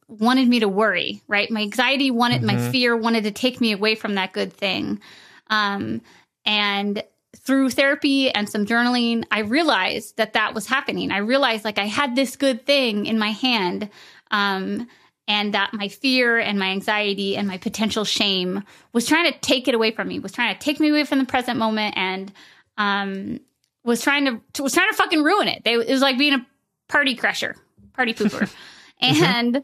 wanted 0.06 0.46
me 0.48 0.60
to 0.60 0.68
worry, 0.68 1.22
right? 1.28 1.50
My 1.50 1.62
anxiety 1.62 2.10
wanted 2.10 2.42
mm-hmm. 2.42 2.58
my 2.58 2.70
fear 2.70 2.94
wanted 2.94 3.24
to 3.24 3.30
take 3.30 3.58
me 3.58 3.72
away 3.72 3.94
from 3.94 4.16
that 4.16 4.34
good 4.34 4.52
thing. 4.52 5.00
Um, 5.48 6.02
and 6.44 7.02
through 7.38 7.70
therapy 7.70 8.30
and 8.30 8.50
some 8.50 8.66
journaling, 8.66 9.24
I 9.30 9.40
realized 9.40 10.18
that 10.18 10.34
that 10.34 10.52
was 10.52 10.66
happening. 10.66 11.10
I 11.10 11.18
realized 11.18 11.64
like 11.64 11.78
I 11.78 11.86
had 11.86 12.14
this 12.14 12.36
good 12.36 12.66
thing 12.66 13.06
in 13.06 13.18
my 13.18 13.30
hand. 13.30 13.88
Um, 14.30 14.86
and 15.26 15.54
that 15.54 15.72
my 15.72 15.88
fear 15.88 16.38
and 16.38 16.56
my 16.56 16.66
anxiety 16.66 17.36
and 17.36 17.48
my 17.48 17.58
potential 17.58 18.04
shame 18.04 18.62
was 18.92 19.06
trying 19.06 19.32
to 19.32 19.36
take 19.40 19.66
it 19.68 19.74
away 19.74 19.90
from 19.90 20.06
me, 20.06 20.20
was 20.20 20.30
trying 20.32 20.54
to 20.54 20.60
take 20.60 20.78
me 20.78 20.90
away 20.90 21.04
from 21.04 21.18
the 21.18 21.24
present 21.24 21.58
moment 21.58 21.96
and, 21.96 22.32
um, 22.76 23.40
was 23.82 24.02
trying 24.02 24.24
to, 24.26 24.62
was 24.62 24.72
trying 24.72 24.88
to 24.88 24.96
fucking 24.96 25.24
ruin 25.24 25.48
it. 25.48 25.64
They, 25.64 25.74
it 25.74 25.88
was 25.88 26.00
like 26.00 26.16
being 26.16 26.34
a 26.34 26.46
party 26.88 27.16
crasher, 27.16 27.56
party 27.96 28.14
pooper. 28.14 28.52
Mm-hmm. 29.02 29.24
and 29.24 29.56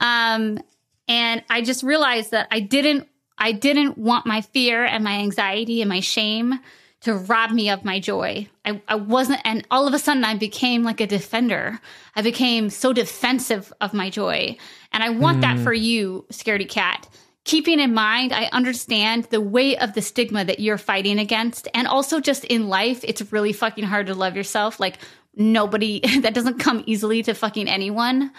um 0.00 0.64
and 1.08 1.44
I 1.50 1.60
just 1.60 1.82
realized 1.82 2.30
that 2.30 2.48
I 2.50 2.60
didn't 2.60 3.06
I 3.36 3.52
didn't 3.52 3.98
want 3.98 4.24
my 4.24 4.40
fear 4.40 4.82
and 4.84 5.04
my 5.04 5.18
anxiety 5.18 5.82
and 5.82 5.88
my 5.90 6.00
shame 6.00 6.58
to 7.00 7.14
rob 7.14 7.50
me 7.52 7.70
of 7.70 7.84
my 7.84 8.00
joy. 8.00 8.48
I, 8.64 8.82
I 8.88 8.96
wasn't, 8.96 9.40
and 9.44 9.64
all 9.70 9.86
of 9.86 9.94
a 9.94 9.98
sudden 9.98 10.24
I 10.24 10.36
became 10.36 10.82
like 10.82 11.00
a 11.00 11.06
defender. 11.06 11.80
I 12.16 12.22
became 12.22 12.70
so 12.70 12.92
defensive 12.92 13.72
of 13.80 13.94
my 13.94 14.10
joy. 14.10 14.56
And 14.92 15.04
I 15.04 15.10
want 15.10 15.38
mm. 15.38 15.40
that 15.42 15.58
for 15.60 15.72
you, 15.72 16.26
Scaredy 16.32 16.68
Cat. 16.68 17.08
Keeping 17.44 17.78
in 17.78 17.94
mind, 17.94 18.32
I 18.32 18.46
understand 18.52 19.24
the 19.24 19.40
weight 19.40 19.78
of 19.78 19.94
the 19.94 20.02
stigma 20.02 20.44
that 20.44 20.58
you're 20.58 20.76
fighting 20.76 21.18
against. 21.18 21.68
And 21.72 21.86
also 21.86 22.20
just 22.20 22.44
in 22.44 22.68
life, 22.68 23.04
it's 23.04 23.32
really 23.32 23.52
fucking 23.52 23.84
hard 23.84 24.08
to 24.08 24.14
love 24.14 24.36
yourself. 24.36 24.80
Like 24.80 24.98
nobody 25.38 26.00
that 26.20 26.34
doesn't 26.34 26.58
come 26.58 26.82
easily 26.86 27.22
to 27.22 27.34
fucking 27.34 27.68
anyone. 27.68 28.32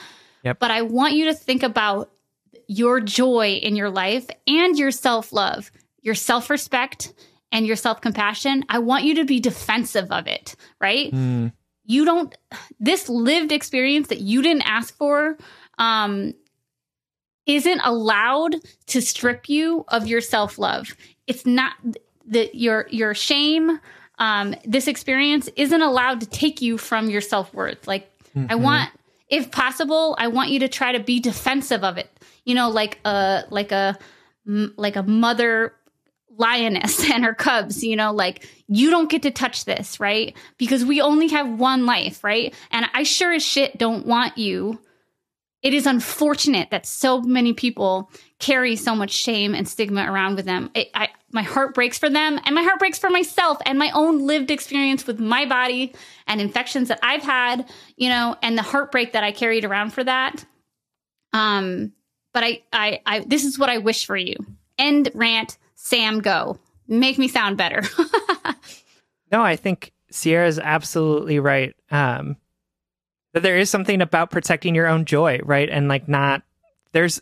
Yep. 0.44 0.60
But 0.60 0.72
I 0.72 0.84
want 0.84 1.16
you 1.16 1.26
to 1.26 1.34
think 1.34 1.64
about 1.64 2.12
your 2.68 3.00
joy 3.00 3.60
in 3.62 3.76
your 3.76 3.90
life 3.90 4.28
and 4.48 4.78
your 4.78 4.92
self 4.92 5.34
love, 5.34 5.72
your 6.02 6.16
self 6.16 6.50
respect, 6.50 7.14
and 7.52 7.66
your 7.66 7.76
self 7.76 8.02
compassion. 8.02 8.64
I 8.70 8.80
want 8.80 9.04
you 9.04 9.16
to 9.16 9.26
be 9.26 9.40
defensive 9.40 10.12
of 10.12 10.28
it, 10.28 10.56
right? 10.80 11.12
Mm. 11.12 11.52
You 11.86 12.06
don't, 12.06 12.36
this 12.80 13.10
lived 13.10 13.52
experience 13.52 14.10
that 14.10 14.20
you 14.20 14.44
didn't 14.44 14.62
ask 14.62 14.96
for, 14.96 15.38
um, 15.80 16.34
isn't 17.48 17.82
allowed 17.84 18.58
to 18.86 19.02
strip 19.02 19.50
you 19.50 19.84
of 19.88 20.08
your 20.08 20.22
self 20.22 20.60
love. 20.60 20.96
It's 21.26 21.46
not 21.46 21.74
that 22.28 22.56
your 22.56 22.86
your 22.92 23.16
shame, 23.16 23.80
um, 24.20 24.54
this 24.66 24.88
experience 24.88 25.50
isn't 25.56 25.82
allowed 25.82 26.22
to 26.22 26.28
take 26.28 26.62
you 26.62 26.78
from 26.78 27.10
your 27.10 27.22
self 27.22 27.54
worth. 27.54 27.88
Like, 27.88 28.12
mm-hmm. 28.36 28.48
I 28.50 28.56
want, 28.56 28.92
if 29.30 29.50
possible, 29.50 30.16
I 30.20 30.28
want 30.28 30.50
you 30.50 30.60
to 30.60 30.68
try 30.68 30.92
to 30.92 31.00
be 31.00 31.20
defensive 31.20 31.84
of 31.84 31.98
it. 31.98 32.10
You 32.46 32.56
know, 32.56 32.70
like 32.70 33.00
a 33.06 33.46
like 33.50 33.72
a 33.72 33.98
like 34.46 34.96
a 34.96 35.04
mother 35.04 35.74
lioness 36.40 37.08
and 37.12 37.24
her 37.24 37.36
cubs, 37.36 37.84
you 37.84 37.96
know, 37.96 38.12
like 38.12 38.48
you 38.68 38.90
don't 38.90 39.10
get 39.10 39.22
to 39.24 39.32
touch 39.32 39.66
this, 39.66 40.00
right? 40.00 40.36
Because 40.58 40.84
we 40.84 41.02
only 41.02 41.28
have 41.28 41.60
one 41.60 41.86
life, 41.86 42.24
right? 42.24 42.54
And 42.72 42.86
I 42.94 43.04
sure 43.04 43.34
as 43.34 43.44
shit 43.44 43.78
don't 43.78 44.06
want 44.06 44.38
you. 44.38 44.80
It 45.62 45.74
is 45.74 45.86
unfortunate 45.86 46.70
that 46.72 46.86
so 46.86 47.22
many 47.22 47.52
people 47.52 48.10
carry 48.40 48.78
so 48.78 48.96
much 48.96 49.12
shame 49.12 49.54
and 49.54 49.68
stigma 49.68 50.10
around 50.10 50.38
with 50.38 50.46
them. 50.46 50.72
It, 50.74 50.90
I, 50.94 51.10
my 51.32 51.44
heart 51.44 51.74
breaks 51.74 51.98
for 51.98 52.10
them 52.10 52.40
and 52.46 52.56
my 52.56 52.64
heart 52.64 52.80
breaks 52.80 52.98
for 52.98 53.10
myself 53.10 53.58
and 53.66 53.78
my 53.78 53.92
own 53.94 54.26
lived 54.26 54.52
experience 54.52 55.06
with 55.06 55.20
my 55.20 55.46
body 55.46 55.94
and 56.28 56.42
infections 56.42 56.88
that 56.88 57.00
I've 57.04 57.24
had, 57.24 57.70
you 57.98 58.10
know, 58.10 58.36
and 58.42 58.58
the 58.58 58.64
heartbreak 58.64 59.14
that 59.14 59.24
I 59.24 59.32
carried 59.32 59.66
around 59.66 59.94
for 59.94 60.04
that. 60.04 60.44
Um, 61.34 61.94
but 62.34 62.44
I, 62.44 62.62
I, 62.74 63.02
I, 63.06 63.20
this 63.20 63.44
is 63.44 63.60
what 63.60 63.70
I 63.70 63.78
wish 63.78 64.06
for 64.06 64.18
you. 64.18 64.36
End 64.78 65.10
rant. 65.14 65.58
Sam, 65.76 66.20
go. 66.20 66.60
Make 66.88 67.18
me 67.18 67.28
sound 67.28 67.58
better. 67.58 67.84
no, 69.32 69.42
I 69.42 69.56
think 69.56 69.94
Sierra 70.12 70.48
is 70.48 70.60
absolutely 70.60 71.40
right. 71.40 71.76
Um, 71.92 72.38
that 73.34 73.44
there 73.44 73.58
is 73.58 73.70
something 73.70 74.02
about 74.02 74.32
protecting 74.32 74.76
your 74.76 74.88
own 74.88 75.06
joy, 75.06 75.40
right? 75.44 75.70
And 75.70 75.88
like 75.88 76.08
not 76.08 76.42
there's 76.92 77.22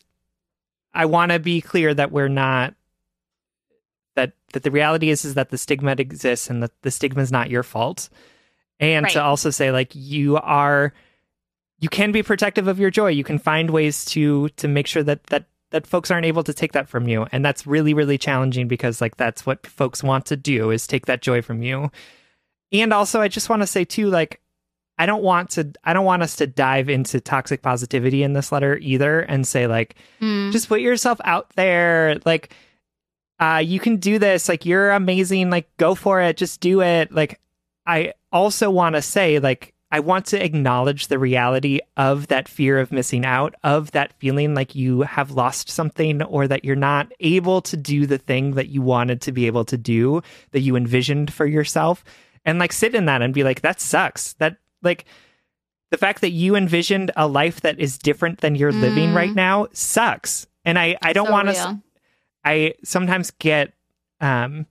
I 0.93 1.05
want 1.05 1.31
to 1.31 1.39
be 1.39 1.61
clear 1.61 1.93
that 1.93 2.11
we're 2.11 2.29
not 2.29 2.73
that 4.17 4.33
that 4.51 4.63
the 4.63 4.71
reality 4.71 5.09
is 5.09 5.23
is 5.23 5.35
that 5.35 5.49
the 5.49 5.57
stigma 5.57 5.91
exists 5.91 6.49
and 6.49 6.61
that 6.61 6.71
the 6.81 6.91
stigma 6.91 7.21
is 7.21 7.31
not 7.31 7.49
your 7.49 7.63
fault. 7.63 8.09
And 8.79 9.05
right. 9.05 9.13
to 9.13 9.23
also 9.23 9.49
say 9.49 9.71
like 9.71 9.91
you 9.93 10.37
are 10.37 10.93
you 11.79 11.87
can 11.87 12.11
be 12.11 12.23
protective 12.23 12.67
of 12.67 12.79
your 12.79 12.89
joy. 12.89 13.09
You 13.09 13.23
can 13.23 13.39
find 13.39 13.69
ways 13.69 14.03
to 14.05 14.49
to 14.49 14.67
make 14.67 14.87
sure 14.87 15.03
that 15.03 15.23
that 15.27 15.45
that 15.69 15.87
folks 15.87 16.09
aren't 16.11 16.25
able 16.25 16.43
to 16.43 16.53
take 16.53 16.71
that 16.71 16.87
from 16.87 17.07
you 17.07 17.27
and 17.33 17.43
that's 17.43 17.67
really 17.67 17.93
really 17.93 18.17
challenging 18.17 18.69
because 18.69 19.01
like 19.01 19.17
that's 19.17 19.45
what 19.45 19.67
folks 19.67 20.01
want 20.01 20.25
to 20.25 20.37
do 20.37 20.71
is 20.71 20.87
take 20.87 21.07
that 21.07 21.21
joy 21.21 21.41
from 21.41 21.61
you 21.61 21.91
and 22.71 22.93
also 22.93 23.19
i 23.19 23.27
just 23.27 23.49
want 23.49 23.61
to 23.61 23.67
say 23.67 23.83
too 23.83 24.09
like 24.09 24.39
I 24.99 25.05
don't 25.05 25.21
want 25.21 25.51
to 25.51 25.71
I 25.83 25.93
don't 25.93 26.05
want 26.05 26.23
us 26.23 26.37
to 26.37 26.47
dive 26.47 26.89
into 26.89 27.21
toxic 27.21 27.61
positivity 27.61 28.23
in 28.23 28.33
this 28.33 28.51
letter 28.51 28.77
either 28.77 29.19
and 29.19 29.45
say 29.45 29.67
like 29.67 29.95
mm. 30.19 30.51
just 30.51 30.67
put 30.67 30.81
yourself 30.81 31.21
out 31.23 31.51
there 31.55 32.17
like 32.25 32.55
uh 33.39 33.61
you 33.63 33.79
can 33.79 33.97
do 33.97 34.19
this. 34.19 34.49
Like 34.49 34.65
you're 34.65 34.91
amazing. 34.91 35.49
Like 35.49 35.75
go 35.77 35.95
for 35.95 36.21
it. 36.21 36.37
Just 36.37 36.59
do 36.61 36.81
it. 36.81 37.11
Like 37.11 37.39
I 37.85 38.13
also 38.31 38.69
want 38.69 38.95
to 38.95 39.01
say 39.01 39.39
like 39.39 39.73
I 39.89 40.01
want 40.01 40.25
to 40.27 40.43
acknowledge 40.43 41.07
the 41.07 41.17
reality 41.17 41.79
of 41.95 42.27
that 42.27 42.49
fear 42.49 42.77
of 42.79 42.91
missing 42.91 43.25
out 43.25 43.55
of 43.63 43.91
that 43.91 44.11
feeling 44.19 44.53
like 44.53 44.75
you 44.75 45.01
have 45.01 45.31
lost 45.31 45.69
something 45.69 46.21
or 46.23 46.47
that 46.47 46.65
you're 46.65 46.75
not 46.75 47.11
able 47.21 47.61
to 47.61 47.77
do 47.77 48.05
the 48.05 48.17
thing 48.17 48.55
that 48.55 48.67
you 48.67 48.81
wanted 48.81 49.21
to 49.21 49.31
be 49.31 49.47
able 49.47 49.63
to 49.65 49.77
do 49.77 50.21
that 50.51 50.59
you 50.59 50.75
envisioned 50.75 51.31
for 51.31 51.45
yourself. 51.45 52.03
And 52.43 52.59
like 52.59 52.73
sit 52.73 52.95
in 52.95 53.05
that 53.05 53.21
and 53.21 53.33
be 53.33 53.43
like 53.43 53.61
that 53.61 53.79
sucks. 53.79 54.33
That 54.33 54.57
like 54.81 55.05
the 55.89 55.97
fact 55.97 56.19
that 56.19 56.31
you 56.31 56.55
envisioned 56.57 57.11
a 57.15 57.27
life 57.27 57.61
that 57.61 57.79
is 57.79 57.97
different 57.97 58.41
than 58.41 58.55
you're 58.55 58.73
mm. 58.73 58.81
living 58.81 59.13
right 59.13 59.33
now 59.33 59.67
sucks. 59.71 60.47
And 60.65 60.77
I 60.77 60.97
I 61.01 61.13
don't 61.13 61.27
so 61.27 61.31
want 61.31 61.47
to 61.47 61.81
I 62.47 62.73
sometimes 62.83 63.31
get 63.31 63.73
um 64.21 64.65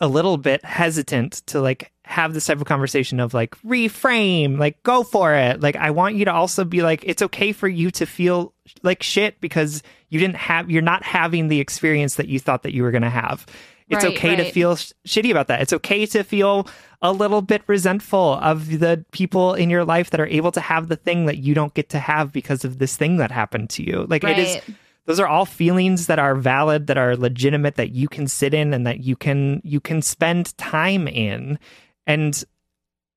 a 0.00 0.08
little 0.08 0.38
bit 0.38 0.64
hesitant 0.64 1.42
to 1.46 1.60
like 1.60 1.92
have 2.04 2.34
this 2.34 2.46
type 2.46 2.58
of 2.58 2.64
conversation 2.64 3.20
of 3.20 3.34
like 3.34 3.56
reframe, 3.62 4.58
like 4.58 4.82
go 4.82 5.02
for 5.02 5.34
it. 5.34 5.60
Like 5.60 5.76
I 5.76 5.90
want 5.90 6.16
you 6.16 6.24
to 6.24 6.32
also 6.32 6.64
be 6.64 6.82
like 6.82 7.04
it's 7.04 7.22
okay 7.22 7.52
for 7.52 7.68
you 7.68 7.90
to 7.92 8.06
feel 8.06 8.54
like 8.82 9.02
shit 9.02 9.40
because 9.40 9.82
you 10.08 10.18
didn't 10.18 10.36
have 10.36 10.70
you're 10.70 10.82
not 10.82 11.02
having 11.02 11.48
the 11.48 11.60
experience 11.60 12.16
that 12.16 12.28
you 12.28 12.38
thought 12.38 12.62
that 12.62 12.74
you 12.74 12.82
were 12.82 12.90
going 12.90 13.02
to 13.02 13.10
have. 13.10 13.46
It's 13.88 14.04
right, 14.04 14.16
okay 14.16 14.28
right. 14.30 14.36
to 14.38 14.50
feel 14.52 14.76
sh- 14.76 14.92
shitty 15.06 15.30
about 15.30 15.48
that. 15.48 15.60
It's 15.60 15.72
okay 15.74 16.06
to 16.06 16.22
feel 16.22 16.66
a 17.02 17.12
little 17.12 17.42
bit 17.42 17.62
resentful 17.66 18.34
of 18.34 18.78
the 18.78 19.04
people 19.12 19.54
in 19.54 19.68
your 19.68 19.84
life 19.84 20.10
that 20.10 20.20
are 20.20 20.26
able 20.26 20.52
to 20.52 20.60
have 20.60 20.88
the 20.88 20.96
thing 20.96 21.26
that 21.26 21.38
you 21.38 21.52
don't 21.52 21.74
get 21.74 21.90
to 21.90 21.98
have 21.98 22.32
because 22.32 22.64
of 22.64 22.78
this 22.78 22.96
thing 22.96 23.18
that 23.18 23.30
happened 23.30 23.68
to 23.70 23.82
you. 23.82 24.06
Like 24.08 24.22
right. 24.22 24.38
it 24.38 24.48
is 24.48 24.76
those 25.06 25.18
are 25.18 25.26
all 25.26 25.44
feelings 25.44 26.06
that 26.06 26.18
are 26.18 26.34
valid, 26.34 26.86
that 26.86 26.98
are 26.98 27.16
legitimate 27.16 27.74
that 27.76 27.90
you 27.90 28.08
can 28.08 28.28
sit 28.28 28.54
in 28.54 28.72
and 28.72 28.86
that 28.86 29.00
you 29.00 29.16
can 29.16 29.60
you 29.64 29.80
can 29.80 30.02
spend 30.02 30.56
time 30.58 31.08
in. 31.08 31.58
And 32.06 32.42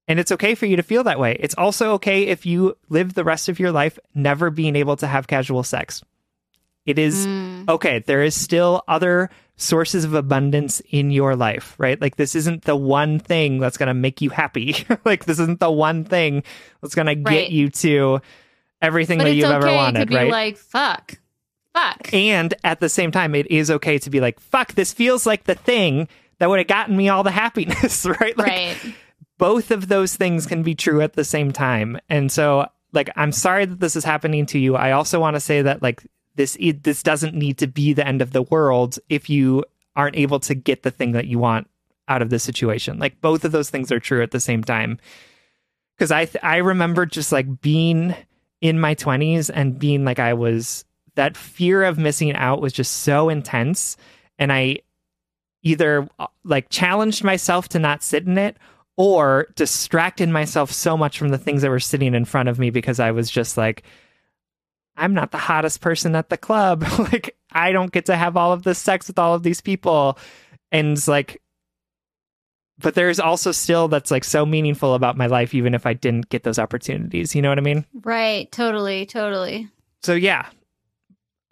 and 0.07 0.19
it's 0.19 0.31
okay 0.31 0.55
for 0.55 0.65
you 0.65 0.75
to 0.75 0.83
feel 0.83 1.03
that 1.03 1.19
way. 1.19 1.37
It's 1.39 1.55
also 1.55 1.93
okay 1.93 2.27
if 2.27 2.45
you 2.45 2.77
live 2.89 3.13
the 3.13 3.23
rest 3.23 3.49
of 3.49 3.59
your 3.59 3.71
life 3.71 3.97
never 4.13 4.49
being 4.49 4.75
able 4.75 4.95
to 4.97 5.07
have 5.07 5.27
casual 5.27 5.63
sex. 5.63 6.03
It 6.85 6.99
is 6.99 7.25
mm. 7.25 7.67
okay. 7.67 7.99
There 7.99 8.21
is 8.21 8.35
still 8.35 8.83
other 8.87 9.29
sources 9.57 10.03
of 10.03 10.13
abundance 10.13 10.81
in 10.89 11.09
your 11.11 11.35
life, 11.35 11.75
right? 11.79 11.99
Like 11.99 12.15
this 12.15 12.35
isn't 12.35 12.63
the 12.63 12.75
one 12.75 13.19
thing 13.19 13.59
that's 13.59 13.77
going 13.77 13.87
to 13.87 13.93
make 13.93 14.21
you 14.21 14.29
happy. 14.29 14.75
like 15.05 15.25
this 15.25 15.39
isn't 15.39 15.59
the 15.59 15.71
one 15.71 16.03
thing 16.03 16.43
that's 16.81 16.93
going 16.93 17.07
to 17.07 17.15
get 17.15 17.51
you 17.51 17.69
to 17.69 18.21
everything 18.81 19.17
but 19.17 19.25
that 19.25 19.33
you've 19.33 19.45
okay 19.45 19.55
ever 19.55 19.73
wanted, 19.73 20.01
to 20.01 20.05
be 20.05 20.15
right? 20.15 20.31
Like 20.31 20.57
fuck. 20.57 21.17
Fuck. 21.75 22.13
And 22.13 22.53
at 22.63 22.79
the 22.79 22.87
same 22.87 23.11
time 23.11 23.35
it 23.35 23.51
is 23.51 23.69
okay 23.69 23.97
to 23.99 24.09
be 24.09 24.21
like 24.21 24.39
fuck 24.39 24.73
this 24.73 24.93
feels 24.93 25.25
like 25.25 25.43
the 25.43 25.55
thing 25.55 26.07
that 26.39 26.49
would 26.49 26.59
have 26.59 26.67
gotten 26.67 26.95
me 26.95 27.09
all 27.09 27.23
the 27.23 27.31
happiness, 27.31 28.05
right? 28.21 28.37
Like 28.37 28.47
right. 28.47 28.95
both 29.37 29.71
of 29.71 29.89
those 29.89 30.15
things 30.15 30.45
can 30.45 30.63
be 30.63 30.73
true 30.73 31.01
at 31.01 31.13
the 31.13 31.25
same 31.25 31.51
time. 31.51 31.99
And 32.09 32.31
so 32.31 32.67
like 32.93 33.09
I'm 33.17 33.33
sorry 33.33 33.65
that 33.65 33.81
this 33.81 33.97
is 33.97 34.05
happening 34.05 34.45
to 34.47 34.59
you. 34.59 34.77
I 34.77 34.93
also 34.93 35.19
want 35.19 35.35
to 35.35 35.41
say 35.41 35.61
that 35.61 35.81
like 35.81 36.05
this 36.35 36.55
it, 36.61 36.83
this 36.83 37.03
doesn't 37.03 37.35
need 37.35 37.57
to 37.57 37.67
be 37.67 37.91
the 37.91 38.07
end 38.07 38.21
of 38.21 38.31
the 38.31 38.43
world 38.43 38.97
if 39.09 39.29
you 39.29 39.65
aren't 39.97 40.15
able 40.15 40.39
to 40.41 40.55
get 40.55 40.83
the 40.83 40.91
thing 40.91 41.11
that 41.11 41.27
you 41.27 41.39
want 41.39 41.69
out 42.07 42.21
of 42.21 42.29
the 42.29 42.39
situation. 42.39 42.99
Like 42.99 43.19
both 43.19 43.43
of 43.43 43.51
those 43.51 43.69
things 43.69 43.91
are 43.91 43.99
true 43.99 44.23
at 44.23 44.31
the 44.31 44.39
same 44.39 44.63
time. 44.63 44.97
Cuz 45.99 46.09
I 46.09 46.23
th- 46.23 46.43
I 46.43 46.57
remember 46.57 47.05
just 47.05 47.33
like 47.33 47.59
being 47.59 48.15
in 48.61 48.79
my 48.79 48.95
20s 48.95 49.51
and 49.53 49.77
being 49.77 50.05
like 50.05 50.19
I 50.19 50.33
was 50.33 50.85
that 51.15 51.37
fear 51.37 51.83
of 51.83 51.97
missing 51.97 52.33
out 52.33 52.61
was 52.61 52.73
just 52.73 52.97
so 52.97 53.29
intense 53.29 53.97
and 54.37 54.51
I 54.51 54.79
either 55.63 56.07
uh, 56.19 56.27
like 56.43 56.69
challenged 56.69 57.23
myself 57.23 57.69
to 57.69 57.79
not 57.79 58.03
sit 58.03 58.25
in 58.25 58.37
it 58.37 58.57
or 58.97 59.47
distracted 59.55 60.29
myself 60.29 60.71
so 60.71 60.95
much 60.95 61.17
from 61.17 61.29
the 61.29 61.37
things 61.37 61.61
that 61.61 61.69
were 61.69 61.79
sitting 61.79 62.13
in 62.13 62.25
front 62.25 62.49
of 62.49 62.59
me 62.59 62.69
because 62.69 62.99
I 62.99 63.11
was 63.11 63.29
just 63.29 63.57
like 63.57 63.83
I'm 64.97 65.13
not 65.13 65.31
the 65.31 65.37
hottest 65.37 65.81
person 65.81 66.15
at 66.15 66.29
the 66.29 66.37
club. 66.37 66.85
like, 66.99 67.35
I 67.51 67.71
don't 67.71 67.91
get 67.91 68.05
to 68.05 68.15
have 68.15 68.37
all 68.37 68.53
of 68.53 68.63
this 68.63 68.79
sex 68.79 69.07
with 69.07 69.19
all 69.19 69.33
of 69.33 69.43
these 69.43 69.61
people. 69.61 70.17
And 70.71 71.05
like, 71.07 71.41
but 72.77 72.95
there's 72.95 73.19
also 73.19 73.51
still 73.51 73.87
that's 73.87 74.11
like 74.11 74.23
so 74.23 74.45
meaningful 74.45 74.93
about 74.93 75.17
my 75.17 75.27
life, 75.27 75.53
even 75.53 75.73
if 75.73 75.85
I 75.85 75.93
didn't 75.93 76.29
get 76.29 76.43
those 76.43 76.59
opportunities. 76.59 77.35
You 77.35 77.41
know 77.41 77.49
what 77.49 77.57
I 77.57 77.61
mean? 77.61 77.85
Right. 77.93 78.51
Totally. 78.51 79.05
Totally. 79.05 79.69
So, 80.03 80.13
yeah, 80.13 80.47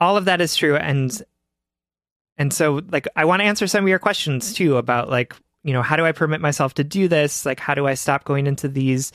all 0.04 0.18
of 0.18 0.26
that 0.26 0.42
is 0.42 0.56
true. 0.56 0.76
And, 0.76 1.12
and 2.38 2.54
so, 2.54 2.82
like, 2.90 3.08
I 3.16 3.26
want 3.26 3.42
to 3.42 3.46
answer 3.46 3.68
some 3.68 3.84
of 3.84 3.90
your 3.90 4.00
questions 4.00 4.54
too 4.54 4.78
about 4.78 5.10
like, 5.10 5.36
you 5.64 5.74
know, 5.74 5.82
how 5.82 5.96
do 5.96 6.06
I 6.06 6.12
permit 6.12 6.42
myself 6.42 6.74
to 6.76 6.84
do 6.84 7.08
this? 7.08 7.46
Like, 7.46 7.60
how 7.60 7.74
do 7.74 7.88
I 7.88 7.94
stop 7.94 8.26
going 8.26 8.48
into 8.48 8.68
these 8.68 9.12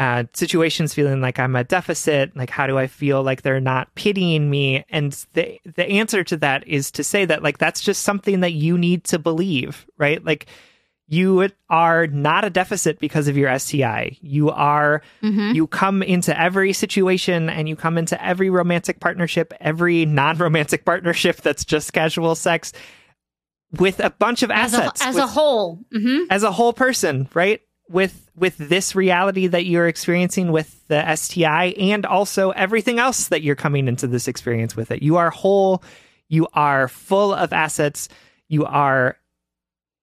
uh, 0.00 0.24
situations 0.32 0.94
feeling 0.94 1.20
like 1.20 1.38
I'm 1.38 1.54
a 1.54 1.62
deficit. 1.62 2.34
Like, 2.34 2.48
how 2.48 2.66
do 2.66 2.78
I 2.78 2.86
feel 2.86 3.22
like 3.22 3.42
they're 3.42 3.60
not 3.60 3.94
pitying 3.96 4.48
me? 4.48 4.82
And 4.88 5.12
the 5.34 5.60
the 5.76 5.86
answer 5.86 6.24
to 6.24 6.38
that 6.38 6.66
is 6.66 6.90
to 6.92 7.04
say 7.04 7.26
that 7.26 7.42
like 7.42 7.58
that's 7.58 7.82
just 7.82 8.00
something 8.00 8.40
that 8.40 8.52
you 8.52 8.78
need 8.78 9.04
to 9.04 9.18
believe, 9.18 9.86
right? 9.98 10.24
Like 10.24 10.46
you 11.10 11.50
are 11.68 12.06
not 12.06 12.44
a 12.44 12.50
deficit 12.50 13.00
because 13.00 13.26
of 13.26 13.36
your 13.36 13.58
STI. 13.58 14.16
You 14.22 14.50
are 14.50 15.02
mm-hmm. 15.22 15.54
you 15.54 15.66
come 15.66 16.04
into 16.04 16.38
every 16.40 16.72
situation 16.72 17.50
and 17.50 17.68
you 17.68 17.74
come 17.74 17.98
into 17.98 18.24
every 18.24 18.48
romantic 18.48 19.00
partnership, 19.00 19.52
every 19.60 20.06
non-romantic 20.06 20.84
partnership 20.86 21.38
that's 21.42 21.64
just 21.64 21.92
casual 21.92 22.36
sex 22.36 22.72
with 23.72 23.98
a 23.98 24.10
bunch 24.10 24.44
of 24.44 24.52
assets 24.52 25.00
as 25.02 25.06
a, 25.06 25.08
as 25.08 25.14
with, 25.16 25.24
a 25.24 25.26
whole, 25.26 25.80
mm-hmm. 25.92 26.30
as 26.30 26.44
a 26.44 26.52
whole 26.52 26.72
person, 26.72 27.28
right? 27.34 27.60
with 27.90 28.30
with 28.36 28.56
this 28.56 28.94
reality 28.94 29.48
that 29.48 29.66
you're 29.66 29.88
experiencing 29.88 30.52
with 30.52 30.86
the 30.86 31.16
STI 31.16 31.74
and 31.76 32.06
also 32.06 32.50
everything 32.50 33.00
else 33.00 33.28
that 33.28 33.42
you're 33.42 33.56
coming 33.56 33.88
into 33.88 34.06
this 34.06 34.28
experience 34.28 34.76
with 34.76 34.92
it. 34.92 35.02
You 35.02 35.16
are 35.16 35.30
whole, 35.30 35.82
you 36.28 36.46
are 36.54 36.86
full 36.86 37.34
of 37.34 37.52
assets, 37.52 38.08
you 38.48 38.64
are 38.64 39.16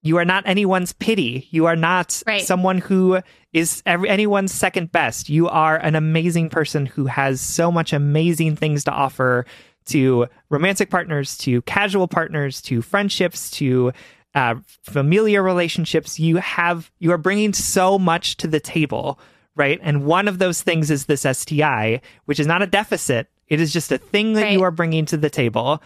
you 0.08 0.18
are 0.18 0.26
not 0.26 0.44
anyone's 0.48 0.94
pity. 0.94 1.48
You 1.52 1.66
are 1.66 1.76
not 1.76 2.22
right. 2.26 2.42
someone 2.42 2.80
who 2.80 3.20
is 3.54 3.84
every, 3.86 4.10
anyone's 4.10 4.54
second 4.54 4.92
best. 4.92 5.30
You 5.30 5.48
are 5.50 5.78
an 5.78 5.96
amazing 5.96 6.50
person 6.50 6.86
who 6.86 7.06
has 7.06 7.42
so 7.42 7.72
much 7.72 7.94
amazing 7.94 8.56
things 8.56 8.84
to 8.86 8.92
offer 8.92 9.46
to 9.88 10.28
romantic 10.50 10.90
partners, 10.90 11.38
to 11.38 11.62
casual 11.64 12.08
partners, 12.08 12.62
to 12.64 12.82
friendships, 12.82 13.50
to 13.52 13.94
uh, 14.38 14.56
familiar 14.84 15.42
relationships, 15.42 16.20
you 16.20 16.38
have 16.38 16.92
you 17.00 17.12
are 17.12 17.18
bringing 17.18 17.54
so 17.54 17.98
much 17.98 18.38
to 18.38 18.48
the 18.48 18.60
table, 18.60 19.20
right? 19.56 19.80
And 19.82 20.06
one 20.06 20.28
of 20.28 20.38
those 20.38 20.62
things 20.62 20.92
is 20.92 21.06
this 21.06 21.26
STI, 21.26 22.02
which 22.26 22.40
is 22.40 22.46
not 22.46 22.62
a 22.62 22.68
deficit; 22.68 23.32
it 23.48 23.60
is 23.60 23.74
just 23.74 23.92
a 23.92 23.98
thing 23.98 24.34
that 24.34 24.44
right. 24.44 24.54
you 24.54 24.62
are 24.62 24.70
bringing 24.70 25.06
to 25.08 25.18
the 25.18 25.32
table. 25.32 25.82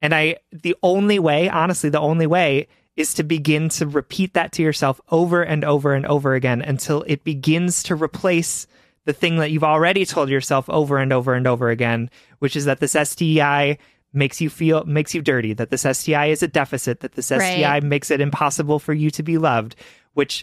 And 0.00 0.14
I, 0.14 0.36
the 0.52 0.76
only 0.84 1.18
way, 1.18 1.48
honestly, 1.48 1.90
the 1.90 1.98
only 1.98 2.28
way 2.28 2.68
is 3.00 3.14
to 3.14 3.22
begin 3.22 3.68
to 3.70 3.86
repeat 3.86 4.34
that 4.34 4.52
to 4.52 4.62
yourself 4.62 5.00
over 5.08 5.42
and 5.42 5.64
over 5.64 5.94
and 5.94 6.06
over 6.06 6.34
again 6.34 6.62
until 6.62 7.02
it 7.06 7.24
begins 7.24 7.82
to 7.84 7.94
replace 7.96 8.66
the 9.06 9.12
thing 9.12 9.36
that 9.36 9.50
you've 9.50 9.64
already 9.64 10.04
told 10.04 10.28
yourself 10.28 10.68
over 10.68 10.98
and 10.98 11.12
over 11.12 11.34
and 11.34 11.46
over 11.46 11.70
again, 11.70 12.10
which 12.38 12.54
is 12.54 12.66
that 12.66 12.80
this 12.80 12.92
STI 12.92 13.78
makes 14.12 14.40
you 14.40 14.50
feel 14.50 14.84
makes 14.84 15.14
you 15.14 15.22
dirty 15.22 15.52
that 15.52 15.70
this 15.70 15.86
STI 15.90 16.26
is 16.26 16.42
a 16.42 16.48
deficit 16.48 17.00
that 17.00 17.12
this 17.12 17.26
STI 17.26 17.78
makes 17.80 18.10
it 18.10 18.20
impossible 18.20 18.80
for 18.80 18.92
you 18.92 19.08
to 19.08 19.22
be 19.22 19.38
loved 19.38 19.76
which 20.14 20.42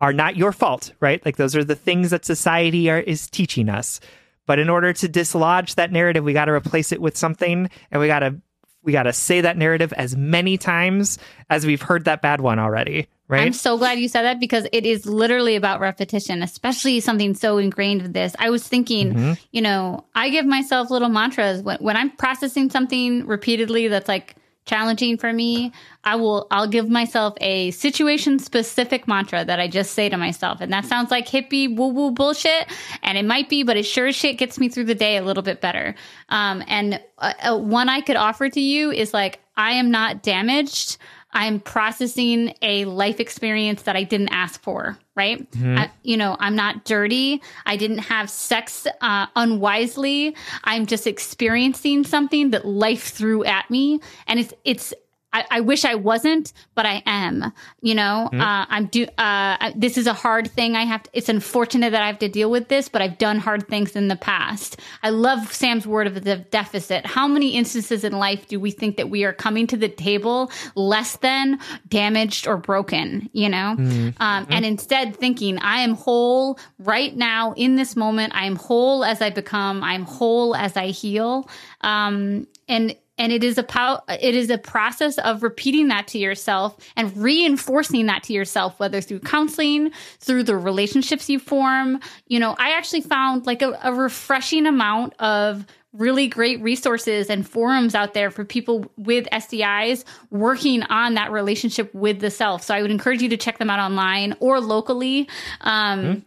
are 0.00 0.12
not 0.12 0.36
your 0.36 0.52
fault 0.52 0.92
right? 1.00 1.24
Like 1.24 1.36
those 1.36 1.54
are 1.54 1.64
the 1.64 1.74
things 1.74 2.10
that 2.10 2.24
society 2.24 2.90
are, 2.90 3.00
is 3.00 3.28
teaching 3.28 3.68
us. 3.68 4.00
But 4.46 4.58
in 4.58 4.68
order 4.68 4.92
to 4.92 5.08
dislodge 5.08 5.74
that 5.74 5.92
narrative, 5.92 6.24
we 6.24 6.32
got 6.32 6.46
to 6.46 6.52
replace 6.52 6.92
it 6.92 7.00
with 7.00 7.16
something 7.16 7.70
and 7.90 8.00
we 8.00 8.06
got 8.06 8.20
to 8.20 8.40
we 8.84 8.92
got 8.92 9.04
to 9.04 9.12
say 9.12 9.40
that 9.40 9.56
narrative 9.56 9.92
as 9.94 10.14
many 10.16 10.58
times 10.58 11.18
as 11.50 11.66
we've 11.66 11.82
heard 11.82 12.04
that 12.04 12.22
bad 12.22 12.40
one 12.40 12.58
already, 12.58 13.08
right? 13.28 13.46
I'm 13.46 13.52
so 13.52 13.78
glad 13.78 13.98
you 13.98 14.08
said 14.08 14.22
that 14.22 14.38
because 14.38 14.66
it 14.72 14.84
is 14.86 15.06
literally 15.06 15.56
about 15.56 15.80
repetition, 15.80 16.42
especially 16.42 17.00
something 17.00 17.34
so 17.34 17.58
ingrained 17.58 18.02
with 18.02 18.12
this. 18.12 18.36
I 18.38 18.50
was 18.50 18.66
thinking, 18.68 19.14
Mm-hmm. 19.14 19.32
you 19.52 19.62
know, 19.62 20.04
I 20.14 20.28
give 20.28 20.44
myself 20.46 20.90
little 20.90 21.08
mantras 21.08 21.62
when, 21.62 21.78
when 21.78 21.96
I'm 21.96 22.10
processing 22.10 22.70
something 22.70 23.26
repeatedly 23.26 23.88
that's 23.88 24.08
like 24.08 24.36
challenging 24.66 25.18
for 25.18 25.32
me. 25.32 25.72
I 26.04 26.16
will, 26.16 26.46
I'll 26.50 26.68
give 26.68 26.88
myself 26.88 27.34
a 27.40 27.70
situation 27.72 28.38
specific 28.38 29.06
mantra 29.06 29.44
that 29.44 29.60
I 29.60 29.68
just 29.68 29.92
say 29.92 30.08
to 30.08 30.16
myself. 30.16 30.60
And 30.60 30.72
that 30.72 30.84
sounds 30.84 31.10
like 31.10 31.26
hippie 31.26 31.74
woo 31.74 31.88
woo 31.88 32.10
bullshit. 32.10 32.70
And 33.02 33.18
it 33.18 33.24
might 33.24 33.48
be, 33.48 33.62
but 33.62 33.76
it 33.76 33.84
sure 33.84 34.06
as 34.08 34.16
shit 34.16 34.38
gets 34.38 34.58
me 34.58 34.68
through 34.68 34.84
the 34.84 34.94
day 34.94 35.16
a 35.16 35.22
little 35.22 35.42
bit 35.42 35.60
better. 35.60 35.94
Um, 36.28 36.62
and 36.66 37.00
uh, 37.18 37.32
uh, 37.42 37.58
one 37.58 37.88
I 37.88 38.00
could 38.00 38.16
offer 38.16 38.48
to 38.48 38.60
you 38.60 38.90
is 38.90 39.12
like, 39.12 39.40
I 39.56 39.72
am 39.72 39.90
not 39.90 40.22
damaged. 40.22 40.98
I'm 41.32 41.60
processing 41.60 42.54
a 42.62 42.84
life 42.84 43.20
experience 43.20 43.82
that 43.82 43.96
I 43.96 44.04
didn't 44.04 44.28
ask 44.28 44.62
for, 44.62 44.96
right? 45.16 45.46
I, 45.78 45.90
you 46.02 46.16
know, 46.16 46.36
I'm 46.40 46.56
not 46.56 46.84
dirty. 46.84 47.42
I 47.66 47.76
didn't 47.76 47.98
have 47.98 48.28
sex 48.28 48.86
uh, 49.00 49.26
unwisely. 49.36 50.34
I'm 50.64 50.86
just 50.86 51.06
experiencing 51.06 52.04
something 52.04 52.50
that 52.50 52.64
life 52.66 53.08
threw 53.08 53.44
at 53.44 53.70
me, 53.70 54.00
and 54.26 54.40
it's 54.40 54.54
it's. 54.64 54.92
I, 55.34 55.44
I 55.50 55.60
wish 55.60 55.84
I 55.84 55.96
wasn't, 55.96 56.52
but 56.76 56.86
I 56.86 57.02
am. 57.06 57.52
You 57.80 57.96
know, 57.96 58.30
uh, 58.32 58.66
I'm 58.68 58.86
do. 58.86 59.06
Uh, 59.18 59.72
this 59.74 59.98
is 59.98 60.06
a 60.06 60.12
hard 60.12 60.48
thing. 60.50 60.76
I 60.76 60.84
have. 60.84 61.02
To, 61.02 61.10
it's 61.12 61.28
unfortunate 61.28 61.90
that 61.90 62.02
I 62.02 62.06
have 62.06 62.20
to 62.20 62.28
deal 62.28 62.50
with 62.50 62.68
this, 62.68 62.88
but 62.88 63.02
I've 63.02 63.18
done 63.18 63.38
hard 63.38 63.66
things 63.66 63.96
in 63.96 64.06
the 64.06 64.16
past. 64.16 64.80
I 65.02 65.10
love 65.10 65.52
Sam's 65.52 65.88
word 65.88 66.06
of 66.06 66.22
the 66.22 66.36
deficit. 66.36 67.04
How 67.04 67.26
many 67.26 67.56
instances 67.56 68.04
in 68.04 68.12
life 68.12 68.46
do 68.46 68.60
we 68.60 68.70
think 68.70 68.96
that 68.96 69.10
we 69.10 69.24
are 69.24 69.32
coming 69.32 69.66
to 69.66 69.76
the 69.76 69.88
table 69.88 70.52
less 70.76 71.16
than 71.16 71.58
damaged 71.88 72.46
or 72.46 72.56
broken? 72.56 73.28
You 73.32 73.48
know, 73.48 73.74
um, 74.20 74.46
and 74.50 74.64
instead 74.64 75.16
thinking 75.16 75.58
I 75.58 75.80
am 75.80 75.94
whole 75.94 76.60
right 76.78 77.14
now 77.14 77.54
in 77.56 77.74
this 77.74 77.96
moment. 77.96 78.34
I 78.36 78.46
am 78.46 78.54
whole 78.54 79.04
as 79.04 79.20
I 79.20 79.30
become. 79.30 79.82
I'm 79.82 80.04
whole 80.04 80.54
as 80.54 80.76
I 80.76 80.88
heal. 80.88 81.48
Um, 81.80 82.46
and 82.68 82.96
and 83.18 83.32
it 83.32 83.44
is 83.44 83.58
a 83.58 83.62
pow- 83.62 84.02
it 84.08 84.34
is 84.34 84.50
a 84.50 84.58
process 84.58 85.18
of 85.18 85.42
repeating 85.42 85.88
that 85.88 86.06
to 86.08 86.18
yourself 86.18 86.76
and 86.96 87.16
reinforcing 87.16 88.06
that 88.06 88.22
to 88.24 88.32
yourself 88.32 88.78
whether 88.78 89.00
through 89.00 89.20
counseling 89.20 89.90
through 90.20 90.42
the 90.42 90.56
relationships 90.56 91.28
you 91.28 91.38
form 91.38 92.00
you 92.26 92.38
know 92.38 92.54
i 92.58 92.70
actually 92.70 93.00
found 93.00 93.46
like 93.46 93.62
a, 93.62 93.78
a 93.82 93.92
refreshing 93.92 94.66
amount 94.66 95.14
of 95.20 95.66
really 95.94 96.26
great 96.26 96.60
resources 96.60 97.30
and 97.30 97.48
forums 97.48 97.94
out 97.94 98.14
there 98.14 98.30
for 98.30 98.44
people 98.44 98.84
with 98.96 99.26
STIs 99.32 100.04
working 100.30 100.82
on 100.82 101.14
that 101.14 101.30
relationship 101.30 101.94
with 101.94 102.18
the 102.18 102.30
self. 102.30 102.62
So 102.64 102.74
I 102.74 102.82
would 102.82 102.90
encourage 102.90 103.22
you 103.22 103.28
to 103.28 103.36
check 103.36 103.58
them 103.58 103.70
out 103.70 103.78
online 103.78 104.34
or 104.40 104.60
locally. 104.60 105.28
Um, 105.60 106.24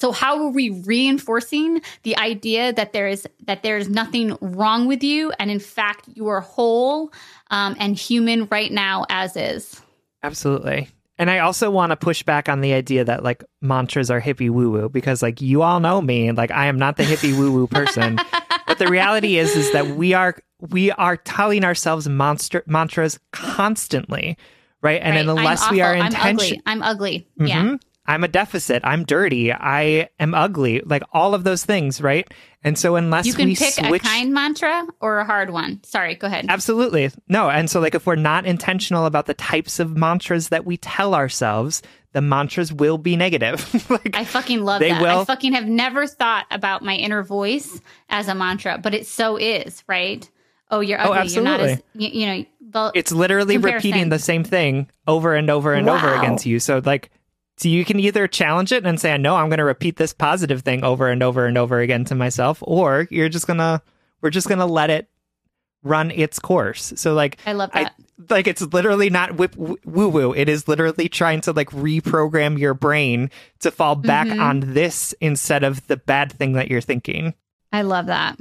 so 0.00 0.12
how 0.12 0.42
are 0.42 0.50
we 0.50 0.70
reinforcing 0.70 1.82
the 2.02 2.16
idea 2.16 2.72
that 2.72 2.92
there 2.92 3.06
is 3.06 3.28
that 3.44 3.62
there 3.62 3.76
is 3.76 3.88
nothing 3.88 4.36
wrong 4.40 4.86
with 4.86 5.02
you, 5.02 5.32
and 5.38 5.50
in 5.50 5.60
fact 5.60 6.08
you 6.14 6.28
are 6.28 6.40
whole 6.40 7.12
um, 7.50 7.76
and 7.78 7.96
human 7.96 8.46
right 8.46 8.72
now 8.72 9.04
as 9.10 9.36
is? 9.36 9.80
Absolutely. 10.22 10.88
And 11.18 11.30
I 11.30 11.40
also 11.40 11.70
want 11.70 11.90
to 11.90 11.96
push 11.96 12.22
back 12.22 12.48
on 12.48 12.62
the 12.62 12.72
idea 12.72 13.04
that 13.04 13.22
like 13.22 13.44
mantras 13.60 14.10
are 14.10 14.22
hippie 14.22 14.48
woo 14.48 14.70
woo 14.70 14.88
because 14.88 15.22
like 15.22 15.42
you 15.42 15.60
all 15.60 15.78
know 15.78 16.00
me, 16.00 16.32
like 16.32 16.50
I 16.50 16.66
am 16.66 16.78
not 16.78 16.96
the 16.96 17.02
hippie 17.02 17.36
woo 17.36 17.52
woo 17.52 17.66
person. 17.70 18.18
but 18.66 18.78
the 18.78 18.88
reality 18.88 19.36
is 19.36 19.54
is 19.54 19.70
that 19.72 19.86
we 19.96 20.14
are 20.14 20.36
we 20.70 20.90
are 20.92 21.18
telling 21.18 21.62
ourselves 21.62 22.08
monster 22.08 22.62
mantras 22.66 23.20
constantly, 23.32 24.38
right? 24.80 25.02
And 25.02 25.14
Right? 25.14 25.28
Unless 25.28 25.70
we 25.70 25.82
are 25.82 25.94
intentional, 25.94 26.58
I'm 26.64 26.82
ugly. 26.82 27.26
I'm 27.36 27.46
ugly. 27.46 27.48
Yeah. 27.48 27.76
I'm 28.06 28.24
a 28.24 28.28
deficit. 28.28 28.82
I'm 28.84 29.04
dirty. 29.04 29.52
I 29.52 30.08
am 30.18 30.34
ugly. 30.34 30.80
Like 30.84 31.02
all 31.12 31.34
of 31.34 31.44
those 31.44 31.64
things, 31.64 32.00
right? 32.00 32.32
And 32.64 32.76
so 32.76 32.96
unless 32.96 33.26
You 33.26 33.34
can 33.34 33.46
we 33.48 33.54
pick 33.56 33.74
switch, 33.74 34.02
a 34.02 34.04
kind 34.04 34.32
mantra 34.34 34.86
or 35.00 35.18
a 35.18 35.24
hard 35.24 35.50
one. 35.50 35.82
Sorry, 35.84 36.14
go 36.14 36.26
ahead. 36.26 36.46
Absolutely. 36.48 37.10
No. 37.28 37.48
And 37.48 37.70
so, 37.70 37.80
like, 37.80 37.94
if 37.94 38.06
we're 38.06 38.16
not 38.16 38.46
intentional 38.46 39.06
about 39.06 39.26
the 39.26 39.34
types 39.34 39.78
of 39.80 39.96
mantras 39.96 40.48
that 40.48 40.64
we 40.66 40.76
tell 40.76 41.14
ourselves, 41.14 41.82
the 42.12 42.20
mantras 42.20 42.72
will 42.72 42.98
be 42.98 43.16
negative. 43.16 43.90
like, 43.90 44.14
I 44.14 44.24
fucking 44.24 44.62
love 44.64 44.80
They 44.80 44.90
that. 44.90 45.00
will- 45.00 45.20
I 45.20 45.24
fucking 45.24 45.52
have 45.52 45.66
never 45.66 46.06
thought 46.06 46.46
about 46.50 46.82
my 46.84 46.96
inner 46.96 47.22
voice 47.22 47.80
as 48.08 48.28
a 48.28 48.34
mantra, 48.34 48.78
but 48.82 48.92
it 48.94 49.06
so 49.06 49.36
is, 49.36 49.84
right? 49.86 50.28
Oh, 50.70 50.80
you're 50.80 51.00
oh, 51.00 51.12
ugly. 51.12 51.32
You're 51.34 51.44
not 51.44 51.60
as 51.60 51.82
you, 51.94 52.08
you 52.08 52.44
know. 52.72 52.90
It's 52.94 53.10
literally 53.10 53.54
Comparison. 53.54 53.90
repeating 53.90 54.08
the 54.10 54.18
same 54.18 54.44
thing 54.44 54.88
over 55.06 55.34
and 55.34 55.50
over 55.50 55.72
and 55.74 55.88
over 55.88 56.06
Wow. 56.06 56.20
again 56.20 56.36
to 56.38 56.48
you. 56.48 56.60
So, 56.60 56.80
like, 56.84 57.10
so 57.60 57.68
you 57.68 57.84
can 57.84 58.00
either 58.00 58.26
challenge 58.26 58.72
it 58.72 58.86
and 58.86 58.98
say, 58.98 59.18
no, 59.18 59.36
I'm 59.36 59.50
going 59.50 59.58
to 59.58 59.64
repeat 59.64 59.96
this 59.96 60.14
positive 60.14 60.62
thing 60.62 60.82
over 60.82 61.08
and 61.08 61.22
over 61.22 61.44
and 61.44 61.58
over 61.58 61.78
again 61.80 62.04
to 62.06 62.14
myself, 62.14 62.58
or 62.62 63.06
you're 63.10 63.28
just 63.28 63.46
going 63.46 63.58
to, 63.58 63.82
we're 64.22 64.30
just 64.30 64.48
going 64.48 64.60
to 64.60 64.64
let 64.66 64.88
it 64.88 65.10
run 65.82 66.10
its 66.10 66.38
course. 66.38 66.94
So, 66.96 67.12
like, 67.12 67.38
I 67.46 67.52
love 67.52 67.68
I 67.74 67.84
that. 67.84 67.94
like 68.30 68.46
it's 68.46 68.62
literally 68.62 69.10
not 69.10 69.36
whip 69.36 69.54
woo 69.56 69.76
woo. 70.08 70.32
It 70.32 70.48
is 70.48 70.68
literally 70.68 71.08
trying 71.10 71.42
to 71.42 71.52
like 71.52 71.68
reprogram 71.70 72.58
your 72.58 72.72
brain 72.74 73.30
to 73.60 73.70
fall 73.70 73.94
back 73.94 74.26
Mm-hmm. 74.28 74.40
on 74.40 74.60
this 74.74 75.14
instead 75.20 75.62
of 75.62 75.86
the 75.86 75.96
bad 75.98 76.32
thing 76.32 76.52
that 76.52 76.70
you're 76.70 76.80
thinking. 76.80 77.34
I 77.72 77.82
love 77.82 78.06
that. 78.06 78.38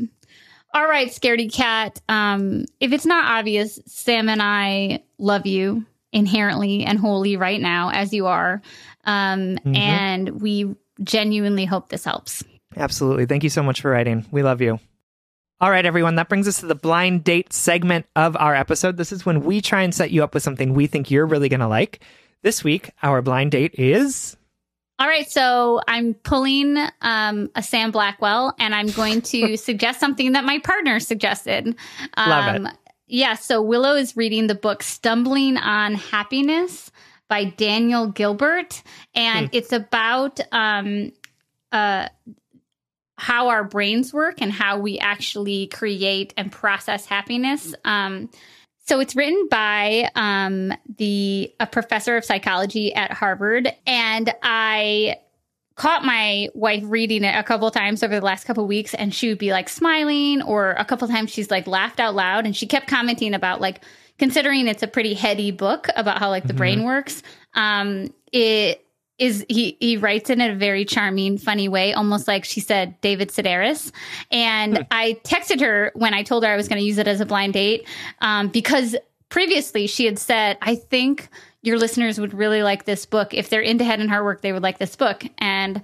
All 0.73 0.87
right, 0.87 1.09
scaredy 1.09 1.51
cat. 1.51 1.99
Um, 2.07 2.65
if 2.79 2.91
it's 2.93 3.05
not 3.05 3.25
obvious, 3.39 3.79
Sam 3.85 4.29
and 4.29 4.41
I 4.41 5.03
love 5.17 5.45
you 5.45 5.85
inherently 6.11 6.83
and 6.83 6.97
wholly 6.97 7.37
right 7.37 7.61
now 7.61 7.89
as 7.89 8.13
you 8.13 8.27
are, 8.27 8.61
um, 9.05 9.57
and 9.65 10.41
we 10.41 10.75
genuinely 11.03 11.65
hope 11.65 11.89
this 11.89 12.03
helps. 12.03 12.43
Absolutely. 12.75 13.25
Thank 13.25 13.43
you 13.43 13.49
so 13.49 13.63
much 13.63 13.81
for 13.81 13.91
writing. 13.91 14.25
We 14.31 14.43
love 14.43 14.61
you. 14.61 14.79
All 15.61 15.69
right, 15.69 15.85
everyone. 15.85 16.15
That 16.15 16.29
brings 16.29 16.47
us 16.47 16.61
to 16.61 16.67
the 16.67 16.75
blind 16.75 17.25
date 17.25 17.51
segment 17.51 18.05
of 18.15 18.37
our 18.37 18.55
episode. 18.55 18.95
This 18.95 19.11
is 19.11 19.25
when 19.25 19.41
we 19.41 19.59
try 19.59 19.81
and 19.81 19.93
set 19.93 20.11
you 20.11 20.23
up 20.23 20.33
with 20.33 20.43
something 20.43 20.73
we 20.73 20.87
think 20.87 21.11
you're 21.11 21.25
really 21.25 21.49
going 21.49 21.59
to 21.59 21.67
like. 21.67 22.01
This 22.43 22.63
week, 22.63 22.91
our 23.03 23.21
blind 23.21 23.51
date 23.51 23.75
is. 23.77 24.37
All 24.99 25.07
right, 25.07 25.29
so 25.29 25.81
I'm 25.87 26.13
pulling 26.13 26.77
um, 27.01 27.49
a 27.55 27.63
Sam 27.63 27.91
Blackwell, 27.91 28.53
and 28.57 28.73
I'm 28.73 28.87
going 28.87 29.21
to 29.23 29.57
suggest 29.57 29.99
something 29.99 30.31
that 30.31 30.45
my 30.45 30.59
partner 30.59 30.99
suggested. 31.01 31.75
Um, 32.15 32.29
Love 32.29 32.55
it. 32.55 32.77
Yeah, 33.09 33.33
so 33.33 33.61
Willow 33.61 33.95
is 33.95 34.15
reading 34.15 34.45
the 34.47 34.55
book 34.55 34.83
"Stumbling 34.83 35.57
on 35.57 35.95
Happiness" 35.95 36.91
by 37.27 37.45
Daniel 37.45 38.07
Gilbert, 38.07 38.83
and 39.15 39.47
Hmm. 39.47 39.55
it's 39.55 39.71
about 39.71 40.39
um, 40.51 41.11
uh, 41.71 42.07
how 43.17 43.49
our 43.49 43.63
brains 43.63 44.13
work 44.13 44.41
and 44.41 44.51
how 44.51 44.77
we 44.79 44.99
actually 44.99 45.67
create 45.67 46.33
and 46.37 46.51
process 46.51 47.05
happiness. 47.05 47.73
Um, 47.83 48.29
so 48.85 48.99
it's 48.99 49.15
written 49.15 49.47
by 49.49 50.09
um, 50.15 50.71
the 50.97 51.51
a 51.59 51.67
professor 51.67 52.15
of 52.15 52.23
psychology 52.25 52.93
at 52.93 53.11
Harvard, 53.11 53.73
and 53.87 54.33
I 54.43 55.17
caught 55.79 56.03
my 56.03 56.49
wife 56.53 56.83
reading 56.85 57.23
it 57.23 57.33
a 57.33 57.41
couple 57.41 57.71
times 57.71 58.03
over 58.03 58.19
the 58.19 58.25
last 58.25 58.43
couple 58.43 58.67
weeks, 58.67 58.93
and 58.93 59.15
she 59.15 59.29
would 59.29 59.37
be 59.37 59.53
like 59.53 59.69
smiling, 59.69 60.41
or 60.41 60.71
a 60.71 60.83
couple 60.83 61.07
times 61.07 61.31
she's 61.31 61.49
like 61.49 61.67
laughed 61.67 62.01
out 62.01 62.13
loud, 62.13 62.45
and 62.45 62.53
she 62.53 62.67
kept 62.67 62.87
commenting 62.87 63.33
about 63.33 63.61
like 63.61 63.81
considering 64.17 64.67
it's 64.67 64.83
a 64.83 64.87
pretty 64.87 65.13
heady 65.13 65.51
book 65.51 65.87
about 65.95 66.19
how 66.19 66.29
like 66.29 66.45
the 66.45 66.53
brain 66.53 66.83
works. 66.83 67.23
Um, 67.53 68.13
it 68.33 68.85
is 69.19 69.45
he 69.47 69.77
he 69.79 69.95
writes 69.95 70.29
in 70.29 70.41
a 70.41 70.53
very 70.53 70.83
charming, 70.83 71.37
funny 71.37 71.69
way, 71.69 71.93
almost 71.93 72.27
like 72.27 72.43
she 72.43 72.59
said 72.59 72.99
David 72.99 73.29
Sedaris. 73.29 73.93
And 74.31 74.85
I 74.91 75.13
texted 75.23 75.61
her 75.61 75.93
when 75.95 76.13
I 76.13 76.23
told 76.23 76.43
her 76.43 76.51
I 76.51 76.57
was 76.57 76.67
going 76.67 76.79
to 76.79 76.85
use 76.85 76.97
it 76.97 77.07
as 77.07 77.21
a 77.21 77.25
blind 77.25 77.53
date 77.53 77.87
um, 78.19 78.49
because 78.49 78.97
previously 79.29 79.87
she 79.87 80.05
had 80.05 80.19
said, 80.19 80.57
I 80.61 80.75
think 80.75 81.29
your 81.61 81.77
listeners 81.77 82.19
would 82.19 82.33
really 82.33 82.63
like 82.63 82.85
this 82.85 83.05
book. 83.05 83.33
If 83.33 83.49
they're 83.49 83.61
into 83.61 83.83
head 83.83 83.99
and 83.99 84.09
heart 84.09 84.23
work, 84.23 84.41
they 84.41 84.53
would 84.53 84.63
like 84.63 84.77
this 84.77 84.95
book. 84.95 85.23
And 85.37 85.81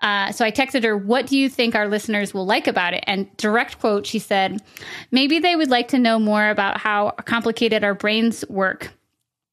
uh, 0.00 0.32
so 0.32 0.44
I 0.44 0.50
texted 0.50 0.84
her, 0.84 0.96
What 0.96 1.26
do 1.26 1.38
you 1.38 1.48
think 1.48 1.74
our 1.74 1.88
listeners 1.88 2.34
will 2.34 2.46
like 2.46 2.66
about 2.66 2.94
it? 2.94 3.04
And 3.06 3.34
direct 3.36 3.80
quote, 3.80 4.06
she 4.06 4.18
said, 4.18 4.62
Maybe 5.10 5.38
they 5.38 5.56
would 5.56 5.70
like 5.70 5.88
to 5.88 5.98
know 5.98 6.18
more 6.18 6.50
about 6.50 6.78
how 6.78 7.12
complicated 7.24 7.84
our 7.84 7.94
brains 7.94 8.44
work. 8.48 8.92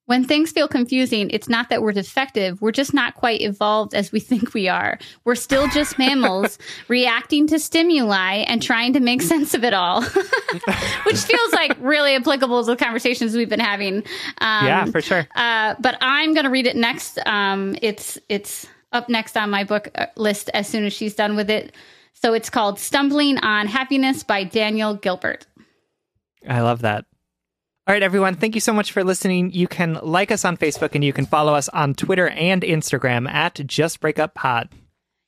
When 0.08 0.26
things 0.26 0.52
feel 0.52 0.68
confusing, 0.68 1.30
it's 1.30 1.48
not 1.48 1.70
that 1.70 1.82
we're 1.82 1.94
defective. 1.94 2.62
We're 2.62 2.72
just 2.72 2.94
not 2.94 3.16
quite 3.16 3.42
evolved 3.42 3.94
as 3.94 4.12
we 4.12 4.20
think 4.32 4.54
we 4.54 4.68
are. 4.68 5.00
We're 5.24 5.36
still 5.36 5.68
just 5.70 5.98
mammals 5.98 6.58
reacting 6.88 7.48
to 7.48 7.60
stimuli 7.60 8.44
and 8.48 8.62
trying 8.62 8.94
to 8.94 9.00
make 9.00 9.22
sense 9.22 9.54
of 9.54 9.64
it 9.64 9.74
all, 9.74 10.02
which 11.06 11.18
feels 11.18 11.54
like 11.54 11.78
really 11.80 12.16
applicable 12.16 12.64
to 12.66 12.72
the 12.72 12.76
conversations 12.76 13.36
we've 13.36 13.50
been 13.50 13.60
having. 13.60 13.98
Um, 14.40 14.66
yeah, 14.66 14.86
for 14.86 15.02
sure. 15.02 15.28
uh, 15.36 15.76
but 15.80 15.98
I'm 16.02 16.34
going 16.34 16.46
to 16.46 16.52
read 16.52 16.68
it 16.68 16.76
next. 16.76 17.20
Um, 17.26 17.76
it's 17.82 18.18
it's 18.28 18.68
up 18.92 19.08
next 19.08 19.38
on 19.38 19.50
my 19.50 19.64
book 19.64 19.90
uh, 19.96 20.08
list 20.18 20.50
as 20.54 20.68
soon 20.68 20.86
as 20.86 20.94
she's 20.94 21.16
done 21.16 21.36
with 21.36 21.50
it. 21.50 21.74
So 22.14 22.34
it's 22.34 22.50
called 22.50 22.80
Stumbling 22.80 23.38
on 23.40 23.68
Happiness 23.68 24.24
by 24.24 24.44
Daniel 24.44 24.96
Gilbert. 24.96 25.48
I 26.48 26.62
love 26.62 26.82
that. 26.82 27.06
All 27.92 27.94
right, 27.94 28.04
everyone. 28.04 28.36
Thank 28.36 28.56
you 28.56 28.62
so 28.62 28.72
much 28.72 28.94
for 28.94 29.04
listening. 29.04 29.52
You 29.52 29.68
can 29.68 30.00
like 30.02 30.32
us 30.32 30.46
on 30.46 30.56
Facebook 30.56 30.96
and 30.96 31.04
you 31.04 31.12
can 31.12 31.26
follow 31.26 31.54
us 31.54 31.68
on 31.68 31.94
Twitter 31.94 32.30
and 32.30 32.62
Instagram 32.62 33.30
at 33.30 33.56
Just 33.68 34.00
Breakup 34.00 34.34
Pod. 34.34 34.70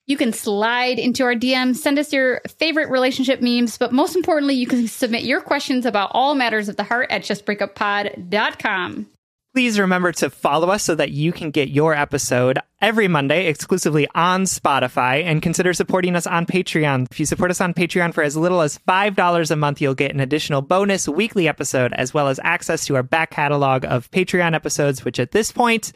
You 0.06 0.16
can 0.16 0.32
slide 0.32 0.98
into 0.98 1.26
our 1.26 1.36
DMs, 1.36 1.76
send 1.76 2.00
us 2.00 2.14
your 2.14 2.40
favorite 2.60 2.90
relationship 2.90 3.42
memes, 3.42 3.78
but 3.78 3.92
most 3.92 4.16
importantly, 4.16 4.56
you 4.56 4.66
can 4.66 4.88
submit 4.88 5.24
your 5.24 5.42
questions 5.42 5.86
about 5.86 6.12
all 6.14 6.36
matters 6.36 6.70
of 6.70 6.78
the 6.78 6.86
heart 6.86 7.12
at 7.12 7.24
justbreakuppod.com. 7.24 9.08
Please 9.54 9.78
remember 9.78 10.12
to 10.14 10.32
follow 10.32 10.70
us 10.70 10.82
so 10.82 10.96
that 10.96 11.12
you 11.12 11.32
can 11.32 11.52
get 11.52 11.70
your 11.70 11.94
episode 11.94 12.58
every 12.82 13.08
Monday 13.08 13.46
exclusively 13.46 14.08
on 14.16 14.46
Spotify 14.46 15.24
and 15.24 15.44
consider 15.44 15.74
supporting 15.74 16.16
us 16.16 16.26
on 16.26 16.48
Patreon. 16.48 17.06
If 17.12 17.20
you 17.20 17.28
support 17.28 17.52
us 17.52 17.62
on 17.62 17.76
Patreon 17.76 18.16
for 18.16 18.24
as 18.24 18.36
little 18.36 18.62
as 18.62 18.80
$5 18.88 19.52
a 19.52 19.56
month, 19.56 19.80
you'll 19.80 19.94
get 19.94 20.12
an 20.12 20.20
additional 20.20 20.64
bonus 20.64 21.08
weekly 21.08 21.48
episode 21.48 21.94
as 21.94 22.16
well 22.16 22.30
as 22.30 22.40
access 22.44 22.88
to 22.88 22.96
our 22.96 23.04
back 23.04 23.30
catalog 23.30 23.86
of 23.86 24.10
Patreon 24.10 24.56
episodes, 24.56 25.06
which 25.06 25.20
at 25.20 25.34
this 25.34 25.52
point, 25.52 25.92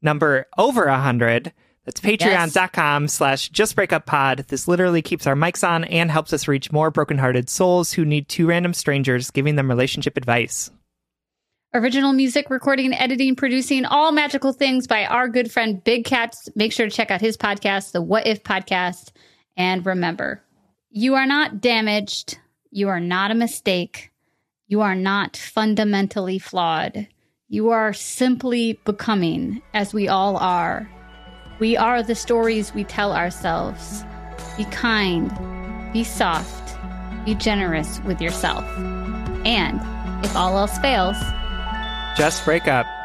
number 0.00 0.46
over 0.56 0.86
100. 0.86 1.52
That's 1.84 2.00
patreon.com 2.00 3.08
slash 3.08 3.50
justbreakuppod. 3.50 4.46
This 4.46 4.68
literally 4.68 5.02
keeps 5.02 5.26
our 5.26 5.34
mics 5.34 5.68
on 5.68 5.82
and 5.82 6.08
helps 6.08 6.32
us 6.32 6.46
reach 6.46 6.70
more 6.70 6.92
brokenhearted 6.92 7.50
souls 7.50 7.94
who 7.94 8.04
need 8.04 8.28
two 8.28 8.46
random 8.46 8.72
strangers 8.72 9.32
giving 9.32 9.56
them 9.56 9.68
relationship 9.68 10.16
advice. 10.16 10.70
Original 11.74 12.12
music, 12.12 12.50
recording, 12.50 12.92
editing, 12.92 13.34
producing, 13.34 13.86
all 13.86 14.12
magical 14.12 14.52
things 14.52 14.86
by 14.86 15.06
our 15.06 15.26
good 15.26 15.50
friend 15.50 15.82
Big 15.82 16.04
Cats. 16.04 16.50
Make 16.54 16.70
sure 16.70 16.84
to 16.84 16.94
check 16.94 17.10
out 17.10 17.22
his 17.22 17.38
podcast, 17.38 17.92
the 17.92 18.02
What 18.02 18.26
If 18.26 18.42
Podcast. 18.42 19.10
And 19.56 19.86
remember, 19.86 20.42
you 20.90 21.14
are 21.14 21.24
not 21.24 21.62
damaged. 21.62 22.38
You 22.70 22.90
are 22.90 23.00
not 23.00 23.30
a 23.30 23.34
mistake. 23.34 24.10
You 24.66 24.82
are 24.82 24.94
not 24.94 25.34
fundamentally 25.38 26.38
flawed. 26.38 27.08
You 27.48 27.70
are 27.70 27.94
simply 27.94 28.78
becoming, 28.84 29.62
as 29.72 29.94
we 29.94 30.08
all 30.08 30.36
are. 30.36 30.86
We 31.58 31.74
are 31.78 32.02
the 32.02 32.14
stories 32.14 32.74
we 32.74 32.84
tell 32.84 33.14
ourselves. 33.14 34.04
Be 34.58 34.66
kind, 34.66 35.32
be 35.94 36.04
soft, 36.04 36.76
be 37.24 37.34
generous 37.34 37.98
with 38.00 38.20
yourself. 38.20 38.64
And 39.46 39.80
if 40.22 40.36
all 40.36 40.58
else 40.58 40.76
fails, 40.80 41.16
just 42.14 42.44
break 42.44 42.68
up. 42.68 43.01